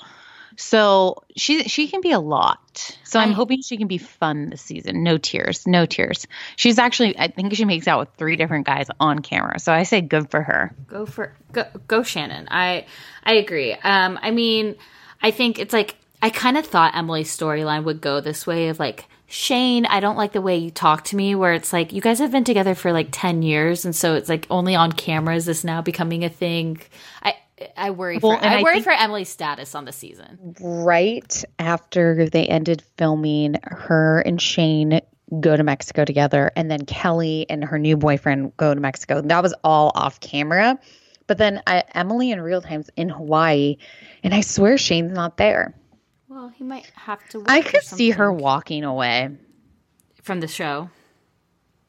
So 0.56 1.22
she 1.36 1.64
she 1.64 1.88
can 1.88 2.02
be 2.02 2.10
a 2.10 2.18
lot. 2.18 2.98
So 3.04 3.18
I'm 3.18 3.32
hoping 3.32 3.62
she 3.62 3.78
can 3.78 3.86
be 3.86 3.96
fun 3.96 4.50
this 4.50 4.60
season. 4.60 5.02
No 5.02 5.16
tears, 5.16 5.66
no 5.66 5.86
tears. 5.86 6.26
She's 6.56 6.78
actually 6.78 7.18
I 7.18 7.28
think 7.28 7.54
she 7.54 7.64
makes 7.64 7.88
out 7.88 8.00
with 8.00 8.10
three 8.18 8.36
different 8.36 8.66
guys 8.66 8.88
on 9.00 9.20
camera. 9.20 9.58
So 9.58 9.72
I 9.72 9.84
say 9.84 10.02
good 10.02 10.30
for 10.30 10.42
her. 10.42 10.74
Go 10.86 11.06
for 11.06 11.32
go, 11.52 11.64
go 11.86 12.02
Shannon. 12.02 12.48
I 12.50 12.86
I 13.24 13.34
agree. 13.34 13.72
Um 13.72 14.18
I 14.20 14.32
mean, 14.32 14.76
I 15.22 15.30
think 15.30 15.58
it's 15.58 15.72
like 15.72 15.96
I 16.22 16.30
kind 16.30 16.56
of 16.56 16.66
thought 16.66 16.94
Emily's 16.94 17.34
storyline 17.34 17.84
would 17.84 18.00
go 18.00 18.20
this 18.20 18.46
way 18.46 18.68
of 18.68 18.78
like 18.78 19.06
Shane, 19.26 19.86
I 19.86 20.00
don't 20.00 20.16
like 20.16 20.32
the 20.32 20.40
way 20.40 20.56
you 20.56 20.72
talk 20.72 21.04
to 21.04 21.16
me 21.16 21.36
where 21.36 21.52
it's 21.54 21.72
like 21.72 21.92
you 21.92 22.00
guys 22.00 22.18
have 22.18 22.32
been 22.32 22.42
together 22.44 22.74
for 22.74 22.92
like 22.92 23.08
10 23.12 23.42
years 23.42 23.84
and 23.84 23.94
so 23.94 24.14
it's 24.14 24.28
like 24.28 24.46
only 24.50 24.74
on 24.74 24.90
camera 24.90 25.36
is 25.36 25.46
this 25.46 25.62
now 25.62 25.80
becoming 25.80 26.24
a 26.24 26.28
thing. 26.28 26.80
I 27.22 27.34
I 27.76 27.90
worry 27.90 28.18
Well, 28.18 28.38
for 28.38 28.44
and 28.44 28.54
I, 28.54 28.60
I 28.60 28.62
worry 28.62 28.80
for 28.80 28.90
Emily's 28.92 29.28
status 29.28 29.74
on 29.74 29.84
the 29.84 29.92
season. 29.92 30.56
right 30.60 31.44
after 31.58 32.28
they 32.28 32.46
ended 32.46 32.82
filming, 32.96 33.56
her 33.62 34.20
and 34.20 34.40
Shane 34.40 35.00
go 35.40 35.56
to 35.56 35.62
Mexico 35.62 36.04
together, 36.04 36.50
and 36.56 36.70
then 36.70 36.84
Kelly 36.86 37.46
and 37.48 37.62
her 37.62 37.78
new 37.78 37.96
boyfriend 37.96 38.56
go 38.56 38.74
to 38.74 38.80
Mexico. 38.80 39.20
That 39.20 39.42
was 39.42 39.54
all 39.62 39.92
off 39.94 40.18
camera. 40.20 40.78
But 41.28 41.38
then 41.38 41.62
I, 41.66 41.84
Emily 41.94 42.32
in 42.32 42.40
real 42.40 42.60
time's 42.62 42.90
in 42.96 43.08
Hawaii, 43.08 43.76
and 44.24 44.34
I 44.34 44.40
swear 44.40 44.76
Shane's 44.76 45.12
not 45.12 45.36
there. 45.36 45.74
Well, 46.30 46.48
he 46.48 46.62
might 46.62 46.86
have 46.94 47.28
to 47.30 47.42
I 47.48 47.58
work 47.58 47.66
or 47.66 47.70
could 47.70 47.82
see 47.82 48.10
her 48.10 48.32
walking 48.32 48.84
away 48.84 49.30
from 50.22 50.38
the 50.38 50.46
show. 50.46 50.88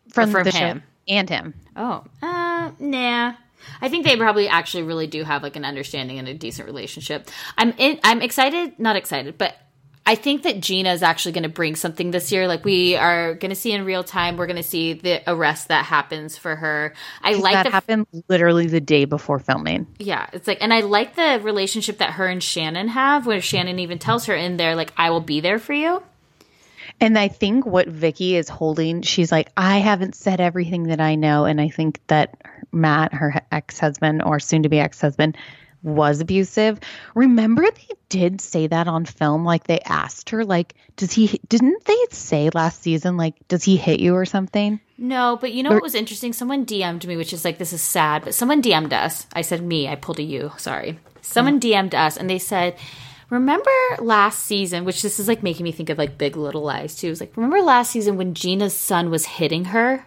from, 0.10 0.32
from 0.32 0.46
the 0.46 0.52
him. 0.52 0.80
show 0.80 0.84
and 1.08 1.30
him. 1.30 1.54
Oh, 1.76 2.04
uh, 2.24 2.72
nah. 2.80 3.36
I 3.82 3.90
think 3.90 4.04
they 4.04 4.18
probably 4.18 4.48
actually 4.48 4.82
really 4.82 5.06
do 5.06 5.24
have 5.24 5.44
like 5.44 5.56
an 5.56 5.64
understanding 5.64 6.18
and 6.18 6.28
a 6.28 6.34
decent 6.34 6.66
relationship. 6.66 7.30
I'm 7.56 7.76
in, 7.78 8.00
I'm 8.04 8.24
excited, 8.24 8.80
not 8.80 8.96
excited, 8.96 9.38
but 9.38 9.56
I 10.06 10.16
think 10.16 10.44
that 10.44 10.60
Gina 10.60 10.92
is 10.92 11.04
actually 11.04 11.34
going 11.34 11.44
to 11.44 11.50
bring 11.50 11.76
something 11.76 12.12
this 12.12 12.32
year. 12.32 12.48
Like 12.48 12.66
we 12.66 12.96
are 12.96 13.36
going 13.36 13.50
to 13.50 13.56
see 13.56 13.72
in 13.72 13.86
real 13.86 14.04
time. 14.04 14.36
We're 14.36 14.48
going 14.48 14.58
to 14.58 14.64
see 14.64 14.94
the 14.94 15.22
arrest 15.28 15.68
that 15.68 15.86
happens 15.86 16.38
for 16.38 16.56
her. 16.56 16.94
I 17.22 17.34
like 17.34 17.54
that 17.54 17.64
the 17.64 17.70
happened 17.70 18.08
literally 18.28 18.68
the 18.68 18.82
day 18.82 19.06
before 19.06 19.40
filming. 19.40 19.88
yeah. 20.00 20.28
It's 20.34 20.48
like, 20.48 20.58
and 20.62 20.74
I 20.74 20.82
like 20.82 21.16
the 21.16 21.40
relationship 21.44 22.00
that 22.00 22.12
her 22.12 22.26
and 22.26 22.42
Shannon 22.42 22.88
have, 22.88 23.28
where 23.28 23.42
Shannon 23.42 23.80
even 23.80 24.00
tells 24.00 24.26
her 24.26 24.36
in 24.36 24.58
there 24.58 24.76
like, 24.76 24.92
"I 24.98 25.12
will 25.12 25.22
be 25.22 25.40
there 25.40 25.60
for 25.60 25.74
you." 25.74 26.02
And 27.00 27.18
I 27.18 27.28
think 27.28 27.66
what 27.66 27.88
Vicki 27.88 28.36
is 28.36 28.50
holding, 28.50 29.02
she's 29.02 29.32
like, 29.32 29.50
I 29.58 29.80
haven't 29.80 30.14
said 30.16 30.40
everything 30.40 30.84
that 30.84 31.02
I 31.02 31.16
know. 31.16 31.46
And 31.46 31.60
I 31.60 31.70
think 31.70 32.00
that 32.08 32.42
Matt, 32.72 33.14
her 33.14 33.42
ex 33.52 33.80
husband 33.80 34.22
or 34.24 34.40
soon 34.40 34.64
to 34.64 34.70
be 34.70 34.80
ex 34.80 35.02
husband, 35.02 35.38
was 35.84 36.20
abusive. 36.20 36.80
Remember, 37.16 37.64
they 37.64 37.96
did 38.10 38.42
say 38.42 38.68
that 38.68 38.88
on 38.88 39.06
film. 39.06 39.46
Like 39.46 39.66
they 39.66 39.80
asked 39.82 40.30
her, 40.32 40.46
like, 40.46 40.76
does 40.96 41.12
he, 41.12 41.40
didn't 41.48 41.86
they 41.86 41.98
say 42.12 42.50
last 42.54 42.82
season, 42.82 43.18
like, 43.18 43.36
does 43.48 43.64
he 43.64 43.78
hit 43.78 44.00
you 44.00 44.16
or 44.16 44.26
something? 44.26 44.80
No, 44.98 45.38
but 45.40 45.54
you 45.54 45.64
know 45.64 45.72
what 45.72 45.82
was 45.82 45.96
interesting? 45.96 46.34
Someone 46.34 46.66
DM'd 46.66 47.08
me, 47.08 47.18
which 47.18 47.34
is 47.34 47.44
like, 47.44 47.58
this 47.58 47.74
is 47.74 47.82
sad, 47.82 48.24
but 48.24 48.36
someone 48.36 48.62
DM'd 48.62 48.94
us. 48.94 49.26
I 49.34 49.42
said 49.42 49.64
me, 49.64 49.88
I 49.88 49.96
pulled 49.96 50.20
a 50.20 50.24
you, 50.24 50.52
sorry. 50.58 51.00
Someone 51.22 51.60
mm. 51.60 51.72
DM'd 51.72 51.96
us 51.96 52.18
and 52.18 52.30
they 52.30 52.40
said, 52.40 52.78
Remember 53.32 53.72
last 54.00 54.40
season, 54.40 54.84
which 54.84 55.02
this 55.02 55.18
is 55.18 55.30
like 55.30 55.42
making 55.42 55.64
me 55.64 55.72
think 55.72 55.90
of 55.90 55.98
like 55.98 56.18
Big 56.18 56.36
Little 56.36 56.64
Lies 56.64 56.98
too. 56.98 57.08
It 57.08 57.12
was 57.12 57.22
like, 57.22 57.38
remember 57.38 57.62
last 57.62 57.92
season 57.92 58.18
when 58.18 58.34
Gina's 58.34 58.76
son 58.76 59.10
was 59.10 59.26
hitting 59.26 59.66
her? 59.66 60.06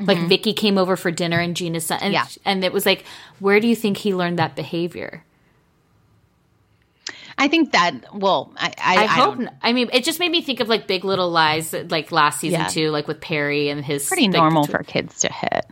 Like 0.00 0.18
Vicki 0.28 0.52
came 0.52 0.78
over 0.78 0.96
for 0.96 1.10
dinner 1.10 1.38
and 1.40 1.56
Gina's 1.56 1.86
son, 1.86 1.98
and, 2.02 2.12
Yeah. 2.12 2.26
and 2.44 2.62
it 2.64 2.72
was 2.72 2.86
like, 2.86 3.04
where 3.40 3.58
do 3.60 3.66
you 3.66 3.74
think 3.76 3.96
he 3.96 4.14
learned 4.14 4.38
that 4.38 4.54
behavior? 4.56 5.24
I 7.40 7.46
think 7.48 7.70
that, 7.72 7.92
well, 8.12 8.52
I, 8.56 8.66
I, 8.66 8.96
I, 8.96 9.02
I 9.02 9.06
hope. 9.06 9.34
don't- 9.36 9.46
n- 9.48 9.56
I 9.62 9.72
mean, 9.72 9.90
it 9.92 10.02
just 10.04 10.18
made 10.18 10.30
me 10.30 10.42
think 10.42 10.60
of 10.60 10.68
like 10.68 10.86
Big 10.88 11.04
Little 11.04 11.30
Lies, 11.30 11.72
like 11.72 12.10
last 12.10 12.40
season 12.40 12.60
Yeah. 12.60 12.66
too, 12.68 12.90
like 12.90 13.06
with 13.06 13.20
Perry 13.20 13.68
and 13.68 13.84
his 13.84 14.08
pretty 14.08 14.24
like, 14.24 14.32
normal 14.32 14.62
between- 14.62 14.78
for 14.78 14.82
kids 14.84 15.20
to 15.20 15.32
hit. 15.32 15.64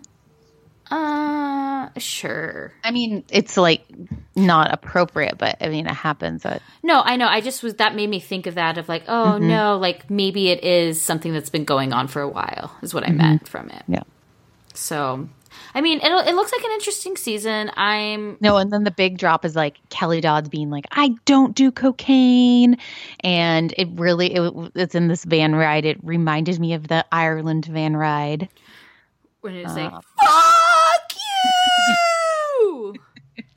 Uh, 0.88 1.88
sure. 1.98 2.72
I 2.84 2.92
mean, 2.92 3.24
it's 3.32 3.56
like 3.56 3.84
not 4.36 4.72
appropriate, 4.72 5.36
but 5.36 5.56
I 5.60 5.68
mean, 5.68 5.88
it 5.88 5.92
happens 5.94 6.46
at 6.46 6.62
No, 6.84 7.00
I 7.04 7.16
know. 7.16 7.26
I 7.26 7.40
just 7.40 7.64
was 7.64 7.74
that 7.74 7.96
made 7.96 8.08
me 8.08 8.20
think 8.20 8.46
of 8.46 8.54
that 8.54 8.78
of 8.78 8.88
like, 8.88 9.02
oh 9.08 9.32
Mm-hmm. 9.34 9.48
no, 9.48 9.78
like 9.78 10.08
maybe 10.08 10.48
it 10.50 10.62
is 10.62 11.02
something 11.02 11.32
that's 11.32 11.50
been 11.50 11.64
going 11.64 11.92
on 11.92 12.06
for 12.06 12.22
a 12.22 12.28
while. 12.28 12.70
Is 12.82 12.94
what 12.94 13.04
I 13.04 13.10
meant 13.10 13.48
from 13.48 13.68
it. 13.70 13.82
Mm-hmm. 13.82 13.94
yeah. 13.94 14.02
So, 14.76 15.28
I 15.74 15.80
mean, 15.80 16.00
it 16.02 16.10
it 16.28 16.34
looks 16.34 16.52
like 16.52 16.62
an 16.64 16.70
interesting 16.72 17.16
season. 17.16 17.70
I'm 17.76 18.36
No, 18.40 18.56
and 18.58 18.70
then 18.72 18.84
the 18.84 18.90
big 18.90 19.18
drop 19.18 19.44
is 19.44 19.56
like 19.56 19.78
Kelly 19.90 20.20
Dodd's 20.20 20.48
being 20.48 20.70
like, 20.70 20.84
"I 20.92 21.14
don't 21.24 21.54
do 21.54 21.70
cocaine," 21.72 22.76
and 23.20 23.72
it 23.78 23.88
really 23.94 24.34
it, 24.34 24.52
it's 24.74 24.94
in 24.94 25.08
this 25.08 25.24
van 25.24 25.54
ride. 25.54 25.84
It 25.84 25.98
reminded 26.02 26.60
me 26.60 26.74
of 26.74 26.88
the 26.88 27.04
Ireland 27.10 27.66
van 27.66 27.96
ride. 27.96 28.48
when 29.40 29.54
it's 29.54 29.74
like, 29.74 29.92
Uh. 29.92 30.00
fuck 30.20 31.12
you. 31.14 32.94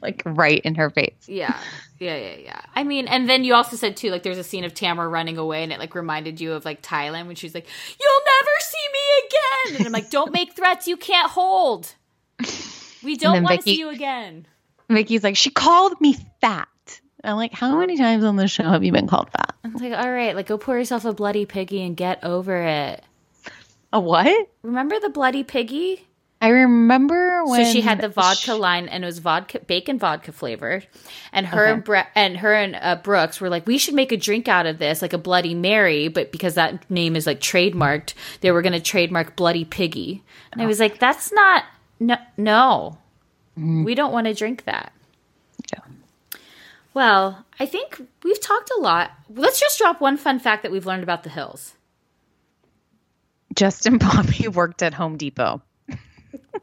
Like 0.01 0.23
right 0.25 0.61
in 0.61 0.75
her 0.75 0.89
face. 0.89 1.27
yeah, 1.27 1.57
yeah, 1.99 2.15
yeah, 2.15 2.35
yeah. 2.37 2.61
I 2.73 2.83
mean, 2.83 3.07
and 3.07 3.29
then 3.29 3.43
you 3.43 3.53
also 3.53 3.75
said 3.75 3.97
too, 3.97 4.11
like, 4.11 4.23
there's 4.23 4.37
a 4.37 4.43
scene 4.43 4.63
of 4.63 4.73
Tamra 4.73 5.11
running 5.11 5.37
away, 5.37 5.63
and 5.63 5.73
it 5.73 5.79
like 5.79 5.93
reminded 5.95 6.39
you 6.39 6.53
of 6.53 6.63
like 6.65 6.81
Thailand 6.81 7.27
when 7.27 7.35
she's 7.35 7.53
like, 7.53 7.67
"You'll 7.99 8.21
never 8.25 8.51
see 8.61 8.87
me 8.93 9.27
again," 9.27 9.77
and 9.77 9.85
I'm 9.87 9.91
like, 9.91 10.09
"Don't 10.09 10.31
make 10.31 10.53
threats 10.53 10.87
you 10.87 10.97
can't 10.97 11.29
hold." 11.29 11.93
We 13.03 13.15
don't 13.15 13.43
want 13.43 13.57
to 13.57 13.63
see 13.63 13.79
you 13.79 13.89
again. 13.89 14.45
Vicki's 14.89 15.23
like, 15.23 15.37
"She 15.37 15.49
called 15.49 15.99
me 16.01 16.15
fat." 16.41 16.67
I'm 17.23 17.35
like, 17.35 17.53
"How 17.53 17.77
many 17.77 17.97
times 17.97 18.23
on 18.23 18.37
the 18.37 18.47
show 18.47 18.63
have 18.63 18.83
you 18.83 18.91
been 18.91 19.07
called 19.07 19.29
fat?" 19.31 19.55
I'm 19.63 19.73
like, 19.73 19.93
all 19.93 20.09
right, 20.11 20.35
like 20.35 20.47
go 20.47 20.57
pour 20.57 20.77
yourself 20.77 21.05
a 21.05 21.13
bloody 21.13 21.45
piggy 21.45 21.83
and 21.83 21.95
get 21.95 22.23
over 22.23 22.61
it. 22.61 23.03
A 23.91 23.99
what? 23.99 24.49
Remember 24.61 24.99
the 24.99 25.09
bloody 25.09 25.43
piggy? 25.43 26.07
I 26.41 26.49
remember 26.49 27.43
when 27.43 27.65
so 27.65 27.71
she 27.71 27.81
had 27.81 27.99
the 27.99 28.07
vodka 28.07 28.53
line, 28.53 28.87
and 28.87 29.03
it 29.03 29.07
was 29.07 29.19
vodka, 29.19 29.59
bacon 29.59 29.99
vodka 29.99 30.31
flavored. 30.31 30.87
And 31.33 31.45
her 31.45 31.65
and 31.65 31.83
Bre- 31.83 32.09
and 32.15 32.37
her 32.37 32.53
and 32.53 32.77
uh, 32.77 32.95
Brooks 32.95 33.41
were 33.41 33.49
like, 33.49 33.67
we 33.67 33.77
should 33.77 33.93
make 33.93 34.13
a 34.13 34.17
drink 34.17 34.47
out 34.47 34.65
of 34.65 34.79
this, 34.79 35.01
like 35.01 35.11
a 35.11 35.17
Bloody 35.17 35.53
Mary, 35.53 36.07
but 36.07 36.31
because 36.31 36.53
that 36.55 36.89
name 36.89 37.17
is 37.17 37.27
like 37.27 37.41
trademarked, 37.41 38.13
they 38.39 38.51
were 38.51 38.61
going 38.61 38.73
to 38.73 38.79
trademark 38.79 39.35
Bloody 39.35 39.65
Piggy. 39.65 40.23
And 40.53 40.61
I 40.61 40.65
was 40.65 40.79
like, 40.79 40.97
that's 40.99 41.33
not 41.33 41.65
no 41.99 42.15
no, 42.37 42.97
we 43.57 43.93
don't 43.93 44.13
want 44.13 44.27
to 44.27 44.33
drink 44.33 44.63
that. 44.63 44.93
Yeah. 45.73 45.83
Well, 46.93 47.45
I 47.59 47.65
think 47.65 48.01
we've 48.23 48.39
talked 48.39 48.71
a 48.77 48.79
lot. 48.79 49.11
Let's 49.29 49.59
just 49.59 49.77
drop 49.77 49.99
one 49.99 50.15
fun 50.15 50.39
fact 50.39 50.63
that 50.63 50.71
we've 50.71 50.85
learned 50.85 51.03
about 51.03 51.23
the 51.23 51.29
hills. 51.29 51.73
Justin 53.55 53.97
Bobby 53.99 54.47
worked 54.47 54.81
at 54.81 54.93
Home 54.93 55.17
Depot. 55.17 55.61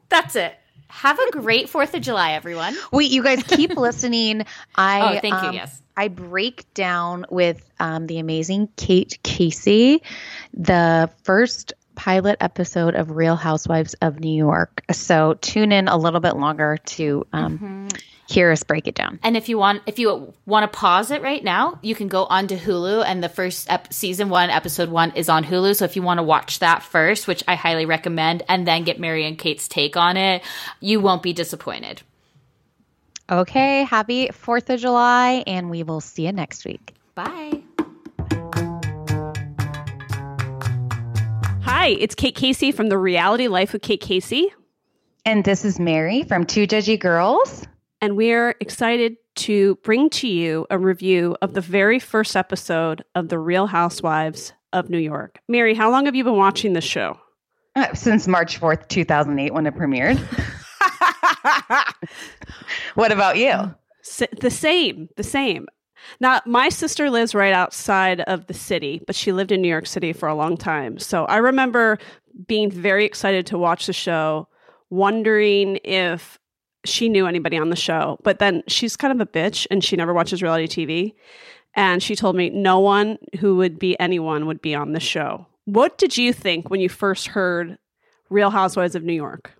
That's 0.08 0.36
it. 0.36 0.54
Have 0.88 1.18
a 1.18 1.30
great 1.32 1.68
Fourth 1.68 1.94
of 1.94 2.00
July, 2.02 2.32
everyone. 2.32 2.76
Wait, 2.92 3.10
you 3.10 3.22
guys 3.22 3.42
keep 3.42 3.70
listening. 3.76 4.46
I 4.76 5.16
Oh, 5.16 5.20
thank 5.20 5.42
you. 5.42 5.48
um, 5.48 5.54
Yes. 5.54 5.82
I 5.96 6.08
break 6.08 6.72
down 6.74 7.24
with 7.30 7.68
um, 7.80 8.06
the 8.06 8.18
amazing 8.18 8.68
Kate 8.76 9.18
Casey 9.22 10.02
the 10.52 11.10
first 11.24 11.72
pilot 12.06 12.36
episode 12.38 12.94
of 12.94 13.10
Real 13.10 13.34
Housewives 13.34 13.94
of 13.94 14.20
New 14.20 14.32
York. 14.32 14.80
So 14.92 15.34
tune 15.40 15.72
in 15.72 15.88
a 15.88 15.96
little 15.96 16.20
bit 16.20 16.36
longer 16.36 16.76
to 16.76 17.26
um, 17.32 17.58
mm-hmm. 17.58 17.88
hear 18.28 18.52
us 18.52 18.62
break 18.62 18.86
it 18.86 18.94
down. 18.94 19.18
And 19.24 19.36
if 19.36 19.48
you 19.48 19.58
want, 19.58 19.82
if 19.86 19.98
you 19.98 20.32
want 20.46 20.70
to 20.70 20.78
pause 20.78 21.10
it 21.10 21.20
right 21.20 21.42
now, 21.42 21.80
you 21.82 21.96
can 21.96 22.06
go 22.06 22.24
onto 22.24 22.56
Hulu, 22.56 23.04
and 23.04 23.24
the 23.24 23.28
first 23.28 23.68
ep- 23.68 23.92
season 23.92 24.28
one, 24.28 24.50
episode 24.50 24.88
one, 24.88 25.16
is 25.16 25.28
on 25.28 25.42
Hulu. 25.42 25.74
So 25.74 25.84
if 25.84 25.96
you 25.96 26.02
want 26.02 26.18
to 26.18 26.22
watch 26.22 26.60
that 26.60 26.84
first, 26.84 27.26
which 27.26 27.42
I 27.48 27.56
highly 27.56 27.86
recommend, 27.86 28.44
and 28.48 28.68
then 28.68 28.84
get 28.84 29.00
Mary 29.00 29.26
and 29.26 29.36
Kate's 29.36 29.66
take 29.66 29.96
on 29.96 30.16
it, 30.16 30.44
you 30.78 31.00
won't 31.00 31.24
be 31.24 31.32
disappointed. 31.32 32.02
Okay, 33.28 33.82
happy 33.82 34.28
4th 34.28 34.70
of 34.70 34.78
July, 34.78 35.42
and 35.44 35.70
we 35.70 35.82
will 35.82 36.00
see 36.00 36.26
you 36.26 36.32
next 36.32 36.64
week. 36.64 36.94
Bye. 37.16 37.62
Hi, 41.68 41.96
it's 41.98 42.14
Kate 42.14 42.36
Casey 42.36 42.70
from 42.70 42.90
The 42.90 42.96
Reality 42.96 43.48
Life 43.48 43.74
of 43.74 43.82
Kate 43.82 44.00
Casey. 44.00 44.52
And 45.24 45.44
this 45.44 45.64
is 45.64 45.80
Mary 45.80 46.22
from 46.22 46.46
Two 46.46 46.64
Judgy 46.64 46.96
Girls. 46.96 47.64
And 48.00 48.16
we're 48.16 48.54
excited 48.60 49.16
to 49.34 49.74
bring 49.82 50.08
to 50.10 50.28
you 50.28 50.68
a 50.70 50.78
review 50.78 51.36
of 51.42 51.54
the 51.54 51.60
very 51.60 51.98
first 51.98 52.36
episode 52.36 53.02
of 53.16 53.30
The 53.30 53.40
Real 53.40 53.66
Housewives 53.66 54.52
of 54.72 54.90
New 54.90 55.00
York. 55.00 55.40
Mary, 55.48 55.74
how 55.74 55.90
long 55.90 56.04
have 56.04 56.14
you 56.14 56.22
been 56.22 56.36
watching 56.36 56.72
this 56.72 56.84
show? 56.84 57.18
Uh, 57.74 57.92
since 57.94 58.28
March 58.28 58.60
4th, 58.60 58.86
2008, 58.86 59.52
when 59.52 59.66
it 59.66 59.74
premiered. 59.74 60.18
what 62.94 63.10
about 63.10 63.38
you? 63.38 63.74
The 64.40 64.52
same, 64.52 65.08
the 65.16 65.24
same. 65.24 65.66
Now, 66.20 66.40
my 66.46 66.68
sister 66.68 67.10
lives 67.10 67.34
right 67.34 67.52
outside 67.52 68.20
of 68.22 68.46
the 68.46 68.54
city, 68.54 69.02
but 69.06 69.16
she 69.16 69.32
lived 69.32 69.52
in 69.52 69.60
New 69.62 69.68
York 69.68 69.86
City 69.86 70.12
for 70.12 70.28
a 70.28 70.34
long 70.34 70.56
time. 70.56 70.98
So 70.98 71.24
I 71.24 71.38
remember 71.38 71.98
being 72.46 72.70
very 72.70 73.04
excited 73.04 73.46
to 73.46 73.58
watch 73.58 73.86
the 73.86 73.92
show, 73.92 74.48
wondering 74.90 75.78
if 75.84 76.38
she 76.84 77.08
knew 77.08 77.26
anybody 77.26 77.56
on 77.56 77.70
the 77.70 77.76
show. 77.76 78.18
But 78.22 78.38
then 78.38 78.62
she's 78.68 78.96
kind 78.96 79.12
of 79.12 79.20
a 79.20 79.30
bitch 79.30 79.66
and 79.70 79.82
she 79.82 79.96
never 79.96 80.14
watches 80.14 80.42
reality 80.42 80.86
TV. 80.86 81.14
And 81.74 82.02
she 82.02 82.16
told 82.16 82.36
me 82.36 82.50
no 82.50 82.78
one 82.80 83.18
who 83.40 83.56
would 83.56 83.78
be 83.78 83.98
anyone 84.00 84.46
would 84.46 84.62
be 84.62 84.74
on 84.74 84.92
the 84.92 85.00
show. 85.00 85.46
What 85.64 85.98
did 85.98 86.16
you 86.16 86.32
think 86.32 86.70
when 86.70 86.80
you 86.80 86.88
first 86.88 87.28
heard 87.28 87.78
Real 88.30 88.50
Housewives 88.50 88.94
of 88.94 89.02
New 89.02 89.12
York? 89.12 89.52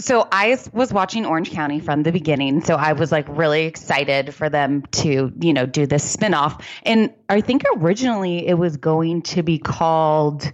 So 0.00 0.26
I 0.32 0.58
was 0.72 0.92
watching 0.92 1.24
Orange 1.24 1.52
County 1.52 1.78
from 1.78 2.02
the 2.02 2.10
beginning. 2.10 2.62
So 2.62 2.74
I 2.74 2.94
was 2.94 3.12
like 3.12 3.26
really 3.28 3.64
excited 3.64 4.34
for 4.34 4.48
them 4.48 4.82
to, 4.92 5.32
you 5.40 5.52
know, 5.52 5.66
do 5.66 5.86
this 5.86 6.16
spinoff. 6.16 6.60
And 6.82 7.12
I 7.28 7.40
think 7.40 7.62
originally 7.76 8.46
it 8.46 8.54
was 8.54 8.76
going 8.76 9.22
to 9.22 9.42
be 9.42 9.58
called 9.58 10.52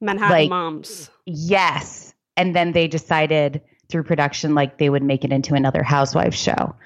Manhattan 0.00 0.30
like, 0.30 0.50
Moms. 0.50 1.10
Yes. 1.24 2.14
And 2.36 2.54
then 2.54 2.72
they 2.72 2.86
decided 2.86 3.60
through 3.88 4.04
production 4.04 4.54
like 4.54 4.78
they 4.78 4.90
would 4.90 5.02
make 5.02 5.24
it 5.24 5.32
into 5.32 5.54
another 5.54 5.82
housewife 5.82 6.34
show. 6.34 6.76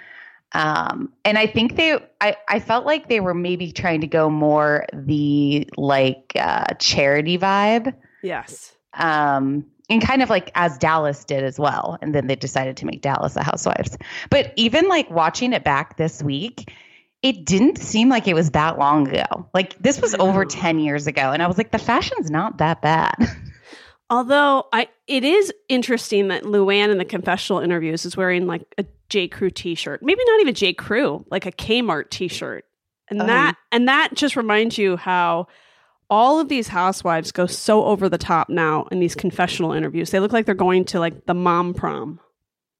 Um, 0.53 1.13
and 1.25 1.39
I 1.39 1.47
think 1.47 1.77
they, 1.77 1.99
I, 2.21 2.37
I 2.49 2.61
felt 2.61 2.87
like 2.87 3.09
they 3.09 3.21
were 3.21 3.35
maybe 3.35 3.73
trying 3.73 4.01
to 4.01 4.07
go 4.07 4.31
more 4.31 4.87
the 4.93 5.69
like 5.77 6.33
uh, 6.35 6.75
charity 6.79 7.39
vibe. 7.39 7.95
Yes. 8.23 8.75
Um, 8.95 9.67
and 9.91 10.01
kind 10.01 10.23
of 10.23 10.31
like 10.31 10.51
as 10.55 10.79
Dallas 10.79 11.25
did 11.25 11.45
as 11.45 11.59
well. 11.59 11.99
And 12.01 12.15
then 12.15 12.29
they 12.29 12.37
decided 12.37 12.77
to 12.79 12.87
make 12.87 13.03
Dallas 13.03 13.37
a 13.37 13.43
Housewives. 13.43 13.99
But 14.31 14.53
even 14.57 14.89
like 14.89 15.11
watching 15.11 15.53
it 15.53 15.65
back 15.65 15.97
this 15.97 16.23
week, 16.23 16.73
it 17.23 17.45
didn't 17.45 17.79
seem 17.79 18.09
like 18.09 18.27
it 18.27 18.35
was 18.35 18.51
that 18.53 18.79
long 18.79 19.09
ago. 19.09 19.49
Like 19.53 19.77
this 19.83 20.01
was 20.01 20.15
over 20.15 20.45
10 20.45 20.79
years 20.79 21.07
ago. 21.07 21.33
And 21.33 21.43
I 21.43 21.47
was 21.49 21.59
like, 21.59 21.73
the 21.73 21.79
fashion's 21.79 22.31
not 22.31 22.59
that 22.59 22.81
bad. 22.81 23.17
Although 24.11 24.67
I 24.73 24.89
it 25.07 25.23
is 25.23 25.53
interesting 25.69 26.29
that 26.29 26.43
Luann 26.45 26.91
in 26.91 26.99
the 26.99 27.05
confessional 27.05 27.61
interviews 27.61 28.05
is 28.05 28.17
wearing 28.17 28.47
like 28.47 28.63
a 28.79 28.85
J. 29.09 29.29
Crew 29.29 29.51
t-shirt. 29.51 30.03
Maybe 30.03 30.21
not 30.27 30.41
even 30.41 30.55
J. 30.55 30.73
Crew, 30.73 31.25
like 31.31 31.47
a 31.47 31.53
Kmart 31.53 32.11
t-shirt. 32.11 32.65
And 33.09 33.21
um, 33.21 33.27
that 33.29 33.57
and 33.71 33.87
that 33.87 34.15
just 34.15 34.35
reminds 34.35 34.79
you 34.79 34.97
how 34.97 35.47
all 36.11 36.41
of 36.41 36.49
these 36.49 36.69
housewives 36.69 37.33
go 37.33 37.47
so 37.47 37.85
over 37.85 38.09
the 38.09 38.19
top 38.19 38.49
now 38.49 38.87
in 38.91 39.01
these 39.01 39.15
confessional 39.15 39.73
interviews. 39.73 40.11
They 40.11 40.21
look 40.21 40.33
like 40.33 40.45
they're 40.45 40.55
going 40.55 40.85
to 40.87 40.99
like 40.99 41.27
the 41.27 41.35
mom 41.35 41.73
prom. 41.73 42.21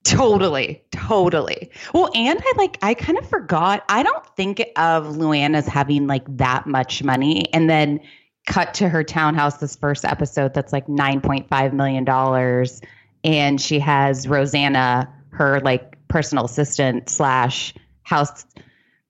Totally, 0.03 0.83
totally. 0.93 1.71
Well, 1.93 2.11
and 2.15 2.41
I 2.43 2.53
like 2.57 2.79
I 2.83 2.95
kind 2.95 3.19
of 3.19 3.29
forgot. 3.29 3.85
I 3.89 4.03
don't 4.03 4.27
think 4.35 4.61
of 4.77 5.05
Luann 5.17 5.55
as 5.55 5.67
having 5.67 6.07
like 6.07 6.25
that 6.39 6.67
much 6.67 7.03
money, 7.03 7.53
and 7.53 7.69
then 7.69 8.01
cut 8.47 8.73
to 8.75 8.89
her 8.89 9.05
townhouse 9.05 9.59
this 9.59 9.77
first 9.77 10.05
episode 10.05 10.55
that's 10.55 10.73
like 10.73 10.89
nine 10.89 11.21
point 11.21 11.49
five 11.49 11.75
million 11.75 12.05
dollars, 12.05 12.81
and 13.25 13.61
she 13.61 13.79
has 13.79 14.27
Rosanna, 14.27 15.13
her 15.31 15.61
like 15.61 15.97
personal 16.09 16.47
assistant 16.47 17.11
slash 17.11 17.75
house 18.03 18.47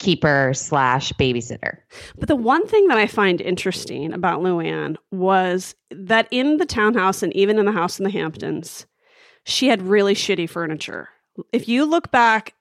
keeper 0.00 0.52
slash 0.54 1.12
babysitter. 1.12 1.76
But 2.18 2.26
the 2.26 2.34
one 2.34 2.66
thing 2.66 2.88
that 2.88 2.98
I 2.98 3.06
find 3.06 3.40
interesting 3.40 4.12
about 4.12 4.40
Luann 4.40 4.96
was 5.12 5.76
that 5.90 6.26
in 6.30 6.56
the 6.56 6.66
townhouse 6.66 7.22
and 7.22 7.34
even 7.36 7.58
in 7.58 7.66
the 7.66 7.72
house 7.72 8.00
in 8.00 8.04
the 8.04 8.10
Hamptons, 8.10 8.86
she 9.44 9.68
had 9.68 9.82
really 9.82 10.14
shitty 10.14 10.48
furniture. 10.48 11.10
If 11.52 11.68
you 11.68 11.84
look 11.84 12.10
back, 12.10 12.54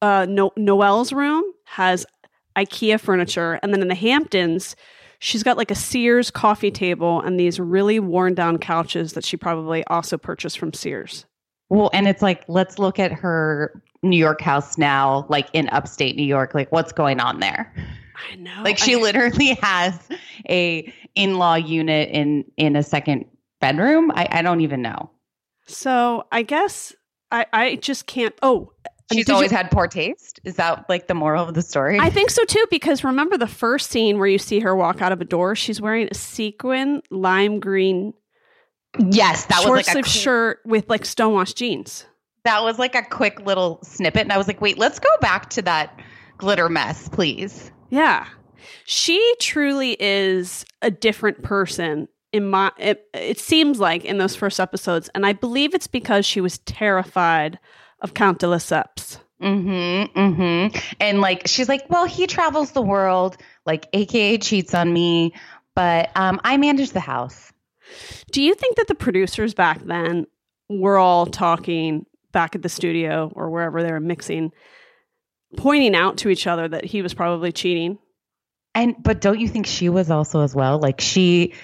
uh, 0.00 0.26
no- 0.28 0.52
Noel's 0.56 1.12
room 1.12 1.44
has 1.64 2.06
IKEA 2.56 2.98
furniture, 2.98 3.58
and 3.62 3.74
then 3.74 3.82
in 3.82 3.88
the 3.88 3.94
Hamptons, 3.94 4.76
she's 5.18 5.42
got 5.42 5.56
like 5.56 5.70
a 5.70 5.76
Sears 5.76 6.30
coffee 6.30 6.70
table 6.70 7.20
and 7.20 7.38
these 7.38 7.58
really 7.58 7.98
worn 7.98 8.34
down 8.34 8.58
couches 8.58 9.12
that 9.14 9.24
she 9.24 9.36
probably 9.36 9.84
also 9.88 10.16
purchased 10.16 10.58
from 10.58 10.72
Sears. 10.72 11.26
Well, 11.68 11.90
and 11.92 12.06
it's 12.06 12.22
like, 12.22 12.44
let's 12.46 12.78
look 12.78 13.00
at 13.00 13.12
her 13.12 13.82
New 14.08 14.18
York 14.18 14.40
house 14.40 14.78
now, 14.78 15.26
like 15.28 15.48
in 15.52 15.68
upstate 15.70 16.16
New 16.16 16.24
York. 16.24 16.54
Like, 16.54 16.70
what's 16.72 16.92
going 16.92 17.20
on 17.20 17.40
there? 17.40 17.72
I 18.30 18.36
know. 18.36 18.62
Like, 18.62 18.78
she 18.78 18.94
I, 18.94 18.98
literally 18.98 19.54
has 19.62 19.98
a 20.48 20.92
in-law 21.14 21.56
unit 21.56 22.10
in 22.10 22.44
in 22.56 22.76
a 22.76 22.82
second 22.82 23.26
bedroom. 23.60 24.10
I, 24.14 24.28
I 24.30 24.42
don't 24.42 24.60
even 24.60 24.82
know. 24.82 25.10
So 25.66 26.26
I 26.32 26.42
guess 26.42 26.94
I 27.30 27.46
I 27.52 27.76
just 27.76 28.06
can't. 28.06 28.34
Oh, 28.42 28.72
She's 29.12 29.30
always 29.30 29.52
you, 29.52 29.56
had 29.56 29.70
poor 29.70 29.86
taste. 29.86 30.40
Is 30.44 30.56
that 30.56 30.84
like 30.88 31.06
the 31.06 31.14
moral 31.14 31.46
of 31.46 31.54
the 31.54 31.62
story? 31.62 31.98
I 32.00 32.10
think 32.10 32.30
so 32.30 32.44
too, 32.44 32.64
because 32.70 33.04
remember 33.04 33.38
the 33.38 33.46
first 33.46 33.90
scene 33.90 34.18
where 34.18 34.26
you 34.26 34.38
see 34.38 34.58
her 34.60 34.74
walk 34.74 35.00
out 35.00 35.12
of 35.12 35.20
a 35.20 35.24
door? 35.24 35.54
She's 35.54 35.80
wearing 35.80 36.08
a 36.10 36.14
sequin 36.14 37.02
lime 37.10 37.60
green. 37.60 38.14
Yes, 38.98 39.46
that 39.46 39.62
short 39.62 39.76
was 39.76 39.94
like 39.94 40.04
a 40.04 40.08
shirt 40.08 40.58
with 40.64 40.90
like 40.90 41.04
stonewashed 41.04 41.56
jeans 41.56 42.04
that 42.46 42.62
was 42.62 42.78
like 42.78 42.94
a 42.94 43.02
quick 43.02 43.40
little 43.40 43.80
snippet. 43.82 44.22
And 44.22 44.32
I 44.32 44.38
was 44.38 44.46
like, 44.46 44.60
wait, 44.60 44.78
let's 44.78 44.98
go 44.98 45.08
back 45.20 45.50
to 45.50 45.62
that 45.62 45.98
glitter 46.38 46.68
mess, 46.68 47.08
please. 47.08 47.70
Yeah. 47.90 48.26
She 48.84 49.34
truly 49.40 49.96
is 49.98 50.64
a 50.82 50.90
different 50.90 51.42
person 51.42 52.08
in 52.32 52.48
my 52.50 52.72
it, 52.76 53.06
it 53.14 53.38
seems 53.38 53.78
like 53.78 54.04
in 54.04 54.18
those 54.18 54.34
first 54.34 54.58
episodes 54.60 55.08
and 55.14 55.24
I 55.24 55.32
believe 55.32 55.74
it's 55.74 55.86
because 55.86 56.26
she 56.26 56.40
was 56.40 56.58
terrified 56.58 57.58
of 58.00 58.14
Count 58.14 58.40
de 58.40 58.46
Lesseps. 58.46 59.18
Mm-hmm. 59.40 60.18
Mm-hmm. 60.18 60.78
And 61.00 61.20
like 61.20 61.46
she's 61.46 61.68
like, 61.68 61.88
well, 61.88 62.04
he 62.04 62.26
travels 62.26 62.72
the 62.72 62.82
world, 62.82 63.36
like 63.64 63.88
AKA 63.92 64.38
cheats 64.38 64.74
on 64.74 64.92
me, 64.92 65.34
but 65.74 66.10
um, 66.16 66.40
I 66.44 66.56
manage 66.56 66.90
the 66.90 67.00
house. 67.00 67.52
Do 68.32 68.42
you 68.42 68.54
think 68.54 68.76
that 68.76 68.88
the 68.88 68.94
producers 68.94 69.54
back 69.54 69.82
then 69.84 70.26
were 70.68 70.98
all 70.98 71.26
talking 71.26 72.06
back 72.36 72.54
at 72.54 72.60
the 72.60 72.68
studio 72.68 73.32
or 73.34 73.48
wherever 73.48 73.82
they 73.82 73.90
were 73.90 73.98
mixing, 73.98 74.52
pointing 75.56 75.94
out 75.94 76.18
to 76.18 76.28
each 76.28 76.46
other 76.46 76.68
that 76.68 76.84
he 76.84 77.00
was 77.00 77.14
probably 77.14 77.50
cheating. 77.50 77.96
And 78.74 78.94
but 79.02 79.22
don't 79.22 79.40
you 79.40 79.48
think 79.48 79.66
she 79.66 79.88
was 79.88 80.10
also 80.10 80.42
as 80.42 80.54
well? 80.54 80.78
Like 80.78 81.00
she 81.00 81.54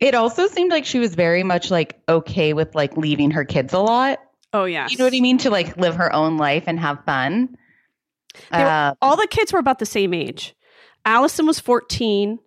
it 0.00 0.14
also 0.14 0.48
seemed 0.48 0.70
like 0.70 0.84
she 0.84 0.98
was 0.98 1.14
very 1.14 1.44
much 1.44 1.70
like 1.70 1.98
okay 2.06 2.52
with 2.52 2.74
like 2.74 2.98
leaving 2.98 3.30
her 3.30 3.46
kids 3.46 3.72
a 3.72 3.78
lot. 3.78 4.18
Oh 4.52 4.66
yeah. 4.66 4.86
You 4.90 4.98
know 4.98 5.04
what 5.04 5.14
I 5.14 5.20
mean? 5.20 5.38
To 5.38 5.50
like 5.50 5.78
live 5.78 5.96
her 5.96 6.12
own 6.12 6.36
life 6.36 6.64
and 6.66 6.78
have 6.78 7.02
fun. 7.06 7.56
Uh, 8.50 8.92
all 9.00 9.16
the 9.16 9.28
kids 9.28 9.50
were 9.50 9.58
about 9.58 9.78
the 9.78 9.86
same 9.86 10.12
age. 10.12 10.54
Allison 11.06 11.46
was 11.46 11.58
14. 11.58 12.38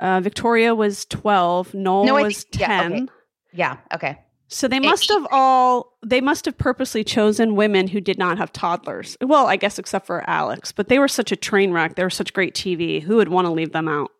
Uh, 0.00 0.20
Victoria 0.20 0.74
was 0.74 1.04
12. 1.04 1.74
Noel 1.74 2.06
no, 2.06 2.14
was 2.14 2.42
think, 2.42 2.66
10. 2.66 2.90
Yeah 2.90 2.96
okay. 2.96 3.08
yeah, 3.52 3.76
okay. 3.94 4.18
So 4.52 4.66
they 4.66 4.80
must 4.80 5.08
have 5.08 5.28
all 5.30 5.96
they 6.04 6.20
must 6.20 6.44
have 6.44 6.58
purposely 6.58 7.04
chosen 7.04 7.54
women 7.54 7.86
who 7.86 8.00
did 8.00 8.18
not 8.18 8.36
have 8.38 8.52
toddlers. 8.52 9.16
Well, 9.20 9.46
I 9.46 9.54
guess 9.54 9.78
except 9.78 10.06
for 10.06 10.28
Alex, 10.28 10.72
but 10.72 10.88
they 10.88 10.98
were 10.98 11.08
such 11.08 11.30
a 11.30 11.36
train 11.36 11.72
wreck. 11.72 11.94
They 11.94 12.02
were 12.02 12.10
such 12.10 12.32
great 12.32 12.54
TV. 12.54 13.00
Who 13.00 13.16
would 13.16 13.28
want 13.28 13.46
to 13.46 13.52
leave 13.52 13.72
them 13.72 13.86
out? 13.86 14.10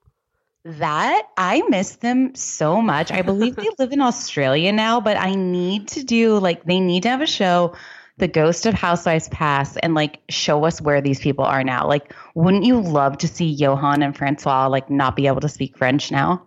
That 0.65 1.27
I 1.37 1.63
miss 1.69 1.97
them 1.97 2.35
so 2.37 2.81
much. 2.81 3.11
I 3.11 3.23
believe 3.23 3.57
they 3.57 3.69
live 3.79 3.93
in 3.93 4.01
Australia 4.01 4.73
now, 4.73 5.01
but 5.01 5.17
I 5.17 5.35
need 5.35 5.89
to 5.89 6.05
do 6.05 6.39
like 6.39 6.63
they 6.65 6.79
need 6.79 7.03
to 7.03 7.09
have 7.09 7.23
a 7.23 7.27
show 7.27 7.75
the 8.21 8.29
ghost 8.29 8.67
of 8.67 8.75
Housewives 8.75 9.29
pass 9.31 9.77
and 9.79 9.95
like 9.95 10.21
show 10.29 10.65
us 10.65 10.81
where 10.81 11.01
these 11.01 11.19
people 11.19 11.45
are 11.45 11.65
now. 11.65 11.89
Like, 11.89 12.15
wouldn't 12.35 12.65
you 12.65 12.81
love 12.81 13.19
to 13.19 13.27
see 13.27 13.47
Johan 13.47 14.03
and 14.03 14.17
Francois 14.17 14.69
like 14.69 14.89
not 14.91 15.17
be 15.17 15.27
able 15.27 15.41
to 15.41 15.49
speak 15.49 15.77
French 15.77 16.13
now? 16.13 16.47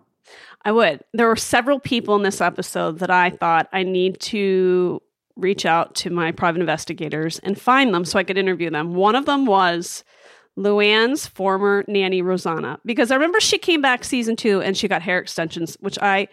I 0.64 0.72
would. 0.72 1.02
There 1.12 1.28
were 1.28 1.36
several 1.36 1.78
people 1.78 2.16
in 2.16 2.22
this 2.22 2.40
episode 2.40 2.98
that 3.00 3.10
I 3.10 3.30
thought 3.30 3.68
I 3.72 3.82
need 3.82 4.18
to 4.20 5.02
reach 5.36 5.66
out 5.66 5.94
to 5.96 6.10
my 6.10 6.32
private 6.32 6.60
investigators 6.60 7.38
and 7.40 7.60
find 7.60 7.92
them 7.92 8.04
so 8.04 8.18
I 8.18 8.24
could 8.24 8.38
interview 8.38 8.70
them. 8.70 8.94
One 8.94 9.16
of 9.16 9.26
them 9.26 9.46
was 9.46 10.04
Luann's 10.56 11.26
former 11.26 11.84
nanny 11.88 12.22
Rosanna 12.22 12.78
because 12.84 13.10
I 13.10 13.14
remember 13.16 13.40
she 13.40 13.58
came 13.58 13.82
back 13.82 14.04
season 14.04 14.36
2 14.36 14.62
and 14.62 14.76
she 14.76 14.86
got 14.86 15.02
hair 15.02 15.18
extensions 15.18 15.76
which 15.80 15.98
I 16.00 16.28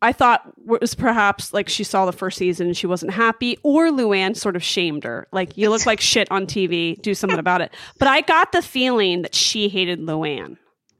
I 0.00 0.12
thought 0.12 0.52
was 0.66 0.94
perhaps 0.94 1.52
like 1.52 1.68
she 1.68 1.84
saw 1.84 2.06
the 2.06 2.12
first 2.12 2.36
season 2.36 2.66
and 2.66 2.76
she 2.76 2.88
wasn't 2.88 3.12
happy, 3.12 3.56
or 3.62 3.86
Luann 3.86 4.36
sort 4.36 4.56
of 4.56 4.62
shamed 4.64 5.04
her. 5.04 5.28
Like, 5.30 5.56
you 5.56 5.70
look 5.70 5.86
like 5.86 6.00
shit 6.00 6.28
on 6.32 6.46
TV, 6.46 7.00
do 7.00 7.14
something 7.14 7.38
about 7.38 7.60
it. 7.60 7.72
But 8.00 8.08
I 8.08 8.22
got 8.22 8.50
the 8.50 8.62
feeling 8.62 9.22
that 9.22 9.32
she 9.32 9.68
hated 9.68 10.00
Luann. 10.00 10.56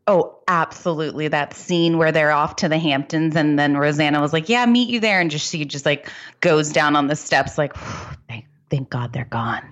Oh, 0.06 0.38
absolutely. 0.48 1.28
That 1.28 1.54
scene 1.54 1.96
where 1.96 2.10
they're 2.10 2.32
off 2.32 2.56
to 2.56 2.68
the 2.68 2.78
Hamptons 2.78 3.36
and 3.36 3.58
then 3.58 3.76
Rosanna 3.76 4.20
was 4.20 4.32
like, 4.32 4.48
Yeah, 4.48 4.66
meet 4.66 4.88
you 4.88 5.00
there. 5.00 5.20
And 5.20 5.30
just 5.30 5.50
she 5.50 5.64
just 5.64 5.86
like 5.86 6.10
goes 6.40 6.70
down 6.70 6.96
on 6.96 7.06
the 7.06 7.16
steps, 7.16 7.56
like, 7.56 7.74
thank, 8.28 8.46
thank 8.70 8.90
God 8.90 9.12
they're 9.12 9.24
gone. 9.24 9.62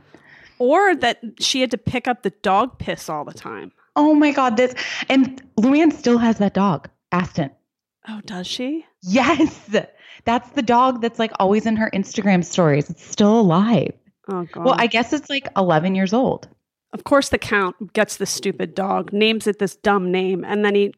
Or 0.59 0.95
that 0.97 1.21
she 1.41 1.61
had 1.61 1.71
to 1.73 1.79
pick 1.79 2.07
up 2.07 2.23
the 2.23 2.31
dog 2.43 2.79
piss 2.79 3.09
all 3.09 3.25
the 3.25 3.33
time. 3.33 3.73
Oh 3.97 4.15
my 4.15 4.31
God, 4.31 4.57
this 4.57 4.75
and 5.09 5.43
Luann 5.57 5.93
still 5.93 6.19
has 6.19 6.39
that 6.39 6.55
dog, 6.55 6.89
Aston. 7.11 7.51
Oh, 8.09 8.21
does 8.25 8.47
she? 8.47 8.87
Yes. 9.03 9.69
That's 10.25 10.51
the 10.51 10.63
dog 10.63 11.01
that's 11.01 11.19
like 11.19 11.33
always 11.39 11.67
in 11.67 11.77
her 11.77 11.91
Instagram 11.93 12.45
stories. 12.45 12.91
It's 12.91 13.05
still 13.05 13.41
alive. 13.41 13.93
Oh 14.29 14.47
god. 14.53 14.65
Well, 14.65 14.77
I 14.79 14.87
guess 14.87 15.13
it's 15.13 15.31
like 15.31 15.49
11 15.57 15.95
years 15.95 16.13
old. 16.13 16.49
Of 16.93 17.05
course 17.05 17.29
the 17.29 17.39
count 17.39 17.93
gets 17.93 18.17
this 18.17 18.31
stupid 18.31 18.75
dog, 18.75 19.13
names 19.13 19.47
it 19.47 19.59
this 19.59 19.77
dumb 19.77 20.11
name, 20.11 20.45
and 20.45 20.65
then 20.65 20.75
he 20.75 20.95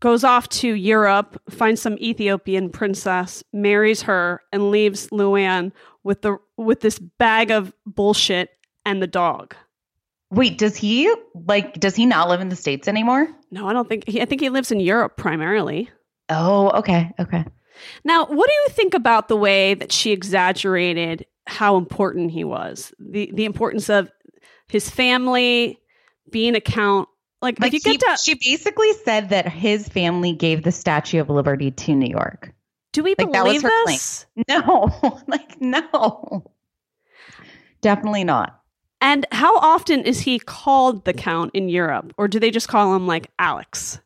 goes 0.00 0.24
off 0.24 0.48
to 0.48 0.74
Europe, 0.74 1.40
finds 1.50 1.82
some 1.82 1.98
Ethiopian 1.98 2.70
princess, 2.70 3.42
marries 3.52 4.02
her, 4.02 4.42
and 4.52 4.70
leaves 4.70 5.08
Luann 5.08 5.72
with 6.04 6.22
the 6.22 6.38
with 6.56 6.80
this 6.80 6.98
bag 6.98 7.50
of 7.50 7.72
bullshit 7.86 8.50
and 8.84 9.02
the 9.02 9.06
dog. 9.06 9.54
Wait, 10.30 10.58
does 10.58 10.76
he 10.76 11.12
like 11.46 11.74
does 11.80 11.96
he 11.96 12.06
not 12.06 12.28
live 12.28 12.40
in 12.40 12.48
the 12.48 12.56
states 12.56 12.88
anymore? 12.88 13.28
No, 13.50 13.68
I 13.68 13.72
don't 13.72 13.88
think 13.88 14.08
he, 14.08 14.20
I 14.20 14.24
think 14.24 14.40
he 14.40 14.50
lives 14.50 14.70
in 14.70 14.80
Europe 14.80 15.16
primarily. 15.16 15.90
Oh, 16.28 16.70
okay. 16.70 17.12
Okay. 17.18 17.44
Now, 18.04 18.26
what 18.26 18.48
do 18.48 18.52
you 18.52 18.66
think 18.70 18.94
about 18.94 19.28
the 19.28 19.36
way 19.36 19.74
that 19.74 19.92
she 19.92 20.10
exaggerated 20.12 21.24
how 21.46 21.76
important 21.76 22.30
he 22.30 22.44
was? 22.44 22.92
The 22.98 23.30
the 23.32 23.44
importance 23.44 23.88
of 23.88 24.10
his 24.68 24.88
family 24.90 25.78
being 26.30 26.54
a 26.54 26.60
count. 26.60 27.08
Like, 27.40 27.60
Like 27.60 27.72
if 27.74 27.84
you 27.84 27.92
he- 27.92 27.98
get 27.98 28.16
to 28.16 28.22
she 28.22 28.34
basically 28.34 28.92
said 29.04 29.30
that 29.30 29.46
his 29.48 29.88
family 29.88 30.32
gave 30.32 30.62
the 30.64 30.72
Statue 30.72 31.20
of 31.20 31.30
Liberty 31.30 31.70
to 31.70 31.94
New 31.94 32.08
York. 32.10 32.52
do 32.92 33.02
we 33.02 33.14
like, 33.18 33.30
that 33.32 33.44
was 33.44 33.62
believe 33.62 33.62
her 33.62 33.70
this? 33.86 34.26
No, 34.48 35.20
like 35.28 35.60
no. 35.60 36.44
Definitely 37.80 38.24
not. 38.24 38.60
And 39.00 39.24
how 39.30 39.56
often 39.58 40.00
is 40.02 40.20
he 40.20 40.40
called 40.40 41.04
the 41.04 41.12
count 41.12 41.52
in 41.54 41.68
Europe? 41.68 42.12
Or 42.18 42.26
do 42.26 42.40
they 42.40 42.50
just 42.50 42.66
call 42.68 42.96
him 42.96 43.06
like 43.06 43.30
Alex? 43.38 44.00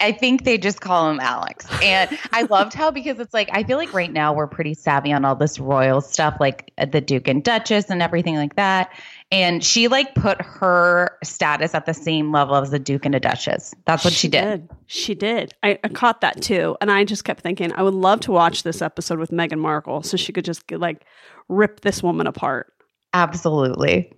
I 0.00 0.12
think 0.12 0.44
they 0.44 0.58
just 0.58 0.80
call 0.80 1.10
him 1.10 1.20
Alex. 1.20 1.66
And 1.82 2.18
I 2.32 2.42
loved 2.42 2.74
how 2.74 2.90
because 2.90 3.18
it's 3.18 3.32
like 3.32 3.48
I 3.52 3.62
feel 3.62 3.78
like 3.78 3.92
right 3.92 4.12
now 4.12 4.32
we're 4.32 4.46
pretty 4.46 4.74
savvy 4.74 5.12
on 5.12 5.24
all 5.24 5.34
this 5.34 5.58
royal 5.58 6.00
stuff 6.00 6.36
like 6.38 6.72
uh, 6.78 6.86
the 6.86 7.00
Duke 7.00 7.28
and 7.28 7.42
Duchess 7.42 7.88
and 7.88 8.02
everything 8.02 8.36
like 8.36 8.56
that. 8.56 8.92
And 9.32 9.64
she 9.64 9.88
like 9.88 10.14
put 10.14 10.40
her 10.40 11.16
status 11.24 11.74
at 11.74 11.86
the 11.86 11.94
same 11.94 12.30
level 12.30 12.56
as 12.56 12.70
the 12.70 12.78
Duke 12.78 13.06
and 13.06 13.14
a 13.14 13.20
Duchess. 13.20 13.74
That's 13.84 14.04
what 14.04 14.12
she, 14.12 14.28
did. 14.28 14.68
She 14.86 15.14
did. 15.14 15.54
I, 15.62 15.78
I 15.82 15.88
caught 15.88 16.20
that 16.20 16.42
too. 16.42 16.76
And 16.80 16.90
I 16.90 17.04
just 17.04 17.24
kept 17.24 17.40
thinking, 17.40 17.72
I 17.72 17.82
would 17.82 17.94
love 17.94 18.20
to 18.20 18.32
watch 18.32 18.62
this 18.62 18.82
episode 18.82 19.18
with 19.18 19.30
Meghan 19.30 19.58
Markle 19.58 20.02
so 20.02 20.16
she 20.16 20.32
could 20.32 20.44
just 20.44 20.70
like 20.70 21.04
rip 21.48 21.80
this 21.80 22.02
woman 22.02 22.26
apart. 22.26 22.72
Absolutely. 23.14 24.12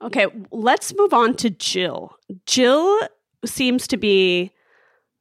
Okay, 0.00 0.26
let's 0.52 0.94
move 0.96 1.12
on 1.12 1.34
to 1.36 1.50
Jill. 1.50 2.16
Jill 2.46 2.98
seems 3.44 3.86
to 3.88 3.96
be 3.96 4.52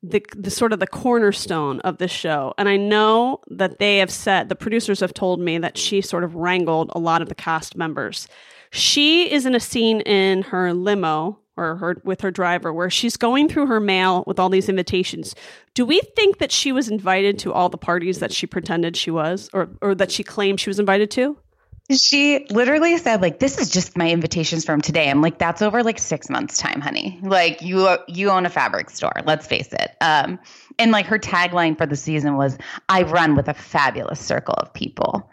the 0.02 0.26
the 0.36 0.52
sort 0.52 0.74
of 0.74 0.80
the 0.80 0.88
cornerstone 0.88 1.80
of 1.82 1.98
this 1.98 2.12
show. 2.12 2.54
And 2.58 2.70
I 2.70 2.78
know 2.78 3.42
that 3.50 3.80
they 3.80 3.98
have 3.98 4.12
said 4.12 4.50
the 4.50 4.56
producers 4.56 5.00
have 5.02 5.14
told 5.14 5.40
me 5.40 5.58
that 5.58 5.78
she 5.78 6.02
sort 6.02 6.24
of 6.24 6.36
wrangled 6.36 6.92
a 6.94 7.00
lot 7.00 7.22
of 7.22 7.30
the 7.30 7.36
cast 7.36 7.76
members. 7.76 8.28
She 8.72 9.32
is 9.32 9.46
in 9.46 9.56
a 9.56 9.60
scene 9.60 10.02
in 10.02 10.44
her 10.44 10.74
limo 10.74 11.40
or 11.58 11.76
her 11.76 12.02
with 12.06 12.22
her 12.22 12.32
driver 12.32 12.72
where 12.72 12.90
she's 12.90 13.18
going 13.18 13.50
through 13.50 13.66
her 13.66 13.80
mail 13.80 14.24
with 14.26 14.40
all 14.40 14.50
these 14.50 14.70
invitations. 14.70 15.36
Do 15.74 15.86
we 15.86 16.00
think 16.16 16.38
that 16.38 16.52
she 16.52 16.72
was 16.72 16.88
invited 16.88 17.38
to 17.40 17.52
all 17.52 17.68
the 17.70 17.78
parties 17.78 18.20
that 18.20 18.32
she 18.32 18.48
pretended 18.48 18.96
she 18.96 19.12
was 19.12 19.50
or 19.54 19.70
or 19.82 19.94
that 19.96 20.12
she 20.12 20.24
claimed 20.24 20.60
she 20.60 20.70
was 20.70 20.80
invited 20.80 21.12
to? 21.12 21.38
She 21.92 22.46
literally 22.52 22.98
said, 22.98 23.22
like, 23.22 23.40
this 23.40 23.58
is 23.58 23.70
just 23.70 23.98
my 23.98 24.10
invitations 24.10 24.64
from 24.64 24.80
today. 24.80 25.10
I'm 25.10 25.22
like, 25.22 25.40
that's 25.40 25.62
over 25.62 25.84
like 25.84 25.98
six 25.98 26.30
months' 26.30 26.58
time, 26.58 26.82
honey. 26.82 27.20
Like, 27.24 27.62
you 27.62 27.98
you 28.08 28.30
own 28.30 28.46
a 28.46 28.50
fabric 28.50 28.90
store. 28.92 29.14
Let's 29.26 29.48
face 29.48 29.74
it. 29.74 29.96
Um, 30.02 30.40
and 30.78 30.92
like 30.92 31.08
her 31.08 31.18
tagline 31.18 31.78
for 31.78 31.88
the 31.88 31.96
season 31.96 32.38
was, 32.38 32.58
"I 32.90 33.04
run 33.04 33.36
with 33.36 33.48
a 33.48 33.54
fabulous 33.54 34.20
circle 34.20 34.54
of 34.56 34.74
people." 34.74 35.30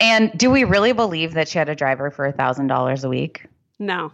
And 0.00 0.32
do 0.36 0.50
we 0.50 0.64
really 0.64 0.92
believe 0.92 1.34
that 1.34 1.48
she 1.48 1.58
had 1.58 1.68
a 1.68 1.74
driver 1.74 2.10
for 2.10 2.24
a 2.24 2.32
thousand 2.32 2.68
dollars 2.68 3.04
a 3.04 3.08
week? 3.08 3.46
No. 3.78 4.12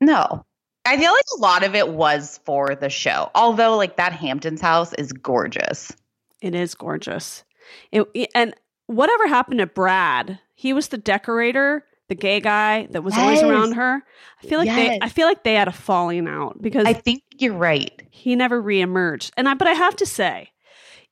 No. 0.00 0.44
I 0.84 0.96
feel 0.96 1.12
like 1.12 1.24
a 1.36 1.40
lot 1.40 1.64
of 1.64 1.74
it 1.74 1.88
was 1.88 2.40
for 2.44 2.74
the 2.74 2.90
show. 2.90 3.30
Although, 3.34 3.76
like 3.76 3.96
that 3.96 4.12
Hamptons 4.12 4.60
house 4.60 4.92
is 4.94 5.12
gorgeous. 5.12 5.92
It 6.40 6.54
is 6.54 6.74
gorgeous. 6.74 7.44
It, 7.92 8.30
and 8.34 8.52
whatever 8.86 9.28
happened 9.28 9.60
to 9.60 9.66
Brad? 9.66 10.40
He 10.54 10.72
was 10.72 10.88
the 10.88 10.98
decorator, 10.98 11.84
the 12.08 12.14
gay 12.14 12.40
guy 12.40 12.86
that 12.90 13.02
was 13.02 13.16
always 13.16 13.42
around 13.42 13.72
her. 13.72 14.02
I 14.42 14.46
feel 14.46 14.58
like 14.58 14.66
Yes. 14.66 14.76
they 14.76 14.98
I 15.02 15.08
feel 15.08 15.26
like 15.26 15.44
they 15.44 15.54
had 15.54 15.68
a 15.68 15.72
falling 15.72 16.28
out 16.28 16.60
because 16.60 16.86
I 16.86 16.92
think 16.92 17.22
you're 17.38 17.54
right. 17.54 17.90
he 18.10 18.36
never 18.36 18.62
reemerged. 18.62 19.30
And 19.36 19.48
I 19.48 19.54
but 19.54 19.68
I 19.68 19.72
have 19.72 19.96
to 19.96 20.06
say, 20.06 20.50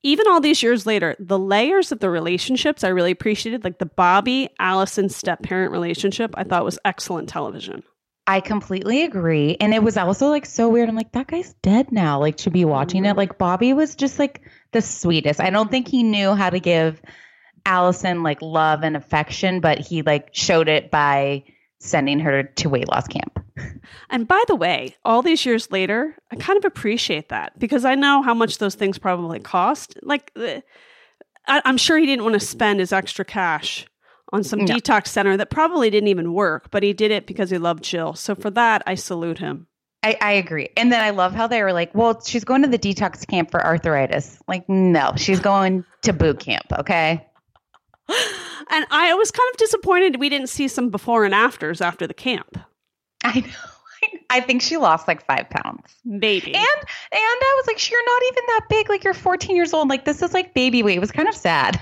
even 0.03 0.27
all 0.29 0.41
these 0.41 0.63
years 0.63 0.87
later, 0.87 1.17
the 1.19 1.39
layers 1.39 1.93
of 1.93 2.01
the 2.01 2.11
relationships 2.11 2.85
I 2.85 2.89
really 2.89 3.11
appreciated, 3.11 3.65
like 3.65 3.79
the 3.79 3.87
Bobby 3.87 4.49
Allison 4.59 5.09
step 5.09 5.43
parent 5.43 5.73
relationship, 5.73 6.33
I 6.35 6.45
thought 6.45 6.65
was 6.65 6.79
excellent 6.85 7.29
television. 7.29 7.83
I 8.27 8.41
completely 8.41 9.03
agree. 9.03 9.57
And 9.61 9.75
it 9.75 9.83
was 9.83 9.97
also 9.97 10.29
like 10.29 10.47
so 10.47 10.69
weird. 10.69 10.89
I'm 10.89 10.95
like, 10.95 11.13
that 11.13 11.27
guy's 11.27 11.53
dead 11.63 11.91
now. 11.91 12.21
Like, 12.21 12.37
to 12.39 12.51
be 12.51 12.65
watching 12.65 13.05
it. 13.05 13.09
Mm-hmm. 13.09 13.19
Like, 13.19 13.39
Bobby 13.39 13.73
was 13.73 13.97
just 13.97 14.21
like 14.21 14.43
the 14.73 14.81
sweetest. 14.81 15.41
I 15.41 15.51
don't 15.51 15.69
think 15.71 15.89
he 15.89 16.05
knew 16.05 16.35
how 16.35 16.49
to 16.49 16.61
give 16.61 17.03
Allison 17.67 18.23
like 18.23 18.41
love 18.43 18.83
and 18.83 18.97
affection, 18.97 19.61
but 19.61 19.79
he 19.79 20.03
like 20.03 20.31
showed 20.33 20.69
it 20.69 20.91
by 20.91 21.45
sending 21.79 22.21
her 22.21 22.43
to 22.43 22.69
weight 22.69 22.89
loss 22.89 23.07
camp. 23.09 23.39
And 24.11 24.27
by 24.27 24.43
the 24.49 24.57
way, 24.57 24.97
all 25.05 25.23
these 25.23 25.45
years 25.45 25.71
later, 25.71 26.17
I 26.31 26.37
kind 26.37 26.57
of 26.59 26.65
appreciate 26.65 27.29
that 27.29 27.59
because 27.59 27.85
I 27.85 27.95
know 27.95 28.23
how 28.23 28.35
much 28.35 28.59
those 28.59 28.75
things 28.75 28.99
probably 28.99 29.39
cost. 29.41 29.97
Like, 30.03 30.33
uh, 30.37 30.61
I, 31.47 31.63
I'm 31.65 31.77
sure 31.77 31.99
he 31.99 32.07
didn't 32.07 32.25
want 32.25 32.35
to 32.35 32.41
spend 32.41 32.81
his 32.81 32.93
extra 32.93 33.25
cash 33.25 33.87
on 34.33 34.45
some 34.45 34.61
No. 34.61 34.75
detox 34.75 35.09
center 35.09 35.37
that 35.37 35.51
probably 35.51 35.91
didn't 35.91 36.09
even 36.09 36.33
work, 36.33 36.71
but 36.71 36.83
he 36.83 36.93
did 36.93 37.11
it 37.11 37.27
because 37.27 37.51
he 37.51 37.59
loved 37.59 37.83
Jill. 37.85 38.15
So 38.15 38.35
for 38.35 38.51
that, 38.51 38.83
I 38.87 38.95
salute 38.95 39.39
him. 39.39 39.67
I, 40.03 40.17
I 40.21 40.33
agree. 40.33 40.71
And 40.77 40.91
then 40.93 41.03
I 41.03 41.11
love 41.11 41.35
how 41.35 41.47
they 41.47 41.63
were 41.63 41.73
like, 41.75 41.95
well, 41.95 42.23
she's 42.25 42.45
going 42.45 42.63
to 42.63 42.69
the 42.69 42.79
detox 42.79 43.27
camp 43.27 43.51
for 43.51 43.65
arthritis. 43.65 44.39
Like, 44.49 44.67
no, 44.69 45.13
she's 45.17 45.41
going 45.41 45.85
to 46.03 46.13
boot 46.13 46.41
camp. 46.41 46.65
Okay. 46.79 47.27
And 48.73 48.87
I 48.93 49.15
was 49.15 49.33
kind 49.33 49.49
of 49.53 49.57
disappointed 49.57 50.21
we 50.21 50.29
didn't 50.29 50.49
see 50.49 50.69
some 50.69 50.91
before 50.91 51.25
and 51.25 51.35
afters 51.35 51.81
after 51.81 52.07
the 52.07 52.15
camp. 52.15 52.57
I 53.25 53.41
know. 53.41 53.47
I 54.31 54.41
think 54.41 54.63
she 54.63 54.77
lost 54.77 55.09
like 55.09 55.27
five 55.27 55.51
pounds. 55.51 55.97
Maybe. 56.05 56.55
And 56.55 56.57
and 56.57 56.87
I 57.13 57.55
was 57.57 57.67
like, 57.67 57.91
you're 57.91 58.05
not 58.05 58.23
even 58.29 58.45
that 58.47 58.67
big. 58.69 58.89
Like 58.89 59.03
you're 59.03 59.13
14 59.13 59.57
years 59.57 59.75
old. 59.75 59.89
Like 59.89 60.05
this 60.05 60.23
is 60.23 60.33
like 60.33 60.55
baby 60.55 60.83
weight. 60.83 60.97
It 60.97 61.01
was 61.01 61.11
kind 61.11 61.29
of 61.29 61.35
sad. 61.35 61.81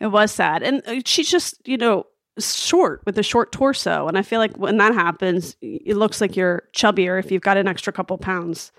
It 0.00 0.08
was 0.08 0.30
sad. 0.30 0.62
And 0.62 0.82
uh, 0.86 1.00
she's 1.04 1.30
just, 1.30 1.66
you 1.66 1.76
know, 1.76 2.06
short 2.38 3.02
with 3.04 3.18
a 3.18 3.22
short 3.22 3.52
torso. 3.52 4.06
And 4.06 4.16
I 4.16 4.22
feel 4.22 4.38
like 4.38 4.56
when 4.56 4.76
that 4.78 4.94
happens, 4.94 5.56
it 5.60 5.96
looks 5.96 6.20
like 6.20 6.36
you're 6.36 6.62
chubbier 6.74 7.18
if 7.18 7.32
you've 7.32 7.42
got 7.42 7.56
an 7.56 7.66
extra 7.66 7.92
couple 7.92 8.16
pounds 8.16 8.70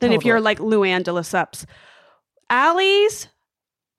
than 0.00 0.12
if 0.12 0.24
you're 0.24 0.40
like 0.40 0.58
Luann 0.58 1.02
de 1.02 1.10
Lesseps. 1.10 1.64
Allie's, 2.50 3.28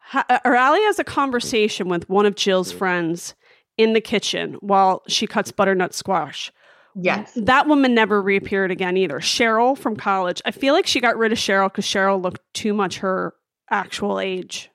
ha- 0.10 0.26
uh, 0.30 0.40
Allie 0.44 0.84
has 0.84 1.00
a 1.00 1.04
conversation 1.04 1.88
with 1.88 2.10
one 2.10 2.26
of 2.26 2.36
Jill's 2.36 2.70
mm-hmm. 2.70 2.80
friends 2.80 3.36
in 3.78 3.94
the 3.94 4.02
kitchen 4.02 4.56
while 4.60 5.04
she 5.08 5.28
cuts 5.28 5.52
butternut 5.52 5.94
squash. 5.94 6.52
Yes. 6.96 7.32
That 7.36 7.68
woman 7.68 7.94
never 7.94 8.22
reappeared 8.22 8.72
again 8.72 8.98
either. 8.98 9.20
Cheryl 9.20 9.78
from 9.78 9.96
college. 9.96 10.42
I 10.44 10.52
feel 10.52 10.74
like 10.74 10.88
she 10.88 11.00
got 11.00 11.18
rid 11.18 11.32
of 11.32 11.38
Cheryl 11.38 11.72
because 11.72 11.86
Cheryl 11.86 12.22
looked 12.22 12.42
too 12.54 12.74
much 12.74 12.98
her 12.98 13.34
actual 13.70 14.20
age. 14.20 14.70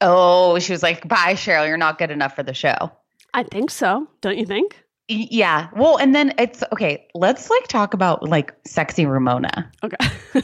Oh, 0.00 0.58
she 0.58 0.72
was 0.72 0.82
like, 0.82 1.06
bye, 1.08 1.34
Cheryl. 1.34 1.66
You're 1.66 1.76
not 1.76 1.98
good 1.98 2.10
enough 2.10 2.34
for 2.34 2.42
the 2.42 2.52
show. 2.52 2.90
I 3.32 3.44
think 3.44 3.70
so. 3.70 4.06
Don't 4.20 4.36
you 4.36 4.44
think? 4.44 4.76
Yeah. 5.08 5.68
Well, 5.76 5.96
and 5.96 6.14
then 6.14 6.34
it's 6.38 6.62
okay. 6.72 7.06
Let's 7.14 7.48
like 7.48 7.68
talk 7.68 7.94
about 7.94 8.28
like 8.28 8.52
sexy 8.66 9.06
Ramona. 9.06 9.70
Okay. 9.82 9.96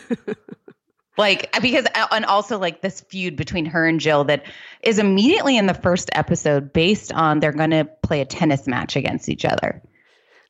Like 1.18 1.52
because 1.60 1.84
uh, 1.94 2.06
and 2.12 2.24
also 2.24 2.58
like 2.58 2.80
this 2.80 3.00
feud 3.02 3.36
between 3.36 3.66
her 3.66 3.86
and 3.86 3.98
Jill 3.98 4.24
that 4.24 4.44
is 4.82 4.98
immediately 4.98 5.58
in 5.58 5.66
the 5.66 5.74
first 5.74 6.08
episode 6.14 6.72
based 6.72 7.12
on 7.12 7.40
they're 7.40 7.52
going 7.52 7.70
to 7.70 7.84
play 8.02 8.20
a 8.20 8.24
tennis 8.24 8.66
match 8.68 8.94
against 8.96 9.28
each 9.28 9.44
other. 9.44 9.82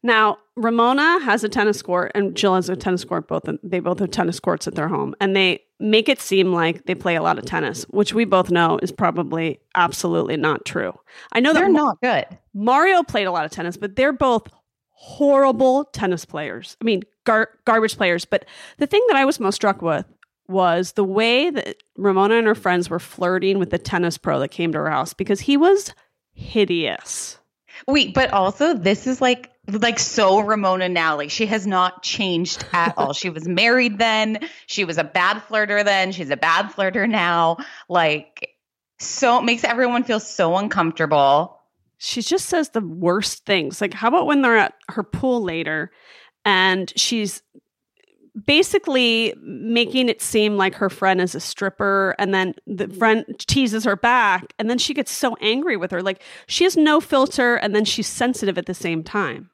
Now, 0.03 0.39
Ramona 0.57 1.21
has 1.25 1.43
a 1.43 1.49
tennis 1.49 1.83
court 1.83 2.13
and 2.15 2.37
Jill 2.37 2.55
has 2.55 2.69
a 2.69 2.77
tennis 2.77 3.05
court. 3.05 3.27
Both 3.27 3.49
they 3.63 3.81
both 3.81 3.99
have 3.99 4.11
tennis 4.11 4.39
courts 4.39 4.69
at 4.69 4.75
their 4.75 4.89
home, 4.89 5.15
and 5.21 5.35
they 5.35 5.63
make 5.81 6.09
it 6.09 6.21
seem 6.21 6.53
like 6.53 6.85
they 6.85 6.95
play 6.95 7.17
a 7.17 7.23
lot 7.23 7.39
of 7.39 7.45
tennis, 7.45 7.85
which 7.85 8.13
we 8.13 8.25
both 8.25 8.51
know 8.51 8.79
is 8.83 8.93
probably 8.93 9.61
absolutely 9.75 10.37
not 10.37 10.65
true. 10.65 10.93
I 11.33 11.41
know 11.41 11.53
They're 11.53 11.69
Ma- 11.69 11.79
not 11.79 12.01
good. 12.01 12.39
Mario 12.55 13.03
played 13.03 13.27
a 13.27 13.33
lot 13.33 13.45
of 13.45 13.51
tennis, 13.51 13.77
but 13.77 13.97
they're 13.97 14.13
both 14.13 14.49
horrible 14.91 15.85
tennis 15.85 16.25
players. 16.25 16.77
I 16.81 16.85
mean, 16.85 17.03
gar- 17.25 17.51
garbage 17.65 17.97
players. 17.97 18.25
But 18.25 18.45
the 18.79 18.87
thing 18.87 19.05
that 19.09 19.17
I 19.17 19.25
was 19.25 19.39
most 19.41 19.55
struck 19.57 19.81
with 19.83 20.05
was 20.49 20.93
the 20.93 21.05
way 21.05 21.51
that 21.51 21.77
Ramona 21.97 22.37
and 22.37 22.47
her 22.47 22.55
friends 22.55 22.89
were 22.89 22.99
flirting 22.99 23.59
with 23.59 23.71
the 23.71 23.79
tennis 23.79 24.19
pro 24.19 24.41
that 24.41 24.49
came 24.49 24.73
to 24.73 24.79
her 24.79 24.91
house 24.91 25.13
because 25.13 25.41
he 25.41 25.57
was 25.57 25.93
hideous. 26.33 27.39
Wait, 27.87 28.15
but 28.15 28.33
also 28.33 28.75
this 28.75 29.07
is 29.07 29.21
like 29.21 29.51
like 29.69 29.99
so 29.99 30.41
Ramona 30.41 30.89
now. 30.89 31.17
Like 31.17 31.31
she 31.31 31.47
has 31.47 31.67
not 31.67 32.03
changed 32.03 32.65
at 32.73 32.95
all. 32.97 33.13
she 33.13 33.31
was 33.31 33.47
married 33.47 33.99
then. 33.99 34.41
She 34.67 34.85
was 34.85 34.99
a 34.99 35.05
bad 35.05 35.43
flirter 35.49 35.85
then. 35.85 36.13
She's 36.13 36.31
a 36.31 36.37
bad 36.37 36.71
flirter 36.71 37.09
now. 37.09 37.59
Like 37.89 38.55
so 38.99 39.39
it 39.39 39.45
makes 39.45 39.65
everyone 39.65 40.05
feel 40.05 40.21
so 40.21 40.57
uncomfortable. 40.57 41.61
she 41.99 42.23
just 42.23 42.47
says 42.47 42.71
the 42.71 42.81
worst 42.81 43.45
things. 43.45 43.81
Like, 43.81 43.95
how 43.95 44.09
about 44.09 44.27
when 44.27 44.43
they're 44.43 44.59
at 44.59 44.75
her 44.89 45.03
pool 45.05 45.43
later 45.43 45.93
and 46.45 46.93
she's 46.97 47.43
basically 48.47 49.35
making 49.43 50.09
it 50.09 50.21
seem 50.23 50.57
like 50.57 50.75
her 50.75 50.91
friend 50.91 51.21
is 51.21 51.35
a 51.35 51.41
stripper 51.41 52.15
and 52.19 52.33
then 52.35 52.55
the 52.67 52.89
friend 52.89 53.25
teases 53.39 53.85
her 53.85 53.97
back 53.97 54.53
and 54.59 54.69
then 54.69 54.79
she 54.79 54.95
gets 54.95 55.11
so 55.11 55.37
angry 55.41 55.77
with 55.77 55.91
her. 55.91 56.03
Like, 56.03 56.23
she 56.47 56.65
has 56.65 56.77
no 56.77 57.01
filter 57.01 57.57
and 57.57 57.75
then 57.75 57.85
she's 57.85 58.07
sensitive 58.07 58.59
at 58.59 58.67
the 58.67 58.75
same 58.75 59.03
time. 59.03 59.51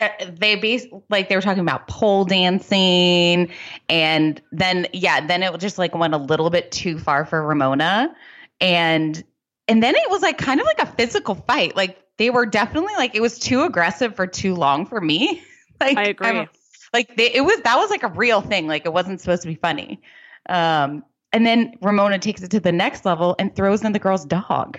Uh, 0.00 0.08
They 0.30 0.54
base 0.56 0.86
like 1.10 1.28
they 1.28 1.34
were 1.34 1.42
talking 1.42 1.60
about 1.60 1.88
pole 1.88 2.24
dancing, 2.24 3.50
and 3.88 4.40
then 4.52 4.86
yeah, 4.92 5.26
then 5.26 5.42
it 5.42 5.58
just 5.58 5.76
like 5.76 5.92
went 5.92 6.14
a 6.14 6.18
little 6.18 6.50
bit 6.50 6.70
too 6.70 7.00
far 7.00 7.24
for 7.26 7.42
Ramona, 7.44 8.14
and 8.60 9.24
and 9.66 9.82
then 9.82 9.96
it 9.96 10.08
was 10.08 10.22
like 10.22 10.38
kind 10.38 10.60
of 10.60 10.66
like 10.66 10.78
a 10.78 10.86
physical 10.86 11.34
fight. 11.34 11.74
Like 11.74 11.98
they 12.16 12.30
were 12.30 12.46
definitely 12.46 12.94
like 12.96 13.16
it 13.16 13.20
was 13.20 13.40
too 13.40 13.62
aggressive 13.62 14.14
for 14.14 14.28
too 14.28 14.54
long 14.54 14.86
for 14.86 15.00
me. 15.00 15.42
like 15.80 15.98
I 15.98 16.04
agree. 16.04 16.28
I'm- 16.28 16.48
like 16.92 17.16
they, 17.16 17.32
it 17.32 17.42
was 17.42 17.60
that 17.60 17.76
was 17.76 17.90
like 17.90 18.02
a 18.02 18.08
real 18.08 18.40
thing. 18.40 18.66
Like 18.66 18.86
it 18.86 18.92
wasn't 18.92 19.20
supposed 19.20 19.42
to 19.42 19.48
be 19.48 19.54
funny. 19.54 20.00
Um, 20.48 21.04
and 21.32 21.46
then 21.46 21.74
Ramona 21.82 22.18
takes 22.18 22.42
it 22.42 22.50
to 22.52 22.60
the 22.60 22.72
next 22.72 23.04
level 23.04 23.36
and 23.38 23.54
throws 23.54 23.84
in 23.84 23.92
the 23.92 23.98
girl's 23.98 24.24
dog. 24.24 24.78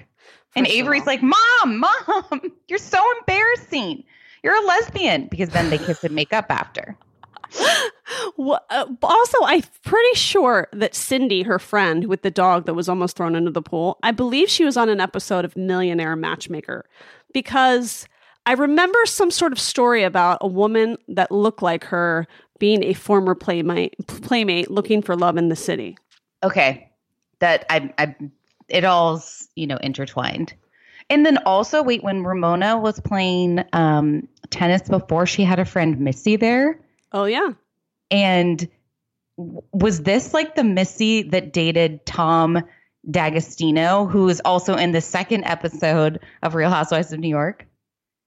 and 0.55 0.65
First 0.65 0.75
of 0.75 0.79
Avery's 0.79 1.05
like, 1.05 1.21
"Mom, 1.21 1.79
mom, 1.79 2.41
you're 2.67 2.79
so 2.79 3.03
embarrassing. 3.19 4.03
You're 4.43 4.55
a 4.55 4.65
lesbian." 4.65 5.27
Because 5.27 5.49
then 5.49 5.69
they 5.69 5.77
kiss 5.77 6.03
and 6.03 6.15
make 6.15 6.33
up 6.33 6.47
after. 6.49 6.97
Well, 8.37 8.65
uh, 8.69 8.85
also, 9.03 9.37
I'm 9.43 9.63
pretty 9.83 10.15
sure 10.15 10.67
that 10.73 10.95
Cindy, 10.95 11.43
her 11.43 11.59
friend 11.59 12.05
with 12.05 12.21
the 12.21 12.31
dog 12.31 12.65
that 12.65 12.73
was 12.73 12.89
almost 12.89 13.15
thrown 13.17 13.35
into 13.35 13.51
the 13.51 13.61
pool, 13.61 13.99
I 14.01 14.11
believe 14.11 14.49
she 14.49 14.65
was 14.65 14.77
on 14.77 14.89
an 14.89 14.99
episode 14.99 15.45
of 15.45 15.55
Millionaire 15.55 16.15
Matchmaker 16.15 16.85
because 17.33 18.07
I 18.45 18.53
remember 18.53 18.99
some 19.05 19.31
sort 19.31 19.51
of 19.51 19.59
story 19.59 20.03
about 20.03 20.39
a 20.41 20.47
woman 20.47 20.97
that 21.07 21.31
looked 21.31 21.61
like 21.61 21.83
her 21.85 22.27
being 22.57 22.83
a 22.83 22.93
former 22.93 23.35
playmate, 23.35 23.95
playmate 24.07 24.71
looking 24.71 25.01
for 25.01 25.15
love 25.15 25.37
in 25.37 25.49
the 25.49 25.55
city. 25.55 25.97
Okay, 26.43 26.89
that 27.39 27.65
I, 27.69 27.93
I, 27.97 28.15
it 28.67 28.85
all's 28.85 29.47
you 29.55 29.67
know 29.67 29.77
intertwined. 29.77 30.53
And 31.09 31.25
then 31.25 31.37
also, 31.45 31.81
wait, 31.81 32.03
when 32.03 32.23
Ramona 32.23 32.77
was 32.77 32.99
playing 32.99 33.63
um, 33.73 34.27
tennis 34.51 34.87
before, 34.87 35.25
she 35.25 35.43
had 35.43 35.59
a 35.59 35.65
friend 35.65 35.99
Missy 35.99 36.35
there. 36.35 36.79
Oh, 37.11 37.25
yeah. 37.25 37.53
And 38.11 38.67
was 39.37 40.03
this 40.03 40.33
like 40.33 40.55
the 40.55 40.63
Missy 40.63 41.23
that 41.23 41.51
dated 41.51 42.05
Tom 42.05 42.63
D'Agostino, 43.09 44.05
who 44.05 44.29
is 44.29 44.39
also 44.45 44.75
in 44.75 44.91
the 44.91 45.01
second 45.01 45.45
episode 45.45 46.19
of 46.43 46.53
Real 46.53 46.69
Housewives 46.69 47.11
of 47.11 47.19
New 47.19 47.29
York? 47.29 47.65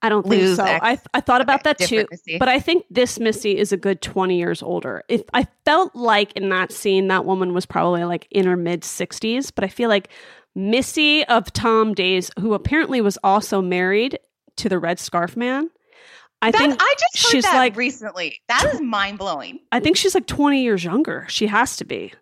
I 0.04 0.08
don't 0.08 0.26
think 0.28 0.56
so. 0.56 0.64
I 0.64 0.96
thought 1.20 1.40
about 1.40 1.62
that 1.64 1.78
too, 1.78 2.06
Missy. 2.10 2.36
but 2.38 2.48
I 2.48 2.58
think 2.58 2.84
this 2.90 3.20
Missy 3.20 3.56
is 3.56 3.70
a 3.72 3.76
good 3.76 4.02
20 4.02 4.36
years 4.36 4.60
older. 4.62 5.04
If 5.08 5.22
I 5.32 5.46
felt 5.64 5.94
like 5.94 6.32
in 6.32 6.48
that 6.48 6.72
scene, 6.72 7.06
that 7.08 7.24
woman 7.24 7.54
was 7.54 7.66
probably 7.66 8.02
like 8.04 8.26
in 8.30 8.44
her 8.46 8.56
mid 8.56 8.82
60s, 8.82 9.52
but 9.54 9.62
I 9.62 9.68
feel 9.68 9.88
like 9.88 10.08
Missy 10.56 11.24
of 11.26 11.52
Tom 11.52 11.94
Days, 11.94 12.30
who 12.40 12.52
apparently 12.54 13.00
was 13.00 13.16
also 13.22 13.62
married 13.62 14.18
to 14.56 14.68
the 14.68 14.78
Red 14.78 14.98
Scarf 14.98 15.36
Man, 15.36 15.70
I 16.42 16.50
That- 16.50 16.58
think 16.58 16.76
I 16.82 16.94
just 16.98 17.24
heard 17.26 17.30
she's 17.30 17.44
that 17.44 17.56
like 17.56 17.76
recently. 17.76 18.40
That 18.48 18.64
is 18.74 18.80
mind 18.80 19.18
blowing. 19.18 19.60
I 19.70 19.78
think 19.78 19.96
she's 19.96 20.14
like 20.16 20.26
20 20.26 20.62
years 20.62 20.82
younger. 20.82 21.26
She 21.28 21.46
has 21.46 21.76
to 21.76 21.84
be. 21.84 22.12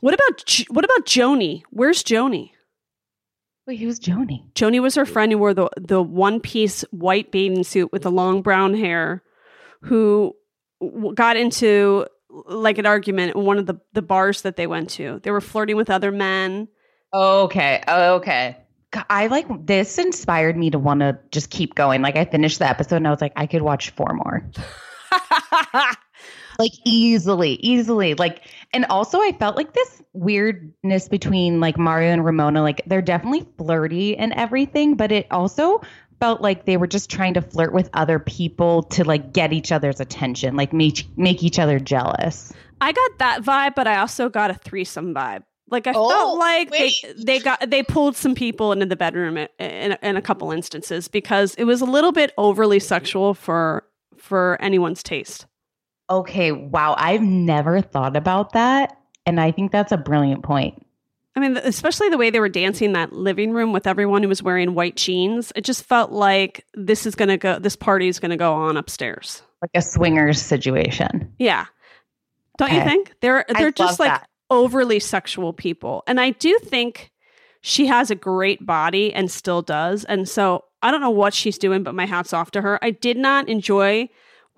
What 0.00 0.14
about 0.14 0.60
what 0.68 0.84
about 0.84 1.06
Joni? 1.06 1.62
Where's 1.70 2.02
Joni? 2.02 2.50
Wait, 3.70 3.78
who's 3.78 4.00
Joni? 4.00 4.42
Joni 4.54 4.82
was 4.82 4.96
her 4.96 5.06
friend 5.06 5.30
who 5.30 5.38
wore 5.38 5.54
the 5.54 5.70
the 5.76 6.02
one 6.02 6.40
piece 6.40 6.80
white 6.90 7.30
bathing 7.30 7.62
suit 7.62 7.92
with 7.92 8.02
the 8.02 8.10
long 8.10 8.42
brown 8.42 8.74
hair, 8.74 9.22
who 9.82 10.34
got 11.14 11.36
into 11.36 12.04
like 12.46 12.78
an 12.78 12.86
argument 12.86 13.36
in 13.36 13.44
one 13.44 13.58
of 13.58 13.66
the 13.66 13.76
the 13.92 14.02
bars 14.02 14.42
that 14.42 14.56
they 14.56 14.66
went 14.66 14.90
to. 14.90 15.20
They 15.22 15.30
were 15.30 15.40
flirting 15.40 15.76
with 15.76 15.88
other 15.88 16.10
men. 16.10 16.66
Okay. 17.14 17.80
Oh, 17.86 18.14
okay. 18.14 18.56
I 19.08 19.28
like 19.28 19.46
this 19.66 19.98
inspired 19.98 20.56
me 20.56 20.70
to 20.70 20.78
want 20.80 20.98
to 20.98 21.20
just 21.30 21.50
keep 21.50 21.76
going. 21.76 22.02
Like 22.02 22.16
I 22.16 22.24
finished 22.24 22.58
the 22.58 22.68
episode 22.68 22.96
and 22.96 23.06
I 23.06 23.12
was 23.12 23.20
like, 23.20 23.34
I 23.36 23.46
could 23.46 23.62
watch 23.62 23.90
four 23.90 24.12
more. 24.14 24.50
like 26.60 26.72
easily, 26.84 27.54
easily. 27.54 28.14
Like, 28.14 28.44
and 28.72 28.84
also 28.86 29.18
I 29.20 29.32
felt 29.40 29.56
like 29.56 29.72
this 29.74 30.02
weirdness 30.12 31.08
between 31.08 31.60
like 31.60 31.78
Mario 31.78 32.12
and 32.12 32.24
Ramona. 32.24 32.62
Like 32.62 32.82
they're 32.86 33.02
definitely 33.02 33.46
flirty 33.58 34.16
and 34.16 34.32
everything, 34.34 34.94
but 34.96 35.10
it 35.12 35.26
also 35.32 35.80
felt 36.20 36.42
like 36.42 36.66
they 36.66 36.76
were 36.76 36.86
just 36.86 37.10
trying 37.10 37.34
to 37.34 37.42
flirt 37.42 37.72
with 37.72 37.90
other 37.94 38.18
people 38.18 38.82
to 38.84 39.04
like 39.04 39.32
get 39.32 39.52
each 39.52 39.72
other's 39.72 40.00
attention, 40.00 40.54
like 40.56 40.72
make 40.72 41.06
make 41.16 41.42
each 41.42 41.58
other 41.58 41.80
jealous. 41.80 42.52
I 42.80 42.92
got 42.92 43.18
that 43.18 43.42
vibe, 43.42 43.74
but 43.74 43.86
I 43.88 43.98
also 43.98 44.28
got 44.28 44.50
a 44.50 44.54
threesome 44.54 45.14
vibe. 45.14 45.42
Like 45.70 45.86
I 45.86 45.94
Oh, 45.94 46.08
felt 46.08 46.38
like 46.38 46.70
they 46.70 46.94
they 47.16 47.38
got 47.40 47.70
they 47.70 47.82
pulled 47.82 48.16
some 48.16 48.34
people 48.34 48.72
into 48.72 48.86
the 48.86 48.96
bedroom 48.96 49.36
in, 49.36 49.48
in, 49.58 49.96
in 50.02 50.16
a 50.16 50.22
couple 50.22 50.50
instances 50.52 51.08
because 51.08 51.54
it 51.56 51.64
was 51.64 51.80
a 51.80 51.84
little 51.86 52.12
bit 52.12 52.32
overly 52.38 52.80
sexual 52.80 53.34
for 53.34 53.84
for 54.18 54.58
anyone's 54.60 55.02
taste. 55.02 55.46
Okay, 56.10 56.52
wow. 56.52 56.94
I've 56.98 57.22
never 57.22 57.80
thought 57.80 58.16
about 58.16 58.52
that. 58.52 58.96
And 59.26 59.40
I 59.40 59.52
think 59.52 59.70
that's 59.70 59.92
a 59.92 59.96
brilliant 59.96 60.42
point. 60.42 60.84
I 61.36 61.40
mean, 61.40 61.56
especially 61.58 62.08
the 62.08 62.18
way 62.18 62.30
they 62.30 62.40
were 62.40 62.48
dancing 62.48 62.86
in 62.86 62.92
that 62.94 63.12
living 63.12 63.52
room 63.52 63.72
with 63.72 63.86
everyone 63.86 64.22
who 64.22 64.28
was 64.28 64.42
wearing 64.42 64.74
white 64.74 64.96
jeans. 64.96 65.52
It 65.54 65.62
just 65.62 65.84
felt 65.84 66.10
like 66.10 66.66
this 66.74 67.06
is 67.06 67.14
going 67.14 67.28
to 67.28 67.36
go, 67.36 67.58
this 67.60 67.76
party 67.76 68.08
is 68.08 68.18
going 68.18 68.32
to 68.32 68.36
go 68.36 68.52
on 68.52 68.76
upstairs. 68.76 69.42
Like 69.62 69.70
a 69.74 69.82
swingers 69.82 70.42
situation. 70.42 71.32
Yeah. 71.38 71.66
Don't 72.58 72.72
you 72.72 72.82
think? 72.82 73.14
They're, 73.20 73.44
they're 73.48 73.70
just 73.70 74.00
like 74.00 74.10
that. 74.10 74.28
overly 74.50 74.98
sexual 74.98 75.52
people. 75.52 76.02
And 76.06 76.20
I 76.20 76.30
do 76.30 76.58
think 76.58 77.12
she 77.62 77.86
has 77.86 78.10
a 78.10 78.14
great 78.14 78.66
body 78.66 79.12
and 79.14 79.30
still 79.30 79.62
does. 79.62 80.04
And 80.04 80.28
so 80.28 80.64
I 80.82 80.90
don't 80.90 81.00
know 81.00 81.10
what 81.10 81.32
she's 81.32 81.56
doing, 81.58 81.82
but 81.82 81.94
my 81.94 82.06
hat's 82.06 82.32
off 82.32 82.50
to 82.52 82.60
her. 82.62 82.78
I 82.82 82.90
did 82.90 83.16
not 83.16 83.48
enjoy 83.48 84.08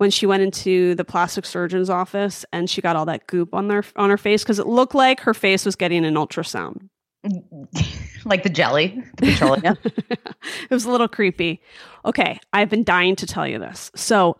when 0.03 0.11
she 0.11 0.25
went 0.25 0.43
into 0.43 0.95
the 0.95 1.05
plastic 1.05 1.45
surgeon's 1.45 1.89
office 1.89 2.43
and 2.51 2.69
she 2.69 2.81
got 2.81 2.97
all 2.97 3.05
that 3.05 3.25
goop 3.25 3.53
on 3.53 3.69
their 3.69 3.85
on 3.95 4.09
her 4.09 4.17
face 4.17 4.43
because 4.43 4.59
it 4.59 4.67
looked 4.67 4.93
like 4.93 5.21
her 5.21 5.33
face 5.33 5.65
was 5.65 5.77
getting 5.77 6.03
an 6.03 6.15
ultrasound. 6.15 6.89
like 8.25 8.43
the 8.43 8.49
jelly, 8.49 9.01
the 9.15 9.27
petroleum. 9.27 9.77
it 10.09 10.69
was 10.69 10.83
a 10.83 10.91
little 10.91 11.07
creepy. 11.07 11.61
Okay, 12.03 12.37
I've 12.51 12.67
been 12.69 12.83
dying 12.83 13.15
to 13.15 13.25
tell 13.25 13.47
you 13.47 13.59
this. 13.59 13.91
So, 13.95 14.35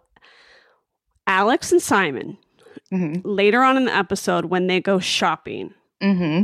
Alex 1.28 1.72
and 1.72 1.82
Simon, 1.82 2.38
hmm 2.90 3.14
later 3.24 3.64
on 3.64 3.78
in 3.78 3.86
the 3.86 3.96
episode, 3.96 4.44
when 4.46 4.68
they 4.68 4.82
go 4.82 5.00
shopping, 5.00 5.74
hmm 6.02 6.42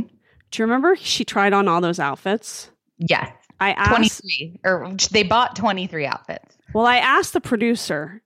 do 0.50 0.62
you 0.62 0.64
remember 0.64 0.96
she 0.96 1.26
tried 1.26 1.52
on 1.52 1.68
all 1.68 1.82
those 1.82 2.00
outfits? 2.00 2.70
Yes. 2.96 3.30
I 3.60 3.72
asked, 3.72 3.90
23. 3.90 4.60
Or 4.64 4.96
they 5.10 5.24
bought 5.24 5.54
23 5.56 6.06
outfits. 6.06 6.56
well, 6.72 6.86
I 6.86 6.96
asked 6.96 7.34
the 7.34 7.40
producer, 7.42 8.22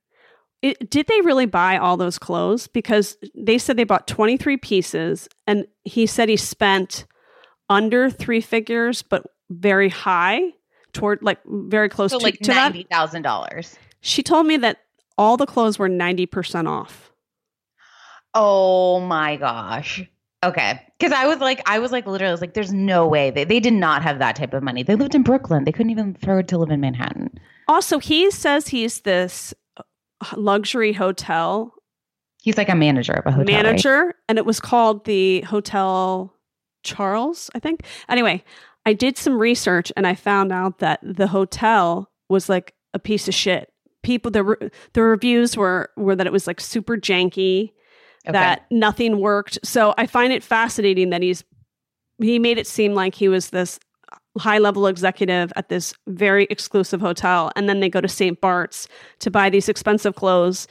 it, 0.64 0.90
did 0.90 1.06
they 1.08 1.20
really 1.20 1.44
buy 1.44 1.76
all 1.76 1.98
those 1.98 2.18
clothes? 2.18 2.66
Because 2.68 3.18
they 3.34 3.58
said 3.58 3.76
they 3.76 3.84
bought 3.84 4.06
23 4.06 4.56
pieces, 4.56 5.28
and 5.46 5.66
he 5.84 6.06
said 6.06 6.30
he 6.30 6.38
spent 6.38 7.04
under 7.68 8.08
three 8.08 8.40
figures, 8.40 9.02
but 9.02 9.26
very 9.50 9.90
high 9.90 10.40
toward 10.94 11.22
like 11.22 11.38
very 11.44 11.90
close 11.90 12.12
So 12.12 12.18
to, 12.18 12.24
like 12.24 12.38
to 12.40 12.52
$90000 12.52 13.76
She 14.00 14.22
told 14.22 14.46
me 14.46 14.56
that 14.58 14.78
all 15.18 15.36
the 15.36 15.46
clothes 15.46 15.78
were 15.78 15.88
90% 15.88 16.66
off. 16.66 17.12
Oh 18.32 19.00
my 19.00 19.36
gosh. 19.36 20.02
Okay. 20.42 20.80
Because 20.98 21.12
I 21.12 21.26
was 21.26 21.38
like, 21.38 21.60
I 21.66 21.78
was 21.78 21.92
like, 21.92 22.06
literally, 22.06 22.30
I 22.30 22.32
was 22.32 22.40
like, 22.40 22.54
there's 22.54 22.72
no 22.72 23.06
way 23.06 23.30
they 23.30 23.44
they 23.44 23.60
did 23.60 23.74
not 23.74 24.02
have 24.02 24.18
that 24.18 24.36
type 24.36 24.54
of 24.54 24.62
money. 24.62 24.82
They 24.82 24.94
lived 24.94 25.14
in 25.14 25.22
Brooklyn. 25.22 25.64
They 25.64 25.72
couldn't 25.72 25.90
even 25.90 26.16
afford 26.22 26.48
to 26.48 26.58
live 26.58 26.70
in 26.70 26.80
Manhattan. 26.80 27.38
Also, 27.68 27.98
he 27.98 28.30
says 28.30 28.68
he's 28.68 29.00
this 29.00 29.52
luxury 30.36 30.92
hotel 30.92 31.72
He's 32.42 32.58
like 32.58 32.68
a 32.68 32.74
manager 32.74 33.12
of 33.14 33.24
a 33.24 33.30
hotel. 33.32 33.54
right? 33.54 33.64
manager, 33.64 34.14
and 34.28 34.36
it 34.36 34.44
was 34.44 34.60
called 34.60 35.06
the 35.06 35.40
Hotel 35.42 36.34
Charles, 36.82 37.48
I 37.54 37.58
think. 37.58 37.80
Anyway, 38.08 38.44
I 38.84 38.92
did 38.92 39.16
some 39.16 39.38
research 39.38 39.90
and 39.96 40.06
I 40.06 40.14
found 40.14 40.52
out 40.52 40.78
that 40.80 41.00
the 41.02 41.26
hotel 41.28 42.10
was 42.28 42.50
like 42.50 42.74
a 42.92 42.98
piece 42.98 43.28
of 43.28 43.34
shit. 43.34 43.70
People, 44.02 44.30
the 44.30 44.44
re- 44.44 44.70
the 44.92 45.02
reviews 45.02 45.56
were 45.56 45.88
were 45.96 46.14
that 46.14 46.26
it 46.26 46.32
was 46.34 46.46
like 46.46 46.60
super 46.60 46.96
janky, 46.98 47.72
Okay. 48.26 48.32
that 48.32 48.66
nothing 48.70 49.20
worked. 49.20 49.58
So 49.64 49.94
I 49.96 50.06
find 50.06 50.30
it 50.30 50.42
fascinating 50.42 51.08
that 51.10 51.22
he's 51.22 51.44
he 52.18 52.38
made 52.38 52.58
it 52.58 52.66
seem 52.66 52.92
like 52.92 53.14
he 53.14 53.28
was 53.28 53.48
this 53.50 53.80
high 54.38 54.58
level 54.58 54.86
executive 54.86 55.52
at 55.56 55.68
this 55.68 55.94
very 56.08 56.44
exclusive 56.50 57.00
hotel 57.00 57.52
and 57.54 57.68
then 57.68 57.80
they 57.80 57.88
go 57.88 58.00
to 58.00 58.08
St. 58.08 58.40
Bart's 58.40 58.88
to 59.20 59.30
buy 59.30 59.48
these 59.48 59.68
expensive 59.68 60.16
clothes 60.16 60.66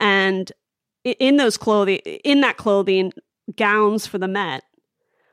and 0.00 0.50
in 1.04 1.36
those 1.36 1.56
clothing 1.56 1.98
in 1.98 2.40
that 2.40 2.56
clothing 2.56 3.12
gowns 3.56 4.06
for 4.06 4.18
the 4.18 4.28
Met 4.28 4.64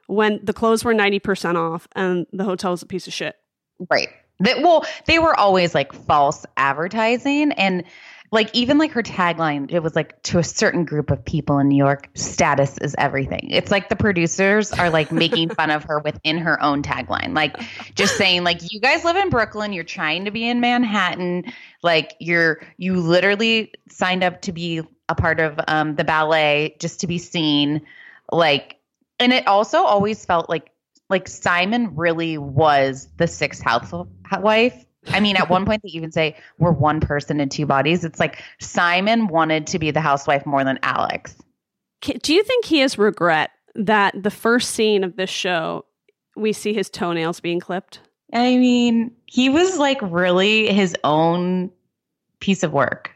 when 0.08 0.40
the 0.44 0.54
clothes 0.54 0.84
were 0.84 0.94
90% 0.94 1.56
off 1.56 1.88
and 1.96 2.28
the 2.34 2.44
hotel 2.44 2.72
was 2.72 2.82
a 2.82 2.86
piece 2.86 3.08
of 3.08 3.14
shit. 3.14 3.36
Right. 3.90 4.10
That 4.42 4.62
well, 4.62 4.86
they 5.06 5.20
were 5.20 5.36
always 5.40 5.74
like 5.74 5.94
false 5.94 6.46
advertising 6.58 7.52
and 7.54 7.84
like 8.32 8.50
even 8.54 8.78
like 8.78 8.92
her 8.92 9.04
tagline, 9.04 9.72
it 9.72 9.80
was 9.80 9.94
like 9.94 10.22
to 10.24 10.40
a 10.40 10.44
certain 10.44 10.86
group 10.86 11.12
of 11.12 11.24
people 11.26 11.60
in 11.60 11.68
New 11.68 11.78
York, 11.78 12.10
status 12.14 12.78
is 12.78 12.96
everything. 12.98 13.50
It's 13.52 13.72
like 13.72 13.90
the 13.90 13.98
producers 13.98 14.72
are 14.72 14.90
like 14.90 15.12
making 15.12 15.50
fun 15.50 15.70
of 15.70 15.84
her 15.84 16.00
within 16.00 16.38
her 16.38 16.62
own 16.64 16.82
tagline. 16.82 17.36
Like 17.36 17.58
just 17.94 18.16
saying 18.16 18.46
like 18.46 18.72
you 18.72 18.80
guys 18.80 19.04
live 19.04 19.18
in 19.18 19.30
Brooklyn, 19.30 19.74
you're 19.74 19.84
trying 19.84 20.26
to 20.26 20.32
be 20.32 20.48
in 20.48 20.62
Manhattan, 20.62 21.52
like 21.84 22.16
you're 22.20 22.62
you 22.78 23.02
literally 23.02 23.74
signed 23.90 24.24
up 24.24 24.42
to 24.44 24.54
be 24.54 24.82
a 25.10 25.16
part 25.16 25.42
of 25.42 25.60
um 25.68 25.96
the 25.96 26.06
ballet 26.06 26.78
just 26.80 27.02
to 27.02 27.08
be 27.08 27.18
seen. 27.18 27.82
Like 28.32 28.78
and 29.20 29.34
it 29.34 29.46
also 29.46 29.80
always 29.80 30.24
felt 30.24 30.50
like 30.50 30.72
like 31.10 31.28
Simon 31.28 31.98
really 31.98 32.38
was 32.38 33.10
the 33.18 33.28
sixth 33.28 33.62
housewife. 33.62 34.86
I 35.08 35.20
mean, 35.20 35.36
at 35.36 35.50
one 35.50 35.66
point 35.66 35.82
they 35.84 35.90
even 35.90 36.12
say 36.12 36.36
we're 36.60 36.72
one 36.72 37.00
person 37.00 37.40
in 37.40 37.50
two 37.50 37.66
bodies. 37.66 38.04
It's 38.04 38.20
like 38.20 38.44
Simon 38.60 39.28
wanted 39.28 39.68
to 39.68 39.80
be 39.80 39.92
the 39.92 40.02
housewife 40.02 40.46
more 40.46 40.64
than 40.64 40.80
Alex. 40.84 41.36
Do 42.02 42.34
you 42.34 42.44
think 42.44 42.66
he 42.66 42.80
has 42.80 42.98
regret 42.98 43.52
that 43.76 44.22
the 44.22 44.32
first 44.32 44.72
scene 44.72 45.04
of 45.04 45.16
this 45.16 45.30
show 45.30 45.86
we 46.36 46.54
see 46.54 46.74
his 46.74 46.90
toenails 46.90 47.40
being 47.40 47.60
clipped? 47.60 48.00
I 48.34 48.58
mean, 48.58 49.12
he 49.26 49.50
was 49.50 49.78
like 49.78 50.00
really 50.02 50.74
his 50.74 50.96
own 51.04 51.72
piece 52.40 52.64
of 52.64 52.72
work. 52.72 53.12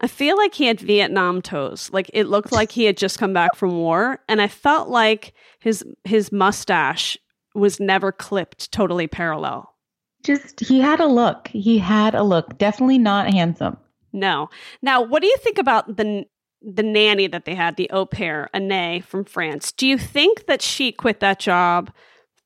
I 0.00 0.06
feel 0.06 0.36
like 0.36 0.54
he 0.54 0.66
had 0.66 0.80
Vietnam 0.80 1.42
toes. 1.42 1.90
Like 1.92 2.10
it 2.12 2.24
looked 2.24 2.52
like 2.52 2.72
he 2.72 2.84
had 2.84 2.96
just 2.96 3.18
come 3.18 3.32
back 3.32 3.54
from 3.54 3.76
war, 3.76 4.20
and 4.28 4.40
I 4.40 4.48
felt 4.48 4.88
like 4.88 5.34
his 5.58 5.84
his 6.04 6.32
mustache 6.32 7.16
was 7.54 7.80
never 7.80 8.12
clipped 8.12 8.72
totally 8.72 9.06
parallel. 9.06 9.71
Just 10.22 10.60
he 10.60 10.80
had 10.80 11.00
a 11.00 11.06
look. 11.06 11.48
He 11.48 11.78
had 11.78 12.14
a 12.14 12.22
look. 12.22 12.58
Definitely 12.58 12.98
not 12.98 13.32
handsome. 13.32 13.76
No. 14.12 14.50
Now, 14.82 15.02
what 15.02 15.22
do 15.22 15.28
you 15.28 15.36
think 15.38 15.58
about 15.58 15.96
the 15.96 16.26
the 16.60 16.82
nanny 16.82 17.26
that 17.26 17.44
they 17.44 17.54
had, 17.54 17.76
the 17.76 17.90
au 17.90 18.06
pair, 18.06 18.48
Anne 18.54 19.02
from 19.02 19.24
France? 19.24 19.72
Do 19.72 19.86
you 19.86 19.98
think 19.98 20.46
that 20.46 20.62
she 20.62 20.92
quit 20.92 21.20
that 21.20 21.40
job 21.40 21.90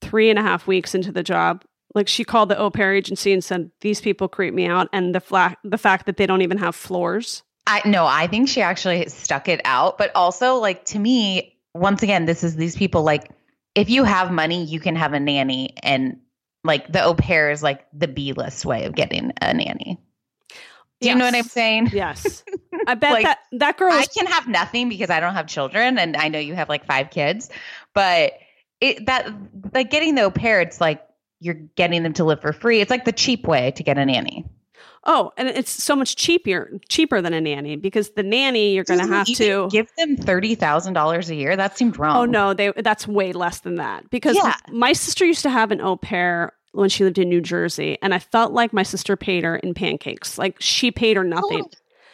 three 0.00 0.30
and 0.30 0.38
a 0.38 0.42
half 0.42 0.66
weeks 0.66 0.94
into 0.94 1.12
the 1.12 1.22
job? 1.22 1.64
Like 1.94 2.08
she 2.08 2.24
called 2.24 2.48
the 2.48 2.58
au 2.58 2.70
pair 2.70 2.94
agency 2.94 3.32
and 3.32 3.42
said, 3.42 3.70
"These 3.80 4.00
people 4.00 4.28
creep 4.28 4.54
me 4.54 4.66
out," 4.66 4.88
and 4.92 5.14
the 5.14 5.20
fla- 5.20 5.56
the 5.64 5.78
fact 5.78 6.06
that 6.06 6.16
they 6.16 6.26
don't 6.26 6.42
even 6.42 6.58
have 6.58 6.74
floors. 6.74 7.42
I 7.66 7.82
no, 7.84 8.06
I 8.06 8.26
think 8.26 8.48
she 8.48 8.62
actually 8.62 9.08
stuck 9.08 9.48
it 9.48 9.60
out. 9.64 9.98
But 9.98 10.12
also, 10.14 10.56
like 10.56 10.84
to 10.86 10.98
me, 10.98 11.58
once 11.74 12.02
again, 12.02 12.26
this 12.26 12.44
is 12.44 12.56
these 12.56 12.76
people 12.76 13.02
like 13.02 13.30
if 13.74 13.90
you 13.90 14.04
have 14.04 14.30
money, 14.30 14.64
you 14.64 14.80
can 14.80 14.96
have 14.96 15.12
a 15.12 15.20
nanny, 15.20 15.74
and 15.82 16.18
like 16.66 16.90
the 16.92 17.02
au 17.02 17.14
pair 17.14 17.50
is 17.50 17.62
like 17.62 17.86
the 17.92 18.08
B 18.08 18.32
list 18.32 18.64
way 18.66 18.84
of 18.84 18.94
getting 18.94 19.32
a 19.40 19.54
nanny. 19.54 19.98
Do 21.00 21.08
you 21.10 21.14
know 21.14 21.26
what 21.26 21.34
I'm 21.34 21.44
saying? 21.44 21.90
Yes, 21.92 22.42
I 22.86 22.94
bet 22.94 23.12
Like, 23.12 23.24
that 23.24 23.38
that 23.52 23.76
girl. 23.76 23.92
I 23.92 24.06
can 24.06 24.26
have 24.26 24.48
nothing 24.48 24.88
because 24.88 25.10
I 25.10 25.20
don't 25.20 25.34
have 25.34 25.46
children, 25.46 25.98
and 25.98 26.16
I 26.16 26.28
know 26.28 26.38
you 26.38 26.54
have 26.54 26.68
like 26.70 26.86
five 26.86 27.10
kids, 27.10 27.50
but 27.94 28.32
it 28.80 29.04
that 29.06 29.30
like 29.74 29.90
getting 29.90 30.14
the 30.14 30.22
au 30.22 30.30
pair, 30.30 30.60
it's 30.62 30.80
like 30.80 31.02
you're 31.40 31.54
getting 31.54 32.02
them 32.02 32.14
to 32.14 32.24
live 32.24 32.40
for 32.40 32.52
free. 32.54 32.80
It's 32.80 32.90
like 32.90 33.04
the 33.04 33.12
cheap 33.12 33.46
way 33.46 33.72
to 33.72 33.82
get 33.82 33.98
a 33.98 34.06
nanny. 34.06 34.46
oh, 35.04 35.32
and 35.36 35.48
it's 35.48 35.70
so 35.70 35.94
much 35.94 36.16
cheaper 36.16 36.80
cheaper 36.88 37.20
than 37.20 37.34
a 37.34 37.40
nanny 37.42 37.76
because 37.76 38.10
the 38.12 38.22
nanny 38.22 38.72
you're 38.74 38.82
going 38.84 38.98
to 39.00 39.06
have 39.06 39.26
to. 39.26 39.68
give 39.70 39.88
them 39.98 40.16
thirty 40.16 40.54
thousand 40.54 40.94
dollars 40.94 41.28
a 41.28 41.34
year. 41.34 41.56
That 41.56 41.76
seemed 41.76 41.98
wrong. 41.98 42.16
Oh 42.16 42.24
no, 42.24 42.54
they 42.54 42.72
that's 42.74 43.06
way 43.06 43.34
less 43.34 43.60
than 43.60 43.74
that. 43.76 44.08
Because 44.08 44.34
Yeah. 44.34 44.54
my 44.72 44.94
sister 44.94 45.26
used 45.26 45.42
to 45.42 45.50
have 45.50 45.72
an 45.72 45.82
au 45.82 45.96
pair 45.96 46.54
when 46.76 46.88
she 46.88 47.04
lived 47.04 47.18
in 47.18 47.28
New 47.28 47.40
Jersey, 47.40 47.98
and 48.02 48.14
I 48.14 48.18
felt 48.18 48.52
like 48.52 48.72
my 48.72 48.82
sister 48.82 49.16
paid 49.16 49.44
her 49.44 49.56
in 49.56 49.74
pancakes. 49.74 50.38
Like 50.38 50.56
she 50.60 50.90
paid 50.90 51.16
her 51.16 51.24
nothing. 51.24 51.64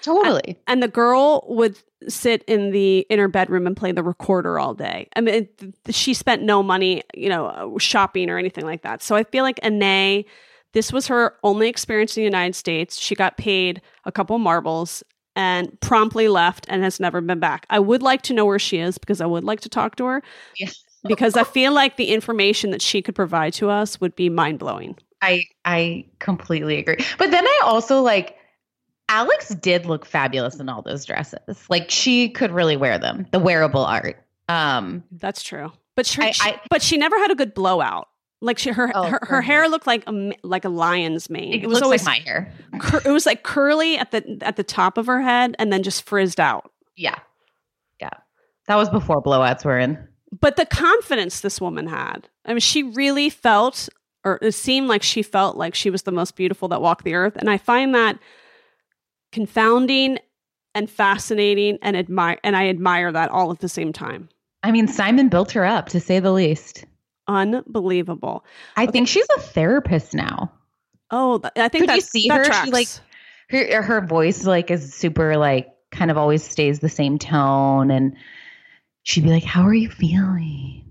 Totally. 0.03 0.59
And 0.67 0.83
the 0.83 0.89
girl 0.89 1.45
would 1.49 1.79
sit 2.09 2.43
in 2.45 2.73
the 2.73 3.07
inner 3.09 3.29
bedroom 3.29 3.67
and 3.67 3.77
play 3.77 3.93
the 3.93 4.03
recorder 4.03 4.59
all 4.59 4.75
day. 4.75 5.09
I 5.15 5.21
mean, 5.21 5.35
it, 5.35 5.95
she 5.95 6.15
spent 6.15 6.43
no 6.43 6.63
money, 6.63 7.03
you 7.15 7.29
know, 7.29 7.77
shopping 7.79 8.29
or 8.29 8.39
anything 8.39 8.65
like 8.65 8.83
that. 8.83 9.03
So 9.03 9.15
I 9.15 9.23
feel 9.23 9.45
like 9.45 9.61
Anae, 9.61 10.25
this 10.73 10.93
was 10.93 11.07
her 11.07 11.37
only 11.45 11.69
experience 11.69 12.17
in 12.17 12.23
the 12.23 12.25
United 12.25 12.57
States. 12.57 12.99
She 12.99 13.15
got 13.15 13.37
paid 13.37 13.81
a 14.05 14.11
couple 14.11 14.39
marbles 14.39 15.05
and 15.37 15.81
promptly 15.81 16.29
left 16.29 16.67
and 16.69 16.83
has 16.83 16.99
never 16.99 17.21
been 17.21 17.39
back. 17.39 17.67
I 17.71 17.79
would 17.79 18.03
like 18.03 18.23
to 18.23 18.35
know 18.35 18.45
where 18.45 18.59
she 18.59 18.79
is 18.79 18.99
because 18.99 19.21
I 19.21 19.27
would 19.27 19.45
like 19.45 19.61
to 19.61 19.69
talk 19.69 19.97
to 19.97 20.07
her. 20.07 20.23
Yeah. 20.59 20.71
Because 21.05 21.37
I 21.37 21.45
feel 21.45 21.73
like 21.73 21.97
the 21.97 22.07
information 22.13 22.71
that 22.71 22.83
she 22.83 23.03
could 23.03 23.15
provide 23.15 23.53
to 23.55 23.71
us 23.71 24.01
would 24.01 24.15
be 24.17 24.29
mind 24.29 24.59
blowing. 24.59 24.97
I 25.21 25.45
I 25.65 26.05
completely 26.19 26.79
agree. 26.79 26.97
But 27.19 27.31
then 27.31 27.47
I 27.47 27.61
also 27.65 28.01
like 28.03 28.37
Alex 29.09 29.51
did 29.51 29.87
look 29.87 30.07
fabulous 30.07 30.59
in 30.59 30.69
all 30.69 30.83
those 30.83 31.05
dresses. 31.05 31.39
Like 31.69 31.91
she 31.91 32.29
could 32.31 32.51
really 32.51 32.77
wear 32.77 32.99
them. 32.99 33.27
The 33.31 33.39
wearable 33.39 33.85
art. 33.85 34.17
Um 34.49 35.05
That's 35.13 35.43
true. 35.43 35.71
But 35.95 36.07
she, 36.07 36.23
I- 36.23 36.33
I- 36.41 36.61
but 36.71 36.83
she 36.83 36.97
never 36.97 37.19
had 37.19 37.31
a 37.31 37.35
good 37.35 37.53
blowout. 37.55 38.09
Like 38.41 38.59
she, 38.59 38.71
her, 38.71 38.91
Oh, 38.93 39.05
her, 39.05 39.21
her 39.23 39.41
hair 39.41 39.69
looked 39.69 39.87
like 39.87 40.03
a 40.09 40.33
like 40.43 40.65
a 40.65 40.69
lion's 40.69 41.31
mane. 41.31 41.53
it, 41.53 41.63
It 41.63 41.67
was 41.69 41.77
looks 41.77 41.85
always 41.85 42.05
like 42.07 42.21
my 42.25 42.25
hair. 42.25 42.53
cur- 42.81 43.03
it 43.05 43.13
was 43.13 43.25
like 43.27 43.45
curly 43.45 43.99
at 43.99 44.11
the 44.11 44.39
at 44.43 44.57
the 44.57 44.65
top 44.65 44.99
of 44.99 45.07
her 45.07 45.21
head 45.23 45.55
and 45.61 45.73
then 45.73 45.83
just 45.85 46.03
frizzed 46.03 46.41
out. 46.41 46.73
Yeah. 46.97 47.19
Yeah. 48.01 48.11
That 48.67 48.75
was 48.77 48.89
before 48.91 49.23
blowouts 49.23 49.65
were 49.65 49.79
in. 49.79 49.97
But 50.41 50.57
the 50.57 50.67
confidence 50.67 51.41
this 51.41 51.61
woman 51.61 51.87
had. 51.87 52.29
I 52.45 52.51
mean, 52.51 52.61
she 52.61 52.83
really 52.83 53.31
felt 53.31 53.89
or 54.25 54.39
it 54.41 54.53
seemed 54.53 54.89
like 54.89 55.03
she 55.03 55.23
felt 55.23 55.57
like 55.57 55.75
she 55.75 55.91
was 55.91 56.03
the 56.03 56.13
most 56.13 56.37
beautiful 56.37 56.69
that 56.69 56.81
walked 56.81 57.05
the 57.05 57.15
earth 57.15 57.37
and 57.37 57.51
I 57.51 57.59
find 57.59 57.95
that 57.95 58.19
confounding 59.33 60.19
and 60.75 60.89
fascinating 60.89 61.79
and 61.83 61.97
admire 61.97 62.39
and 62.45 62.57
I 62.57 62.69
admire 62.69 63.13
that 63.13 63.31
all 63.31 63.51
at 63.51 63.61
the 63.61 63.69
same 63.69 63.93
time. 63.93 64.29
I 64.63 64.71
mean, 64.71 64.87
Simon 64.87 65.29
built 65.29 65.53
her 65.53 65.65
up 65.65 65.89
to 65.91 66.01
say 66.01 66.21
the 66.21 66.33
least. 66.33 66.85
Unbelievable. 67.27 68.45
I 68.77 68.87
think 68.87 69.09
she's 69.09 69.27
a 69.37 69.41
therapist 69.41 70.15
now. 70.15 70.53
Oh, 71.11 71.41
I 71.57 71.69
think 71.69 71.89
Could 71.89 71.97
you 71.97 72.01
see 72.01 72.29
that 72.29 72.47
her? 72.47 72.65
She, 72.65 72.71
like, 72.71 72.89
Her 73.51 73.83
her 73.83 74.01
voice 74.07 74.47
like 74.47 74.71
is 74.71 74.95
super 74.95 75.37
like 75.37 75.69
kind 75.91 76.11
of 76.11 76.17
always 76.17 76.43
stays 76.43 76.79
the 76.79 76.89
same 76.89 77.19
tone 77.19 77.91
and 77.91 78.17
she'd 79.03 79.25
be 79.25 79.31
like, 79.31 79.45
"How 79.45 79.63
are 79.63 79.75
you 79.75 79.91
feeling?" 79.91 80.85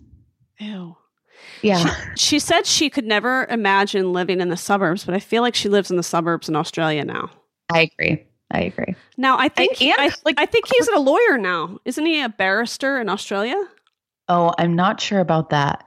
Ew. 0.59 0.95
Yeah. 1.63 1.95
She 2.15 2.39
said 2.39 2.65
she 2.65 2.89
could 2.89 3.05
never 3.05 3.45
imagine 3.49 4.13
living 4.13 4.41
in 4.41 4.49
the 4.49 4.57
suburbs, 4.57 5.05
but 5.05 5.13
I 5.15 5.19
feel 5.19 5.41
like 5.41 5.55
she 5.55 5.69
lives 5.69 5.89
in 5.91 5.97
the 5.97 6.03
suburbs 6.03 6.47
in 6.49 6.55
Australia 6.55 7.03
now. 7.03 7.29
I 7.71 7.81
agree. 7.81 8.25
I 8.51 8.61
agree. 8.61 8.95
Now 9.17 9.37
I 9.37 9.47
think 9.47 9.81
and, 9.81 9.95
I, 9.97 10.11
like, 10.25 10.35
I 10.39 10.45
think 10.45 10.65
he's 10.67 10.87
a 10.89 10.99
lawyer 10.99 11.37
now, 11.37 11.77
isn't 11.85 12.05
he? 12.05 12.21
A 12.21 12.29
barrister 12.29 12.99
in 12.99 13.09
Australia. 13.09 13.55
Oh, 14.27 14.53
I'm 14.57 14.75
not 14.75 14.99
sure 14.99 15.19
about 15.19 15.49
that. 15.51 15.83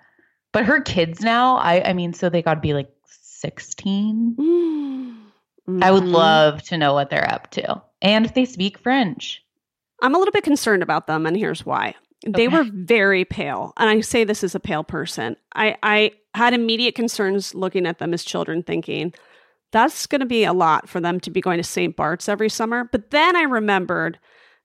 But 0.53 0.65
her 0.65 0.81
kids 0.81 1.21
now, 1.21 1.57
I 1.57 1.83
I 1.91 1.93
mean, 1.93 2.13
so 2.15 2.29
they 2.29 2.43
got 2.43 2.55
to 2.55 2.61
be 2.61 2.75
like 2.75 2.91
16. 3.07 4.37
I 5.83 5.91
would 5.91 6.03
Mhm. 6.05 6.13
love 6.13 6.63
to 6.65 6.79
know 6.79 6.95
what 6.95 7.11
they're 7.11 7.31
up 7.31 7.51
to. 7.53 7.83
And 8.03 8.25
if 8.27 8.35
they 8.35 8.45
speak 8.45 8.79
French. 8.79 9.43
I'm 10.03 10.15
a 10.15 10.19
little 10.19 10.33
bit 10.33 10.45
concerned 10.45 10.83
about 10.83 11.07
them, 11.07 11.27
and 11.27 11.37
here's 11.37 11.65
why. 11.65 11.95
They 12.27 12.47
Okay. 12.47 12.57
were 12.57 12.65
very 12.73 13.25
pale, 13.25 13.73
and 13.77 13.89
I 13.91 14.01
say 14.01 14.25
this 14.25 14.43
as 14.45 14.55
a 14.55 14.61
pale 14.61 14.85
person. 14.85 15.37
I 15.55 15.77
I 15.83 16.13
had 16.35 16.55
immediate 16.55 16.95
concerns 16.95 17.55
looking 17.55 17.87
at 17.87 17.99
them 17.99 18.13
as 18.15 18.25
children, 18.25 18.63
thinking 18.63 19.13
that's 19.73 20.07
going 20.07 20.21
to 20.21 20.27
be 20.27 20.45
a 20.45 20.53
lot 20.53 20.89
for 20.89 21.01
them 21.01 21.19
to 21.21 21.31
be 21.31 21.41
going 21.41 21.57
to 21.59 21.65
St. 21.65 21.97
Bart's 21.97 22.29
every 22.29 22.49
summer. 22.49 22.89
But 22.91 23.11
then 23.11 23.35
I 23.37 23.43
remembered 23.43 24.19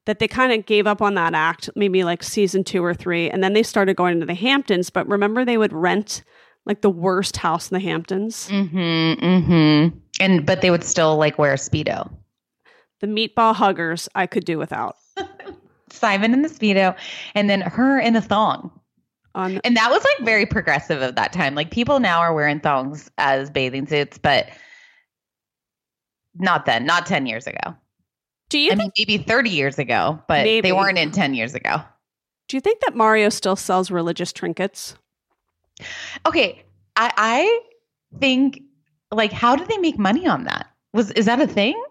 that 0.06 0.20
they 0.20 0.28
kind 0.28 0.54
of 0.54 0.66
gave 0.66 0.88
up 0.88 1.02
on 1.02 1.16
that 1.16 1.34
act, 1.34 1.70
maybe 1.76 2.04
like 2.04 2.24
season 2.24 2.64
two 2.64 2.84
or 2.84 2.94
three, 2.94 3.30
and 3.30 3.44
then 3.44 3.54
they 3.54 3.64
started 3.64 3.96
going 3.96 4.20
to 4.20 4.26
the 4.26 4.34
Hamptons. 4.36 4.90
But 4.90 5.08
remember, 5.08 5.44
they 5.44 5.58
would 5.58 5.74
rent 5.74 6.24
like 6.66 6.82
the 6.82 6.90
worst 6.90 7.38
house 7.38 7.70
in 7.72 7.76
the 7.76 7.80
Hamptons. 7.84 8.48
Mm-hmm. 8.50 8.78
Mm-hmm. 9.26 9.98
And 10.20 10.46
but 10.46 10.62
they 10.62 10.72
would 10.72 10.84
still 10.84 11.18
like 11.18 11.38
wear 11.40 11.54
a 11.54 11.58
speedo. 11.58 12.12
The 13.02 13.08
meatball 13.08 13.56
huggers, 13.56 14.10
I 14.16 14.28
could 14.28 14.46
do 14.46 14.58
without. 14.58 14.96
Simon 15.92 16.34
in 16.34 16.42
the 16.42 16.50
speedo, 16.50 16.96
and 17.36 17.50
then 17.50 17.62
her 17.62 18.00
in 18.00 18.16
a 18.16 18.22
thong. 18.22 18.72
On 19.36 19.62
And 19.64 19.78
that 19.78 19.92
was 19.92 20.04
like 20.04 20.26
very 20.26 20.46
progressive 20.46 21.02
of 21.02 21.16
that 21.16 21.32
time. 21.34 21.54
Like 21.56 21.70
people 21.72 22.00
now 22.00 22.20
are 22.20 22.34
wearing 22.34 22.60
thongs 22.60 23.12
as 23.18 23.50
bathing 23.50 23.86
suits, 23.88 24.18
but 24.18 24.50
not 26.36 26.66
then, 26.66 26.86
not 26.86 27.06
10 27.06 27.26
years 27.28 27.46
ago. 27.48 27.76
do 28.50 28.58
you 28.60 28.72
I 28.72 28.76
think, 28.76 28.94
mean, 28.98 29.06
maybe 29.08 29.24
30 29.24 29.50
years 29.50 29.78
ago, 29.78 30.20
but 30.28 30.44
Maybe. 30.44 30.68
they 30.68 30.72
weren't 30.74 30.98
in 30.98 31.12
10 31.12 31.34
years 31.34 31.54
ago. 31.54 31.82
do 32.48 32.58
you 32.58 32.62
think 32.62 32.82
that 32.82 32.96
Mario 32.96 33.30
still 33.30 33.56
sells 33.56 33.92
religious 33.92 34.34
trinkets? 34.34 34.96
Okay. 36.26 36.64
I, 36.96 37.14
I 37.16 37.60
think 38.20 38.62
like, 39.12 39.32
how 39.32 39.56
do 39.56 39.66
they 39.66 39.78
make 39.78 39.98
money 40.00 40.28
on 40.28 40.46
that? 40.46 40.68
Was, 40.94 41.12
is 41.12 41.26
that 41.28 41.40
a 41.40 41.48
thing? 41.48 41.82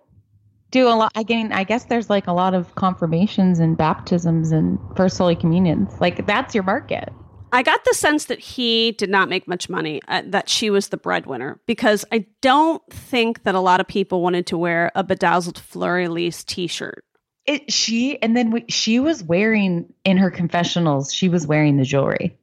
Do 0.70 0.88
a 0.88 0.90
lot, 0.90 1.12
I 1.14 1.24
mean, 1.26 1.52
I 1.52 1.64
guess 1.64 1.86
there's 1.86 2.10
like 2.10 2.26
a 2.26 2.32
lot 2.32 2.54
of 2.54 2.74
confirmations 2.74 3.58
and 3.58 3.76
baptisms 3.76 4.52
and 4.52 4.78
first 4.96 5.16
Holy 5.16 5.36
Communions. 5.36 5.98
Like 6.00 6.26
that's 6.26 6.54
your 6.54 6.64
market. 6.64 7.12
I 7.50 7.62
got 7.62 7.82
the 7.84 7.94
sense 7.94 8.26
that 8.26 8.38
he 8.38 8.92
did 8.92 9.08
not 9.08 9.30
make 9.30 9.48
much 9.48 9.70
money, 9.70 10.02
uh, 10.06 10.22
that 10.26 10.50
she 10.50 10.68
was 10.68 10.88
the 10.88 10.98
breadwinner, 10.98 11.58
because 11.64 12.04
I 12.12 12.26
don't 12.42 12.82
think 12.90 13.44
that 13.44 13.54
a 13.54 13.60
lot 13.60 13.80
of 13.80 13.88
people 13.88 14.20
wanted 14.20 14.46
to 14.48 14.58
wear 14.58 14.92
a 14.94 15.02
bedazzled 15.02 15.58
fleur-de-lis 15.58 16.44
t 16.44 16.66
shirt. 16.66 17.04
It, 17.46 17.72
she, 17.72 18.20
and 18.20 18.36
then 18.36 18.50
we, 18.50 18.66
she 18.68 19.00
was 19.00 19.22
wearing 19.22 19.90
in 20.04 20.18
her 20.18 20.30
confessionals, 20.30 21.14
she 21.14 21.30
was 21.30 21.46
wearing 21.46 21.78
the 21.78 21.84
jewelry. 21.84 22.36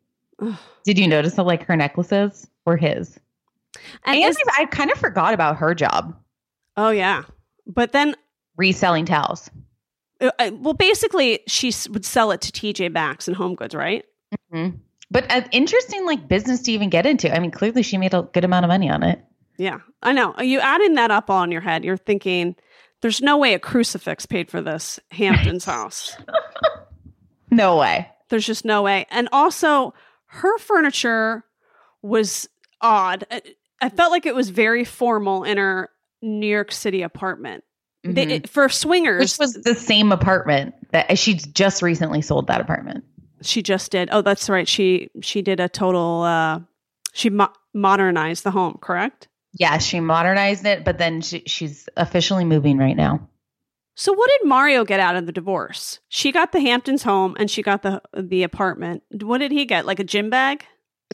Did 0.83 0.97
you 0.97 1.07
notice 1.07 1.35
that 1.35 1.43
like 1.43 1.63
her 1.65 1.75
necklaces 1.75 2.47
were 2.65 2.77
his? 2.77 3.19
And 4.03 4.17
And 4.17 4.35
I 4.57 4.65
kind 4.65 4.89
of 4.89 4.97
forgot 4.97 5.35
about 5.35 5.57
her 5.57 5.75
job 5.75 6.17
oh, 6.77 6.89
yeah. 6.89 7.23
But 7.67 7.91
then, 7.91 8.15
reselling 8.57 9.05
towels. 9.05 9.49
uh, 10.21 10.31
uh, 10.39 10.51
well, 10.53 10.73
basically, 10.73 11.39
she 11.47 11.69
s- 11.69 11.89
would 11.89 12.05
sell 12.05 12.31
it 12.31 12.41
to 12.41 12.51
TJ 12.51 12.91
Maxx 12.91 13.27
and 13.27 13.35
Home 13.37 13.55
Goods, 13.55 13.75
right? 13.75 14.05
Mm-hmm. 14.53 14.77
But 15.11 15.31
an 15.31 15.47
interesting 15.51 16.05
like 16.05 16.27
business 16.27 16.61
to 16.63 16.71
even 16.71 16.89
get 16.89 17.05
into. 17.05 17.33
I 17.33 17.39
mean, 17.39 17.51
clearly 17.51 17.83
she 17.83 17.97
made 17.97 18.13
a 18.13 18.23
good 18.23 18.43
amount 18.43 18.65
of 18.65 18.69
money 18.69 18.89
on 18.89 19.03
it. 19.03 19.23
Yeah, 19.57 19.79
I 20.03 20.11
know. 20.11 20.33
You 20.39 20.59
adding 20.59 20.95
that 20.95 21.11
up 21.11 21.29
all 21.29 21.43
in 21.43 21.51
your 21.51 21.61
head, 21.61 21.85
you're 21.85 21.95
thinking, 21.97 22.55
there's 23.01 23.21
no 23.21 23.37
way 23.37 23.53
a 23.53 23.59
crucifix 23.59 24.25
paid 24.25 24.49
for 24.49 24.61
this 24.61 24.99
Hampton's 25.11 25.63
house. 25.75 26.17
No 27.51 27.77
way. 27.77 28.09
There's 28.29 28.45
just 28.45 28.65
no 28.65 28.81
way. 28.81 29.05
And 29.11 29.29
also, 29.31 29.93
her 30.27 30.57
furniture 30.57 31.43
was 32.01 32.49
odd. 32.81 33.25
I, 33.31 33.41
I 33.81 33.89
felt 33.89 34.11
like 34.11 34.25
it 34.25 34.35
was 34.35 34.49
very 34.49 34.83
formal 34.83 35.43
in 35.43 35.57
her 35.57 35.89
New 36.25 36.47
York 36.47 36.71
City 36.71 37.01
apartment. 37.03 37.63
They, 38.03 38.25
Mhm. 38.27 38.31
it- 38.31 38.49
for 38.49 38.69
swingers, 38.69 39.19
Which 39.19 39.39
was 39.39 39.53
the 39.53 39.73
same 39.75 40.11
apartment 40.11 40.75
that 40.91 41.17
she 41.17 41.35
just 41.35 41.81
recently 41.81 42.21
sold 42.21 42.47
that 42.47 42.61
apartment. 42.61 43.03
she 43.41 43.61
just 43.63 43.91
did. 43.91 44.09
Oh, 44.11 44.21
that's 44.21 44.49
right. 44.49 44.67
She 44.67 45.09
she 45.21 45.41
did 45.41 45.59
a 45.59 45.67
total. 45.69 46.21
Uh, 46.23 46.59
she 47.13 47.29
mo- 47.29 47.53
modernized 47.73 48.43
the 48.43 48.51
home. 48.51 48.77
Correct. 48.81 49.27
Yeah, 49.57 49.77
she 49.77 49.99
modernized 50.01 50.65
it, 50.65 50.83
but 50.83 50.97
then 50.97 51.21
she, 51.21 51.43
she's 51.47 51.87
officially 51.95 52.43
moving 52.43 52.77
right 52.77 52.95
now. 52.97 53.29
So, 53.95 54.11
what 54.13 54.29
did 54.29 54.47
Mario 54.47 54.83
get 54.83 54.99
out 54.99 55.15
of 55.15 55.25
the 55.25 55.31
divorce? 55.31 55.99
She 56.09 56.31
got 56.33 56.51
the 56.51 56.59
Hamptons 56.59 57.03
home, 57.03 57.35
and 57.39 57.49
she 57.49 57.61
got 57.63 57.81
the 57.81 58.01
the 58.15 58.43
apartment. 58.43 59.03
What 59.21 59.37
did 59.39 59.51
he 59.51 59.65
get? 59.65 59.85
Like 59.85 59.99
a 59.99 60.03
gym 60.03 60.29
bag? 60.29 60.65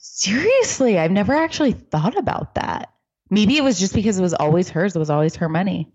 Seriously, 0.02 0.98
I've 0.98 1.12
never 1.12 1.34
actually 1.36 1.74
thought 1.74 2.18
about 2.18 2.56
that. 2.56 2.90
Maybe 3.32 3.58
it 3.58 3.64
was 3.64 3.80
just 3.80 3.96
because 3.96 4.20
it 4.20 4.22
was 4.22 4.36
always 4.36 4.70
hers. 4.70 4.96
It 4.96 5.00
was 5.00 5.10
always 5.10 5.38
her 5.38 5.50
money. 5.50 5.92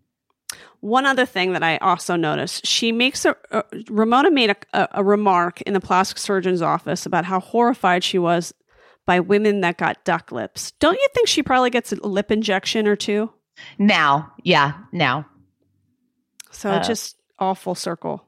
One 0.80 1.06
other 1.06 1.26
thing 1.26 1.52
that 1.52 1.62
I 1.62 1.76
also 1.78 2.16
noticed, 2.16 2.66
she 2.66 2.92
makes 2.92 3.24
a, 3.24 3.36
a 3.50 3.62
Ramona 3.88 4.30
made 4.30 4.50
a, 4.50 4.56
a, 4.72 4.88
a 5.00 5.04
remark 5.04 5.60
in 5.62 5.72
the 5.74 5.80
plastic 5.80 6.18
surgeon's 6.18 6.62
office 6.62 7.06
about 7.06 7.24
how 7.24 7.40
horrified 7.40 8.02
she 8.04 8.18
was 8.18 8.52
by 9.04 9.20
women 9.20 9.60
that 9.60 9.78
got 9.78 10.04
duck 10.04 10.32
lips. 10.32 10.72
Don't 10.80 10.94
you 10.94 11.08
think 11.14 11.28
she 11.28 11.42
probably 11.42 11.70
gets 11.70 11.92
a 11.92 11.96
lip 11.96 12.30
injection 12.32 12.88
or 12.88 12.96
two? 12.96 13.30
Now, 13.78 14.32
yeah, 14.42 14.74
now. 14.92 15.26
So 16.50 16.70
Uh. 16.70 16.82
just 16.82 17.16
all 17.38 17.54
full 17.54 17.74
circle. 17.74 18.25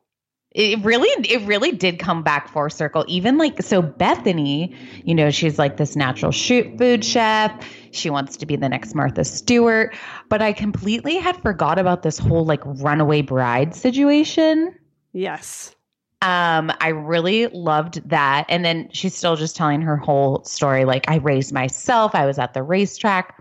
It 0.52 0.82
really, 0.82 1.08
it 1.28 1.46
really 1.46 1.72
did 1.72 1.98
come 1.98 2.22
back 2.22 2.48
full 2.48 2.70
circle. 2.70 3.04
Even 3.06 3.36
like, 3.36 3.62
so 3.62 3.82
Bethenny, 3.82 4.74
you 5.04 5.14
know, 5.14 5.30
she's 5.30 5.58
like 5.58 5.76
this 5.76 5.94
natural 5.94 6.32
shoot 6.32 6.78
food 6.78 7.04
chef. 7.04 7.52
She 7.90 8.08
wants 8.08 8.36
to 8.38 8.46
be 8.46 8.56
the 8.56 8.68
next 8.68 8.94
Martha 8.94 9.24
Stewart. 9.24 9.94
But 10.30 10.40
I 10.40 10.52
completely 10.52 11.16
had 11.16 11.36
forgot 11.42 11.78
about 11.78 12.02
this 12.02 12.18
whole 12.18 12.46
like 12.46 12.62
runaway 12.64 13.20
bride 13.22 13.74
situation. 13.74 14.74
Yes. 15.12 15.74
Um, 16.22 16.72
I 16.80 16.88
really 16.88 17.46
loved 17.48 18.08
that. 18.08 18.46
And 18.48 18.64
then 18.64 18.88
she's 18.92 19.14
still 19.14 19.36
just 19.36 19.54
telling 19.54 19.82
her 19.82 19.96
whole 19.96 20.42
story. 20.44 20.84
Like, 20.84 21.08
I 21.08 21.16
raised 21.16 21.52
myself, 21.52 22.14
I 22.14 22.26
was 22.26 22.38
at 22.38 22.54
the 22.54 22.62
racetrack. 22.62 23.40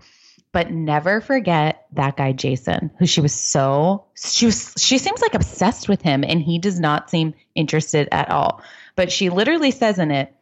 But 0.52 0.70
never 0.70 1.20
forget 1.20 1.86
that 1.92 2.16
guy 2.16 2.32
Jason, 2.32 2.90
who 2.98 3.06
she 3.06 3.20
was 3.20 3.34
so 3.34 4.06
she 4.14 4.46
was 4.46 4.74
she 4.78 4.98
seems 4.98 5.20
like 5.20 5.34
obsessed 5.34 5.88
with 5.88 6.00
him 6.00 6.24
and 6.24 6.42
he 6.42 6.58
does 6.58 6.80
not 6.80 7.10
seem 7.10 7.34
interested 7.54 8.08
at 8.12 8.30
all. 8.30 8.62
But 8.96 9.12
she 9.12 9.28
literally 9.28 9.70
says 9.70 9.98
in 9.98 10.10
it, 10.10 10.34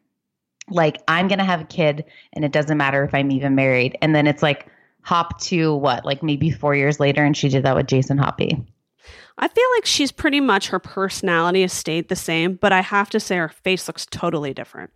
like, 0.70 1.02
I'm 1.08 1.28
gonna 1.28 1.44
have 1.44 1.60
a 1.60 1.64
kid 1.64 2.04
and 2.32 2.44
it 2.44 2.52
doesn't 2.52 2.78
matter 2.78 3.02
if 3.04 3.14
I'm 3.14 3.30
even 3.30 3.54
married. 3.54 3.98
And 4.00 4.14
then 4.14 4.26
it's 4.26 4.42
like 4.42 4.68
hop 5.02 5.40
to 5.40 5.74
what, 5.74 6.04
like 6.04 6.22
maybe 6.22 6.50
four 6.50 6.74
years 6.74 6.98
later, 7.00 7.24
and 7.24 7.36
she 7.36 7.48
did 7.48 7.64
that 7.64 7.76
with 7.76 7.86
Jason 7.86 8.18
Hoppy. 8.18 8.64
I 9.38 9.48
feel 9.48 9.64
like 9.76 9.86
she's 9.86 10.12
pretty 10.12 10.40
much 10.40 10.68
her 10.68 10.78
personality 10.78 11.60
has 11.60 11.72
stayed 11.72 12.08
the 12.08 12.16
same, 12.16 12.54
but 12.54 12.72
I 12.72 12.80
have 12.80 13.10
to 13.10 13.20
say 13.20 13.36
her 13.36 13.48
face 13.48 13.86
looks 13.86 14.06
totally 14.06 14.54
different. 14.54 14.90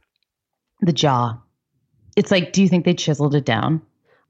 The 0.81 0.93
jaw. 0.93 1.39
It's 2.17 2.31
like, 2.31 2.53
do 2.53 2.63
you 2.63 2.69
think 2.69 2.85
they 2.85 2.95
chiseled 2.95 3.35
it 3.35 3.45
down? 3.45 3.83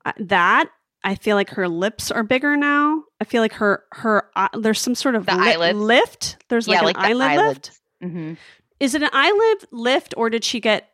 Uh, 0.04 0.12
that 0.18 0.70
I 1.04 1.14
feel 1.14 1.36
like 1.36 1.50
her 1.50 1.68
lips 1.68 2.10
are 2.10 2.22
bigger 2.22 2.56
now. 2.56 3.04
I 3.20 3.24
feel 3.24 3.42
like 3.42 3.54
her 3.54 3.84
her 3.92 4.30
uh, 4.36 4.48
there's 4.58 4.80
some 4.80 4.94
sort 4.94 5.14
of 5.14 5.26
The 5.26 5.34
li- 5.36 5.52
eyelids? 5.54 5.78
lift. 5.78 6.36
There's 6.48 6.66
like 6.68 6.74
Yeah, 6.76 6.80
an 6.80 6.84
like 6.86 6.96
the 6.96 7.02
eyelid 7.02 7.28
eyelids. 7.30 7.68
lift. 7.68 7.80
Mm-hmm. 8.14 8.34
Is 8.80 8.94
it 8.94 9.02
an 9.02 9.10
eyelid 9.12 9.64
lift 9.72 10.14
or 10.16 10.30
did 10.30 10.42
she 10.44 10.60
get 10.60 10.88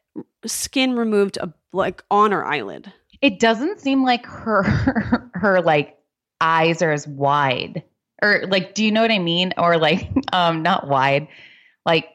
skin 0.44 0.96
removed 0.96 1.38
uh, 1.40 1.48
like 1.72 2.02
on 2.10 2.32
her 2.32 2.44
eyelid? 2.44 2.92
It 3.22 3.38
doesn't 3.40 3.80
seem 3.80 4.02
like 4.04 4.26
her 4.26 4.62
her 5.34 5.60
like 5.62 5.96
eyes 6.40 6.82
are 6.82 6.92
as 6.92 7.06
wide. 7.06 7.82
Or 8.22 8.44
like 8.48 8.74
do 8.74 8.84
you 8.84 8.90
know 8.92 9.02
what 9.02 9.10
I 9.12 9.18
mean? 9.18 9.52
Or 9.56 9.76
like 9.78 10.08
um 10.32 10.62
not 10.62 10.88
wide. 10.88 11.28
Like 11.84 12.08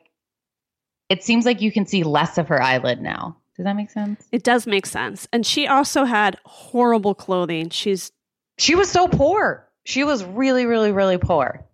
it 1.10 1.24
seems 1.24 1.46
like 1.46 1.62
you 1.62 1.72
can 1.72 1.86
see 1.86 2.04
less 2.04 2.38
of 2.38 2.48
her 2.50 2.62
eyelid 2.62 3.02
now. 3.02 3.38
Does 3.58 3.66
that 3.66 3.76
make 3.76 3.90
sense? 3.92 4.28
It 4.32 4.44
does 4.44 4.66
make 4.66 4.86
sense. 4.86 5.28
And 5.34 5.46
she 5.46 5.68
also 5.68 6.04
had 6.06 6.38
horrible 6.46 7.14
clothing. 7.14 7.70
She's 7.70 8.12
She 8.58 8.76
was 8.76 8.90
so 8.90 9.08
poor. 9.08 9.68
She 9.84 10.04
was 10.04 10.24
really 10.24 10.66
really 10.66 10.92
really 10.92 11.18
poor. 11.18 11.66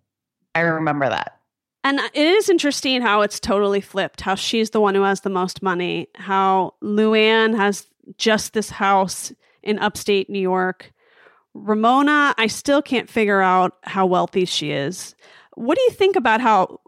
I 0.54 0.60
remember 0.60 1.08
that. 1.08 1.38
and 1.84 2.00
it 2.00 2.26
is 2.26 2.48
interesting 2.50 3.00
how 3.00 3.20
it's 3.22 3.38
totally 3.40 3.80
flipped. 3.80 4.20
How 4.22 4.34
she's 4.34 4.70
the 4.70 4.80
one 4.80 4.94
who 4.94 5.02
has 5.02 5.20
the 5.20 5.30
most 5.30 5.62
money. 5.62 6.08
How 6.16 6.74
Luann 6.82 7.56
has 7.56 7.86
just 8.16 8.54
this 8.54 8.70
house 8.70 9.32
in 9.62 9.78
upstate 9.78 10.28
New 10.30 10.40
York. 10.40 10.92
Ramona, 11.54 12.34
I 12.38 12.46
still 12.46 12.82
can't 12.82 13.08
figure 13.10 13.40
out 13.40 13.74
how 13.82 14.06
wealthy 14.06 14.44
she 14.44 14.70
is. 14.70 15.14
What 15.54 15.76
do 15.76 15.82
you 15.82 15.90
think 15.90 16.16
about 16.16 16.40
how 16.40 16.80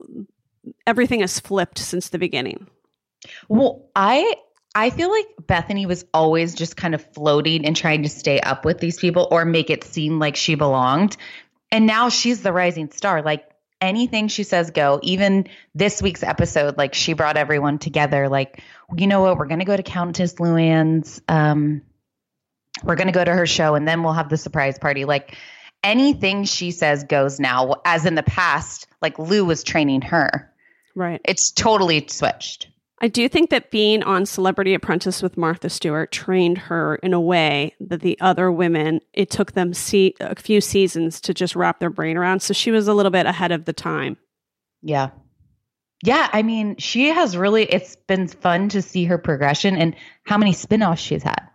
everything 0.86 1.20
has 1.20 1.40
flipped 1.40 1.78
since 1.78 2.08
the 2.08 2.18
beginning? 2.18 2.68
Well, 3.48 3.88
I 3.96 4.34
I 4.74 4.90
feel 4.90 5.10
like 5.10 5.26
Bethenny 5.42 5.86
was 5.86 6.04
always 6.14 6.54
just 6.54 6.76
kind 6.76 6.94
of 6.94 7.04
floating 7.12 7.66
and 7.66 7.76
trying 7.76 8.04
to 8.04 8.08
stay 8.08 8.40
up 8.40 8.64
with 8.64 8.78
these 8.78 8.98
people 8.98 9.26
or 9.30 9.44
make 9.44 9.68
it 9.68 9.82
seem 9.84 10.18
like 10.18 10.36
she 10.36 10.54
belonged. 10.54 11.16
And 11.72 11.86
now 11.86 12.08
she's 12.08 12.42
the 12.42 12.52
rising 12.52 12.90
star. 12.90 13.22
Like 13.22 13.50
anything 13.80 14.28
she 14.28 14.44
says 14.44 14.70
go. 14.70 15.00
Even 15.02 15.48
this 15.74 16.02
week's 16.02 16.22
episode, 16.22 16.76
like 16.76 16.94
she 16.94 17.14
brought 17.14 17.36
everyone 17.36 17.78
together. 17.78 18.28
Like, 18.28 18.62
you 18.96 19.06
know 19.06 19.22
what? 19.22 19.38
We're 19.38 19.46
gonna 19.46 19.64
go 19.64 19.76
to 19.76 19.82
Countess 19.82 20.34
Luann's. 20.34 21.20
Um, 21.28 21.82
we're 22.84 22.96
gonna 22.96 23.12
go 23.12 23.24
to 23.24 23.32
her 23.32 23.46
show, 23.46 23.74
and 23.74 23.86
then 23.86 24.02
we'll 24.02 24.12
have 24.12 24.28
the 24.28 24.36
surprise 24.36 24.78
party. 24.78 25.04
Like 25.04 25.36
anything 25.82 26.44
she 26.44 26.70
says 26.70 27.04
goes 27.04 27.40
now. 27.40 27.76
As 27.84 28.06
in 28.06 28.14
the 28.14 28.22
past, 28.22 28.86
like 29.02 29.18
Lou 29.18 29.44
was 29.44 29.64
training 29.64 30.02
her. 30.02 30.52
Right. 30.94 31.20
It's 31.24 31.50
totally 31.50 32.06
switched. 32.08 32.68
I 33.02 33.08
do 33.08 33.28
think 33.28 33.50
that 33.50 33.70
being 33.70 34.02
on 34.02 34.26
Celebrity 34.26 34.74
Apprentice 34.74 35.22
with 35.22 35.38
Martha 35.38 35.70
Stewart 35.70 36.12
trained 36.12 36.58
her 36.58 36.96
in 36.96 37.14
a 37.14 37.20
way 37.20 37.74
that 37.80 38.02
the 38.02 38.20
other 38.20 38.52
women, 38.52 39.00
it 39.14 39.30
took 39.30 39.52
them 39.52 39.72
see, 39.72 40.14
a 40.20 40.34
few 40.34 40.60
seasons 40.60 41.20
to 41.22 41.32
just 41.32 41.56
wrap 41.56 41.80
their 41.80 41.88
brain 41.88 42.18
around. 42.18 42.40
So 42.40 42.52
she 42.52 42.70
was 42.70 42.88
a 42.88 42.94
little 42.94 43.10
bit 43.10 43.24
ahead 43.24 43.52
of 43.52 43.64
the 43.64 43.72
time. 43.72 44.18
Yeah. 44.82 45.10
Yeah, 46.02 46.28
I 46.32 46.42
mean, 46.42 46.76
she 46.76 47.08
has 47.08 47.36
really 47.36 47.64
it's 47.64 47.96
been 47.96 48.28
fun 48.28 48.70
to 48.70 48.82
see 48.82 49.04
her 49.04 49.18
progression 49.18 49.76
and 49.76 49.94
how 50.24 50.38
many 50.38 50.52
spin-offs 50.52 51.02
she's 51.02 51.22
had. 51.22 51.49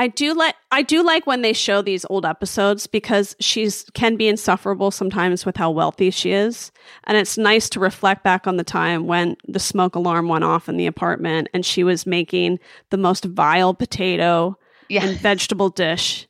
I 0.00 0.06
do 0.08 0.32
like 0.32 0.54
I 0.70 0.82
do 0.82 1.02
like 1.02 1.26
when 1.26 1.42
they 1.42 1.52
show 1.52 1.82
these 1.82 2.04
old 2.08 2.24
episodes 2.24 2.86
because 2.86 3.34
she's 3.40 3.84
can 3.94 4.16
be 4.16 4.28
insufferable 4.28 4.90
sometimes 4.90 5.44
with 5.44 5.56
how 5.56 5.70
wealthy 5.70 6.10
she 6.10 6.30
is. 6.32 6.70
And 7.04 7.16
it's 7.16 7.36
nice 7.36 7.68
to 7.70 7.80
reflect 7.80 8.22
back 8.22 8.46
on 8.46 8.56
the 8.58 8.64
time 8.64 9.06
when 9.06 9.36
the 9.48 9.58
smoke 9.58 9.96
alarm 9.96 10.28
went 10.28 10.44
off 10.44 10.68
in 10.68 10.76
the 10.76 10.86
apartment 10.86 11.48
and 11.52 11.66
she 11.66 11.82
was 11.82 12.06
making 12.06 12.58
the 12.90 12.96
most 12.96 13.24
vile 13.24 13.74
potato 13.74 14.56
Yeah. 14.88 15.04
and 15.04 15.18
vegetable 15.18 15.68
dish 15.70 16.28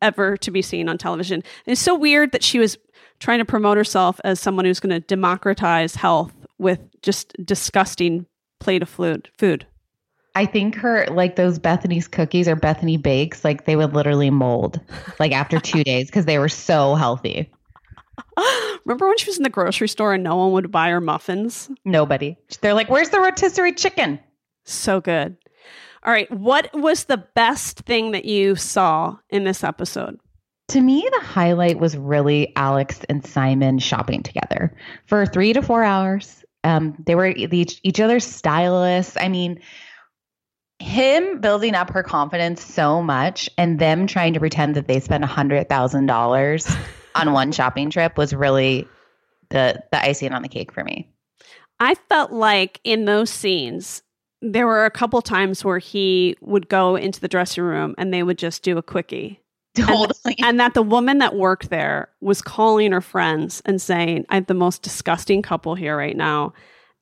ever 0.00 0.38
to 0.38 0.50
be 0.50 0.62
seen 0.62 0.88
on 0.88 0.96
television. 0.96 1.42
And 1.66 1.72
it's 1.72 1.80
so 1.82 1.94
weird 1.94 2.32
that 2.32 2.42
she 2.42 2.58
was 2.58 2.78
trying 3.18 3.40
to 3.40 3.44
promote 3.44 3.76
herself 3.76 4.18
as 4.24 4.40
someone 4.40 4.64
who's 4.64 4.80
going 4.80 4.98
to 4.98 5.00
democratize 5.06 5.94
health 5.94 6.32
with 6.56 6.80
just 7.02 7.34
disgusting 7.44 8.24
plate 8.60 8.80
of 8.82 8.88
food. 8.88 9.28
Food. 9.36 9.66
I 10.34 10.46
think 10.46 10.74
her 10.76 11.06
like 11.10 11.36
those 11.36 11.58
Bethenny's 11.58 12.08
cookies 12.08 12.48
or 12.48 12.56
Bethany 12.56 12.96
bakes, 12.96 13.44
like 13.44 13.64
they 13.64 13.76
would 13.76 13.94
literally 13.94 14.30
mold 14.30 14.80
like 15.18 15.32
after 15.32 15.58
two 15.58 15.84
days 15.84 16.06
because 16.06 16.24
they 16.24 16.38
were 16.38 16.48
so 16.48 16.94
healthy. 16.94 17.50
Remember 18.84 19.08
when 19.08 19.18
she 19.18 19.28
was 19.28 19.38
in 19.38 19.42
the 19.42 19.50
grocery 19.50 19.88
store 19.88 20.14
and 20.14 20.22
no 20.22 20.36
one 20.36 20.52
would 20.52 20.70
buy 20.70 20.90
her 20.90 21.00
muffins? 21.00 21.70
Nobody. 21.84 22.36
They're 22.60 22.74
like, 22.74 22.90
"Where's 22.90 23.10
the 23.10 23.20
rotisserie 23.20 23.72
chicken?" 23.72 24.20
So 24.64 25.00
good. 25.00 25.36
All 26.02 26.12
right. 26.12 26.30
What 26.30 26.70
was 26.72 27.04
the 27.04 27.18
best 27.34 27.80
thing 27.80 28.12
that 28.12 28.24
you 28.24 28.56
saw 28.56 29.16
in 29.28 29.44
this 29.44 29.62
episode? 29.62 30.18
To 30.68 30.80
me, 30.80 31.06
the 31.18 31.26
highlight 31.26 31.78
was 31.78 31.96
really 31.96 32.54
Alex 32.56 33.00
and 33.08 33.26
Simon 33.26 33.78
shopping 33.78 34.22
together 34.22 34.74
for 35.06 35.26
three 35.26 35.52
to 35.52 35.62
four 35.62 35.82
hours. 35.82 36.44
Um, 36.62 36.94
they 37.04 37.14
were 37.14 37.26
each, 37.26 37.80
each 37.82 38.00
other's 38.00 38.24
stylists. 38.24 39.16
I 39.20 39.28
mean, 39.28 39.60
him 40.80 41.40
building 41.40 41.74
up 41.74 41.90
her 41.90 42.02
confidence 42.02 42.64
so 42.64 43.02
much 43.02 43.48
and 43.58 43.78
them 43.78 44.06
trying 44.06 44.32
to 44.32 44.40
pretend 44.40 44.74
that 44.74 44.88
they 44.88 44.98
spent 44.98 45.22
a 45.22 45.28
hundred 45.28 45.68
thousand 45.68 46.06
dollars 46.06 46.68
on 47.14 47.32
one 47.32 47.52
shopping 47.52 47.90
trip 47.90 48.16
was 48.16 48.34
really 48.34 48.88
the 49.50 49.82
the 49.92 50.02
icing 50.02 50.32
on 50.32 50.42
the 50.42 50.48
cake 50.48 50.72
for 50.72 50.82
me. 50.82 51.08
I 51.78 51.94
felt 51.94 52.32
like 52.32 52.80
in 52.84 53.04
those 53.04 53.30
scenes, 53.30 54.02
there 54.42 54.66
were 54.66 54.84
a 54.84 54.90
couple 54.90 55.20
times 55.22 55.64
where 55.64 55.78
he 55.78 56.36
would 56.40 56.68
go 56.68 56.96
into 56.96 57.20
the 57.20 57.28
dressing 57.28 57.64
room 57.64 57.94
and 57.98 58.12
they 58.12 58.22
would 58.22 58.38
just 58.38 58.62
do 58.62 58.78
a 58.78 58.82
quickie. 58.82 59.40
Totally. 59.74 60.36
And 60.42 60.58
that 60.58 60.74
the 60.74 60.82
woman 60.82 61.18
that 61.18 61.36
worked 61.36 61.70
there 61.70 62.08
was 62.20 62.42
calling 62.42 62.92
her 62.92 63.00
friends 63.00 63.62
and 63.64 63.80
saying, 63.80 64.26
I 64.28 64.36
have 64.36 64.46
the 64.46 64.54
most 64.54 64.82
disgusting 64.82 65.42
couple 65.42 65.74
here 65.74 65.96
right 65.96 66.16
now. 66.16 66.54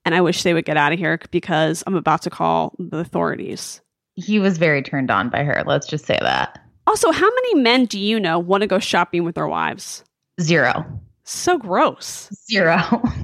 And 0.09 0.15
I 0.15 0.23
wish 0.23 0.43
they 0.43 0.55
would 0.55 0.65
get 0.65 0.79
out 0.79 0.91
of 0.95 0.99
here 0.99 1.21
because 1.31 1.85
I'm 1.87 1.95
about 1.95 2.23
to 2.23 2.31
call 2.31 2.75
the 2.79 2.97
authorities. 2.97 3.83
he 4.15 4.39
was 4.39 4.57
very 4.57 4.81
turned 4.83 5.11
on 5.11 5.29
by 5.29 5.45
her. 5.45 5.63
Let's 5.67 5.87
just 5.87 6.07
say 6.07 6.17
that. 6.23 6.59
Also, 6.87 7.11
how 7.13 7.29
many 7.29 7.57
men 7.57 7.85
do 7.85 8.01
you 8.01 8.19
know 8.19 8.39
want 8.39 8.63
to 8.63 8.67
go 8.67 8.79
shopping 8.79 9.23
with 9.23 9.35
their 9.35 9.47
wives? 9.47 10.03
Zero. 10.41 10.87
So 11.25 11.59
gross. 11.59 12.31
Zero. 12.51 12.79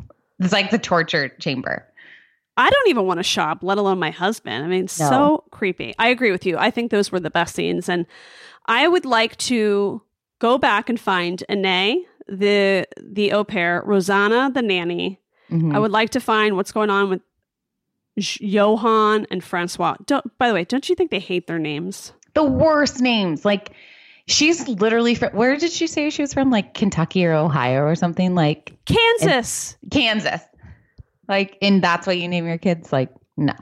it's 0.41 0.53
like 0.53 0.71
the 0.71 0.79
torture 0.79 1.31
chamber. 1.41 1.89
I 2.59 2.69
don't 2.69 2.89
even 2.91 3.07
want 3.07 3.17
to 3.19 3.25
shop, 3.25 3.61
let 3.63 3.79
alone 3.79 3.99
my 3.99 4.11
husband. 4.11 4.63
I 4.63 4.69
mean, 4.69 4.87
so 4.87 5.45
creepy. 5.53 5.95
I 5.99 6.09
agree 6.09 6.33
with 6.33 6.45
you. 6.45 6.59
I 6.59 6.71
think 6.71 6.91
those 6.91 7.11
were 7.11 7.19
the 7.19 7.31
best 7.31 7.55
scenes. 7.55 7.89
And 7.89 8.05
I 8.67 8.87
would 8.89 9.07
like 9.07 9.39
to 9.39 10.03
go 10.39 10.59
back 10.59 10.91
and 10.91 11.01
find 11.01 11.43
Ine, 11.49 12.05
the 12.29 12.87
the 13.03 13.33
au 13.33 13.43
pair, 13.43 13.83
Rosanna, 13.87 14.51
the 14.53 14.61
nanny. 14.61 15.19
Mhm. 15.51 15.75
I 15.75 15.79
would 15.79 15.91
like 15.91 16.11
to 16.11 16.21
find 16.21 16.57
what's 16.57 16.73
going 16.73 16.91
on 16.91 17.11
with 17.11 17.21
Johan 18.17 19.27
and 19.31 19.43
Francois. 19.43 19.97
Don't, 20.07 20.37
by 20.39 20.49
the 20.49 20.55
way, 20.55 20.65
don't 20.65 20.89
you 20.89 20.95
think 20.95 21.11
they 21.11 21.19
hate 21.21 21.47
their 21.47 21.59
names? 21.59 22.13
the 22.35 22.43
worst 22.43 23.01
names. 23.01 23.45
Like 23.45 23.71
she's 24.27 24.67
literally 24.67 25.15
from 25.15 25.31
where 25.35 25.57
did 25.57 25.71
she 25.71 25.87
say 25.87 26.11
she 26.11 26.21
was 26.21 26.35
from? 26.35 26.51
Like 26.51 26.75
Kentucky 26.75 27.25
or 27.25 27.33
Ohio 27.33 27.83
or 27.85 27.95
something? 27.95 28.35
Like 28.35 28.73
Kansas. 28.87 29.77
Kansas. 29.91 30.41
Like, 31.29 31.57
and 31.63 31.81
that's 31.81 32.09
what 32.09 32.19
you 32.19 32.27
name 32.29 32.47
your 32.49 32.59
kids? 32.59 32.93
Like, 32.93 33.11
no. 33.37 33.53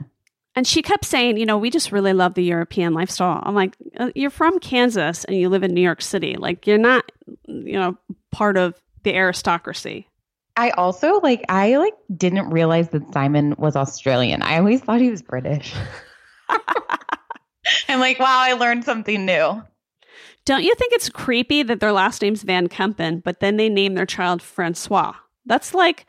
And 0.55 0.65
she 0.65 0.81
kept 0.81 1.05
saying, 1.05 1.37
you 1.37 1.45
know, 1.45 1.57
we 1.59 1.69
just 1.69 1.91
really 1.91 2.13
love 2.13 2.33
the 2.33 2.43
European 2.43 2.93
lifestyle. 2.93 3.41
I'm 3.43 3.53
like, 3.55 3.75
uh, 3.97 4.09
you're 4.15 4.29
from 4.31 4.59
Kansas 4.59 5.23
and 5.25 5.37
you 5.37 5.49
live 5.49 5.61
in 5.63 5.73
New 5.73 5.81
York 5.81 6.01
City. 6.01 6.35
Like, 6.35 6.65
you're 6.67 6.77
not, 6.79 7.11
you 7.47 7.73
know, 7.73 7.95
part 8.31 8.57
of 8.57 8.73
the 9.03 9.15
aristocracy. 9.15 10.07
I 10.55 10.69
also 10.71 11.19
like 11.21 11.43
I 11.49 11.77
like 11.77 11.95
didn't 12.15 12.49
realize 12.49 12.89
that 12.89 13.11
Simon 13.13 13.55
was 13.57 13.75
Australian. 13.75 14.41
I 14.41 14.57
always 14.57 14.81
thought 14.81 15.01
he 15.01 15.09
was 15.09 15.21
British. 15.21 15.73
I'm 17.89 17.99
like, 17.99 18.19
wow, 18.19 18.39
I 18.39 18.53
learned 18.53 18.83
something 18.83 19.25
new. 19.25 19.63
Don't 20.45 20.63
you 20.63 20.75
think 20.75 20.93
it's 20.93 21.09
creepy 21.09 21.63
that 21.63 21.79
their 21.79 21.93
last 21.93 22.21
name's 22.21 22.43
Van 22.43 22.67
Kempen, 22.67 23.23
but 23.23 23.39
then 23.39 23.57
they 23.57 23.69
name 23.69 23.93
their 23.93 24.05
child 24.05 24.41
Francois? 24.41 25.13
That's 25.45 25.73
like 25.73 26.05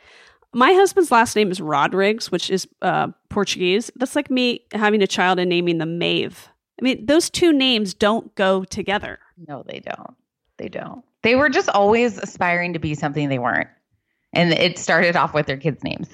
my 0.53 0.73
husband's 0.73 1.11
last 1.11 1.37
name 1.37 1.51
is 1.51 1.61
Rodrigues, 1.61 2.31
which 2.31 2.51
is 2.51 2.67
uh, 2.83 3.09
Portuguese. 3.29 3.91
That's 3.97 4.17
like 4.17 4.31
me 4.31 4.61
having 4.73 5.03
a 5.03 5.07
child 5.07 5.39
and 5.39 5.49
naming 5.49 5.79
them 5.79 5.99
Maeve. 5.99 6.49
I 6.81 6.85
mean, 6.85 7.07
those 7.07 7.31
two 7.31 7.53
names 7.53 7.95
don't 7.95 8.35
go 8.35 8.65
together. 8.65 9.19
No, 9.49 9.63
they 9.67 9.81
don't. 9.81 10.15
They 10.57 10.69
don't. 10.69 11.05
They 11.23 11.37
were 11.37 11.49
just 11.49 11.69
always 11.69 12.19
aspiring 12.19 12.73
to 12.73 12.79
be 12.79 12.95
something 12.95 13.29
they 13.29 13.39
weren't. 13.39 13.69
And 14.35 14.53
it 14.53 14.79
started 14.79 15.17
off 15.17 15.33
with 15.33 15.47
their 15.47 15.57
kids' 15.57 15.83
names. 15.83 16.09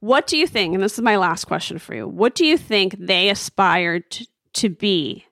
What 0.00 0.26
do 0.26 0.36
you 0.36 0.46
think? 0.46 0.74
And 0.74 0.82
this 0.82 0.94
is 0.94 1.02
my 1.02 1.16
last 1.16 1.44
question 1.46 1.78
for 1.78 1.94
you. 1.94 2.08
What 2.08 2.34
do 2.34 2.46
you 2.46 2.56
think 2.56 2.96
they 2.98 3.28
aspired 3.28 4.04
to, 4.54 4.68
be? 4.68 5.26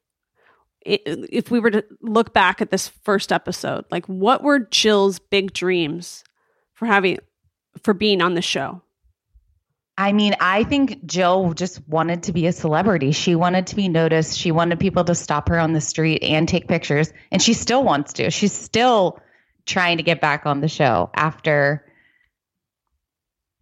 If 0.83 1.51
we 1.51 1.61
were 1.61 1.71
to 1.71 1.85
look 2.03 2.33
back 2.33 2.61
at 2.61 2.71
this 2.71 2.89
first 2.89 3.33
episode, 3.33 3.85
like 3.91 4.07
what 4.07 4.43
were 4.43 4.59
Jill's 4.59 5.19
big 5.19 5.53
dreams 5.53 6.25
for 6.73 6.87
having 6.87 7.19
for 7.83 7.95
being 7.95 8.21
on 8.21 8.35
the 8.35 8.43
show? 8.43 8.83
I 9.99 10.13
mean, 10.13 10.37
I 10.39 10.63
think 10.63 11.05
Jill 11.07 11.53
just 11.55 11.87
wanted 11.89 12.23
to 12.25 12.33
be 12.33 12.47
a 12.47 12.53
celebrity. 12.53 13.11
She 13.11 13.35
wanted 13.35 13.67
to 13.67 13.77
be 13.77 13.89
noticed. 13.89 14.39
She 14.39 14.53
wanted 14.53 14.79
people 14.79 15.03
to 15.05 15.15
stop 15.15 15.49
her 15.49 15.59
on 15.59 15.73
the 15.73 15.81
street 15.81 16.23
and 16.23 16.49
take 16.49 16.69
pictures. 16.69 17.13
And 17.33 17.43
she 17.43 17.53
still 17.53 17.83
wants 17.83 18.13
to. 18.15 18.31
She's 18.31 18.53
still 18.53 19.21
trying 19.67 19.97
to 19.97 20.05
get 20.05 20.21
back 20.21 20.47
on 20.47 20.61
the 20.61 20.69
show 20.69 21.11
after 21.15 21.85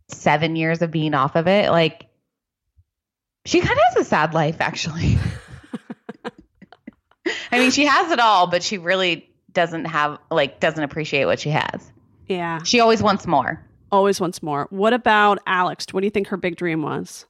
seven 0.09 0.57
years 0.57 0.83
of 0.83 0.91
being 0.91 1.15
off 1.15 1.37
of 1.37 1.47
it. 1.49 1.70
Like, 1.70 2.07
she 3.45 3.61
kind 3.61 3.73
of 3.78 3.85
has 3.95 3.97
a 4.07 4.09
sad 4.09 4.35
life, 4.35 4.57
actually. 4.61 5.19
I 7.53 7.59
mean, 7.59 7.70
she 7.70 7.87
has 7.87 8.11
it 8.12 8.20
all, 8.20 8.47
but 8.47 8.62
she 8.62 8.78
really 8.78 9.28
doesn't 9.53 9.87
have, 9.87 10.19
like, 10.31 10.61
doesn't 10.61 10.83
appreciate 10.83 11.24
what 11.24 11.41
she 11.41 11.51
has. 11.51 11.91
Yeah, 12.28 12.62
She 12.65 12.81
always 12.81 13.03
wants 13.03 13.27
more. 13.27 13.65
always 13.93 14.20
wants 14.20 14.43
more. 14.43 14.66
What 14.70 14.93
about 14.93 15.39
Alex? 15.47 15.87
What 15.93 16.01
do 16.01 16.07
you 16.07 16.11
think 16.11 16.27
her 16.28 16.37
big 16.37 16.57
dream 16.57 16.83
was? 16.83 17.24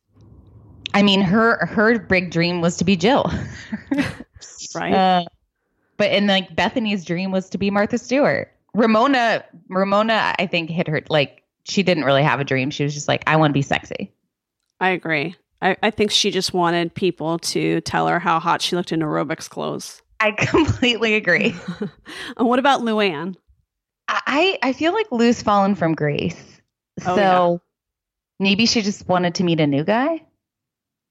I 0.95 1.03
mean, 1.03 1.21
her 1.21 1.67
her 1.67 1.99
big 1.99 2.31
dream 2.31 2.63
was 2.63 2.79
to 2.79 2.85
be 2.85 2.97
Jill. 2.97 3.31
Right? 4.75 4.93
Uh, 4.93 5.25
but 5.97 6.11
and 6.11 6.27
like 6.27 6.55
Bethenny's 6.55 7.05
dream 7.05 7.31
was 7.31 7.49
to 7.51 7.59
be 7.59 7.71
Martha 7.71 7.99
Stewart. 7.99 8.53
Ramona, 8.75 9.45
Ramona, 9.69 10.35
I 10.39 10.47
think 10.47 10.69
hit 10.71 10.87
her 10.89 11.03
like 11.09 11.43
she 11.67 11.83
didn't 11.83 12.05
really 12.05 12.23
have 12.23 12.41
a 12.41 12.45
dream. 12.45 12.71
She 12.71 12.85
was 12.85 12.95
just 12.95 13.09
like, 13.09 13.25
I 13.27 13.37
want 13.37 13.51
to 13.51 13.55
be 13.55 13.63
sexy. 13.63 14.13
I 14.81 14.91
agree. 14.91 15.35
I, 15.61 15.77
I 15.83 15.91
think 15.91 16.11
she 16.11 16.31
just 16.31 16.55
wanted 16.55 16.95
people 16.95 17.39
to 17.41 17.81
tell 17.81 18.07
her 18.09 18.19
how 18.19 18.39
hot 18.39 18.63
she 18.63 18.77
looked 18.77 18.93
in 18.93 19.01
aerobics 19.01 19.49
clothes. 19.49 20.03
I 20.21 20.31
completely 20.39 21.15
agree. 21.15 21.55
And 22.37 22.47
what 22.47 22.59
about 22.59 22.83
Luann? 22.83 23.35
I 24.09 24.59
I 24.63 24.73
feel 24.73 24.93
like 24.93 25.07
Lou's 25.11 25.43
fallen 25.43 25.75
from 25.75 25.95
grace. 25.95 26.61
Oh, 27.05 27.17
so 27.17 27.53
yeah. 27.53 27.57
maybe 28.39 28.67
she 28.67 28.83
just 28.83 29.09
wanted 29.09 29.35
to 29.37 29.45
meet 29.45 29.59
a 29.59 29.67
new 29.67 29.85
guy. 29.85 30.23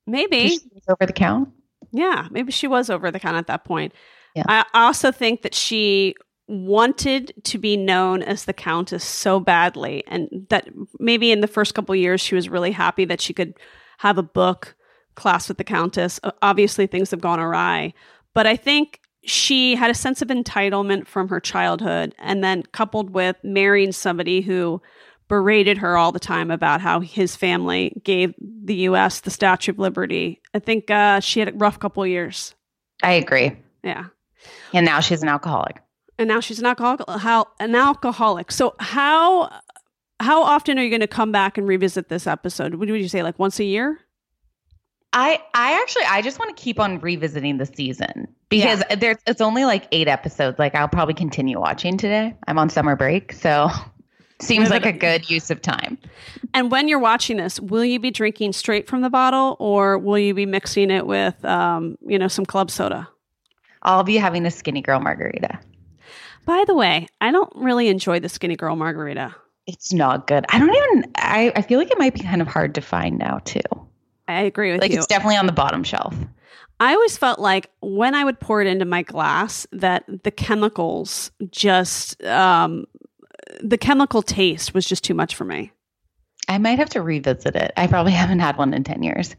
Maybe. 0.08 0.50
she 0.50 0.60
was 0.74 0.84
over 0.88 1.06
the 1.06 1.14
count. 1.14 1.50
Yeah, 1.92 2.28
maybe 2.32 2.52
she 2.52 2.68
was 2.68 2.90
over 2.90 3.12
the 3.12 3.20
count 3.20 3.38
at 3.38 3.48
that 3.48 3.66
point. 3.66 3.94
Yeah. 4.36 4.44
I 4.48 4.66
also 4.74 5.12
think 5.12 5.42
that 5.42 5.56
she 5.56 6.16
wanted 6.48 7.34
to 7.44 7.58
be 7.58 7.76
known 7.76 8.22
as 8.22 8.46
the 8.46 8.54
countess 8.54 9.04
so 9.04 9.40
badly 9.40 10.04
and 10.08 10.46
that 10.50 10.70
maybe 11.00 11.32
in 11.32 11.42
the 11.42 11.48
first 11.48 11.74
couple 11.74 11.94
of 11.94 12.00
years 12.00 12.22
she 12.22 12.36
was 12.36 12.50
really 12.50 12.72
happy 12.72 13.06
that 13.06 13.22
she 13.22 13.34
could 13.34 13.56
have 13.98 14.18
a 14.18 14.24
book 14.24 14.76
class 15.16 15.48
with 15.48 15.58
the 15.58 15.64
countess 15.64 16.20
obviously 16.42 16.86
things 16.86 17.10
have 17.10 17.22
gone 17.22 17.40
awry 17.40 17.92
but 18.36 18.46
i 18.46 18.56
think 18.56 19.00
she 19.24 19.76
had 19.76 19.90
a 19.90 19.96
sense 19.96 20.22
of 20.22 20.28
entitlement 20.28 21.08
from 21.08 21.30
her 21.30 21.40
childhood 21.40 22.14
and 22.20 22.44
then 22.44 22.64
coupled 22.72 23.10
with 23.10 23.36
marrying 23.44 23.92
somebody 23.92 24.42
who 24.42 24.82
berated 25.28 25.80
her 25.80 25.98
all 25.98 26.12
the 26.12 26.20
time 26.20 26.52
about 26.52 26.82
how 26.82 27.00
his 27.00 27.36
family 27.36 28.00
gave 28.04 28.34
the 28.40 28.76
U.S. 28.76 29.22
the 29.22 29.32
Statue 29.32 29.72
of 29.72 29.80
Liberty. 29.80 30.42
I 30.54 30.60
think 30.60 30.92
uh, 30.92 31.20
she 31.20 31.40
had 31.40 31.50
a 31.50 31.54
rough 31.54 31.80
couple 31.80 32.04
of 32.04 32.10
years. 32.10 32.54
I 33.02 33.14
agree. 33.14 33.58
Yeah, 33.84 34.06
And 34.74 34.86
now 34.86 35.00
she's 35.00 35.24
an 35.24 35.30
alcoholic. 35.30 35.82
And 36.18 36.28
now 36.28 36.40
she's 36.40 36.60
an 36.60 36.66
alcoholic. 36.66 37.08
How 37.22 37.48
an 37.60 37.76
alcoholic. 37.76 38.52
So 38.52 38.76
how 38.80 39.52
how 40.20 40.44
often 40.44 40.80
are 40.80 40.84
you 40.84 40.90
going 40.90 41.02
to 41.02 41.08
come 41.08 41.32
back 41.32 41.58
and 41.58 41.68
revisit 41.68 42.10
this 42.10 42.26
episode? 42.28 42.76
What 42.76 42.90
would 42.90 43.02
you 43.02 43.10
say, 43.10 43.24
like 43.24 43.38
once 43.38 43.60
a 43.60 43.66
year? 43.66 44.00
I 45.14 45.42
I 45.54 45.80
actually 45.82 46.06
I 46.06 46.22
just 46.22 46.40
want 46.40 46.56
to 46.56 46.62
keep 46.62 46.80
on 46.80 47.00
revisiting 47.00 47.58
the 47.58 47.66
season 47.66 48.28
because 48.50 48.84
there's 48.98 49.18
it's 49.26 49.42
only 49.42 49.66
like 49.66 49.88
eight 49.92 50.08
episodes. 50.08 50.60
Like 50.60 50.76
I'll 50.76 50.90
probably 50.90 51.14
continue 51.14 51.60
watching 51.60 51.98
today. 51.98 52.36
I'm 52.48 52.60
on 52.60 52.70
summer 52.70 52.96
break, 52.96 53.32
so 53.32 53.70
seems 54.42 54.70
like 54.70 54.86
a 54.86 54.92
good 54.92 55.30
use 55.30 55.50
of 55.50 55.62
time. 55.62 55.98
And 56.54 56.70
when 56.70 56.88
you're 56.88 57.00
watching 57.00 57.38
this, 57.38 57.60
will 57.60 57.86
you 57.86 58.00
be 58.00 58.12
drinking 58.12 58.54
straight 58.54 58.88
from 58.88 59.02
the 59.02 59.10
bottle, 59.10 59.56
or 59.60 59.98
will 59.98 60.20
you 60.20 60.34
be 60.34 60.46
mixing 60.46 60.92
it 60.92 61.08
with, 61.08 61.44
um, 61.46 61.98
you 62.06 62.20
know, 62.20 62.28
some 62.28 62.46
club 62.46 62.70
soda? 62.70 63.08
I'll 63.84 64.04
be 64.04 64.18
having 64.18 64.46
a 64.46 64.52
skinny 64.52 64.82
girl 64.82 65.00
margarita. 65.00 65.60
By 66.46 66.64
the 66.68 66.76
way, 66.76 67.08
I 67.20 67.32
don't 67.32 67.52
really 67.56 67.88
enjoy 67.88 68.20
the 68.20 68.30
skinny 68.30 68.56
girl 68.56 68.76
margarita. 68.76 69.36
It's 69.68 69.92
not 69.92 70.28
good. 70.28 70.46
I 70.50 70.60
don't 70.60 70.76
even 70.76 71.12
I, 71.18 71.52
I 71.56 71.62
feel 71.64 71.80
like 71.80 71.92
it 71.92 71.98
might 71.98 72.14
be 72.14 72.22
kind 72.22 72.42
of 72.42 72.48
hard 72.48 72.76
to 72.76 72.82
find 72.82 73.18
now 73.18 73.40
too. 73.46 73.62
I 74.28 74.42
agree 74.42 74.72
with 74.72 74.82
Like 74.82 74.92
you. 74.92 74.98
Like 74.98 75.00
it's 75.00 75.08
definitely 75.08 75.38
on 75.38 75.48
the 75.48 75.52
bottom 75.52 75.84
shelf. 75.84 76.16
I 76.80 76.94
always 76.94 77.18
felt 77.18 77.40
like 77.40 77.72
when 77.82 78.16
I 78.16 78.24
would 78.24 78.40
pour 78.40 78.62
it 78.62 78.68
into 78.68 78.86
my 78.86 79.02
glass, 79.02 79.66
that 79.72 80.04
the 80.24 80.32
chemicals 80.32 81.32
just, 81.50 82.22
um, 82.24 82.86
the 83.64 83.78
chemical 83.78 84.22
taste 84.22 84.74
was 84.74 84.86
just 84.86 85.04
too 85.04 85.14
much 85.14 85.36
for 85.36 85.46
me. 85.46 85.72
I 86.50 86.58
might 86.58 86.80
have 86.80 86.90
to 86.92 87.02
revisit 87.02 87.56
it. 87.56 87.72
I 87.78 87.88
probably 87.88 88.12
haven't 88.14 88.40
had 88.40 88.58
one 88.58 88.74
in 88.74 88.84
10 88.84 89.04
years. 89.04 89.36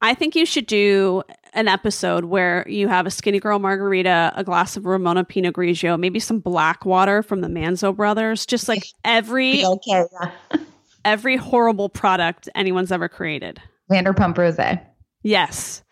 I 0.00 0.14
think 0.14 0.34
you 0.34 0.46
should 0.46 0.66
do 0.66 1.22
an 1.52 1.68
episode 1.68 2.24
where 2.24 2.66
you 2.68 2.88
have 2.88 3.06
a 3.06 3.10
skinny 3.10 3.38
girl 3.38 3.58
margarita, 3.58 4.32
a 4.34 4.44
glass 4.44 4.76
of 4.76 4.86
Ramona 4.86 5.24
Pinot 5.24 5.54
Grigio, 5.54 5.98
maybe 5.98 6.20
some 6.20 6.40
black 6.40 6.84
water 6.84 7.22
from 7.22 7.40
the 7.40 7.48
Manzo 7.48 7.94
brothers, 7.94 8.46
just 8.46 8.68
like 8.68 8.84
every 9.04 9.64
okay. 9.66 10.04
every 11.04 11.36
horrible 11.36 11.88
product 11.88 12.48
anyone's 12.54 12.92
ever 12.92 13.08
created. 13.08 13.60
Vanderpump 13.90 14.34
Rosé. 14.34 14.84
Yes. 15.22 15.82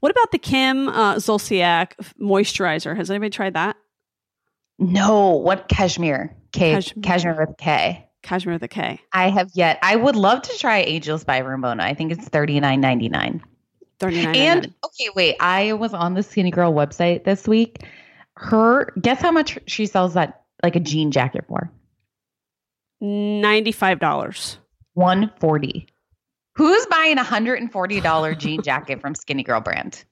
What 0.00 0.12
about 0.12 0.30
the 0.32 0.38
Kim 0.38 0.88
uh, 0.88 1.16
Zolciak 1.16 1.92
moisturizer? 2.20 2.96
Has 2.96 3.10
anybody 3.10 3.30
tried 3.30 3.54
that? 3.54 3.76
No, 4.78 5.32
what 5.32 5.68
cashmere? 5.68 6.36
K 6.52 6.72
Cashmere. 6.72 7.02
cashmere 7.02 7.46
with 7.46 7.56
K. 7.58 8.06
Cashmere 8.22 8.54
with 8.54 8.62
a 8.64 8.68
K. 8.68 9.00
I 9.12 9.30
have 9.30 9.50
yet. 9.54 9.78
I 9.82 9.96
would 9.96 10.16
love 10.16 10.42
to 10.42 10.58
try 10.58 10.78
Ageless 10.78 11.24
by 11.24 11.38
Ramona. 11.38 11.82
I 11.84 11.94
think 11.94 12.12
it's 12.12 12.28
thirty 12.28 12.58
nine 12.60 12.80
ninety 12.80 13.08
nine. 13.08 13.42
Thirty 13.98 14.22
nine. 14.24 14.34
And 14.36 14.74
okay, 14.84 15.08
wait. 15.14 15.36
I 15.40 15.72
was 15.72 15.94
on 15.94 16.14
the 16.14 16.22
Skinny 16.22 16.50
Girl 16.50 16.72
website 16.72 17.24
this 17.24 17.48
week. 17.48 17.84
Her 18.36 18.92
guess 19.00 19.20
how 19.20 19.30
much 19.32 19.58
she 19.66 19.86
sells 19.86 20.14
that 20.14 20.42
like 20.62 20.76
a 20.76 20.80
jean 20.80 21.10
jacket 21.10 21.44
for? 21.48 21.70
ninety 23.00 23.72
five 23.72 23.98
dollars. 23.98 24.58
One 24.94 25.30
forty. 25.40 25.86
Who's 26.56 26.86
buying 26.86 27.18
a 27.18 27.22
hundred 27.22 27.56
and 27.60 27.70
forty 27.70 28.00
dollar 28.00 28.34
jean 28.34 28.62
jacket 28.62 29.00
from 29.00 29.14
Skinny 29.14 29.42
Girl 29.42 29.60
brand? 29.60 30.04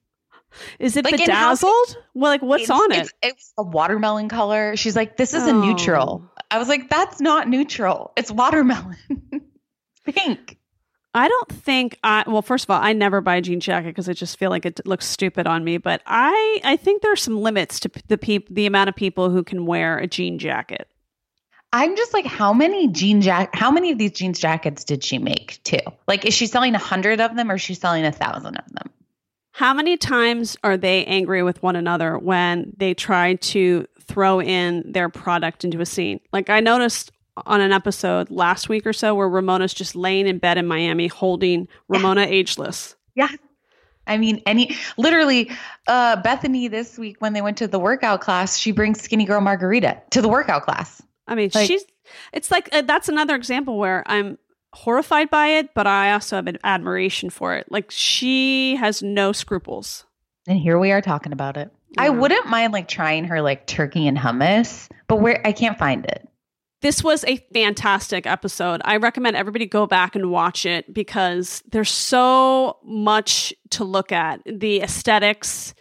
Is 0.79 0.97
it 0.97 1.05
Like, 1.05 1.15
in 1.15 1.21
how- 1.21 1.27
bedazzled? 1.51 1.97
Well, 2.15 2.31
like 2.31 2.43
what's 2.43 2.65
It's- 2.65 2.81
on 2.81 2.93
it? 2.93 2.99
It's, 3.01 3.13
it's 3.23 3.53
a 3.59 3.63
watermelon 3.63 4.29
color. 4.29 4.77
She's 4.77 4.95
like, 4.95 5.17
this 5.17 5.35
is 5.35 5.47
a 5.47 5.53
neutral. 5.53 6.23
Oh. 6.25 6.31
I 6.51 6.59
was 6.59 6.69
like, 6.69 6.89
that's 6.89 7.21
not 7.21 7.49
neutral. 7.49 8.13
It's 8.17 8.31
watermelon. 8.31 8.97
Pink. 10.07 10.59
I 11.15 11.29
don't 11.29 11.53
think 11.53 11.99
I 12.03 12.25
well 12.27 12.43
first 12.43 12.65
of 12.65 12.71
all 12.71 12.83
I 12.83 12.93
never 12.93 13.21
buy 13.21 13.37
a 13.37 13.41
jean 13.41 13.61
jacket 13.61 13.89
because 13.89 14.09
I 14.09 14.13
just 14.13 14.39
feel 14.39 14.51
like 14.51 14.67
it 14.67 14.85
looks 14.87 15.07
stupid 15.07 15.47
on 15.47 15.63
me 15.65 15.79
but 15.79 16.03
I 16.07 16.61
I 16.65 16.77
think 16.77 17.03
there's 17.03 17.23
some 17.23 17.41
limits 17.41 17.79
to 17.81 17.91
the 18.09 18.19
peop- 18.19 18.49
the 18.53 18.67
amount 18.67 18.89
of 18.89 18.97
people 18.97 19.31
who 19.31 19.45
can 19.45 19.65
wear 19.67 19.99
a 19.99 20.07
jean 20.07 20.39
jacket. 20.39 20.89
I'm 21.73 21.97
just 21.97 22.15
like, 22.15 22.25
how 22.25 22.53
many 22.53 22.87
jean 22.87 23.21
jack? 23.21 23.53
How 23.53 23.69
many 23.69 23.91
of 23.91 23.99
these 23.99 24.13
jeans 24.13 24.39
jackets 24.39 24.85
did 24.85 25.03
she 25.03 25.19
make 25.19 25.59
too? 25.65 25.81
Like, 26.07 26.25
is 26.25 26.33
she 26.33 26.47
selling 26.47 26.77
a 26.77 26.79
hundred 26.79 27.21
of 27.21 27.35
them 27.35 27.51
or 27.51 27.57
is 27.57 27.63
she 27.63 27.75
selling 27.75 28.05
a 28.05 28.13
thousand 28.13 28.57
of 28.57 28.73
them? 28.73 28.93
How 29.51 29.75
many 29.75 29.97
times 29.97 30.57
are 30.63 30.77
they 30.77 31.05
angry 31.05 31.43
with 31.43 31.61
one 31.65 31.75
another 31.75 32.17
when 32.17 32.73
they 32.77 32.95
try 32.95 33.35
to 33.35 33.87
throw 34.01 34.41
in 34.41 34.85
their 34.91 35.09
product 35.09 35.65
into 35.65 35.81
a 35.81 35.87
scene? 35.87 36.21
Like 36.33 36.49
I 36.49 36.61
noticed 36.61 37.11
on 37.47 37.61
an 37.61 37.73
episode 37.73 38.31
last 38.31 38.69
week 38.69 38.87
or 38.87 38.93
so 38.93 39.15
where 39.15 39.29
Ramona's 39.29 39.75
just 39.75 39.97
laying 39.97 40.27
in 40.27 40.39
bed 40.39 40.59
in 40.59 40.67
Miami 40.67 41.07
holding 41.09 41.69
Ramona 41.89 42.23
ageless. 42.29 42.95
Yeah. 43.15 43.29
I 44.07 44.19
mean, 44.19 44.43
any 44.47 44.77
literally, 44.99 45.51
uh, 45.87 46.21
Bethenny 46.23 46.71
this 46.71 46.99
week 46.99 47.17
when 47.21 47.33
they 47.33 47.41
went 47.41 47.57
to 47.59 47.67
the 47.67 47.79
workout 47.79 48.21
class, 48.21 48.59
she 48.59 48.71
brings 48.71 49.01
Skinny 49.01 49.25
Girl 49.25 49.41
Margarita 49.41 50.01
to 50.11 50.21
the 50.21 50.29
workout 50.29 50.63
class. 50.63 51.03
I 51.27 51.35
mean, 51.35 51.51
Like- 51.55 51.67
she's 51.67 51.85
it's 52.33 52.51
like 52.51 52.69
uh, 52.73 52.83
that's 52.83 53.09
another 53.09 53.35
example 53.35 53.79
where 53.79 54.03
I'm 54.07 54.37
horrified 54.75 55.31
by 55.31 55.47
it, 55.49 55.73
but 55.73 55.87
I 55.87 56.13
also 56.13 56.37
have 56.37 56.47
an 56.47 56.59
admiration 56.65 57.31
for 57.31 57.55
it. 57.55 57.67
Like 57.71 57.91
she 57.91 58.77
has 58.77 59.03
no 59.03 59.33
scruples. 59.33 60.05
And 60.47 60.59
here 60.59 60.79
we 60.79 60.93
are 60.93 61.01
talking 61.01 61.33
about 61.33 61.57
it. 61.57 61.71
I 61.97 62.11
wouldn't 62.11 62.47
mind 62.49 62.73
like 62.75 62.89
trying 62.89 63.25
her 63.25 63.41
like 63.41 63.67
turkey 63.67 64.07
and 64.07 64.19
hummus, 64.19 64.91
but 65.09 65.17
where 65.21 65.41
I 65.47 65.53
can't 65.53 65.79
find 65.79 66.05
it. 66.05 66.29
This 66.85 67.03
was 67.03 67.25
a 67.25 67.39
fantastic 67.55 68.27
episode. 68.27 68.83
I 68.85 68.99
recommend 68.99 69.37
everybody 69.37 69.65
go 69.65 69.87
back 69.87 70.15
and 70.15 70.31
watch 70.31 70.67
it 70.67 70.93
because 70.93 71.63
there's 71.73 71.91
so 71.91 72.77
much 72.85 73.55
to 73.71 73.85
look 73.85 74.13
at. 74.13 74.43
The 74.45 74.83
aesthetics, 74.83 75.73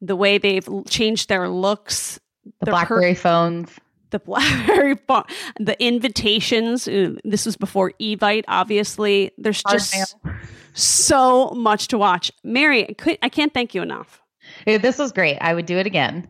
the 0.00 0.16
way 0.16 0.38
they've 0.38 0.66
changed 0.88 1.28
their 1.28 1.50
looks, 1.50 2.18
The 2.60 2.64
per- 2.64 2.72
BlackBerry 2.72 3.14
phones. 3.14 3.78
the 4.08 4.20
blackberry 4.20 4.94
phone, 5.06 5.24
the 5.60 5.76
invitations. 5.84 6.86
This 6.86 7.44
was 7.44 7.58
before 7.58 7.92
Evite, 8.00 8.44
obviously. 8.48 9.32
There's 9.36 9.60
Hard 9.66 9.80
just 9.80 10.16
so 10.72 11.50
much 11.50 11.88
to 11.88 11.98
watch. 11.98 12.32
Mary, 12.42 12.96
I, 13.20 13.28
can't 13.28 13.52
thank 13.52 13.74
you 13.74 13.82
enough. 13.82 14.22
This 14.64 14.96
was 14.96 15.12
great. 15.12 15.36
I 15.42 15.52
would 15.52 15.66
do 15.66 15.76
it 15.76 15.86
again. 15.86 16.26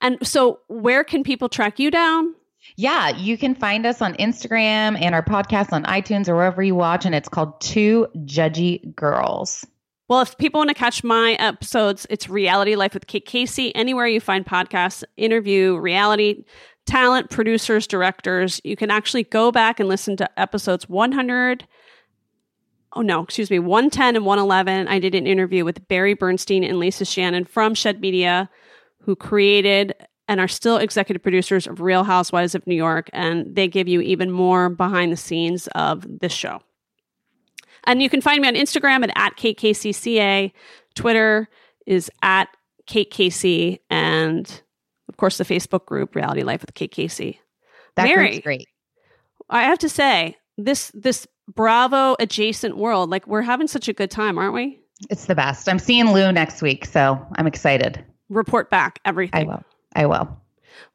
And 0.00 0.16
so, 0.26 0.60
where 0.68 1.04
can 1.04 1.22
people 1.22 1.50
track 1.50 1.78
you 1.78 1.90
down? 1.90 2.34
Yeah, 2.80 3.10
you 3.10 3.36
can 3.36 3.54
find 3.54 3.84
us 3.84 4.00
on 4.00 4.14
Instagram 4.14 4.98
and 4.98 5.14
our 5.14 5.22
podcast 5.22 5.70
on 5.74 5.84
iTunes 5.84 6.30
or 6.30 6.34
wherever 6.34 6.62
you 6.62 6.74
watch, 6.74 7.04
and 7.04 7.14
it's 7.14 7.28
called 7.28 7.60
Two 7.60 8.06
Judgy 8.24 8.94
Girls. 8.94 9.66
Well, 10.08 10.22
if 10.22 10.38
people 10.38 10.60
want 10.60 10.70
to 10.70 10.74
catch 10.74 11.04
my 11.04 11.32
episodes, 11.32 12.06
it's 12.08 12.30
Reality 12.30 12.76
Life 12.76 12.94
with 12.94 13.06
Kate 13.06 13.26
Casey. 13.26 13.76
Anywhere 13.76 14.06
you 14.06 14.18
find 14.18 14.46
podcasts, 14.46 15.04
interview 15.18 15.76
reality 15.76 16.46
talent, 16.86 17.28
producers, 17.28 17.86
directors, 17.86 18.62
you 18.64 18.76
can 18.76 18.90
actually 18.90 19.24
go 19.24 19.52
back 19.52 19.78
and 19.78 19.86
listen 19.86 20.16
to 20.16 20.40
episodes 20.40 20.88
100. 20.88 21.66
Oh, 22.94 23.02
no, 23.02 23.22
excuse 23.22 23.50
me, 23.50 23.58
110 23.58 24.16
and 24.16 24.24
111. 24.24 24.88
I 24.88 24.98
did 25.00 25.14
an 25.14 25.26
interview 25.26 25.66
with 25.66 25.86
Barry 25.86 26.14
Bernstein 26.14 26.64
and 26.64 26.78
Lisa 26.78 27.04
Shannon 27.04 27.44
from 27.44 27.74
Shed 27.74 28.00
Media, 28.00 28.48
who 29.02 29.14
created 29.16 29.94
and 30.30 30.38
are 30.38 30.46
still 30.46 30.76
executive 30.76 31.24
producers 31.24 31.66
of 31.66 31.80
Real 31.80 32.04
Housewives 32.04 32.54
of 32.54 32.64
New 32.64 32.76
York. 32.76 33.10
And 33.12 33.52
they 33.56 33.66
give 33.66 33.88
you 33.88 34.00
even 34.00 34.30
more 34.30 34.68
behind 34.68 35.10
the 35.10 35.16
scenes 35.16 35.66
of 35.74 36.06
this 36.20 36.32
show. 36.32 36.60
And 37.82 38.00
you 38.00 38.08
can 38.08 38.20
find 38.20 38.40
me 38.40 38.46
on 38.46 38.54
Instagram 38.54 39.02
at, 39.02 39.10
at 39.16 39.36
KateCCA. 39.36 40.52
Twitter 40.94 41.48
is 41.84 42.12
at 42.22 42.46
Kate 42.86 43.10
Casey. 43.10 43.80
And 43.90 44.62
of 45.08 45.16
course, 45.16 45.36
the 45.36 45.44
Facebook 45.44 45.84
group, 45.84 46.14
Reality 46.14 46.44
Life 46.44 46.60
with 46.60 46.74
Kate 46.74 46.92
Casey. 46.92 47.40
That 47.96 48.04
Mary. 48.04 48.38
great. 48.38 48.68
I 49.48 49.64
have 49.64 49.80
to 49.80 49.88
say, 49.88 50.36
this 50.56 50.92
this 50.94 51.26
Bravo 51.52 52.14
adjacent 52.20 52.76
world, 52.76 53.10
like 53.10 53.26
we're 53.26 53.42
having 53.42 53.66
such 53.66 53.88
a 53.88 53.92
good 53.92 54.12
time, 54.12 54.38
aren't 54.38 54.54
we? 54.54 54.78
It's 55.10 55.26
the 55.26 55.34
best. 55.34 55.68
I'm 55.68 55.80
seeing 55.80 56.12
Lou 56.12 56.30
next 56.30 56.62
week, 56.62 56.84
so 56.84 57.20
I'm 57.34 57.48
excited. 57.48 58.04
Report 58.28 58.70
back 58.70 59.00
everything. 59.04 59.48
I 59.48 59.54
will. 59.54 59.64
I 59.94 60.06
will. 60.06 60.28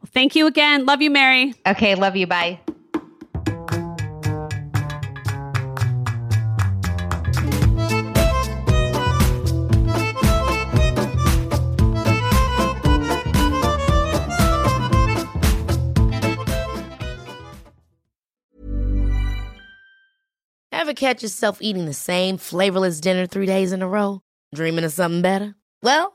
Well, 0.01 0.09
thank 0.11 0.35
you 0.35 0.47
again. 0.47 0.85
Love 0.85 1.01
you, 1.01 1.09
Mary. 1.09 1.53
Okay, 1.67 1.95
love 1.95 2.15
you. 2.15 2.27
Bye. 2.27 2.59
Ever 20.72 20.93
catch 20.93 21.23
yourself 21.23 21.57
eating 21.61 21.85
the 21.85 21.93
same 21.93 22.38
flavorless 22.38 22.99
dinner 22.99 23.26
three 23.26 23.47
days 23.47 23.72
in 23.72 23.81
a 23.81 23.88
row? 23.88 24.22
Dreaming 24.53 24.84
of 24.85 24.91
something 24.91 25.23
better? 25.23 25.55
Well, 25.81 26.14